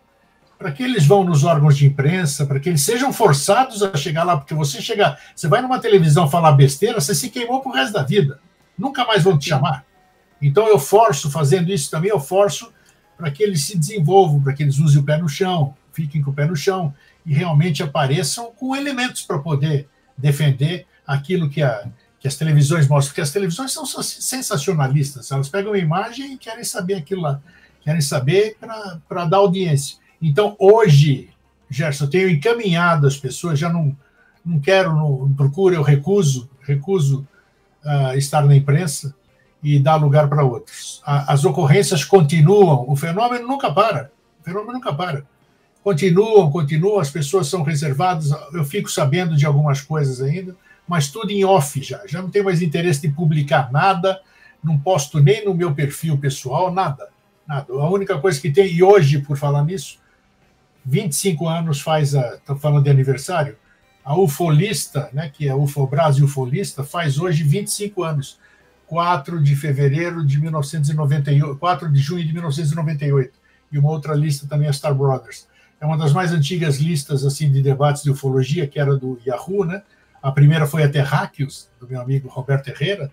para 0.57 0.71
que 0.71 0.81
eles 0.81 1.05
vão 1.05 1.23
nos 1.23 1.43
órgãos 1.43 1.77
de 1.77 1.85
imprensa, 1.85 2.45
para 2.45 2.59
que 2.59 2.69
eles 2.69 2.81
sejam 2.81 3.13
forçados 3.13 3.83
a 3.83 3.95
chegar 3.95 4.23
lá, 4.23 4.37
porque 4.37 4.55
você 4.55 4.81
chega, 4.81 5.15
você 5.35 5.47
vai 5.47 5.61
numa 5.61 5.79
televisão 5.79 6.27
falar 6.27 6.53
besteira, 6.53 6.99
você 6.99 7.13
se 7.13 7.29
queimou 7.29 7.61
pro 7.61 7.71
resto 7.71 7.93
da 7.93 8.01
vida. 8.01 8.39
Nunca 8.77 9.05
mais 9.05 9.23
vão 9.23 9.37
te 9.37 9.49
chamar. 9.49 9.85
Então 10.41 10.67
eu 10.67 10.79
forço, 10.79 11.29
fazendo 11.31 11.71
isso 11.71 11.89
também, 11.89 12.09
eu 12.09 12.19
forço 12.19 12.71
para 13.17 13.31
que 13.31 13.41
eles 13.41 13.63
se 13.63 13.77
desenvolvam, 13.77 14.41
para 14.41 14.53
que 14.53 14.61
eles 14.61 14.77
usem 14.77 15.01
o 15.01 15.03
pé 15.03 15.17
no 15.17 15.27
chão, 15.27 15.75
fiquem 15.91 16.21
com 16.21 16.29
o 16.29 16.33
pé 16.33 16.45
no 16.45 16.55
chão 16.55 16.93
e 17.25 17.33
realmente 17.33 17.81
apareçam 17.81 18.51
com 18.55 18.75
elementos 18.75 19.23
para 19.23 19.39
poder 19.39 19.87
defender 20.15 20.85
aquilo 21.05 21.49
que, 21.49 21.61
a, 21.63 21.87
que 22.19 22.27
as 22.27 22.35
televisões 22.35 22.87
mostram, 22.87 23.09
porque 23.09 23.21
as 23.21 23.31
televisões 23.31 23.71
são 23.71 23.85
sensacionalistas, 23.85 25.31
elas 25.31 25.49
pegam 25.49 25.73
a 25.73 25.77
imagem 25.77 26.33
e 26.33 26.37
querem 26.37 26.63
saber 26.63 26.95
aquilo 26.95 27.21
lá, 27.21 27.41
querem 27.81 28.01
saber 28.01 28.57
para 29.09 29.25
dar 29.25 29.37
audiência. 29.37 29.97
Então, 30.21 30.55
hoje, 30.59 31.29
Gerson, 31.69 32.05
eu 32.05 32.09
tenho 32.09 32.29
encaminhado 32.29 33.07
as 33.07 33.17
pessoas, 33.17 33.57
já 33.57 33.69
não, 33.69 33.95
não 34.45 34.59
quero, 34.59 34.95
não, 34.95 35.27
não 35.27 35.33
procuro, 35.33 35.73
eu 35.73 35.81
recuso, 35.81 36.49
recuso 36.61 37.27
uh, 37.83 38.17
estar 38.17 38.45
na 38.45 38.55
imprensa 38.55 39.15
e 39.63 39.79
dar 39.79 39.95
lugar 39.95 40.27
para 40.27 40.43
outros. 40.43 41.01
A, 41.05 41.33
as 41.33 41.45
ocorrências 41.45 42.03
continuam, 42.03 42.85
o 42.87 42.95
fenômeno 42.95 43.47
nunca 43.47 43.71
para, 43.71 44.11
o 44.39 44.43
fenômeno 44.43 44.73
nunca 44.73 44.93
para 44.93 45.23
continuam, 45.87 46.51
continuam, 46.51 46.99
as 46.99 47.09
pessoas 47.09 47.47
são 47.47 47.63
reservadas. 47.63 48.31
Eu 48.51 48.65
fico 48.65 48.91
sabendo 48.91 49.37
de 49.37 49.45
algumas 49.45 49.79
coisas 49.79 50.21
ainda, 50.21 50.53
mas 50.85 51.09
tudo 51.09 51.31
em 51.31 51.45
off 51.45 51.81
já. 51.81 52.01
Já 52.05 52.21
não 52.21 52.29
tenho 52.29 52.43
mais 52.43 52.61
interesse 52.61 52.99
de 52.99 53.09
publicar 53.13 53.71
nada, 53.71 54.19
não 54.61 54.77
posto 54.77 55.21
nem 55.21 55.45
no 55.45 55.53
meu 55.53 55.73
perfil 55.73 56.17
pessoal, 56.17 56.73
nada. 56.73 57.07
Nada. 57.47 57.71
A 57.71 57.89
única 57.89 58.19
coisa 58.19 58.37
que 58.41 58.51
tem, 58.51 58.67
e 58.67 58.83
hoje, 58.83 59.19
por 59.19 59.37
falar 59.37 59.63
nisso, 59.63 59.97
25 60.83 61.47
anos 61.47 61.79
faz 61.79 62.13
a. 62.13 62.35
Estou 62.35 62.57
falando 62.57 62.83
de 62.83 62.89
aniversário. 62.89 63.55
A 64.03 64.13
Ufolista, 64.13 65.09
né, 65.13 65.31
que 65.33 65.47
é 65.47 65.51
a 65.51 65.55
Ufobras 65.55 66.17
e 66.17 66.23
Ufolista, 66.23 66.83
faz 66.83 67.17
hoje 67.17 67.43
25 67.43 68.03
anos. 68.03 68.37
4 68.87 69.41
de 69.43 69.55
fevereiro 69.55 70.25
de 70.25 70.39
1998, 70.39 71.57
4 71.57 71.91
de 71.91 71.99
junho 71.99 72.25
de 72.25 72.33
1998. 72.33 73.33
E 73.71 73.77
uma 73.77 73.89
outra 73.89 74.15
lista 74.15 74.47
também, 74.47 74.67
a 74.67 74.73
Star 74.73 74.95
Brothers 74.95 75.47
é 75.79 75.85
uma 75.85 75.97
das 75.97 76.11
mais 76.11 76.31
antigas 76.31 76.77
listas 76.77 77.25
assim 77.25 77.51
de 77.51 77.61
debates 77.61 78.03
de 78.03 78.09
ufologia, 78.09 78.67
que 78.67 78.79
era 78.79 78.95
do 78.95 79.19
Yahoo, 79.25 79.65
né? 79.65 79.83
A 80.21 80.31
primeira 80.31 80.65
foi 80.65 80.83
a 80.83 80.89
Terráqueos, 80.89 81.69
do 81.79 81.87
meu 81.87 82.01
amigo 82.01 82.27
Roberto 82.27 82.69
Herrera, 82.69 83.11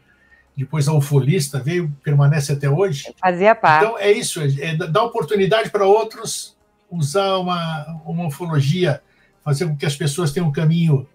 depois 0.57 0.89
a 0.89 0.93
Ufolista 0.93 1.59
veio, 1.59 1.95
permanece 2.03 2.53
até 2.53 2.69
hoje. 2.69 3.13
Fazia 3.21 3.55
parte. 3.55 3.85
Então 3.85 3.99
é 3.99 4.11
isso, 4.11 4.41
é, 4.41 4.47
é 4.61 4.77
dar 4.77 5.03
oportunidade 5.03 5.69
para 5.71 5.85
outros 5.85 6.57
usar 6.91 7.37
uma, 7.39 8.01
uma 8.07 8.27
ufologia, 8.29 9.03
fazer 9.45 9.67
com 9.67 9.77
que 9.77 9.85
as 9.85 9.97
pessoas 9.97 10.33
tenham 10.33 10.49
um 10.49 10.53
caminho 10.53 11.07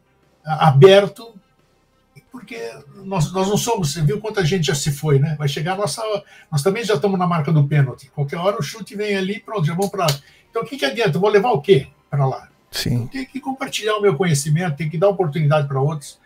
aberto, 0.43 1.33
porque 2.31 2.71
nós, 3.03 3.31
nós 3.33 3.47
não 3.47 3.57
somos, 3.57 3.91
você 3.91 4.01
viu 4.01 4.19
quanta 4.19 4.45
gente 4.45 4.67
já 4.67 4.75
se 4.75 4.91
foi, 4.91 5.19
né? 5.19 5.35
Vai 5.37 5.47
chegar 5.47 5.73
a 5.73 5.77
nossa. 5.77 6.01
Nós 6.51 6.61
também 6.61 6.83
já 6.83 6.93
estamos 6.93 7.17
na 7.17 7.25
marca 7.25 7.51
do 7.51 7.67
pênalti. 7.67 8.09
Qualquer 8.13 8.37
hora 8.37 8.57
o 8.57 8.63
chute 8.63 8.95
vem 8.95 9.17
ali, 9.17 9.39
pronto, 9.39 9.65
já 9.65 9.73
vamos 9.73 9.89
para 9.89 10.07
então, 10.49 10.63
o 10.63 10.65
que, 10.65 10.77
que 10.77 10.85
adianta? 10.85 11.17
Eu 11.17 11.21
vou 11.21 11.29
levar 11.29 11.51
o 11.51 11.61
quê 11.61 11.87
para 12.09 12.25
lá? 12.25 12.49
Sim. 12.71 13.07
Tem 13.07 13.25
que 13.25 13.39
compartilhar 13.39 13.95
o 13.97 14.01
meu 14.01 14.15
conhecimento, 14.15 14.77
tem 14.77 14.89
que 14.89 14.97
dar 14.97 15.09
oportunidade 15.09 15.67
para 15.67 15.79
outros 15.79 16.19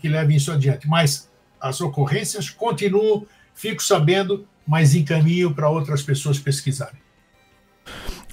que 0.00 0.08
levem 0.08 0.36
isso 0.36 0.52
adiante. 0.52 0.88
Mas 0.88 1.30
as 1.60 1.80
ocorrências 1.80 2.50
continuam, 2.50 3.26
fico 3.54 3.82
sabendo, 3.82 4.46
mas 4.66 4.94
encaminho 4.94 5.54
para 5.54 5.68
outras 5.68 6.02
pessoas 6.02 6.38
pesquisarem. 6.38 7.02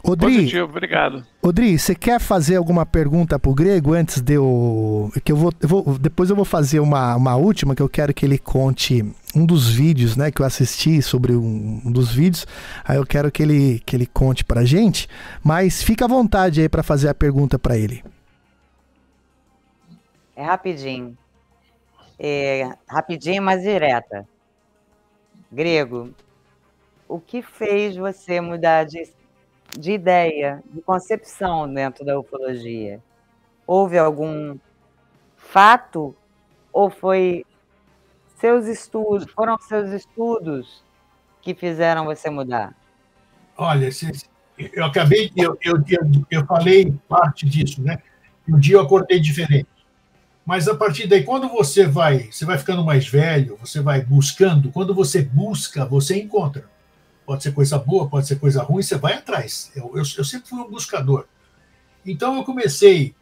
Odri, 0.04 0.34
Positivo, 0.34 0.66
obrigado. 0.66 1.24
Odri, 1.42 1.78
você 1.78 1.94
quer 1.94 2.20
fazer 2.20 2.56
alguma 2.56 2.86
pergunta 2.88 3.38
para 3.38 3.52
o 3.52 3.54
Grego 3.54 3.94
antes 3.94 4.20
de 4.20 4.34
eu. 4.34 5.12
Que 5.24 5.32
eu 5.32 5.36
vou, 5.36 5.52
eu 5.62 5.68
vou, 5.68 6.00
depois 6.00 6.30
eu 6.32 6.36
vou 6.36 6.44
fazer 6.46 6.80
uma, 6.80 7.16
uma 7.16 7.36
última 7.36 7.76
que 7.76 7.82
eu 7.82 7.90
quero 7.90 8.12
que 8.12 8.26
ele 8.26 8.40
conte 8.40 9.06
um 9.36 9.46
dos 9.46 9.70
vídeos, 9.70 10.18
né, 10.18 10.32
que 10.32 10.42
eu 10.42 10.46
assisti 10.46 11.02
sobre 11.04 11.34
um, 11.34 11.82
um 11.86 11.92
dos 11.92 12.12
vídeos. 12.12 12.48
Aí 12.84 12.98
eu 12.98 13.06
quero 13.06 13.32
que 13.32 13.44
ele, 13.44 13.80
que 13.86 13.96
ele 13.96 14.08
conte 14.08 14.44
para 14.44 14.66
gente. 14.66 15.08
Mas 15.44 15.84
fica 15.84 16.06
à 16.06 16.08
vontade 16.08 16.62
aí 16.62 16.68
para 16.68 16.82
fazer 16.82 17.08
a 17.08 17.14
pergunta 17.14 17.60
para 17.60 17.78
ele. 17.78 18.04
É 20.36 20.44
rapidinho. 20.44 21.16
É, 22.18 22.72
rapidinho, 22.88 23.44
mas 23.44 23.62
direta. 23.62 24.28
Grego, 25.52 26.10
o 27.08 27.20
que 27.20 27.44
fez 27.44 27.96
você 27.96 28.42
mudar 28.42 28.86
de 28.86 29.06
de 29.78 29.92
ideia, 29.92 30.64
de 30.66 30.82
concepção 30.82 31.72
dentro 31.72 32.06
da 32.06 32.20
ufologia? 32.20 33.02
Houve 33.66 33.98
algum 33.98 34.58
fato 35.38 36.16
ou 36.74 36.90
foi 36.90 37.46
Seus 38.42 38.66
estudos, 38.66 39.32
foram 39.36 39.56
seus 39.60 39.92
estudos 39.92 40.84
que 41.44 41.54
fizeram 41.54 42.06
você 42.06 42.28
mudar? 42.28 42.74
Olha, 43.56 43.88
eu 44.58 44.84
acabei, 44.84 45.32
eu, 45.38 45.56
eu, 45.62 45.76
eu, 46.32 46.46
falei 46.48 46.92
parte 47.08 47.46
disso, 47.46 47.84
né? 47.84 48.00
Um 48.50 48.58
dia 48.58 48.78
eu 48.78 48.82
acordei 48.82 49.20
diferente. 49.20 49.68
Mas 50.44 50.68
a 50.68 50.74
partir 50.74 51.06
daí, 51.06 51.24
quando 51.24 51.48
você 51.50 51.86
vai, 51.86 52.32
você 52.32 52.44
vai 52.44 52.58
ficando 52.58 52.84
mais 52.84 53.08
velho, 53.08 53.56
você 53.58 53.80
vai 53.80 54.02
buscando, 54.02 54.72
quando 54.72 54.96
você 54.96 55.22
busca, 55.22 55.86
você 55.86 56.20
encontra. 56.20 56.66
Pode 57.26 57.44
ser 57.44 57.52
coisa 57.54 57.78
boa, 57.78 58.10
pode 58.10 58.28
ser 58.28 58.38
coisa 58.38 58.64
ruim, 58.64 58.84
você 58.84 58.98
vai 58.98 59.14
atrás. 59.14 59.72
Eu, 59.76 59.92
eu, 59.96 60.04
eu 60.18 60.26
sempre 60.26 60.50
fui 60.50 60.60
um 60.60 60.70
buscador. 60.70 61.26
Então 62.06 62.36
eu 62.36 62.44
comecei 62.44 63.16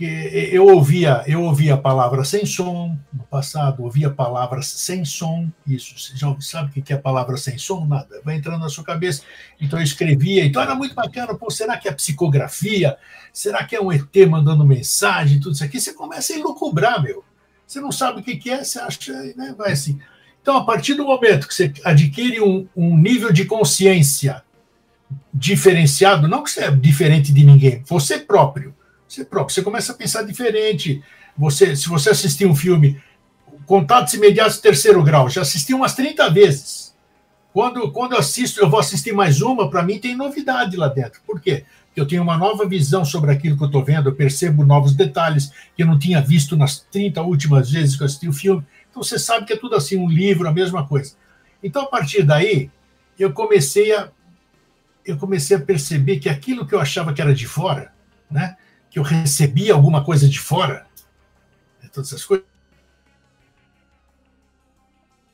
eu 0.00 0.66
ouvia, 0.66 1.22
eu 1.26 1.42
ouvia 1.42 1.74
a 1.74 1.76
palavra 1.76 2.24
sem 2.24 2.46
som 2.46 2.96
no 3.12 3.24
passado, 3.24 3.82
ouvia 3.82 4.08
palavras 4.08 4.66
sem 4.66 5.04
som, 5.04 5.50
isso, 5.66 5.98
você 5.98 6.16
já 6.16 6.34
sabe 6.40 6.70
o 6.70 6.82
que 6.82 6.92
é 6.92 6.96
palavra 6.96 7.36
sem 7.36 7.58
som? 7.58 7.84
Nada, 7.86 8.20
vai 8.24 8.36
entrando 8.36 8.60
na 8.60 8.68
sua 8.68 8.84
cabeça. 8.84 9.22
Então 9.60 9.78
eu 9.78 9.82
escrevia, 9.82 10.44
então 10.44 10.62
era 10.62 10.74
muito 10.74 10.94
bacana, 10.94 11.34
pô, 11.34 11.50
será 11.50 11.76
que 11.76 11.88
é 11.88 11.92
psicografia? 11.92 12.96
Será 13.32 13.64
que 13.64 13.76
é 13.76 13.80
um 13.80 13.92
ET 13.92 14.14
mandando 14.28 14.64
mensagem, 14.64 15.40
tudo 15.40 15.54
isso 15.54 15.64
aqui? 15.64 15.80
Você 15.80 15.92
começa 15.92 16.32
a 16.32 16.36
elucubrar, 16.36 17.02
meu. 17.02 17.24
Você 17.66 17.80
não 17.80 17.92
sabe 17.92 18.20
o 18.20 18.24
que 18.24 18.50
é, 18.50 18.64
você 18.64 18.78
acha, 18.78 19.12
né, 19.36 19.54
vai 19.56 19.72
assim. 19.72 20.00
Então, 20.42 20.56
a 20.56 20.64
partir 20.64 20.94
do 20.94 21.04
momento 21.04 21.46
que 21.46 21.54
você 21.54 21.72
adquire 21.84 22.40
um, 22.40 22.66
um 22.76 22.96
nível 22.96 23.32
de 23.32 23.44
consciência 23.44 24.42
diferenciado, 25.32 26.26
não 26.26 26.42
que 26.42 26.50
você 26.50 26.64
é 26.64 26.70
diferente 26.70 27.32
de 27.32 27.44
ninguém, 27.44 27.82
você 27.86 28.18
próprio, 28.18 28.74
você 29.08 29.24
próprio. 29.24 29.54
Você 29.54 29.62
começa 29.62 29.92
a 29.92 29.94
pensar 29.94 30.22
diferente. 30.22 31.02
Você, 31.36 31.76
se 31.76 31.88
você 31.88 32.10
assistir 32.10 32.46
um 32.46 32.56
filme, 32.56 33.00
Contatos 33.66 34.14
Imediatos 34.14 34.58
Terceiro 34.58 35.02
Grau, 35.02 35.28
já 35.28 35.42
assisti 35.42 35.72
umas 35.72 35.94
30 35.94 36.28
vezes. 36.30 36.92
Quando, 37.52 37.92
quando 37.92 38.12
eu 38.12 38.18
assisto, 38.18 38.60
eu 38.60 38.68
vou 38.68 38.80
assistir 38.80 39.12
mais 39.12 39.42
uma, 39.42 39.68
para 39.68 39.82
mim 39.82 39.98
tem 39.98 40.16
novidade 40.16 40.76
lá 40.76 40.88
dentro. 40.88 41.20
Por 41.26 41.40
quê? 41.40 41.64
Porque 41.86 42.00
eu 42.00 42.06
tenho 42.06 42.22
uma 42.22 42.38
nova 42.38 42.66
visão 42.66 43.04
sobre 43.04 43.30
aquilo 43.30 43.56
que 43.56 43.62
eu 43.62 43.66
estou 43.66 43.84
vendo, 43.84 44.08
eu 44.08 44.14
percebo 44.14 44.64
novos 44.64 44.94
detalhes 44.94 45.52
que 45.76 45.82
eu 45.82 45.86
não 45.86 45.98
tinha 45.98 46.20
visto 46.22 46.56
nas 46.56 46.80
30 46.80 47.20
últimas 47.22 47.70
vezes 47.70 47.96
que 47.96 48.02
eu 48.02 48.06
assisti 48.06 48.26
o 48.26 48.32
filme. 48.32 48.64
Então 48.92 49.02
você 49.02 49.18
sabe 49.18 49.46
que 49.46 49.54
é 49.54 49.56
tudo 49.56 49.74
assim, 49.74 49.96
um 49.96 50.06
livro, 50.06 50.46
a 50.46 50.52
mesma 50.52 50.86
coisa. 50.86 51.14
Então, 51.62 51.82
a 51.82 51.86
partir 51.86 52.22
daí, 52.22 52.70
eu 53.18 53.32
comecei 53.32 53.96
a 53.96 54.10
eu 55.04 55.16
comecei 55.16 55.56
a 55.56 55.60
perceber 55.60 56.20
que 56.20 56.28
aquilo 56.28 56.64
que 56.64 56.74
eu 56.74 56.78
achava 56.78 57.12
que 57.12 57.20
era 57.20 57.34
de 57.34 57.44
fora, 57.44 57.92
né, 58.30 58.56
que 58.88 59.00
eu 59.00 59.02
recebia 59.02 59.74
alguma 59.74 60.04
coisa 60.04 60.28
de 60.28 60.38
fora. 60.38 60.86
Né, 61.82 61.88
todas 61.92 62.10
essas 62.10 62.24
coisas. 62.24 62.46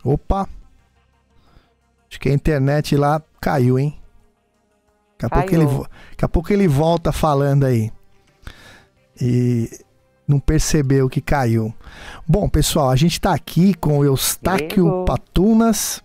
Opa! 0.02 0.48
Acho 2.08 2.18
que 2.18 2.30
a 2.30 2.32
internet 2.32 2.96
lá 2.96 3.20
caiu, 3.40 3.78
hein? 3.78 4.00
Daqui 5.18 5.26
a, 5.26 5.28
pouco 5.42 5.54
ele, 5.54 5.66
daqui 6.10 6.24
a 6.24 6.28
pouco 6.28 6.52
ele 6.52 6.68
volta 6.68 7.12
falando 7.12 7.66
aí. 7.66 7.92
E 9.20 9.68
não 10.28 10.38
percebeu 10.38 11.08
que 11.08 11.22
caiu. 11.22 11.72
Bom, 12.26 12.48
pessoal, 12.48 12.90
a 12.90 12.96
gente 12.96 13.14
está 13.14 13.32
aqui 13.32 13.72
com 13.72 13.98
o 13.98 14.04
Eustáquio 14.04 15.04
Patunas. 15.06 16.02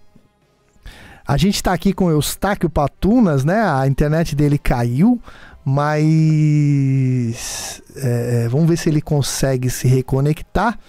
A 1.28 1.36
gente 1.36 1.56
está 1.56 1.74
aqui 1.74 1.92
com 1.92 2.06
o 2.06 2.12
Eustáquio 2.12 2.70
Patunas, 2.70 3.44
né? 3.44 3.62
A 3.62 3.86
internet 3.86 4.36
dele 4.36 4.58
caiu, 4.58 5.22
mas 5.66 7.82
é, 7.98 8.46
é, 8.46 8.48
vamos 8.48 8.68
ver 8.68 8.78
se 8.78 8.90
ele 8.90 9.02
consegue 9.02 9.70
se 9.70 9.88
reconectar. 9.88 10.80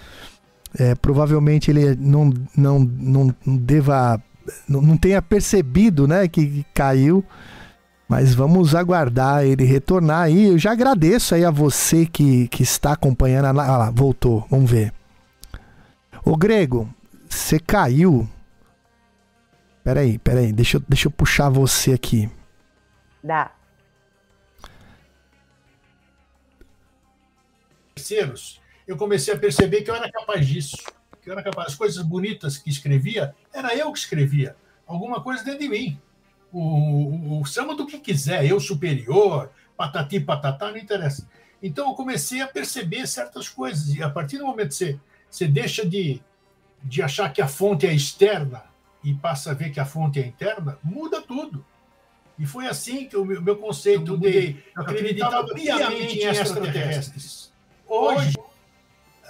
É, 0.77 0.94
provavelmente 0.94 1.70
ele 1.70 1.94
não, 1.97 2.32
não, 2.56 2.81
não, 2.81 3.35
deva. 3.47 4.20
Não, 4.69 4.81
não 4.81 4.97
tenha 4.97 5.23
percebido 5.23 6.06
né, 6.06 6.28
que 6.28 6.65
caiu. 6.74 7.24
Mas 8.14 8.32
vamos 8.32 8.76
aguardar 8.76 9.44
ele 9.44 9.64
retornar 9.64 10.22
aí. 10.22 10.46
Eu 10.46 10.56
já 10.56 10.70
agradeço 10.70 11.34
aí 11.34 11.44
a 11.44 11.50
você 11.50 12.06
que, 12.06 12.46
que 12.46 12.62
está 12.62 12.92
acompanhando. 12.92 13.46
Ah 13.46 13.76
lá, 13.76 13.90
voltou. 13.90 14.46
Vamos 14.48 14.70
ver. 14.70 14.92
Ô 16.24 16.36
Grego, 16.36 16.88
você 17.28 17.58
caiu. 17.58 18.28
Peraí, 19.82 20.16
peraí. 20.18 20.52
Deixa 20.52 20.76
eu, 20.76 20.82
deixa 20.88 21.08
eu 21.08 21.10
puxar 21.10 21.48
você 21.48 21.92
aqui. 21.92 22.30
Dá. 23.20 23.50
terceiros, 27.96 28.60
eu 28.86 28.96
comecei 28.96 29.34
a 29.34 29.38
perceber 29.38 29.82
que 29.82 29.90
eu 29.90 29.94
era 29.96 30.08
capaz 30.08 30.46
disso. 30.46 30.76
Que 31.20 31.30
eu 31.30 31.32
era 31.32 31.42
capaz. 31.42 31.72
As 31.72 31.74
coisas 31.74 32.00
bonitas 32.04 32.58
que 32.58 32.70
escrevia, 32.70 33.34
era 33.52 33.74
eu 33.74 33.92
que 33.92 33.98
escrevia. 33.98 34.54
Alguma 34.86 35.20
coisa 35.20 35.42
dentro 35.42 35.58
de 35.62 35.68
mim. 35.68 36.00
O, 36.56 37.40
o, 37.40 37.44
chama 37.44 37.74
do 37.74 37.85
que 37.85 37.98
quiser, 37.98 38.47
eu 38.47 38.60
superior, 38.60 39.51
patati 39.76 40.20
patatá, 40.20 40.70
não 40.70 40.78
interessa. 40.78 41.28
Então 41.60 41.89
eu 41.89 41.94
comecei 41.94 42.40
a 42.40 42.47
perceber 42.47 43.09
certas 43.09 43.48
coisas. 43.48 43.93
E 43.93 44.02
a 44.02 44.09
partir 44.09 44.39
do 44.39 44.47
momento 44.47 44.68
que 44.68 44.74
você, 44.74 45.01
você 45.28 45.48
deixa 45.48 45.85
de, 45.85 46.22
de 46.82 47.02
achar 47.02 47.32
que 47.32 47.43
a 47.43 47.48
fonte 47.48 47.86
é 47.86 47.93
externa 47.93 48.62
e 49.02 49.12
passa 49.14 49.51
a 49.51 49.55
ver 49.55 49.70
que 49.70 49.81
a 49.81 49.85
fonte 49.85 50.20
é 50.20 50.26
interna, 50.26 50.78
muda 50.82 51.20
tudo. 51.20 51.64
E 52.39 52.47
foi 52.47 52.68
assim 52.68 53.06
que 53.06 53.16
o 53.16 53.24
meu, 53.24 53.43
meu 53.43 53.56
conceito. 53.56 54.18
Eu 54.22 54.56
acreditava 54.76 55.44
piamente 55.55 56.18
em 56.18 56.26
extraterrestres. 56.26 57.52
Hoje, 57.86 58.35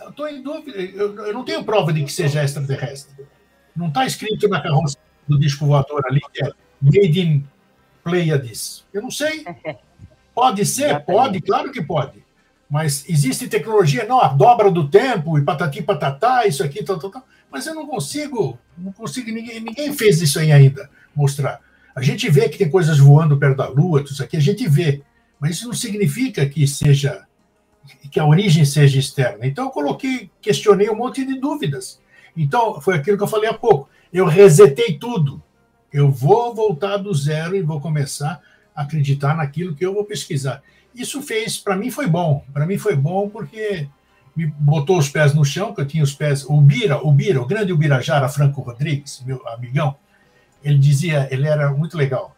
eu 0.02 0.10
estou 0.10 0.28
em 0.28 0.42
dúvida, 0.42 0.78
eu, 0.78 1.26
eu, 1.26 1.32
não 1.32 1.44
tenho 1.44 1.64
prova 1.64 1.92
de 1.92 2.04
que 2.04 2.12
seja 2.12 2.42
extraterrestre. 2.42 3.26
Não 3.74 3.88
está 3.88 4.04
escrito 4.06 4.46
na 4.48 4.60
carroça 4.60 4.98
do 5.26 5.38
disco 5.38 5.66
voador 5.66 6.04
ali 6.06 6.20
que 6.32 6.44
é 6.44 6.52
Made 6.84 7.20
in 7.20 7.44
Pleiades. 8.02 8.84
Eu 8.92 9.02
não 9.02 9.10
sei. 9.10 9.44
Pode 10.34 10.66
ser? 10.66 11.00
Pode, 11.04 11.40
claro 11.40 11.70
que 11.70 11.80
pode. 11.80 12.24
Mas 12.68 13.08
existe 13.08 13.46
tecnologia, 13.46 14.04
não, 14.04 14.20
a 14.20 14.26
dobra 14.26 14.68
do 14.68 14.88
tempo, 14.88 15.38
e 15.38 15.42
patati 15.42 15.80
patatá, 15.80 16.44
isso 16.44 16.64
aqui, 16.64 16.82
tal, 16.82 16.98
tal, 16.98 17.08
tal. 17.08 17.24
Mas 17.48 17.68
eu 17.68 17.74
não 17.74 17.86
consigo, 17.86 18.58
não 18.76 18.90
consigo, 18.90 19.30
ninguém, 19.30 19.60
ninguém 19.60 19.92
fez 19.92 20.20
isso 20.20 20.40
aí 20.40 20.50
ainda, 20.50 20.90
mostrar. 21.14 21.60
A 21.94 22.02
gente 22.02 22.28
vê 22.28 22.48
que 22.48 22.58
tem 22.58 22.68
coisas 22.68 22.98
voando 22.98 23.38
perto 23.38 23.58
da 23.58 23.68
Lua, 23.68 24.00
tudo 24.00 24.14
isso 24.14 24.24
aqui, 24.24 24.36
a 24.36 24.40
gente 24.40 24.66
vê. 24.66 25.02
Mas 25.38 25.52
isso 25.52 25.68
não 25.68 25.74
significa 25.74 26.44
que 26.46 26.66
seja 26.66 27.24
que 28.10 28.18
a 28.18 28.26
origem 28.26 28.64
seja 28.64 28.98
externa. 28.98 29.46
Então 29.46 29.66
eu 29.66 29.70
coloquei, 29.70 30.30
questionei 30.40 30.90
um 30.90 30.96
monte 30.96 31.24
de 31.24 31.38
dúvidas. 31.38 32.00
Então 32.36 32.80
foi 32.80 32.96
aquilo 32.96 33.16
que 33.16 33.22
eu 33.22 33.28
falei 33.28 33.48
há 33.48 33.54
pouco. 33.54 33.88
Eu 34.12 34.26
resetei 34.26 34.98
tudo. 34.98 35.40
Eu 35.94 36.10
vou 36.10 36.52
voltar 36.52 36.96
do 36.96 37.14
zero 37.14 37.54
e 37.54 37.62
vou 37.62 37.80
começar 37.80 38.40
a 38.74 38.82
acreditar 38.82 39.36
naquilo 39.36 39.76
que 39.76 39.86
eu 39.86 39.94
vou 39.94 40.04
pesquisar. 40.04 40.60
Isso 40.92 41.22
fez, 41.22 41.56
para 41.56 41.76
mim 41.76 41.88
foi 41.88 42.08
bom. 42.08 42.44
Para 42.52 42.66
mim 42.66 42.76
foi 42.76 42.96
bom 42.96 43.28
porque 43.28 43.88
me 44.34 44.46
botou 44.46 44.98
os 44.98 45.08
pés 45.08 45.32
no 45.32 45.44
chão, 45.44 45.72
que 45.72 45.80
eu 45.80 45.86
tinha 45.86 46.02
os 46.02 46.12
pés. 46.12 46.44
O 46.44 46.60
Bira, 46.60 46.98
o 46.98 47.12
Bira, 47.12 47.40
o 47.40 47.46
grande 47.46 47.72
Ubirajara 47.72 48.28
Franco 48.28 48.60
Rodrigues, 48.60 49.22
meu 49.24 49.46
amigão, 49.46 49.94
ele 50.64 50.78
dizia, 50.78 51.28
ele 51.30 51.46
era 51.46 51.70
muito 51.70 51.96
legal. 51.96 52.36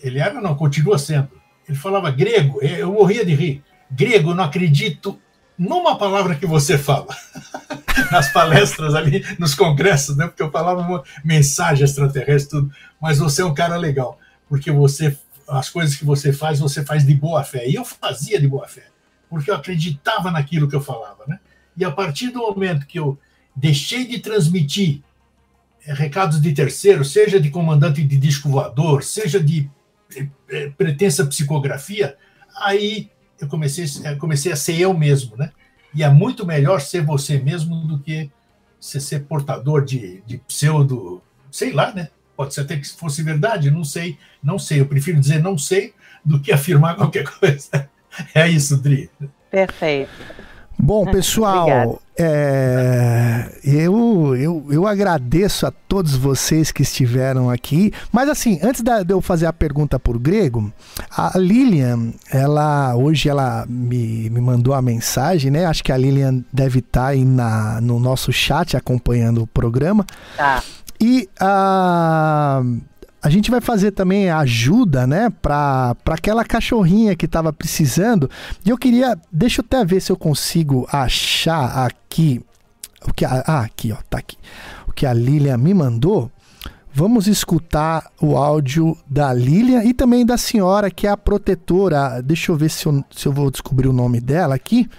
Ele 0.00 0.20
era, 0.20 0.40
não, 0.40 0.54
continua 0.54 0.98
sendo. 0.98 1.30
Ele 1.68 1.76
falava 1.76 2.12
grego, 2.12 2.62
eu 2.62 2.92
morria 2.92 3.26
de 3.26 3.34
rir 3.34 3.64
grego, 3.90 4.34
não 4.34 4.44
acredito 4.44 5.20
numa 5.58 5.98
palavra 5.98 6.36
que 6.36 6.46
você 6.46 6.78
fala. 6.78 7.08
Nas 8.10 8.32
palestras 8.32 8.94
ali, 8.94 9.24
nos 9.38 9.54
congressos, 9.54 10.16
né? 10.16 10.26
Porque 10.26 10.42
eu 10.42 10.50
falava 10.50 11.02
mensagem 11.24 11.84
extraterrestre, 11.84 12.60
tudo. 12.60 12.72
Mas 13.00 13.18
você 13.18 13.42
é 13.42 13.44
um 13.44 13.54
cara 13.54 13.76
legal, 13.76 14.18
porque 14.48 14.70
você, 14.70 15.16
as 15.48 15.68
coisas 15.68 15.96
que 15.96 16.04
você 16.04 16.32
faz, 16.32 16.58
você 16.58 16.84
faz 16.84 17.06
de 17.06 17.14
boa 17.14 17.42
fé. 17.44 17.68
E 17.68 17.74
eu 17.74 17.84
fazia 17.84 18.40
de 18.40 18.48
boa 18.48 18.66
fé, 18.68 18.84
porque 19.28 19.50
eu 19.50 19.54
acreditava 19.54 20.30
naquilo 20.30 20.68
que 20.68 20.76
eu 20.76 20.80
falava, 20.80 21.24
né? 21.26 21.38
E 21.76 21.84
a 21.84 21.90
partir 21.90 22.28
do 22.28 22.40
momento 22.40 22.86
que 22.86 22.98
eu 22.98 23.18
deixei 23.54 24.06
de 24.06 24.18
transmitir 24.18 25.02
eh, 25.86 25.94
recados 25.94 26.40
de 26.40 26.52
terceiro, 26.52 27.04
seja 27.04 27.40
de 27.40 27.50
comandante 27.50 28.02
de 28.02 28.16
disco 28.16 28.48
voador, 28.48 29.02
seja 29.02 29.42
de 29.42 29.70
eh, 30.16 30.26
eh, 30.50 30.72
pretensa 30.76 31.26
psicografia, 31.26 32.16
aí 32.56 33.10
eu 33.40 33.48
comecei, 33.48 33.86
comecei 34.18 34.52
a 34.52 34.56
ser 34.56 34.78
eu 34.78 34.94
mesmo, 34.94 35.36
né? 35.36 35.50
E 35.94 36.02
é 36.02 36.08
muito 36.08 36.46
melhor 36.46 36.80
ser 36.80 37.04
você 37.04 37.38
mesmo 37.38 37.86
do 37.86 37.98
que 37.98 38.30
ser, 38.80 39.20
portador 39.20 39.84
de, 39.84 40.22
de 40.26 40.38
pseudo, 40.38 41.22
sei 41.50 41.72
lá, 41.72 41.92
né? 41.92 42.08
Pode 42.36 42.54
ser 42.54 42.62
até 42.62 42.76
que 42.76 42.88
fosse 42.88 43.22
verdade, 43.22 43.70
não 43.70 43.84
sei, 43.84 44.18
não 44.42 44.58
sei. 44.58 44.80
Eu 44.80 44.86
prefiro 44.86 45.20
dizer 45.20 45.42
não 45.42 45.56
sei 45.56 45.94
do 46.24 46.40
que 46.40 46.52
afirmar 46.52 46.96
qualquer 46.96 47.24
coisa. 47.24 47.88
É 48.34 48.48
isso, 48.48 48.76
Dri. 48.76 49.10
Perfeito. 49.50 50.10
Bom, 50.82 51.06
pessoal, 51.12 52.02
é, 52.18 53.48
eu, 53.64 54.34
eu, 54.36 54.66
eu 54.68 54.86
agradeço 54.86 55.64
a 55.64 55.70
todos 55.70 56.16
vocês 56.16 56.72
que 56.72 56.82
estiveram 56.82 57.48
aqui. 57.48 57.92
Mas 58.10 58.28
assim, 58.28 58.58
antes 58.60 58.82
de 58.82 58.90
eu 59.08 59.20
fazer 59.20 59.46
a 59.46 59.52
pergunta 59.52 59.96
por 59.96 60.18
grego, 60.18 60.72
a 61.08 61.38
Lilian, 61.38 62.12
ela 62.32 62.96
hoje 62.96 63.28
ela 63.28 63.64
me, 63.68 64.28
me 64.28 64.40
mandou 64.40 64.74
a 64.74 64.82
mensagem, 64.82 65.52
né? 65.52 65.66
Acho 65.66 65.84
que 65.84 65.92
a 65.92 65.96
Lilian 65.96 66.44
deve 66.52 66.80
estar 66.80 67.06
aí 67.06 67.24
na, 67.24 67.80
no 67.80 68.00
nosso 68.00 68.32
chat 68.32 68.76
acompanhando 68.76 69.42
o 69.42 69.46
programa. 69.46 70.04
Tá. 70.36 70.62
E 71.00 71.28
a. 71.38 72.60
Uh, 72.64 72.91
a 73.22 73.30
gente 73.30 73.50
vai 73.50 73.60
fazer 73.60 73.92
também 73.92 74.28
ajuda, 74.30 75.06
né, 75.06 75.30
para 75.30 75.94
aquela 76.06 76.44
cachorrinha 76.44 77.14
que 77.14 77.26
estava 77.26 77.52
precisando. 77.52 78.28
E 78.64 78.70
eu 78.70 78.76
queria, 78.76 79.16
deixa 79.30 79.60
eu 79.60 79.64
até 79.64 79.84
ver 79.84 80.00
se 80.00 80.10
eu 80.10 80.16
consigo 80.16 80.88
achar 80.90 81.86
aqui 81.86 82.40
o 83.06 83.12
que 83.12 83.24
a, 83.24 83.44
ah, 83.46 83.60
aqui, 83.60 83.92
ó, 83.92 83.96
tá 84.10 84.18
aqui. 84.18 84.36
O 84.88 84.92
que 84.92 85.06
a 85.06 85.12
Lilian 85.12 85.56
me 85.56 85.72
mandou. 85.72 86.30
Vamos 86.94 87.26
escutar 87.26 88.10
o 88.20 88.36
áudio 88.36 88.96
da 89.08 89.32
Lilian 89.32 89.82
e 89.84 89.94
também 89.94 90.26
da 90.26 90.36
senhora 90.36 90.90
que 90.90 91.06
é 91.06 91.10
a 91.10 91.16
protetora. 91.16 92.20
Deixa 92.20 92.52
eu 92.52 92.56
ver 92.56 92.70
se 92.70 92.86
eu, 92.86 93.04
se 93.10 93.26
eu 93.26 93.32
vou 93.32 93.50
descobrir 93.50 93.88
o 93.88 93.92
nome 93.92 94.20
dela 94.20 94.54
aqui 94.54 94.90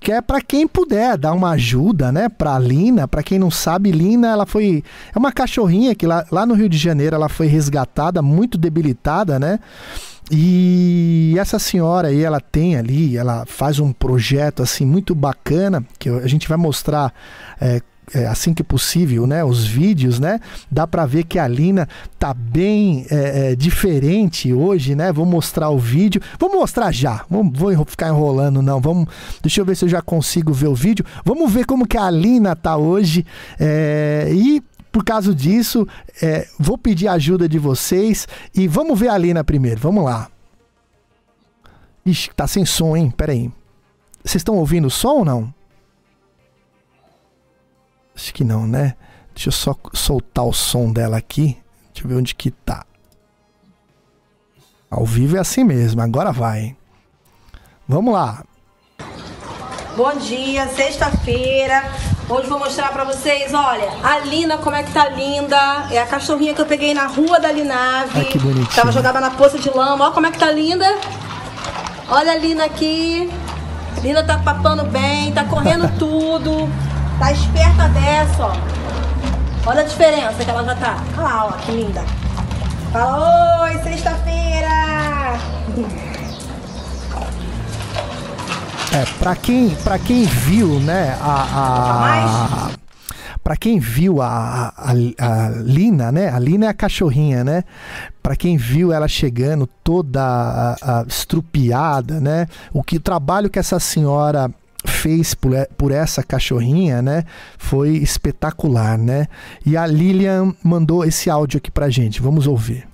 que 0.00 0.12
é 0.12 0.20
para 0.20 0.40
quem 0.40 0.66
puder 0.66 1.16
dar 1.16 1.32
uma 1.32 1.50
ajuda, 1.50 2.12
né, 2.12 2.28
para 2.28 2.58
Lina. 2.58 3.08
Para 3.08 3.22
quem 3.22 3.38
não 3.38 3.50
sabe, 3.50 3.90
Lina, 3.90 4.28
ela 4.28 4.46
foi 4.46 4.84
é 5.14 5.18
uma 5.18 5.32
cachorrinha 5.32 5.94
que 5.94 6.06
lá, 6.06 6.24
lá 6.30 6.44
no 6.44 6.54
Rio 6.54 6.68
de 6.68 6.78
Janeiro 6.78 7.16
ela 7.16 7.28
foi 7.28 7.46
resgatada, 7.46 8.22
muito 8.22 8.58
debilitada, 8.58 9.38
né? 9.38 9.58
E 10.30 11.34
essa 11.38 11.58
senhora 11.58 12.08
aí, 12.08 12.22
ela 12.22 12.40
tem 12.40 12.76
ali, 12.76 13.16
ela 13.16 13.46
faz 13.46 13.78
um 13.78 13.92
projeto 13.92 14.62
assim 14.62 14.84
muito 14.84 15.14
bacana 15.14 15.82
que 15.98 16.08
a 16.10 16.26
gente 16.26 16.46
vai 16.46 16.58
mostrar 16.58 17.14
é, 17.58 17.80
é, 18.14 18.26
assim 18.26 18.54
que 18.54 18.62
possível, 18.62 19.26
né, 19.26 19.44
os 19.44 19.66
vídeos, 19.66 20.18
né, 20.18 20.40
dá 20.70 20.86
para 20.86 21.06
ver 21.06 21.24
que 21.24 21.38
a 21.38 21.46
Lina 21.46 21.88
tá 22.18 22.34
bem 22.34 23.06
é, 23.10 23.52
é, 23.52 23.56
diferente 23.56 24.52
hoje, 24.52 24.94
né? 24.94 25.12
Vou 25.12 25.26
mostrar 25.26 25.70
o 25.70 25.78
vídeo, 25.78 26.20
vou 26.38 26.50
mostrar 26.50 26.92
já. 26.92 27.24
Vou, 27.28 27.44
vou 27.44 27.84
ficar 27.84 28.08
enrolando 28.08 28.60
não. 28.60 28.80
Vamos, 28.80 29.08
deixa 29.40 29.60
eu 29.60 29.64
ver 29.64 29.76
se 29.76 29.84
eu 29.84 29.88
já 29.88 30.02
consigo 30.02 30.52
ver 30.52 30.68
o 30.68 30.74
vídeo. 30.74 31.04
Vamos 31.24 31.52
ver 31.52 31.64
como 31.64 31.86
que 31.86 31.96
a 31.96 32.10
Lina 32.10 32.56
tá 32.56 32.76
hoje 32.76 33.24
é, 33.58 34.28
e 34.32 34.62
por 34.90 35.04
causa 35.04 35.34
disso, 35.34 35.86
é, 36.20 36.48
vou 36.58 36.76
pedir 36.76 37.08
a 37.08 37.12
ajuda 37.12 37.48
de 37.48 37.58
vocês 37.58 38.26
e 38.54 38.66
vamos 38.66 38.98
ver 38.98 39.08
a 39.08 39.18
Lina 39.18 39.44
primeiro. 39.44 39.80
Vamos 39.80 40.04
lá. 40.04 40.28
Ixi, 42.04 42.30
tá 42.34 42.46
sem 42.46 42.64
som, 42.64 42.96
hein? 42.96 43.10
Pera 43.10 43.32
aí. 43.32 43.50
Vocês 44.24 44.40
estão 44.40 44.56
ouvindo 44.56 44.86
o 44.86 44.90
som 44.90 45.18
ou 45.18 45.24
não? 45.24 45.54
Acho 48.18 48.34
que 48.34 48.42
não, 48.42 48.66
né? 48.66 48.96
Deixa 49.32 49.48
eu 49.48 49.52
só 49.52 49.76
soltar 49.94 50.44
o 50.44 50.52
som 50.52 50.92
dela 50.92 51.16
aqui. 51.16 51.56
Deixa 51.94 52.04
eu 52.04 52.08
ver 52.08 52.16
onde 52.16 52.34
que 52.34 52.50
tá. 52.50 52.84
Ao 54.90 55.04
vivo 55.04 55.36
é 55.36 55.40
assim 55.40 55.62
mesmo, 55.62 56.02
agora 56.02 56.32
vai. 56.32 56.76
Vamos 57.86 58.12
lá. 58.12 58.42
Bom 59.96 60.16
dia, 60.16 60.66
sexta-feira. 60.66 61.84
Hoje 62.28 62.48
vou 62.48 62.58
mostrar 62.58 62.92
pra 62.92 63.04
vocês, 63.04 63.54
olha, 63.54 63.88
a 64.02 64.18
Lina 64.18 64.58
como 64.58 64.74
é 64.74 64.82
que 64.82 64.92
tá 64.92 65.08
linda. 65.10 65.86
É 65.88 66.00
a 66.02 66.06
cachorrinha 66.06 66.52
que 66.54 66.60
eu 66.60 66.66
peguei 66.66 66.92
na 66.92 67.06
rua 67.06 67.38
da 67.38 67.52
Linave. 67.52 68.18
Ai, 68.18 68.24
que 68.24 68.38
bonitinha. 68.40 68.74
Tava 68.74 68.90
jogada 68.90 69.20
na 69.20 69.30
poça 69.30 69.60
de 69.60 69.70
lama. 69.70 70.06
Olha 70.06 70.14
como 70.14 70.26
é 70.26 70.32
que 70.32 70.38
tá 70.38 70.50
linda. 70.50 70.86
Olha 72.08 72.32
a 72.32 72.36
Lina 72.36 72.64
aqui. 72.64 73.30
Lina 74.02 74.24
tá 74.24 74.38
papando 74.38 74.82
bem, 74.86 75.32
tá 75.32 75.44
correndo 75.44 75.88
tudo. 75.96 76.68
Tá 77.18 77.32
esperta 77.32 77.88
dessa, 77.88 78.44
ó. 78.44 78.52
Olha 79.66 79.80
a 79.80 79.84
diferença 79.84 80.44
que 80.44 80.50
ela 80.50 80.64
já 80.64 80.74
tá. 80.76 81.02
Olha 81.16 81.22
lá, 81.22 81.46
ó, 81.46 81.52
que 81.52 81.72
linda. 81.72 82.02
Fala, 82.92 83.62
oi, 83.62 83.78
sexta-feira! 83.82 84.68
É, 88.92 89.04
pra 89.18 89.36
quem, 89.36 89.74
pra 89.76 89.98
quem 89.98 90.24
viu, 90.24 90.80
né, 90.80 91.18
a... 91.20 92.70
a 92.74 92.88
para 93.48 93.56
quem 93.56 93.78
viu 93.78 94.20
a, 94.20 94.74
a, 94.76 94.90
a, 94.90 95.48
Lina, 95.62 96.12
né? 96.12 96.28
A 96.28 96.38
Lina 96.38 96.66
é 96.66 96.68
a 96.68 96.74
cachorrinha, 96.74 97.42
né? 97.42 97.64
Para 98.22 98.36
quem 98.36 98.58
viu 98.58 98.92
ela 98.92 99.08
chegando 99.08 99.66
toda 99.82 100.76
a, 100.82 101.04
estrupiada, 101.08 102.20
né? 102.20 102.46
O 102.74 102.82
que 102.82 102.96
o 102.96 103.00
trabalho 103.00 103.48
que 103.48 103.58
essa 103.58 103.80
senhora 103.80 104.50
fez 104.84 105.34
por, 105.34 105.52
por 105.76 105.92
essa 105.92 106.22
cachorrinha, 106.22 107.02
né? 107.02 107.24
Foi 107.56 107.90
espetacular, 107.90 108.96
né? 108.96 109.26
E 109.64 109.76
a 109.76 109.86
Lilian 109.86 110.54
mandou 110.62 111.04
esse 111.04 111.28
áudio 111.28 111.58
aqui 111.58 111.70
pra 111.70 111.90
gente. 111.90 112.20
Vamos 112.20 112.46
ouvir. 112.46 112.86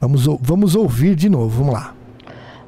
Vamos, 0.00 0.26
vamos 0.40 0.74
ouvir 0.74 1.14
de 1.14 1.28
novo, 1.28 1.48
vamos 1.48 1.74
lá. 1.74 1.94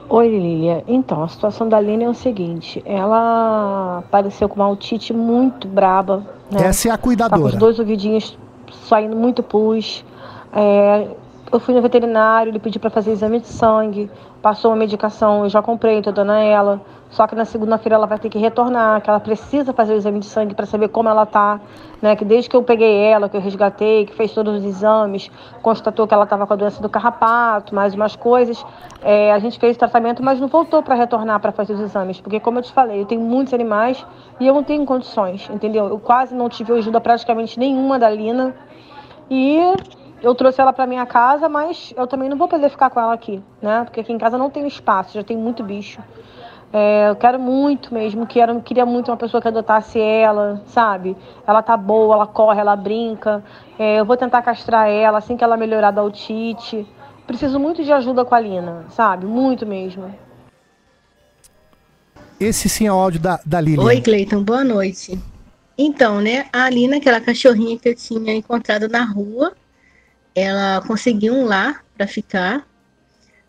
Oi, 0.08 0.28
Lilia. 0.28 0.84
Então, 0.86 1.24
a 1.24 1.28
situação 1.28 1.68
da 1.68 1.80
Lilian 1.80 2.06
é 2.06 2.10
o 2.10 2.14
seguinte: 2.14 2.80
ela 2.86 3.98
apareceu 3.98 4.48
com 4.48 4.56
uma 4.56 4.68
otite 4.68 5.12
muito 5.12 5.66
braba. 5.66 6.24
Né? 6.50 6.66
Essa 6.66 6.88
é 6.88 6.90
a 6.92 6.98
cuidadora. 6.98 7.42
Tá 7.42 7.48
com 7.48 7.54
os 7.54 7.58
dois 7.58 7.78
ouvidinhos 7.80 8.38
saindo 8.86 9.16
muito 9.16 9.42
pus. 9.42 10.04
É, 10.52 11.08
eu 11.56 11.60
fui 11.60 11.72
no 11.72 11.80
veterinário, 11.80 12.50
ele 12.50 12.58
pediu 12.58 12.80
para 12.80 12.90
fazer 12.90 13.12
exame 13.12 13.38
de 13.38 13.46
sangue, 13.46 14.10
passou 14.42 14.72
uma 14.72 14.76
medicação, 14.76 15.44
eu 15.44 15.48
já 15.48 15.62
comprei, 15.62 16.02
tô 16.02 16.10
dando 16.10 16.32
a 16.32 16.38
ela. 16.38 16.80
Só 17.10 17.28
que 17.28 17.34
na 17.36 17.44
segunda-feira 17.44 17.94
ela 17.94 18.08
vai 18.08 18.18
ter 18.18 18.28
que 18.28 18.38
retornar, 18.38 19.00
que 19.00 19.08
ela 19.08 19.20
precisa 19.20 19.72
fazer 19.72 19.94
o 19.94 19.96
exame 19.96 20.18
de 20.18 20.26
sangue 20.26 20.52
para 20.52 20.66
saber 20.66 20.88
como 20.88 21.08
ela 21.08 21.24
tá, 21.24 21.60
né? 22.02 22.16
Que 22.16 22.24
desde 22.24 22.50
que 22.50 22.56
eu 22.56 22.62
peguei 22.64 22.96
ela, 23.04 23.28
que 23.28 23.36
eu 23.36 23.40
resgatei, 23.40 24.04
que 24.04 24.12
fez 24.12 24.32
todos 24.32 24.52
os 24.58 24.64
exames, 24.64 25.30
constatou 25.62 26.08
que 26.08 26.12
ela 26.12 26.24
estava 26.24 26.44
com 26.44 26.54
a 26.54 26.56
doença 26.56 26.82
do 26.82 26.88
carrapato, 26.88 27.72
mais 27.72 27.94
umas 27.94 28.16
coisas. 28.16 28.66
É, 29.00 29.32
a 29.32 29.38
gente 29.38 29.60
fez 29.60 29.76
o 29.76 29.78
tratamento, 29.78 30.24
mas 30.24 30.40
não 30.40 30.48
voltou 30.48 30.82
para 30.82 30.96
retornar 30.96 31.38
para 31.38 31.52
fazer 31.52 31.74
os 31.74 31.80
exames, 31.80 32.20
porque 32.20 32.40
como 32.40 32.58
eu 32.58 32.62
te 32.62 32.72
falei, 32.72 33.00
eu 33.00 33.06
tenho 33.06 33.20
muitos 33.20 33.54
animais 33.54 34.04
e 34.40 34.46
eu 34.48 34.54
não 34.54 34.64
tenho 34.64 34.84
condições, 34.84 35.48
entendeu? 35.52 35.86
Eu 35.86 36.00
quase 36.00 36.34
não 36.34 36.48
tive 36.48 36.72
ajuda 36.72 37.00
praticamente 37.00 37.60
nenhuma 37.60 37.96
da 37.96 38.10
Lina. 38.10 38.52
E 39.30 39.60
eu 40.24 40.34
trouxe 40.34 40.60
ela 40.60 40.72
para 40.72 40.86
minha 40.86 41.04
casa, 41.04 41.48
mas 41.48 41.92
eu 41.96 42.06
também 42.06 42.28
não 42.28 42.36
vou 42.36 42.48
poder 42.48 42.70
ficar 42.70 42.88
com 42.90 42.98
ela 42.98 43.12
aqui, 43.12 43.42
né? 43.60 43.84
Porque 43.84 44.00
aqui 44.00 44.12
em 44.12 44.18
casa 44.18 44.38
não 44.38 44.48
tem 44.48 44.66
espaço, 44.66 45.14
já 45.14 45.22
tem 45.22 45.36
muito 45.36 45.62
bicho. 45.62 46.00
É, 46.72 47.08
eu 47.08 47.14
quero 47.14 47.38
muito 47.38 47.94
mesmo, 47.94 48.26
quero, 48.26 48.60
queria 48.60 48.84
muito 48.84 49.08
uma 49.10 49.16
pessoa 49.16 49.40
que 49.40 49.46
adotasse 49.46 50.00
ela, 50.00 50.60
sabe? 50.66 51.16
Ela 51.46 51.62
tá 51.62 51.76
boa, 51.76 52.14
ela 52.14 52.26
corre, 52.26 52.58
ela 52.58 52.74
brinca. 52.74 53.44
É, 53.78 54.00
eu 54.00 54.04
vou 54.04 54.16
tentar 54.16 54.42
castrar 54.42 54.88
ela 54.88 55.18
assim 55.18 55.36
que 55.36 55.44
ela 55.44 55.56
melhorar 55.56 55.92
da 55.92 56.02
otite. 56.02 56.84
Preciso 57.26 57.60
muito 57.60 57.84
de 57.84 57.92
ajuda 57.92 58.24
com 58.24 58.34
a 58.34 58.40
Lina, 58.40 58.86
sabe? 58.90 59.24
Muito 59.26 59.64
mesmo. 59.64 60.12
Esse 62.40 62.68
sim 62.68 62.86
é 62.86 62.92
o 62.92 62.96
áudio 62.96 63.20
da, 63.20 63.38
da 63.46 63.60
Lilian. 63.60 63.84
Oi, 63.84 64.00
Cleiton, 64.00 64.42
boa 64.42 64.64
noite. 64.64 65.16
Então, 65.78 66.20
né, 66.20 66.46
a 66.52 66.68
Lina, 66.70 66.96
aquela 66.96 67.20
cachorrinha 67.20 67.78
que 67.78 67.88
eu 67.88 67.94
tinha 67.94 68.34
encontrado 68.34 68.88
na 68.88 69.04
rua, 69.04 69.52
ela 70.34 70.82
conseguiu 70.86 71.34
um 71.34 71.44
lar 71.44 71.84
para 71.96 72.06
ficar, 72.06 72.66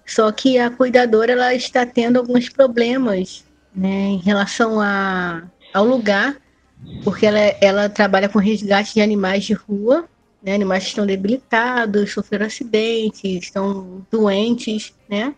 só 0.05 0.31
que 0.31 0.59
a 0.59 0.69
cuidadora 0.69 1.31
ela 1.31 1.53
está 1.53 1.85
tendo 1.85 2.17
alguns 2.17 2.47
problemas 2.47 3.43
né, 3.75 3.89
em 3.89 4.17
relação 4.17 4.79
a, 4.79 5.43
ao 5.73 5.85
lugar, 5.85 6.37
porque 7.03 7.25
ela, 7.25 7.39
ela 7.39 7.89
trabalha 7.89 8.29
com 8.29 8.37
resgate 8.37 8.93
de 8.93 9.01
animais 9.01 9.43
de 9.43 9.53
rua, 9.53 10.07
né, 10.43 10.53
animais 10.53 10.83
que 10.83 10.89
estão 10.89 11.07
debilitados, 11.07 12.13
sofreram 12.13 12.45
acidentes, 12.45 13.43
estão 13.43 14.05
doentes, 14.11 14.93
né? 15.09 15.33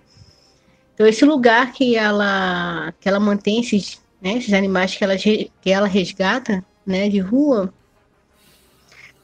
Então 0.93 1.07
esse 1.07 1.23
lugar 1.23 1.71
que 1.71 1.95
ela 1.95 2.93
que 2.99 3.07
ela 3.07 3.19
mantém 3.19 3.61
esses, 3.61 4.01
né, 4.21 4.33
esses 4.33 4.51
animais 4.51 4.95
que 4.95 5.03
ela 5.03 5.15
que 5.15 5.51
ela 5.65 5.87
resgata, 5.87 6.65
né, 6.85 7.07
de 7.07 7.19
rua, 7.19 7.73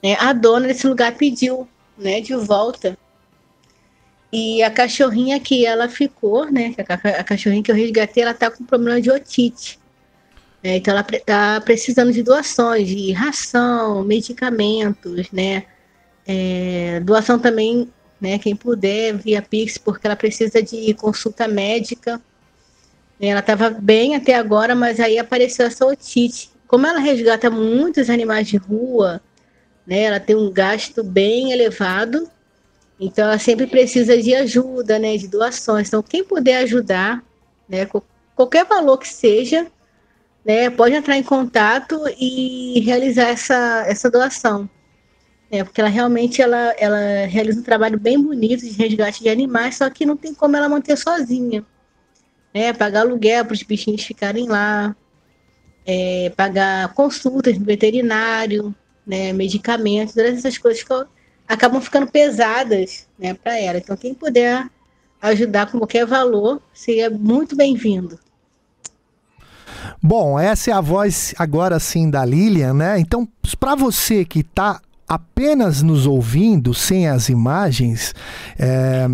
né, 0.01 0.15
a 0.19 0.31
dona 0.31 0.67
desse 0.67 0.87
lugar 0.87 1.13
pediu 1.15 1.67
né, 1.97 2.21
de 2.21 2.35
volta. 2.35 2.97
E 4.31 4.63
a 4.63 4.71
cachorrinha 4.71 5.39
que 5.39 5.65
ela 5.65 5.87
ficou, 5.87 6.51
né, 6.51 6.73
a 7.17 7.23
cachorrinha 7.23 7.61
que 7.61 7.71
eu 7.71 7.75
resgatei, 7.75 8.23
ela 8.23 8.33
tá 8.33 8.49
com 8.49 8.65
problema 8.65 8.99
de 8.99 9.11
otite. 9.11 9.79
Né, 10.63 10.77
então 10.77 10.93
ela 10.93 11.03
tá 11.03 11.61
precisando 11.61 12.11
de 12.11 12.23
doações, 12.23 12.87
de 12.87 13.11
ração, 13.11 14.03
medicamentos, 14.03 15.31
né, 15.31 15.65
é, 16.25 16.99
doação 17.01 17.37
também, 17.37 17.91
né, 18.19 18.39
quem 18.39 18.55
puder 18.55 19.15
via 19.17 19.41
Pix, 19.41 19.77
porque 19.77 20.07
ela 20.07 20.15
precisa 20.15 20.61
de 20.63 20.93
consulta 20.93 21.47
médica. 21.47 22.21
Ela 23.19 23.39
estava 23.39 23.69
bem 23.69 24.15
até 24.15 24.35
agora, 24.35 24.75
mas 24.75 24.99
aí 24.99 25.19
apareceu 25.19 25.65
essa 25.65 25.85
otite. 25.85 26.49
Como 26.67 26.87
ela 26.87 26.99
resgata 26.99 27.49
muitos 27.49 28.09
animais 28.09 28.47
de 28.47 28.57
rua, 28.57 29.21
né? 29.85 30.03
Ela 30.03 30.19
tem 30.19 30.35
um 30.35 30.51
gasto 30.51 31.03
bem 31.03 31.51
elevado 31.51 32.29
Então 32.99 33.25
ela 33.25 33.39
sempre 33.39 33.67
precisa 33.67 34.21
de 34.21 34.33
ajuda, 34.35 34.99
né, 34.99 35.17
de 35.17 35.27
doações. 35.27 35.87
Então 35.87 36.03
quem 36.03 36.23
puder 36.23 36.57
ajudar, 36.63 37.23
né, 37.67 37.87
qualquer 38.35 38.65
valor 38.65 38.97
que 38.97 39.07
seja, 39.07 39.67
né, 40.45 40.69
pode 40.69 40.95
entrar 40.95 41.17
em 41.17 41.23
contato 41.23 42.01
e 42.17 42.79
realizar 42.81 43.29
essa, 43.29 43.83
essa 43.87 44.09
doação. 44.09 44.69
Né, 45.51 45.63
porque 45.63 45.81
ela 45.81 45.89
realmente 45.89 46.41
ela, 46.41 46.73
ela 46.77 47.25
realiza 47.27 47.59
um 47.59 47.63
trabalho 47.63 47.99
bem 47.99 48.21
bonito 48.21 48.61
de 48.61 48.71
resgate 48.71 49.21
de 49.23 49.29
animais, 49.29 49.77
só 49.77 49.89
que 49.89 50.05
não 50.05 50.17
tem 50.17 50.33
como 50.33 50.55
ela 50.57 50.69
manter 50.69 50.97
sozinha. 50.97 51.65
Né, 52.53 52.71
pagar 52.73 53.01
aluguel 53.01 53.45
para 53.45 53.53
os 53.53 53.63
bichinhos 53.63 54.03
ficarem 54.03 54.47
lá, 54.47 54.95
é, 55.85 56.31
pagar 56.35 56.93
consultas 56.93 57.57
no 57.57 57.65
veterinário, 57.65 58.73
né, 59.05 59.33
medicamentos, 59.33 60.13
todas 60.13 60.37
essas 60.37 60.57
coisas 60.57 60.83
que 60.83 60.93
acabam 61.47 61.81
ficando 61.81 62.07
pesadas 62.07 63.07
né, 63.17 63.33
para 63.33 63.59
ela. 63.59 63.77
Então, 63.77 63.95
quem 63.97 64.13
puder 64.13 64.67
ajudar 65.21 65.71
com 65.71 65.77
qualquer 65.77 66.05
valor, 66.05 66.61
seria 66.73 67.09
muito 67.09 67.55
bem-vindo. 67.55 68.19
Bom, 70.01 70.37
essa 70.37 70.71
é 70.71 70.73
a 70.73 70.81
voz 70.81 71.33
agora 71.37 71.79
sim 71.79 72.09
da 72.09 72.25
Lilian, 72.25 72.73
né? 72.73 72.99
Então, 72.99 73.27
para 73.57 73.75
você 73.75 74.25
que 74.25 74.39
está 74.39 74.81
apenas 75.07 75.81
nos 75.81 76.05
ouvindo, 76.05 76.73
sem 76.73 77.07
as 77.07 77.29
imagens, 77.29 78.13
é, 78.57 79.07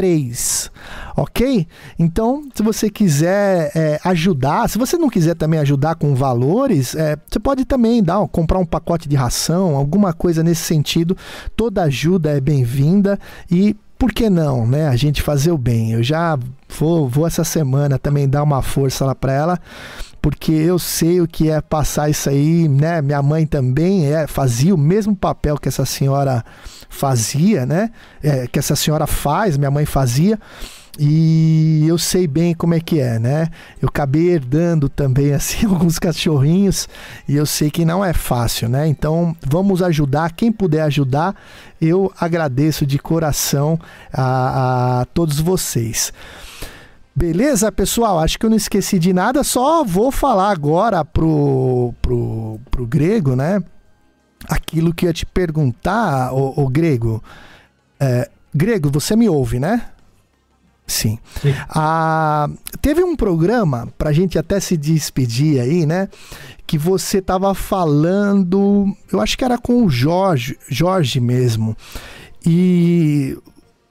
3. 0.00 0.70
Ok? 1.14 1.66
Então, 1.98 2.48
se 2.54 2.62
você 2.62 2.88
quiser 2.88 3.70
é, 3.74 4.00
ajudar, 4.02 4.66
se 4.66 4.78
você 4.78 4.96
não 4.96 5.10
quiser 5.10 5.34
também 5.34 5.60
ajudar 5.60 5.96
com 5.96 6.14
valores, 6.14 6.94
é, 6.94 7.18
você 7.28 7.38
pode 7.38 7.66
também 7.66 8.02
dar, 8.02 8.26
comprar 8.28 8.58
um 8.58 8.64
pacote 8.64 9.06
de 9.06 9.14
ração, 9.14 9.76
alguma 9.76 10.14
coisa 10.14 10.42
nesse 10.42 10.62
sentido. 10.62 11.14
Toda 11.54 11.82
ajuda 11.82 12.30
é 12.30 12.40
bem-vinda 12.40 13.18
e 13.50 13.76
por 13.98 14.10
que 14.10 14.30
não, 14.30 14.66
né? 14.66 14.88
A 14.88 14.96
gente 14.96 15.20
fazer 15.20 15.52
o 15.52 15.58
bem. 15.58 15.92
Eu 15.92 16.02
já 16.02 16.38
vou, 16.78 17.06
vou 17.06 17.26
essa 17.26 17.44
semana 17.44 17.98
também 17.98 18.26
dar 18.26 18.42
uma 18.42 18.62
força 18.62 19.04
lá 19.04 19.14
para 19.14 19.34
ela 19.34 19.60
porque 20.20 20.52
eu 20.52 20.78
sei 20.78 21.20
o 21.20 21.26
que 21.26 21.50
é 21.50 21.60
passar 21.60 22.10
isso 22.10 22.28
aí, 22.28 22.68
né? 22.68 23.00
Minha 23.00 23.22
mãe 23.22 23.46
também 23.46 24.12
é, 24.12 24.26
fazia 24.26 24.74
o 24.74 24.78
mesmo 24.78 25.16
papel 25.16 25.56
que 25.56 25.68
essa 25.68 25.86
senhora 25.86 26.44
fazia, 26.88 27.64
né? 27.64 27.90
É, 28.22 28.46
que 28.46 28.58
essa 28.58 28.76
senhora 28.76 29.06
faz, 29.06 29.56
minha 29.56 29.70
mãe 29.70 29.86
fazia. 29.86 30.38
E 30.98 31.86
eu 31.86 31.96
sei 31.96 32.26
bem 32.26 32.52
como 32.52 32.74
é 32.74 32.80
que 32.80 33.00
é, 33.00 33.18
né? 33.18 33.48
Eu 33.80 33.88
acabei 33.88 34.28
herdando 34.28 34.88
também 34.88 35.32
assim 35.34 35.64
alguns 35.64 35.98
cachorrinhos 35.98 36.88
e 37.26 37.36
eu 37.36 37.46
sei 37.46 37.70
que 37.70 37.84
não 37.84 38.04
é 38.04 38.12
fácil, 38.12 38.68
né? 38.68 38.86
Então 38.86 39.34
vamos 39.40 39.82
ajudar, 39.82 40.32
quem 40.32 40.52
puder 40.52 40.82
ajudar, 40.82 41.34
eu 41.80 42.12
agradeço 42.20 42.84
de 42.84 42.98
coração 42.98 43.80
a, 44.12 45.00
a 45.00 45.04
todos 45.06 45.40
vocês. 45.40 46.12
Beleza, 47.20 47.70
pessoal? 47.70 48.18
Acho 48.18 48.38
que 48.38 48.46
eu 48.46 48.48
não 48.48 48.56
esqueci 48.56 48.98
de 48.98 49.12
nada, 49.12 49.44
só 49.44 49.84
vou 49.84 50.10
falar 50.10 50.50
agora 50.50 51.04
pro, 51.04 51.92
pro, 52.00 52.58
pro 52.70 52.86
grego, 52.86 53.36
né? 53.36 53.62
Aquilo 54.48 54.94
que 54.94 55.04
eu 55.04 55.10
ia 55.10 55.12
te 55.12 55.26
perguntar, 55.26 56.32
o, 56.32 56.66
grego. 56.66 57.22
É, 58.00 58.30
grego, 58.54 58.90
você 58.90 59.14
me 59.14 59.28
ouve, 59.28 59.60
né? 59.60 59.90
Sim. 60.86 61.18
Sim. 61.42 61.54
Ah, 61.68 62.48
teve 62.80 63.04
um 63.04 63.14
programa, 63.14 63.86
pra 63.98 64.12
gente 64.12 64.38
até 64.38 64.58
se 64.58 64.74
despedir 64.74 65.60
aí, 65.60 65.84
né? 65.84 66.08
Que 66.66 66.78
você 66.78 67.20
tava 67.20 67.54
falando, 67.54 68.96
eu 69.12 69.20
acho 69.20 69.36
que 69.36 69.44
era 69.44 69.58
com 69.58 69.84
o 69.84 69.90
Jorge, 69.90 70.56
Jorge 70.70 71.20
mesmo. 71.20 71.76
E 72.46 73.36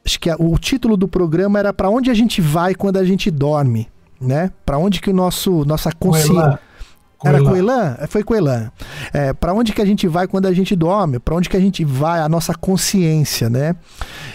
acho 0.10 0.20
que 0.20 0.32
o 0.40 0.58
título 0.58 0.98
do 0.98 1.08
programa 1.08 1.60
era 1.60 1.72
para 1.72 1.90
onde 1.90 2.10
a 2.10 2.14
gente 2.14 2.42
vai 2.42 2.74
quando 2.74 2.98
a 2.98 3.06
gente 3.06 3.30
dorme, 3.30 3.88
né? 4.20 4.52
Para 4.66 4.80
onde 4.80 5.00
que 5.00 5.12
o 5.12 5.14
nosso 5.14 5.64
nossa 5.66 5.92
consciência 5.92 6.60
era 7.24 7.42
com 7.42 7.56
Elan? 7.56 7.98
É, 8.00 8.08
foi 8.08 8.24
com 8.24 8.34
Elan. 8.34 8.72
É, 9.12 9.34
para 9.34 9.54
onde 9.54 9.74
que 9.74 9.82
a 9.82 9.86
gente 9.86 10.08
vai 10.08 10.28
quando 10.28 10.46
a 10.46 10.54
gente 10.54 10.76
dorme? 10.76 11.20
Para 11.20 11.36
onde 11.36 11.50
que 11.50 11.58
a 11.58 11.60
gente 11.60 11.84
vai 11.84 12.22
a 12.22 12.30
nossa 12.30 12.54
consciência, 12.54 13.50
né? 13.50 13.76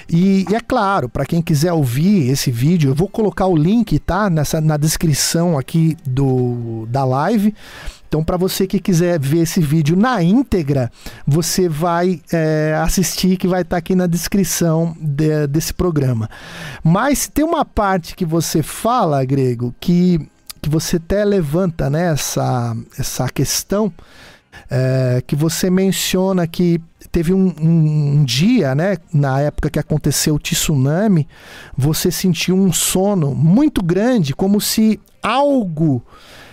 E, 0.09 0.45
e 0.51 0.55
é 0.55 0.61
claro, 0.61 1.09
para 1.09 1.25
quem 1.25 1.41
quiser 1.41 1.73
ouvir 1.73 2.29
esse 2.31 2.51
vídeo, 2.51 2.91
eu 2.91 2.95
vou 2.95 3.09
colocar 3.09 3.47
o 3.47 3.57
link, 3.57 3.99
tá? 3.99 4.29
Nessa, 4.29 4.61
na 4.61 4.77
descrição 4.77 5.59
aqui 5.59 5.97
do, 6.05 6.87
da 6.91 7.05
live. 7.05 7.55
Então, 8.15 8.23
para 8.23 8.37
você 8.37 8.65
que 8.65 8.79
quiser 8.79 9.19
ver 9.19 9.39
esse 9.39 9.61
vídeo 9.61 9.97
na 9.97 10.23
íntegra, 10.23 10.89
você 11.27 11.69
vai 11.69 12.21
é, 12.33 12.79
assistir, 12.81 13.37
que 13.37 13.49
vai 13.49 13.63
estar 13.63 13.75
tá 13.75 13.79
aqui 13.79 13.97
na 13.97 14.07
descrição 14.07 14.97
de, 15.01 15.49
desse 15.49 15.75
programa. 15.75 16.31
Mas 16.81 17.27
tem 17.27 17.45
uma 17.45 17.65
parte 17.65 18.15
que 18.15 18.25
você 18.25 18.63
fala, 18.63 19.25
Grego, 19.25 19.75
que, 19.81 20.31
que 20.65 20.70
você 20.70 20.97
até 20.97 21.23
levanta 21.26 21.91
né, 21.91 22.10
essa, 22.10 22.75
essa 22.99 23.28
questão, 23.28 23.93
é, 24.70 25.23
que 25.26 25.36
você 25.36 25.68
menciona 25.68 26.47
que 26.47 26.81
teve 27.12 27.34
um, 27.34 27.55
um, 27.60 28.15
um, 28.15 28.25
dia, 28.25 28.75
né, 28.75 28.97
na 29.12 29.43
época 29.43 29.68
que 29.68 29.78
aconteceu 29.78 30.36
o 30.36 30.39
tsunami, 30.39 31.28
você 31.76 32.10
sentiu 32.10 32.57
um 32.57 32.73
sono 32.73 33.34
muito 33.34 33.84
grande, 33.84 34.34
como 34.34 34.59
se 34.59 34.99
algo 35.23 36.02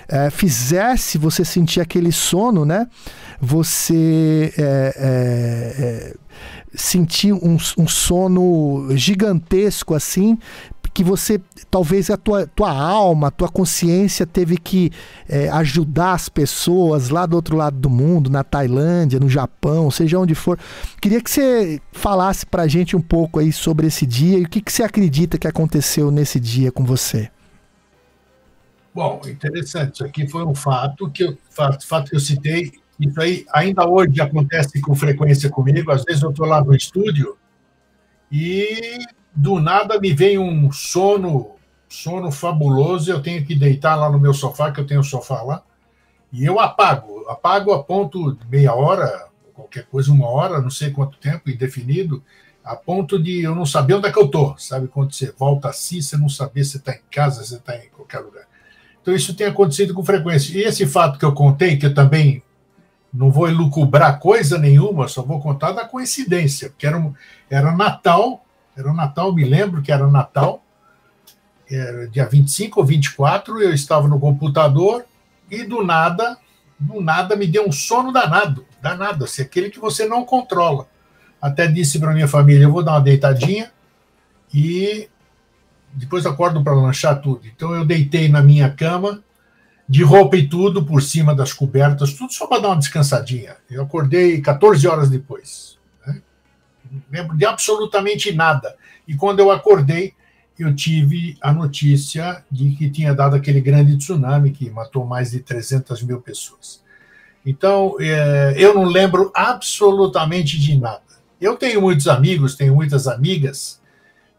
é, 0.09 0.29
fizesse 0.29 1.17
você 1.17 1.45
sentir 1.45 1.79
aquele 1.79 2.11
sono, 2.11 2.65
né? 2.65 2.87
Você 3.39 4.53
é, 4.57 4.93
é, 4.97 5.83
é, 5.85 6.15
sentir 6.75 7.31
um, 7.31 7.57
um 7.77 7.87
sono 7.87 8.89
gigantesco 8.91 9.93
assim, 9.95 10.37
que 10.93 11.03
você 11.03 11.41
talvez 11.69 12.09
a 12.09 12.17
tua, 12.17 12.47
tua 12.47 12.71
alma, 12.71 13.27
a 13.27 13.31
tua 13.31 13.47
consciência 13.47 14.25
teve 14.25 14.57
que 14.57 14.91
é, 15.27 15.49
ajudar 15.49 16.13
as 16.13 16.27
pessoas 16.27 17.09
lá 17.09 17.25
do 17.25 17.35
outro 17.35 17.55
lado 17.55 17.77
do 17.77 17.89
mundo, 17.89 18.29
na 18.29 18.43
Tailândia, 18.43 19.19
no 19.19 19.29
Japão, 19.29 19.89
seja 19.89 20.19
onde 20.19 20.35
for. 20.35 20.59
Queria 21.01 21.21
que 21.21 21.31
você 21.31 21.81
falasse 21.91 22.45
pra 22.45 22.67
gente 22.67 22.95
um 22.95 23.01
pouco 23.01 23.39
aí 23.39 23.51
sobre 23.51 23.87
esse 23.87 24.05
dia 24.05 24.37
e 24.37 24.43
o 24.43 24.49
que, 24.49 24.61
que 24.61 24.71
você 24.71 24.83
acredita 24.83 25.37
que 25.37 25.47
aconteceu 25.47 26.11
nesse 26.11 26.39
dia 26.39 26.71
com 26.71 26.83
você. 26.83 27.29
Bom, 28.93 29.21
interessante. 29.25 29.95
Isso 29.95 30.05
aqui 30.05 30.27
foi 30.27 30.43
um 30.45 30.53
fato 30.53 31.09
que 31.09 31.23
eu, 31.23 31.37
fato 31.49 32.09
que 32.09 32.15
eu 32.15 32.19
citei. 32.19 32.71
Isso 32.99 33.19
aí 33.19 33.45
ainda 33.53 33.87
hoje 33.87 34.19
acontece 34.19 34.81
com 34.81 34.93
frequência 34.93 35.49
comigo. 35.49 35.91
Às 35.91 36.03
vezes 36.03 36.21
eu 36.21 36.29
estou 36.29 36.45
lá 36.45 36.61
no 36.61 36.75
estúdio 36.75 37.37
e 38.31 38.97
do 39.35 39.59
nada 39.59 39.99
me 39.99 40.13
vem 40.13 40.37
um 40.37 40.71
sono, 40.71 41.51
sono 41.87 42.31
fabuloso. 42.31 43.11
Eu 43.11 43.21
tenho 43.21 43.45
que 43.45 43.55
deitar 43.55 43.95
lá 43.95 44.09
no 44.09 44.19
meu 44.19 44.33
sofá, 44.33 44.71
que 44.71 44.79
eu 44.79 44.85
tenho 44.85 44.99
um 44.99 45.03
sofá 45.03 45.41
lá, 45.41 45.63
e 46.31 46.45
eu 46.45 46.59
apago. 46.59 47.25
Apago 47.29 47.71
a 47.73 47.83
ponto 47.83 48.33
de 48.33 48.45
meia 48.47 48.73
hora, 48.73 49.27
qualquer 49.53 49.85
coisa, 49.85 50.11
uma 50.11 50.27
hora, 50.27 50.61
não 50.61 50.69
sei 50.69 50.91
quanto 50.91 51.17
tempo, 51.17 51.49
indefinido, 51.49 52.23
a 52.63 52.75
ponto 52.75 53.21
de 53.21 53.41
eu 53.41 53.55
não 53.55 53.65
saber 53.65 53.95
onde 53.95 54.07
é 54.07 54.11
que 54.11 54.19
eu 54.19 54.25
estou. 54.25 54.55
Sabe 54.57 54.87
quando 54.87 55.13
você 55.13 55.33
volta 55.37 55.69
assim, 55.69 56.01
você 56.01 56.17
não 56.17 56.29
saber 56.29 56.63
se 56.63 56.77
está 56.77 56.93
em 56.93 57.01
casa, 57.09 57.43
se 57.43 57.55
está 57.55 57.75
em 57.75 57.89
qualquer 57.89 58.19
lugar. 58.19 58.45
Então, 59.01 59.15
isso 59.15 59.33
tem 59.33 59.47
acontecido 59.47 59.93
com 59.93 60.05
frequência. 60.05 60.55
E 60.55 60.61
esse 60.61 60.85
fato 60.85 61.17
que 61.17 61.25
eu 61.25 61.33
contei, 61.33 61.77
que 61.77 61.87
eu 61.87 61.93
também 61.93 62.43
não 63.13 63.31
vou 63.31 63.47
elucubrar 63.47 64.19
coisa 64.19 64.57
nenhuma, 64.57 65.07
só 65.07 65.21
vou 65.21 65.41
contar 65.41 65.71
da 65.71 65.85
coincidência, 65.85 66.69
porque 66.69 66.87
era, 66.87 67.13
era 67.49 67.75
Natal 67.75 68.45
Era 68.81 68.91
o 68.91 68.95
Natal, 68.95 69.33
me 69.33 69.43
lembro 69.43 69.81
que 69.81 69.91
era 69.91 70.07
Natal, 70.07 70.63
era 71.69 72.07
dia 72.07 72.25
25 72.25 72.79
ou 72.79 72.85
24, 72.85 73.61
eu 73.61 73.73
estava 73.73 74.07
no 74.07 74.19
computador 74.19 75.05
e 75.49 75.63
do 75.63 75.83
nada, 75.83 76.37
do 76.79 76.99
nada 76.99 77.35
me 77.35 77.45
deu 77.45 77.67
um 77.67 77.71
sono 77.71 78.11
danado, 78.11 78.65
danado, 78.81 79.25
assim, 79.25 79.43
aquele 79.43 79.69
que 79.69 79.79
você 79.79 80.05
não 80.05 80.25
controla. 80.25 80.87
Até 81.39 81.67
disse 81.67 81.99
para 81.99 82.13
minha 82.13 82.27
família, 82.27 82.63
eu 82.63 82.71
vou 82.71 82.83
dar 82.83 82.93
uma 82.93 83.01
deitadinha 83.01 83.71
e 84.53 85.07
depois 85.93 86.25
acordo 86.25 86.63
para 86.63 86.73
lanchar 86.73 87.21
tudo. 87.21 87.41
Então 87.45 87.75
eu 87.75 87.85
deitei 87.85 88.27
na 88.29 88.41
minha 88.41 88.69
cama, 88.69 89.23
de 89.87 90.03
roupa 90.03 90.37
e 90.37 90.47
tudo, 90.47 90.85
por 90.85 91.03
cima 91.03 91.35
das 91.35 91.51
cobertas, 91.51 92.13
tudo 92.13 92.31
só 92.31 92.47
para 92.47 92.61
dar 92.61 92.69
uma 92.69 92.79
descansadinha. 92.79 93.57
Eu 93.69 93.83
acordei 93.83 94.39
14 94.39 94.87
horas 94.87 95.09
depois. 95.09 95.77
Lembro 97.11 97.37
de 97.37 97.45
absolutamente 97.45 98.31
nada. 98.31 98.75
E 99.07 99.15
quando 99.15 99.39
eu 99.39 99.51
acordei, 99.51 100.13
eu 100.57 100.75
tive 100.75 101.37
a 101.41 101.51
notícia 101.51 102.43
de 102.51 102.71
que 102.71 102.89
tinha 102.89 103.13
dado 103.13 103.35
aquele 103.35 103.61
grande 103.61 103.97
tsunami 103.97 104.51
que 104.51 104.69
matou 104.69 105.05
mais 105.05 105.31
de 105.31 105.39
300 105.39 106.03
mil 106.03 106.21
pessoas. 106.21 106.81
Então, 107.45 107.95
é, 107.99 108.53
eu 108.57 108.73
não 108.73 108.83
lembro 108.83 109.31
absolutamente 109.33 110.59
de 110.59 110.77
nada. 110.77 111.01
Eu 111.39 111.55
tenho 111.57 111.81
muitos 111.81 112.07
amigos, 112.07 112.55
tenho 112.55 112.75
muitas 112.75 113.07
amigas, 113.07 113.81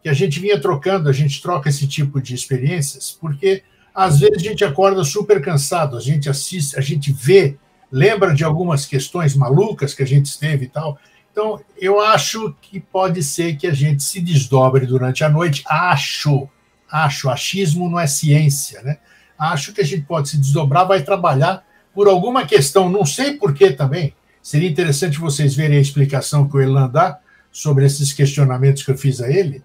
que 0.02 0.08
a 0.08 0.12
gente 0.12 0.39
vinha 0.39 0.60
trocando, 0.60 1.08
a 1.08 1.12
gente 1.12 1.42
troca 1.42 1.68
esse 1.68 1.86
tipo 1.86 2.20
de 2.20 2.34
experiências, 2.34 3.16
porque 3.20 3.62
às 3.94 4.20
vezes 4.20 4.36
a 4.36 4.48
gente 4.48 4.64
acorda 4.64 5.05
super 5.05 5.40
cansado, 5.42 5.97
a 5.97 6.00
gente 6.00 6.28
assiste, 6.28 6.78
a 6.78 6.81
gente 6.81 7.12
vê, 7.12 7.56
lembra 7.90 8.34
de 8.34 8.42
algumas 8.44 8.86
questões 8.86 9.36
malucas 9.36 9.94
que 9.94 10.02
a 10.02 10.06
gente 10.06 10.26
esteve 10.26 10.64
e 10.64 10.68
tal, 10.68 10.98
então, 11.33 11.59
eu 11.81 11.99
acho 11.99 12.55
que 12.61 12.78
pode 12.78 13.23
ser 13.23 13.57
que 13.57 13.67
a 13.67 13.73
gente 13.73 14.02
se 14.02 14.20
desdobre 14.20 14.85
durante 14.85 15.25
a 15.25 15.31
noite. 15.31 15.65
Acho, 15.67 16.47
acho, 16.91 17.31
achismo 17.31 17.89
não 17.89 17.99
é 17.99 18.07
ciência, 18.07 18.83
né? 18.83 18.99
Acho 19.39 19.73
que 19.73 19.81
a 19.81 19.85
gente 19.85 20.02
pode 20.02 20.28
se 20.28 20.36
desdobrar, 20.36 20.86
vai 20.86 21.02
trabalhar 21.02 21.65
por 21.94 22.07
alguma 22.07 22.47
questão, 22.47 22.91
não 22.91 23.07
sei 23.07 23.39
por 23.39 23.55
que 23.55 23.70
também. 23.70 24.15
Seria 24.43 24.69
interessante 24.69 25.19
vocês 25.19 25.55
verem 25.55 25.78
a 25.78 25.81
explicação 25.81 26.47
que 26.47 26.57
o 26.57 26.61
Elan 26.61 26.89
dá 26.89 27.19
sobre 27.51 27.86
esses 27.86 28.12
questionamentos 28.12 28.83
que 28.83 28.91
eu 28.91 28.99
fiz 28.99 29.20
a 29.23 29.31
ele. 29.31 29.65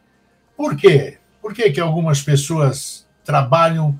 Por 0.55 0.75
quê? 0.75 1.17
Por 1.41 1.53
que, 1.53 1.69
que 1.69 1.81
algumas 1.81 2.21
pessoas 2.21 3.05
trabalham 3.25 3.99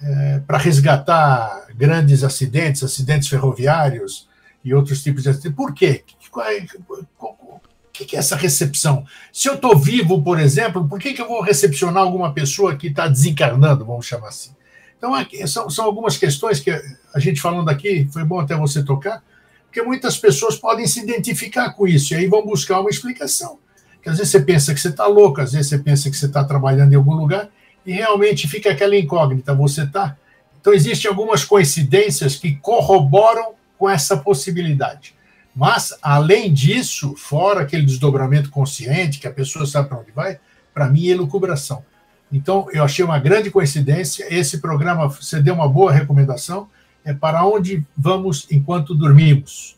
é, 0.00 0.40
para 0.46 0.58
resgatar 0.58 1.66
grandes 1.76 2.22
acidentes, 2.22 2.84
acidentes 2.84 3.28
ferroviários 3.28 4.28
e 4.64 4.72
outros 4.72 5.02
tipos 5.02 5.24
de 5.24 5.30
acidentes? 5.30 5.56
Por 5.56 5.74
quê? 5.74 6.04
O 6.32 7.60
que 7.92 8.16
é 8.16 8.18
essa 8.18 8.36
recepção? 8.36 9.04
Se 9.32 9.48
eu 9.48 9.54
estou 9.54 9.76
vivo, 9.76 10.22
por 10.22 10.38
exemplo, 10.38 10.88
por 10.88 10.98
que, 10.98 11.12
que 11.12 11.20
eu 11.20 11.28
vou 11.28 11.42
recepcionar 11.42 12.02
alguma 12.02 12.32
pessoa 12.32 12.76
que 12.76 12.86
está 12.86 13.06
desencarnando, 13.06 13.84
vamos 13.84 14.06
chamar 14.06 14.28
assim? 14.28 14.52
Então, 14.96 15.12
são, 15.46 15.70
são 15.70 15.84
algumas 15.84 16.16
questões 16.16 16.60
que 16.60 16.70
a 16.70 17.18
gente 17.18 17.40
falando 17.40 17.68
aqui, 17.68 18.08
foi 18.12 18.22
bom 18.22 18.38
até 18.38 18.54
você 18.54 18.82
tocar, 18.82 19.22
porque 19.64 19.82
muitas 19.82 20.18
pessoas 20.18 20.56
podem 20.56 20.86
se 20.86 21.00
identificar 21.00 21.70
com 21.72 21.86
isso, 21.86 22.12
e 22.12 22.16
aí 22.16 22.26
vão 22.26 22.44
buscar 22.44 22.80
uma 22.80 22.90
explicação. 22.90 23.58
Que 24.02 24.08
às 24.08 24.18
vezes 24.18 24.30
você 24.30 24.40
pensa 24.40 24.74
que 24.74 24.80
você 24.80 24.88
está 24.88 25.06
louco, 25.06 25.40
às 25.40 25.52
vezes 25.52 25.68
você 25.68 25.78
pensa 25.78 26.10
que 26.10 26.16
você 26.16 26.26
está 26.26 26.44
trabalhando 26.44 26.92
em 26.92 26.96
algum 26.96 27.14
lugar, 27.14 27.48
e 27.84 27.92
realmente 27.92 28.46
fica 28.46 28.70
aquela 28.70 28.96
incógnita, 28.96 29.54
você 29.54 29.84
está. 29.84 30.16
Então, 30.60 30.74
existem 30.74 31.08
algumas 31.08 31.44
coincidências 31.44 32.36
que 32.36 32.56
corroboram 32.56 33.54
com 33.78 33.88
essa 33.88 34.16
possibilidade. 34.16 35.14
Mas, 35.54 35.92
além 36.00 36.52
disso, 36.52 37.14
fora 37.16 37.62
aquele 37.62 37.84
desdobramento 37.84 38.50
consciente, 38.50 39.18
que 39.18 39.26
a 39.26 39.32
pessoa 39.32 39.66
sabe 39.66 39.88
para 39.88 39.98
onde 39.98 40.12
vai, 40.12 40.38
para 40.72 40.88
mim 40.88 41.08
é 41.08 41.14
lucubração. 41.14 41.84
Então, 42.32 42.68
eu 42.72 42.84
achei 42.84 43.04
uma 43.04 43.18
grande 43.18 43.50
coincidência. 43.50 44.26
Esse 44.32 44.58
programa, 44.58 45.08
você 45.08 45.42
deu 45.42 45.54
uma 45.54 45.68
boa 45.68 45.92
recomendação, 45.92 46.68
é 47.04 47.12
para 47.12 47.44
onde 47.44 47.84
vamos 47.96 48.46
enquanto 48.50 48.94
dormimos. 48.94 49.76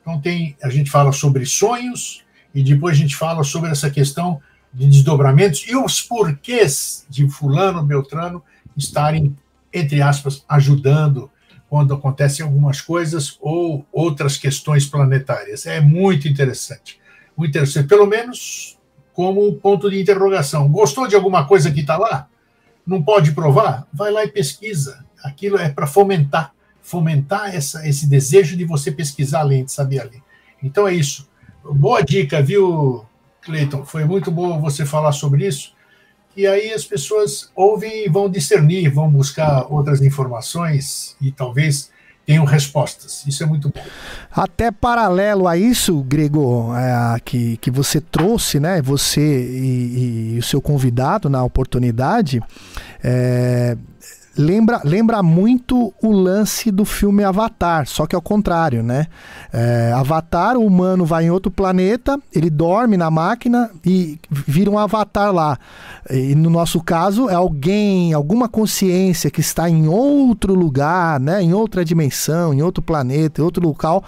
Então, 0.00 0.20
tem, 0.20 0.56
a 0.62 0.68
gente 0.68 0.90
fala 0.90 1.12
sobre 1.12 1.46
sonhos 1.46 2.24
e 2.52 2.62
depois 2.62 2.96
a 2.96 3.00
gente 3.00 3.14
fala 3.14 3.44
sobre 3.44 3.70
essa 3.70 3.88
questão 3.88 4.40
de 4.74 4.86
desdobramentos 4.86 5.64
e 5.68 5.76
os 5.76 6.00
porquês 6.00 7.06
de 7.08 7.28
Fulano, 7.28 7.82
Beltrano 7.82 8.42
estarem, 8.76 9.36
entre 9.72 10.02
aspas, 10.02 10.44
ajudando 10.48 11.30
quando 11.72 11.94
acontecem 11.94 12.44
algumas 12.44 12.82
coisas 12.82 13.38
ou 13.40 13.86
outras 13.90 14.36
questões 14.36 14.84
planetárias. 14.84 15.64
É 15.64 15.80
muito 15.80 16.28
interessante. 16.28 17.00
Muito 17.34 17.48
interessante, 17.48 17.88
pelo 17.88 18.04
menos 18.04 18.78
como 19.14 19.50
ponto 19.54 19.90
de 19.90 19.98
interrogação. 19.98 20.68
Gostou 20.68 21.08
de 21.08 21.16
alguma 21.16 21.46
coisa 21.46 21.70
que 21.70 21.80
está 21.80 21.96
lá? 21.96 22.28
Não 22.86 23.02
pode 23.02 23.32
provar? 23.32 23.86
Vai 23.90 24.12
lá 24.12 24.22
e 24.22 24.28
pesquisa. 24.28 25.02
Aquilo 25.24 25.56
é 25.56 25.70
para 25.70 25.86
fomentar 25.86 26.52
fomentar 26.82 27.54
essa, 27.54 27.88
esse 27.88 28.06
desejo 28.06 28.54
de 28.54 28.66
você 28.66 28.92
pesquisar 28.92 29.40
além, 29.40 29.64
de 29.64 29.72
saber 29.72 30.00
além. 30.00 30.22
Então 30.62 30.86
é 30.86 30.92
isso. 30.92 31.26
Boa 31.64 32.02
dica, 32.02 32.42
viu, 32.42 33.06
Cleiton? 33.40 33.86
Foi 33.86 34.04
muito 34.04 34.30
bom 34.30 34.60
você 34.60 34.84
falar 34.84 35.12
sobre 35.12 35.46
isso 35.46 35.72
e 36.36 36.46
aí 36.46 36.72
as 36.72 36.84
pessoas 36.84 37.50
ouvem 37.54 38.06
e 38.06 38.08
vão 38.08 38.30
discernir, 38.30 38.88
vão 38.88 39.10
buscar 39.10 39.66
outras 39.70 40.00
informações 40.02 41.16
e 41.20 41.30
talvez 41.30 41.90
tenham 42.24 42.44
respostas. 42.44 43.24
Isso 43.26 43.42
é 43.42 43.46
muito 43.46 43.68
bom. 43.68 43.82
Até 44.30 44.70
paralelo 44.70 45.46
a 45.48 45.56
isso, 45.56 46.02
Grego, 46.02 46.72
é, 46.74 47.20
que, 47.20 47.56
que 47.58 47.70
você 47.70 48.00
trouxe, 48.00 48.60
né? 48.60 48.80
Você 48.80 49.20
e, 49.20 50.34
e, 50.34 50.38
o 50.38 50.42
seu 50.42 50.60
convidado 50.60 51.28
na 51.28 51.42
oportunidade, 51.42 52.40
é, 53.02 53.76
lembra, 54.36 54.80
lembra 54.84 55.22
muito 55.22 55.92
o 56.02 56.10
lance 56.10 56.70
do 56.70 56.84
filme 56.84 57.24
Avatar, 57.24 57.86
só 57.86 58.06
que 58.06 58.14
ao 58.14 58.22
contrário, 58.22 58.82
né? 58.82 59.06
É, 59.52 59.92
Avatar, 59.94 60.56
o 60.56 60.66
humano 60.66 61.04
vai 61.04 61.26
em 61.26 61.30
outro 61.30 61.50
planeta, 61.50 62.18
ele 62.34 62.48
dorme 62.48 62.96
na 62.96 63.10
máquina 63.10 63.70
e 63.84 64.18
vira 64.30 64.70
um 64.70 64.78
avatar 64.78 65.32
lá. 65.32 65.58
E 66.10 66.34
no 66.34 66.50
nosso 66.50 66.82
caso, 66.82 67.28
é 67.28 67.34
alguém, 67.34 68.12
alguma 68.12 68.48
consciência 68.48 69.30
que 69.30 69.40
está 69.40 69.68
em 69.68 69.86
outro 69.88 70.54
lugar, 70.54 71.20
né? 71.20 71.42
Em 71.42 71.52
outra 71.52 71.84
dimensão, 71.84 72.52
em 72.54 72.62
outro 72.62 72.82
planeta, 72.82 73.40
em 73.40 73.44
outro 73.44 73.66
local, 73.66 74.02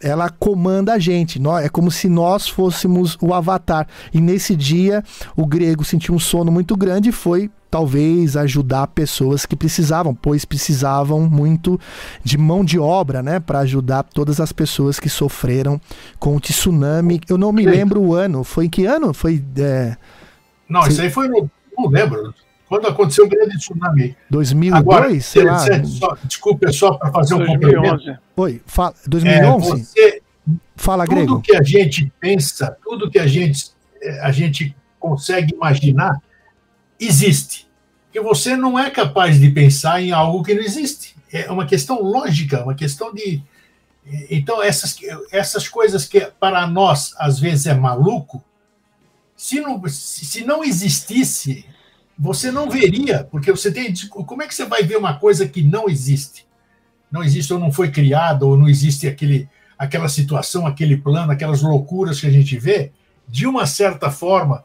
ela 0.00 0.28
comanda 0.28 0.94
a 0.94 0.98
gente. 0.98 1.40
É 1.62 1.68
como 1.68 1.90
se 1.90 2.08
nós 2.08 2.48
fôssemos 2.48 3.16
o 3.20 3.34
avatar. 3.34 3.86
E 4.12 4.20
nesse 4.20 4.56
dia, 4.56 5.02
o 5.36 5.46
grego 5.46 5.84
sentiu 5.84 6.14
um 6.14 6.18
sono 6.18 6.50
muito 6.50 6.76
grande 6.76 7.10
e 7.10 7.12
foi 7.12 7.50
talvez 7.70 8.36
ajudar 8.36 8.86
pessoas 8.88 9.44
que 9.44 9.56
precisavam, 9.56 10.14
pois 10.14 10.44
precisavam 10.44 11.20
muito 11.28 11.80
de 12.22 12.38
mão 12.38 12.64
de 12.64 12.78
obra, 12.78 13.22
né, 13.22 13.40
para 13.40 13.60
ajudar 13.60 14.02
todas 14.02 14.40
as 14.40 14.52
pessoas 14.52 14.98
que 15.00 15.08
sofreram 15.08 15.80
com 16.18 16.36
o 16.36 16.40
tsunami. 16.40 17.20
Eu 17.28 17.38
não 17.38 17.52
me 17.52 17.64
lembro 17.64 18.00
o 18.00 18.14
ano. 18.14 18.44
Foi 18.44 18.66
em 18.66 18.70
que 18.70 18.86
ano? 18.86 19.12
Foi. 19.12 19.42
É... 19.58 19.96
Não, 20.68 20.82
Você... 20.82 20.92
isso 20.92 21.02
aí 21.02 21.10
foi 21.10 21.28
no. 21.28 21.50
Não 21.76 21.88
lembro. 21.88 22.34
Quando 22.68 22.88
aconteceu 22.88 23.26
o 23.26 23.28
grande 23.28 23.56
tsunami. 23.58 24.16
2002, 24.28 24.80
Agora, 24.80 25.20
sei 25.20 25.44
lá. 25.44 25.58
Só, 25.84 26.16
desculpa, 26.24 26.68
é 26.68 26.72
só 26.72 26.94
para 26.94 27.12
fazer 27.12 27.34
um 27.34 27.46
complemento. 27.46 28.18
Oi, 28.36 28.60
fala, 28.66 28.94
2011? 29.06 29.70
É, 29.70 29.76
você, 29.76 30.22
fala, 30.74 31.04
tudo 31.04 31.14
Grego. 31.14 31.34
Tudo 31.34 31.42
que 31.42 31.56
a 31.56 31.62
gente 31.62 32.12
pensa, 32.18 32.76
tudo 32.82 33.08
que 33.08 33.18
a 33.20 33.26
gente, 33.26 33.70
é, 34.02 34.20
a 34.20 34.32
gente 34.32 34.74
consegue 34.98 35.54
imaginar, 35.54 36.20
existe. 36.98 37.66
Porque 38.04 38.20
você 38.20 38.56
não 38.56 38.78
é 38.78 38.90
capaz 38.90 39.38
de 39.38 39.50
pensar 39.50 40.00
em 40.02 40.12
algo 40.12 40.42
que 40.42 40.54
não 40.54 40.62
existe. 40.62 41.14
É 41.32 41.50
uma 41.50 41.66
questão 41.66 42.02
lógica, 42.02 42.62
uma 42.62 42.74
questão 42.74 43.12
de. 43.12 43.42
Então, 44.30 44.62
essas, 44.62 44.96
essas 45.32 45.68
coisas 45.68 46.06
que 46.06 46.20
para 46.38 46.66
nós 46.66 47.12
às 47.18 47.40
vezes 47.40 47.66
é 47.66 47.74
maluco, 47.74 48.42
se 49.36 49.60
não, 49.60 49.82
se 49.88 50.44
não 50.44 50.64
existisse, 50.64 51.66
você 52.18 52.50
não 52.50 52.70
veria, 52.70 53.24
porque 53.24 53.50
você 53.50 53.70
tem. 53.70 53.92
Como 54.08 54.42
é 54.42 54.46
que 54.46 54.54
você 54.54 54.64
vai 54.64 54.82
ver 54.82 54.96
uma 54.96 55.18
coisa 55.18 55.46
que 55.46 55.62
não 55.62 55.88
existe? 55.88 56.46
Não 57.10 57.22
existe 57.22 57.52
ou 57.52 57.58
não 57.58 57.70
foi 57.70 57.90
criada, 57.90 58.46
ou 58.46 58.56
não 58.56 58.68
existe 58.68 59.06
aquele, 59.06 59.48
aquela 59.78 60.08
situação, 60.08 60.66
aquele 60.66 60.96
plano, 60.96 61.32
aquelas 61.32 61.60
loucuras 61.60 62.20
que 62.20 62.26
a 62.26 62.30
gente 62.30 62.58
vê, 62.58 62.92
de 63.28 63.46
uma 63.46 63.66
certa 63.66 64.10
forma, 64.10 64.64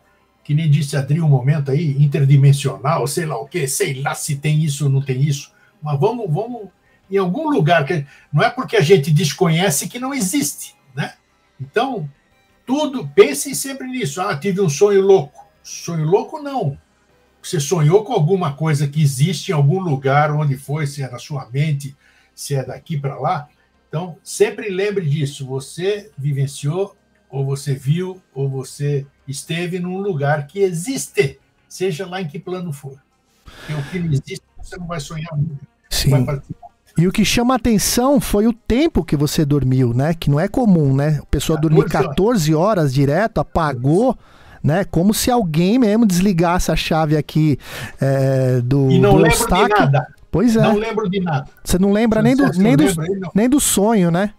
que 0.52 0.56
nem 0.56 0.70
disse 0.70 0.98
Adri 0.98 1.22
um 1.22 1.30
momento 1.30 1.72
aí, 1.72 1.96
interdimensional, 2.04 3.08
sei 3.08 3.26
lá 3.26 3.40
o 3.40 3.48
quê, 3.48 3.70
sei 3.70 4.02
lá 4.02 4.14
se 4.14 4.36
tem 4.36 4.62
isso 4.62 4.84
ou 4.84 4.92
não 4.92 5.02
tem 5.02 5.22
isso, 5.22 5.54
mas 5.82 5.98
vamos, 5.98 6.30
vamos 6.30 6.68
em 7.10 7.16
algum 7.16 7.50
lugar, 7.50 7.86
que 7.86 8.06
não 8.34 8.44
é 8.44 8.50
porque 8.50 8.76
a 8.76 8.82
gente 8.82 9.12
desconhece 9.12 9.88
que 9.88 9.98
não 9.98 10.14
existe, 10.14 10.76
né? 10.94 11.14
Então, 11.58 12.10
tudo, 12.66 13.08
pensem 13.16 13.54
sempre 13.54 13.88
nisso. 13.88 14.20
Ah, 14.22 14.36
tive 14.36 14.60
um 14.60 14.68
sonho 14.68 15.02
louco. 15.02 15.48
Sonho 15.64 16.04
louco 16.04 16.42
não. 16.42 16.78
Você 17.42 17.58
sonhou 17.58 18.04
com 18.04 18.12
alguma 18.12 18.54
coisa 18.54 18.90
que 18.90 19.02
existe 19.02 19.52
em 19.52 19.56
algum 19.56 19.80
lugar, 19.80 20.32
onde 20.32 20.58
foi, 20.58 20.86
se 20.86 21.02
é 21.02 21.10
na 21.10 21.18
sua 21.18 21.50
mente, 21.50 21.96
se 22.36 22.56
é 22.56 22.66
daqui 22.66 22.98
para 22.98 23.18
lá. 23.18 23.48
Então, 23.88 24.18
sempre 24.22 24.70
lembre 24.70 25.08
disso. 25.08 25.46
Você 25.46 26.12
vivenciou 26.18 26.98
ou 27.30 27.46
você 27.46 27.74
viu, 27.74 28.22
ou 28.34 28.50
você 28.50 29.08
esteve 29.28 29.80
num 29.80 30.00
lugar 30.00 30.48
que 30.48 30.60
existe, 30.60 31.40
seja 31.68 32.06
lá 32.06 32.22
em 32.22 32.28
que 32.28 32.40
plano 32.40 32.74
for. 32.74 32.98
Porque 33.44 33.74
o 33.74 33.84
que 33.84 34.00
não 34.00 34.12
existe, 34.12 34.42
você 34.62 34.78
não 34.78 34.88
vai 34.88 35.00
sonhar 35.00 35.36
nunca. 35.36 35.66
Sim. 35.90 36.12
E 36.98 37.08
o 37.08 37.12
que 37.12 37.24
chama 37.24 37.56
atenção 37.56 38.20
foi 38.20 38.48
o 38.48 38.54
tempo 38.54 39.04
que 39.04 39.16
você 39.16 39.46
dormiu, 39.46 39.94
né? 39.94 40.14
Que 40.14 40.30
não 40.30 40.40
é 40.40 40.48
comum, 40.48 40.96
né? 40.96 41.20
A 41.22 41.26
pessoa 41.26 41.60
dormir 41.60 41.86
14 41.86 42.54
horas 42.54 42.94
direto, 42.94 43.40
apagou, 43.40 44.18
né? 44.64 44.84
Como 44.84 45.14
se 45.14 45.32
alguém 45.32 45.80
mesmo 45.80 46.06
desligasse 46.06 46.72
a 46.72 46.76
chave 46.76 47.16
aqui 47.16 47.58
é, 48.00 48.62
do, 48.62 48.92
e 48.92 49.00
não 49.00 49.12
do 49.12 49.18
lembro 49.18 49.38
Eustáquio. 49.38 49.76
de 49.76 49.82
nada. 49.82 50.08
Pois 50.30 50.56
é. 50.56 50.62
Não 50.62 50.76
lembro 50.76 51.10
de 51.10 51.20
nada. 51.20 51.48
Você 51.64 51.78
não 51.78 51.92
lembra 51.92 52.22
nem 52.22 52.36
do, 52.36 52.50
nem, 52.54 52.76
do, 52.76 52.84
não. 53.20 53.32
nem 53.34 53.50
do 53.50 53.60
sonho, 53.60 54.12
né? 54.12 54.34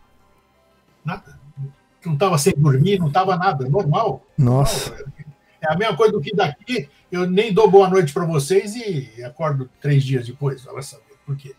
Nada. 1.05 1.32
Não 2.05 2.15
estava 2.15 2.39
sem 2.39 2.53
dormir, 2.57 2.99
não 2.99 3.09
estava 3.09 3.37
nada. 3.37 3.69
Normal. 3.69 4.25
Nossa. 4.37 4.95
É 5.61 5.73
a 5.73 5.77
mesma 5.77 5.97
coisa 5.97 6.13
do 6.13 6.21
que 6.21 6.35
daqui. 6.35 6.89
Eu 7.11 7.31
nem 7.31 7.53
dou 7.53 7.71
boa 7.71 7.89
noite 7.89 8.13
para 8.13 8.25
vocês 8.25 8.75
e 8.75 9.23
acordo 9.25 9.69
três 9.81 10.03
dias 10.03 10.27
depois. 10.27 10.65
Vai 10.65 10.83
saber 10.83 11.05
por 11.25 11.37
quê. 11.37 11.55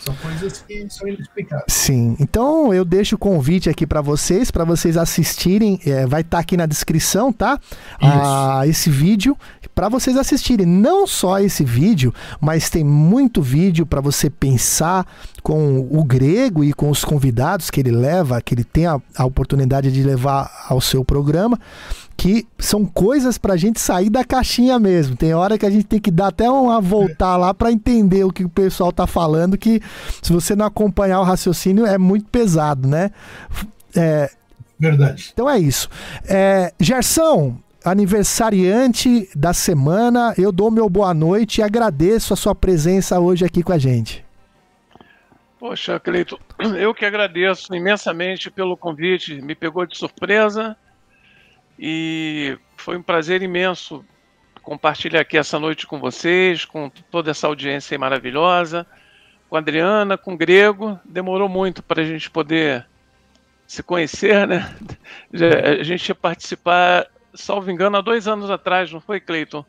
São 0.00 0.14
coisas 0.16 0.62
que 0.62 0.88
são 0.88 1.08
inexplicáveis. 1.08 1.72
Sim, 1.72 2.16
então 2.20 2.72
eu 2.72 2.84
deixo 2.84 3.16
o 3.16 3.18
convite 3.18 3.68
aqui 3.68 3.86
para 3.86 4.00
vocês, 4.00 4.50
para 4.50 4.64
vocês 4.64 4.96
assistirem, 4.96 5.80
é, 5.84 6.06
vai 6.06 6.20
estar 6.20 6.38
aqui 6.38 6.56
na 6.56 6.66
descrição, 6.66 7.32
tá? 7.32 7.58
Ah, 8.00 8.62
esse 8.66 8.90
vídeo 8.90 9.36
para 9.78 9.88
vocês 9.88 10.16
assistirem. 10.16 10.66
Não 10.66 11.06
só 11.06 11.38
esse 11.38 11.64
vídeo, 11.64 12.12
mas 12.40 12.68
tem 12.68 12.82
muito 12.82 13.40
vídeo 13.40 13.86
para 13.86 14.00
você 14.00 14.28
pensar 14.28 15.06
com 15.40 15.86
o 15.88 16.02
grego 16.02 16.64
e 16.64 16.72
com 16.72 16.90
os 16.90 17.04
convidados 17.04 17.70
que 17.70 17.78
ele 17.78 17.92
leva, 17.92 18.42
que 18.42 18.54
ele 18.54 18.64
tem 18.64 18.86
a, 18.86 19.00
a 19.16 19.24
oportunidade 19.24 19.92
de 19.92 20.02
levar 20.02 20.50
ao 20.68 20.80
seu 20.80 21.04
programa 21.04 21.60
que 22.16 22.44
são 22.58 22.84
coisas 22.84 23.38
pra 23.38 23.56
gente 23.56 23.78
sair 23.78 24.10
da 24.10 24.24
caixinha 24.24 24.80
mesmo. 24.80 25.14
Tem 25.14 25.32
hora 25.32 25.56
que 25.56 25.64
a 25.64 25.70
gente 25.70 25.84
tem 25.84 26.00
que 26.00 26.10
dar 26.10 26.26
até 26.26 26.50
uma 26.50 26.80
voltar 26.80 27.36
lá 27.36 27.54
para 27.54 27.70
entender 27.70 28.24
o 28.24 28.32
que 28.32 28.44
o 28.44 28.48
pessoal 28.48 28.90
tá 28.90 29.06
falando, 29.06 29.56
que 29.56 29.80
se 30.20 30.32
você 30.32 30.56
não 30.56 30.66
acompanhar 30.66 31.20
o 31.20 31.24
raciocínio 31.24 31.86
é 31.86 31.96
muito 31.96 32.26
pesado, 32.26 32.88
né? 32.88 33.12
É, 33.94 34.28
Verdade. 34.78 35.30
Então 35.32 35.48
é 35.48 35.58
isso. 35.58 35.88
É, 36.26 36.72
Gerson, 36.78 37.56
aniversariante 37.90 39.28
da 39.34 39.52
semana, 39.52 40.34
eu 40.36 40.52
dou 40.52 40.70
meu 40.70 40.88
boa 40.88 41.12
noite 41.14 41.58
e 41.58 41.62
agradeço 41.62 42.32
a 42.32 42.36
sua 42.36 42.54
presença 42.54 43.18
hoje 43.18 43.44
aqui 43.44 43.62
com 43.62 43.72
a 43.72 43.78
gente. 43.78 44.24
Poxa, 45.58 45.98
Cleito, 45.98 46.38
eu 46.78 46.94
que 46.94 47.04
agradeço 47.04 47.74
imensamente 47.74 48.50
pelo 48.50 48.76
convite, 48.76 49.40
me 49.40 49.54
pegou 49.54 49.84
de 49.86 49.96
surpresa 49.96 50.76
e 51.78 52.58
foi 52.76 52.96
um 52.96 53.02
prazer 53.02 53.42
imenso 53.42 54.04
compartilhar 54.62 55.20
aqui 55.20 55.38
essa 55.38 55.58
noite 55.58 55.86
com 55.86 55.98
vocês, 55.98 56.64
com 56.64 56.90
toda 57.10 57.30
essa 57.30 57.46
audiência 57.46 57.98
maravilhosa, 57.98 58.86
com 59.48 59.56
a 59.56 59.60
Adriana, 59.60 60.18
com 60.18 60.34
o 60.34 60.36
Grego. 60.36 61.00
Demorou 61.04 61.48
muito 61.48 61.82
para 61.82 62.02
a 62.02 62.04
gente 62.04 62.30
poder 62.30 62.86
se 63.66 63.82
conhecer, 63.82 64.46
né? 64.46 64.74
A 65.80 65.82
gente 65.82 66.08
ia 66.08 66.14
participar, 66.14 67.06
salvo 67.42 67.70
engano, 67.70 67.96
há 67.96 68.00
dois 68.00 68.26
anos 68.28 68.50
atrás, 68.50 68.92
não 68.92 69.00
foi, 69.00 69.20
Cleiton? 69.20 69.64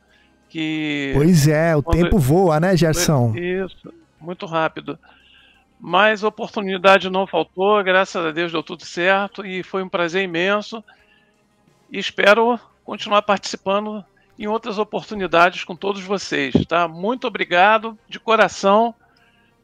Que 0.49 1.11
Pois 1.15 1.48
é, 1.48 1.75
o 1.75 1.83
quando- 1.83 1.98
tempo 2.03 2.17
voa, 2.17 2.59
né, 2.59 2.75
Gerson? 2.75 3.33
Isso, 3.35 3.93
muito 4.19 4.45
rápido. 4.45 4.98
Mas 5.80 6.23
oportunidade 6.23 7.09
não 7.09 7.25
faltou, 7.25 7.81
graças 7.83 8.25
a 8.25 8.31
Deus 8.31 8.51
deu 8.51 8.61
tudo 8.64 8.83
certo 8.83 9.45
e 9.45 9.64
foi 9.64 9.81
um 9.83 9.88
prazer 9.89 10.23
imenso. 10.23 10.83
E 11.91 11.98
espero 11.98 12.59
continuar 12.83 13.22
participando 13.22 14.03
em 14.38 14.48
outras 14.48 14.77
oportunidades 14.77 15.64
com 15.64 15.75
todos 15.75 16.01
vocês, 16.03 16.53
tá? 16.67 16.88
Muito 16.88 17.27
obrigado 17.27 17.98
de 18.07 18.19
coração. 18.19 18.93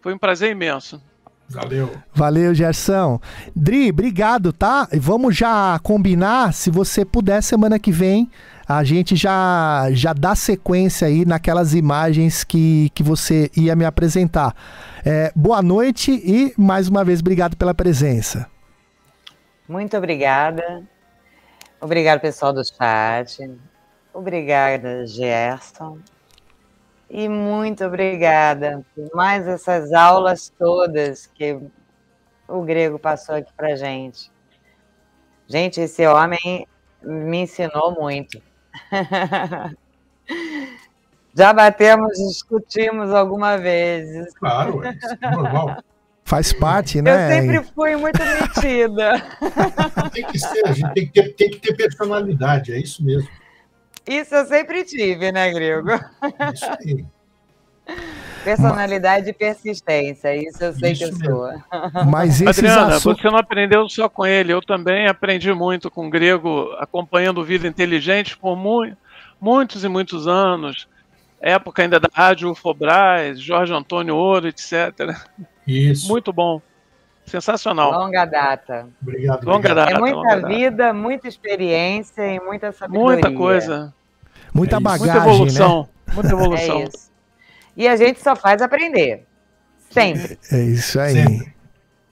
Foi 0.02 0.14
um 0.14 0.18
prazer 0.18 0.52
imenso. 0.52 1.02
Valeu. 1.50 1.92
Valeu, 2.14 2.54
Gerson. 2.56 3.20
Dri, 3.56 3.90
obrigado, 3.90 4.52
tá? 4.52 4.88
E 4.92 5.00
vamos 5.00 5.38
já 5.38 5.80
combinar, 5.84 6.54
se 6.54 6.72
você 6.72 7.06
puder, 7.06 7.42
semana 7.42 7.78
que 7.78 7.92
vem, 7.92 8.30
a 8.68 8.84
gente 8.84 9.16
já, 9.16 9.88
já 9.92 10.12
dá 10.12 10.34
sequência 10.36 11.08
aí 11.08 11.24
naquelas 11.24 11.74
imagens 11.74 12.44
que, 12.44 12.90
que 12.96 13.04
você 13.04 13.52
ia 13.56 13.76
me 13.76 13.86
apresentar. 13.86 14.56
É, 15.06 15.32
boa 15.36 15.62
noite 15.62 16.12
e, 16.12 16.54
mais 16.58 16.88
uma 16.88 17.04
vez, 17.04 17.20
obrigado 17.20 17.56
pela 17.56 17.76
presença. 17.76 18.48
Muito 19.70 19.96
obrigada. 19.96 20.84
Obrigado, 21.80 22.20
pessoal 22.20 22.52
do 22.52 22.64
chat. 22.66 23.52
Obrigada, 24.12 25.06
Gerson. 25.06 26.00
E 27.10 27.30
muito 27.30 27.86
obrigada 27.86 28.84
por 28.96 29.10
mais 29.14 29.48
essas 29.48 29.94
aulas 29.94 30.52
todas 30.58 31.28
que 31.28 31.60
o 32.48 32.62
grego 32.62 32.98
passou 32.98 33.36
aqui 33.36 33.52
pra 33.56 33.76
gente. 33.76 34.32
Gente, 35.48 35.82
esse 35.82 36.06
homem 36.08 36.68
me 37.02 37.38
ensinou 37.38 37.94
muito. 37.94 38.42
Já 41.36 41.52
batemos, 41.54 42.18
discutimos 42.18 43.12
alguma 43.12 43.58
vez. 43.58 44.34
Claro, 44.36 44.82
é 44.84 45.32
normal. 45.32 45.84
Faz 46.24 46.52
parte, 46.52 46.98
Eu 46.98 47.04
né? 47.04 47.30
sempre 47.30 47.62
fui 47.76 47.96
muito 47.96 48.20
metida. 48.20 49.22
Tem 50.12 50.26
que 50.26 50.40
ser, 50.40 50.68
a 50.68 50.72
gente 50.72 50.94
tem 50.94 51.06
que 51.06 51.14
ter, 51.14 51.34
tem 51.36 51.50
que 51.52 51.60
ter 51.60 51.76
personalidade, 51.76 52.74
é 52.74 52.80
isso 52.80 53.04
mesmo. 53.06 53.30
Isso 54.08 54.36
eu 54.36 54.46
sempre 54.46 54.84
tive, 54.84 55.32
né, 55.32 55.52
Grego? 55.52 55.92
Isso 56.54 56.66
aí. 56.66 57.06
Personalidade 58.44 59.30
e 59.30 59.34
persistência, 59.34 60.36
isso 60.36 60.64
eu 60.64 60.74
sei 60.74 60.92
Isso 60.92 61.18
que 61.20 61.28
eu 61.28 61.36
sou. 61.36 61.50
Mas 62.06 62.40
esses 62.42 62.60
Adriana, 62.60 62.96
assuntos- 62.96 63.22
você 63.22 63.28
não 63.30 63.40
aprendeu 63.40 63.90
só 63.90 64.08
com 64.08 64.24
ele, 64.24 64.54
eu 64.54 64.62
também 64.62 65.08
aprendi 65.08 65.52
muito 65.52 65.90
com 65.90 66.06
o 66.06 66.10
grego, 66.10 66.72
acompanhando 66.78 67.44
Vida 67.44 67.68
Inteligente 67.68 68.38
por 68.38 68.56
mu 68.56 68.96
muitos 69.42 69.84
e 69.84 69.88
muitos 69.88 70.28
anos. 70.28 70.88
Época 71.42 71.82
ainda 71.82 72.00
da 72.00 72.08
Rádio 72.14 72.52
Ufobras, 72.52 73.40
Jorge 73.40 73.74
Antônio 73.74 74.16
Ouro, 74.16 74.48
etc. 74.48 75.16
Isso. 75.66 76.08
Muito 76.08 76.32
bom. 76.32 76.62
Sensacional. 77.26 77.92
Longa 77.92 78.26
data. 78.26 78.88
Obrigado. 79.02 79.44
Longa 79.46 79.58
obrigado. 79.58 79.76
data. 79.76 79.92
É 79.92 80.00
muita 80.00 80.16
longa 80.16 80.36
data. 80.36 80.48
vida, 80.48 80.94
muita 80.94 81.28
experiência 81.28 82.22
e 82.22 82.40
muita 82.40 82.72
sabedoria. 82.72 83.12
Muita 83.14 83.32
coisa. 83.32 83.94
Muita 84.54 84.78
É 84.78 84.80
bagagem, 84.80 85.08
Muita 85.14 85.30
evolução. 85.30 85.82
né? 86.08 86.14
Muita 86.14 86.30
evolução. 86.32 86.80
É 86.82 86.84
isso. 86.84 87.12
E 87.76 87.88
a 87.88 87.96
gente 87.96 88.22
só 88.22 88.36
faz 88.36 88.62
aprender. 88.62 89.26
Sempre. 89.90 90.38
É 90.52 90.60
isso 90.62 91.00
aí. 91.00 91.14
Sempre. 91.14 91.56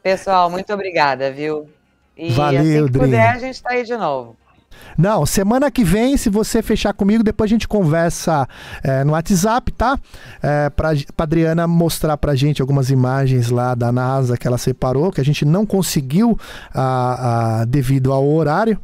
Pessoal, 0.01 0.49
muito 0.49 0.73
obrigada, 0.73 1.31
viu? 1.31 1.69
E 2.17 2.31
Valeu, 2.31 2.59
assim 2.61 2.85
que 2.85 2.91
Dri. 2.91 2.99
puder, 2.99 3.29
a 3.29 3.37
gente 3.39 3.61
tá 3.63 3.71
aí 3.71 3.83
de 3.83 3.95
novo. 3.95 4.35
Não, 4.97 5.25
semana 5.25 5.71
que 5.71 5.83
vem, 5.83 6.17
se 6.17 6.29
você 6.29 6.61
fechar 6.61 6.93
comigo, 6.93 7.23
depois 7.23 7.49
a 7.49 7.53
gente 7.53 7.67
conversa 7.67 8.47
é, 8.83 9.03
no 9.03 9.13
WhatsApp, 9.13 9.71
tá? 9.71 9.97
É, 10.41 10.69
pra, 10.69 10.89
pra 11.15 11.23
Adriana 11.23 11.67
mostrar 11.67 12.17
pra 12.17 12.35
gente 12.35 12.61
algumas 12.61 12.89
imagens 12.89 13.49
lá 13.49 13.73
da 13.75 13.91
NASA 13.91 14.37
que 14.37 14.47
ela 14.47 14.57
separou, 14.57 15.11
que 15.11 15.21
a 15.21 15.25
gente 15.25 15.45
não 15.45 15.65
conseguiu 15.65 16.37
ah, 16.73 17.61
ah, 17.61 17.65
devido 17.65 18.11
ao 18.13 18.27
horário. 18.27 18.79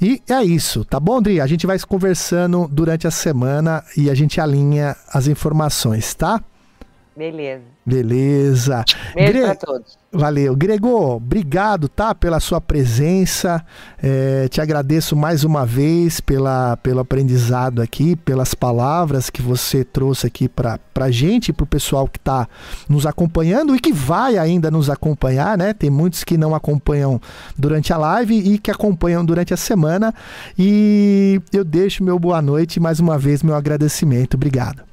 E 0.00 0.20
é 0.28 0.42
isso, 0.42 0.84
tá 0.84 1.00
bom, 1.00 1.18
Adri? 1.18 1.40
A 1.40 1.46
gente 1.46 1.66
vai 1.66 1.78
se 1.78 1.86
conversando 1.86 2.68
durante 2.70 3.06
a 3.06 3.10
semana 3.10 3.82
e 3.96 4.10
a 4.10 4.14
gente 4.14 4.40
alinha 4.40 4.96
as 5.12 5.26
informações, 5.26 6.14
tá? 6.14 6.42
Beleza. 7.16 7.62
Beleza. 7.86 8.84
Beijo 9.14 9.32
Gre- 9.32 9.42
pra 9.42 9.54
todos. 9.54 9.98
Valeu. 10.16 10.54
Grego, 10.54 11.16
obrigado, 11.16 11.88
tá? 11.88 12.14
Pela 12.14 12.38
sua 12.38 12.60
presença. 12.60 13.60
É, 14.00 14.46
te 14.46 14.60
agradeço 14.60 15.16
mais 15.16 15.42
uma 15.42 15.66
vez 15.66 16.20
pela, 16.20 16.76
pelo 16.76 17.00
aprendizado 17.00 17.82
aqui, 17.82 18.14
pelas 18.14 18.54
palavras 18.54 19.28
que 19.28 19.42
você 19.42 19.82
trouxe 19.82 20.24
aqui 20.24 20.48
pra, 20.48 20.78
pra 20.94 21.10
gente 21.10 21.48
e 21.48 21.52
pro 21.52 21.66
pessoal 21.66 22.06
que 22.06 22.20
tá 22.20 22.48
nos 22.88 23.06
acompanhando 23.06 23.74
e 23.74 23.80
que 23.80 23.92
vai 23.92 24.38
ainda 24.38 24.70
nos 24.70 24.88
acompanhar, 24.88 25.58
né? 25.58 25.74
Tem 25.74 25.90
muitos 25.90 26.22
que 26.22 26.38
não 26.38 26.54
acompanham 26.54 27.20
durante 27.58 27.92
a 27.92 27.96
live 27.96 28.38
e 28.38 28.56
que 28.56 28.70
acompanham 28.70 29.24
durante 29.24 29.52
a 29.52 29.56
semana. 29.56 30.14
E 30.56 31.42
eu 31.52 31.64
deixo 31.64 32.04
meu 32.04 32.20
boa 32.20 32.40
noite 32.40 32.76
e 32.76 32.80
mais 32.80 33.00
uma 33.00 33.18
vez 33.18 33.42
meu 33.42 33.56
agradecimento. 33.56 34.34
Obrigado. 34.34 34.84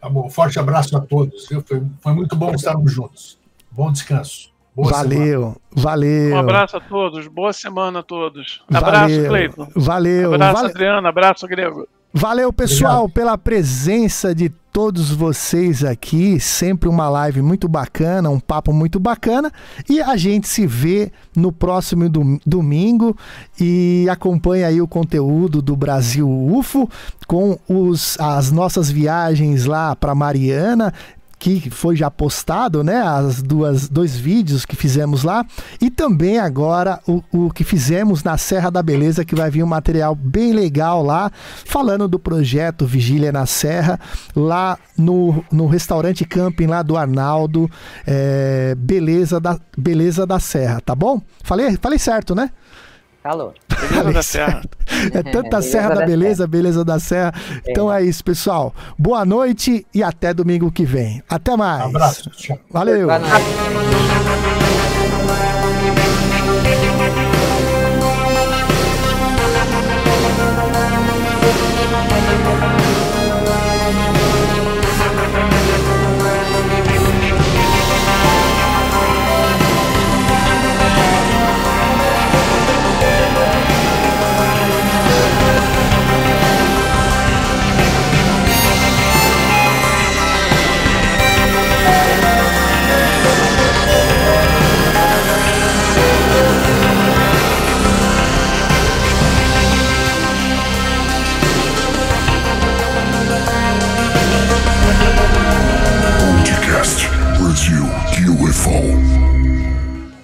Tá 0.00 0.08
bom, 0.08 0.28
forte 0.28 0.58
abraço 0.58 0.96
a 0.96 1.00
todos. 1.00 1.46
Foi, 1.46 1.82
foi 2.00 2.12
muito 2.12 2.34
bom 2.34 2.52
estarmos 2.52 2.90
juntos. 2.90 3.37
Bom 3.78 3.92
descanso. 3.92 4.50
Boa 4.74 4.88
semana. 4.92 5.08
valeu, 5.08 5.56
valeu. 5.70 6.34
Um 6.34 6.38
abraço 6.40 6.76
a 6.76 6.80
todos. 6.80 7.28
Boa 7.28 7.52
semana 7.52 8.00
a 8.00 8.02
todos. 8.02 8.60
Abraço, 8.74 9.14
Valeu, 9.14 9.28
Cleiton. 9.28 9.68
Valeu. 9.76 10.34
Abraço, 10.34 10.54
vale- 10.54 10.68
Adriana. 10.70 11.08
Abraço, 11.08 11.46
Grego. 11.46 11.88
Valeu, 12.12 12.52
pessoal, 12.52 13.04
Obrigado. 13.04 13.14
pela 13.14 13.38
presença 13.38 14.34
de 14.34 14.48
todos 14.72 15.12
vocês 15.12 15.84
aqui. 15.84 16.40
Sempre 16.40 16.88
uma 16.88 17.08
live 17.08 17.40
muito 17.40 17.68
bacana, 17.68 18.30
um 18.30 18.40
papo 18.40 18.72
muito 18.72 18.98
bacana. 18.98 19.52
E 19.88 20.00
a 20.00 20.16
gente 20.16 20.48
se 20.48 20.66
vê 20.66 21.12
no 21.36 21.52
próximo 21.52 22.08
dom 22.08 22.38
domingo 22.44 23.16
e 23.60 24.08
acompanha 24.10 24.66
aí 24.66 24.80
o 24.80 24.88
conteúdo 24.88 25.62
do 25.62 25.76
Brasil 25.76 26.28
UFO 26.28 26.90
com 27.28 27.58
os, 27.68 28.18
as 28.18 28.50
nossas 28.50 28.90
viagens 28.90 29.66
lá 29.66 29.94
para 29.94 30.14
Mariana 30.14 30.92
que 31.38 31.70
foi 31.70 31.96
já 31.96 32.10
postado, 32.10 32.82
né? 32.82 33.00
As 33.00 33.40
duas 33.40 33.88
dois 33.88 34.16
vídeos 34.16 34.66
que 34.66 34.74
fizemos 34.74 35.22
lá 35.22 35.46
e 35.80 35.90
também 35.90 36.38
agora 36.38 37.00
o, 37.06 37.22
o 37.32 37.50
que 37.50 37.62
fizemos 37.62 38.24
na 38.24 38.36
Serra 38.36 38.70
da 38.70 38.82
Beleza, 38.82 39.24
que 39.24 39.34
vai 39.34 39.50
vir 39.50 39.62
um 39.62 39.66
material 39.66 40.14
bem 40.14 40.52
legal 40.52 41.02
lá, 41.02 41.30
falando 41.64 42.08
do 42.08 42.18
projeto 42.18 42.86
Vigília 42.86 43.30
na 43.30 43.46
Serra, 43.46 44.00
lá 44.34 44.78
no, 44.96 45.44
no 45.50 45.66
restaurante 45.66 46.24
camping 46.24 46.66
lá 46.66 46.82
do 46.82 46.96
Arnaldo, 46.96 47.70
é, 48.06 48.74
Beleza 48.76 49.38
da 49.38 49.58
Beleza 49.76 50.26
da 50.26 50.40
Serra, 50.40 50.80
tá 50.80 50.94
bom? 50.94 51.20
Falei, 51.42 51.78
falei 51.80 51.98
certo, 51.98 52.34
né? 52.34 52.50
Calor. 53.28 53.52
Beleza 53.68 54.12
da 54.12 54.22
Serra. 54.22 54.62
É 55.12 55.22
tanta 55.22 55.60
Serra 55.60 55.94
da 55.96 56.06
Beleza, 56.06 56.46
beleza 56.46 56.82
da 56.82 56.98
Serra. 56.98 57.34
Então 57.68 57.92
é. 57.92 58.00
é 58.00 58.06
isso, 58.06 58.24
pessoal. 58.24 58.74
Boa 58.98 59.22
noite 59.26 59.86
e 59.94 60.02
até 60.02 60.32
domingo 60.32 60.72
que 60.72 60.86
vem. 60.86 61.22
Até 61.28 61.54
mais. 61.54 61.84
Um 61.84 61.88
abraço. 61.88 62.30
Tchau. 62.30 62.58
Valeu. 62.70 63.06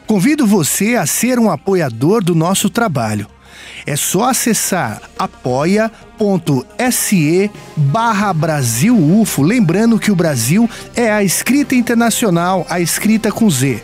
Convido 0.06 0.47
você 0.47 0.97
a 0.97 1.06
ser 1.06 1.39
um 1.39 1.50
apoiador 1.50 2.23
do 2.23 2.34
nosso 2.34 2.70
trabalho. 2.70 3.26
É 3.86 3.97
só 3.97 4.31
acessar 4.31 5.02
apoia.se 5.18 5.90
barra 7.76 8.32
Brasil 8.32 8.97
UFO, 8.97 9.42
lembrando 9.42 9.98
que 9.98 10.10
o 10.10 10.16
Brasil 10.16 10.70
é 10.94 11.12
a 11.12 11.23
escrita 11.23 11.74
internacional, 11.74 12.66
a 12.70 12.81
escrita 12.81 13.31
com 13.31 13.50
Z. 13.50 13.82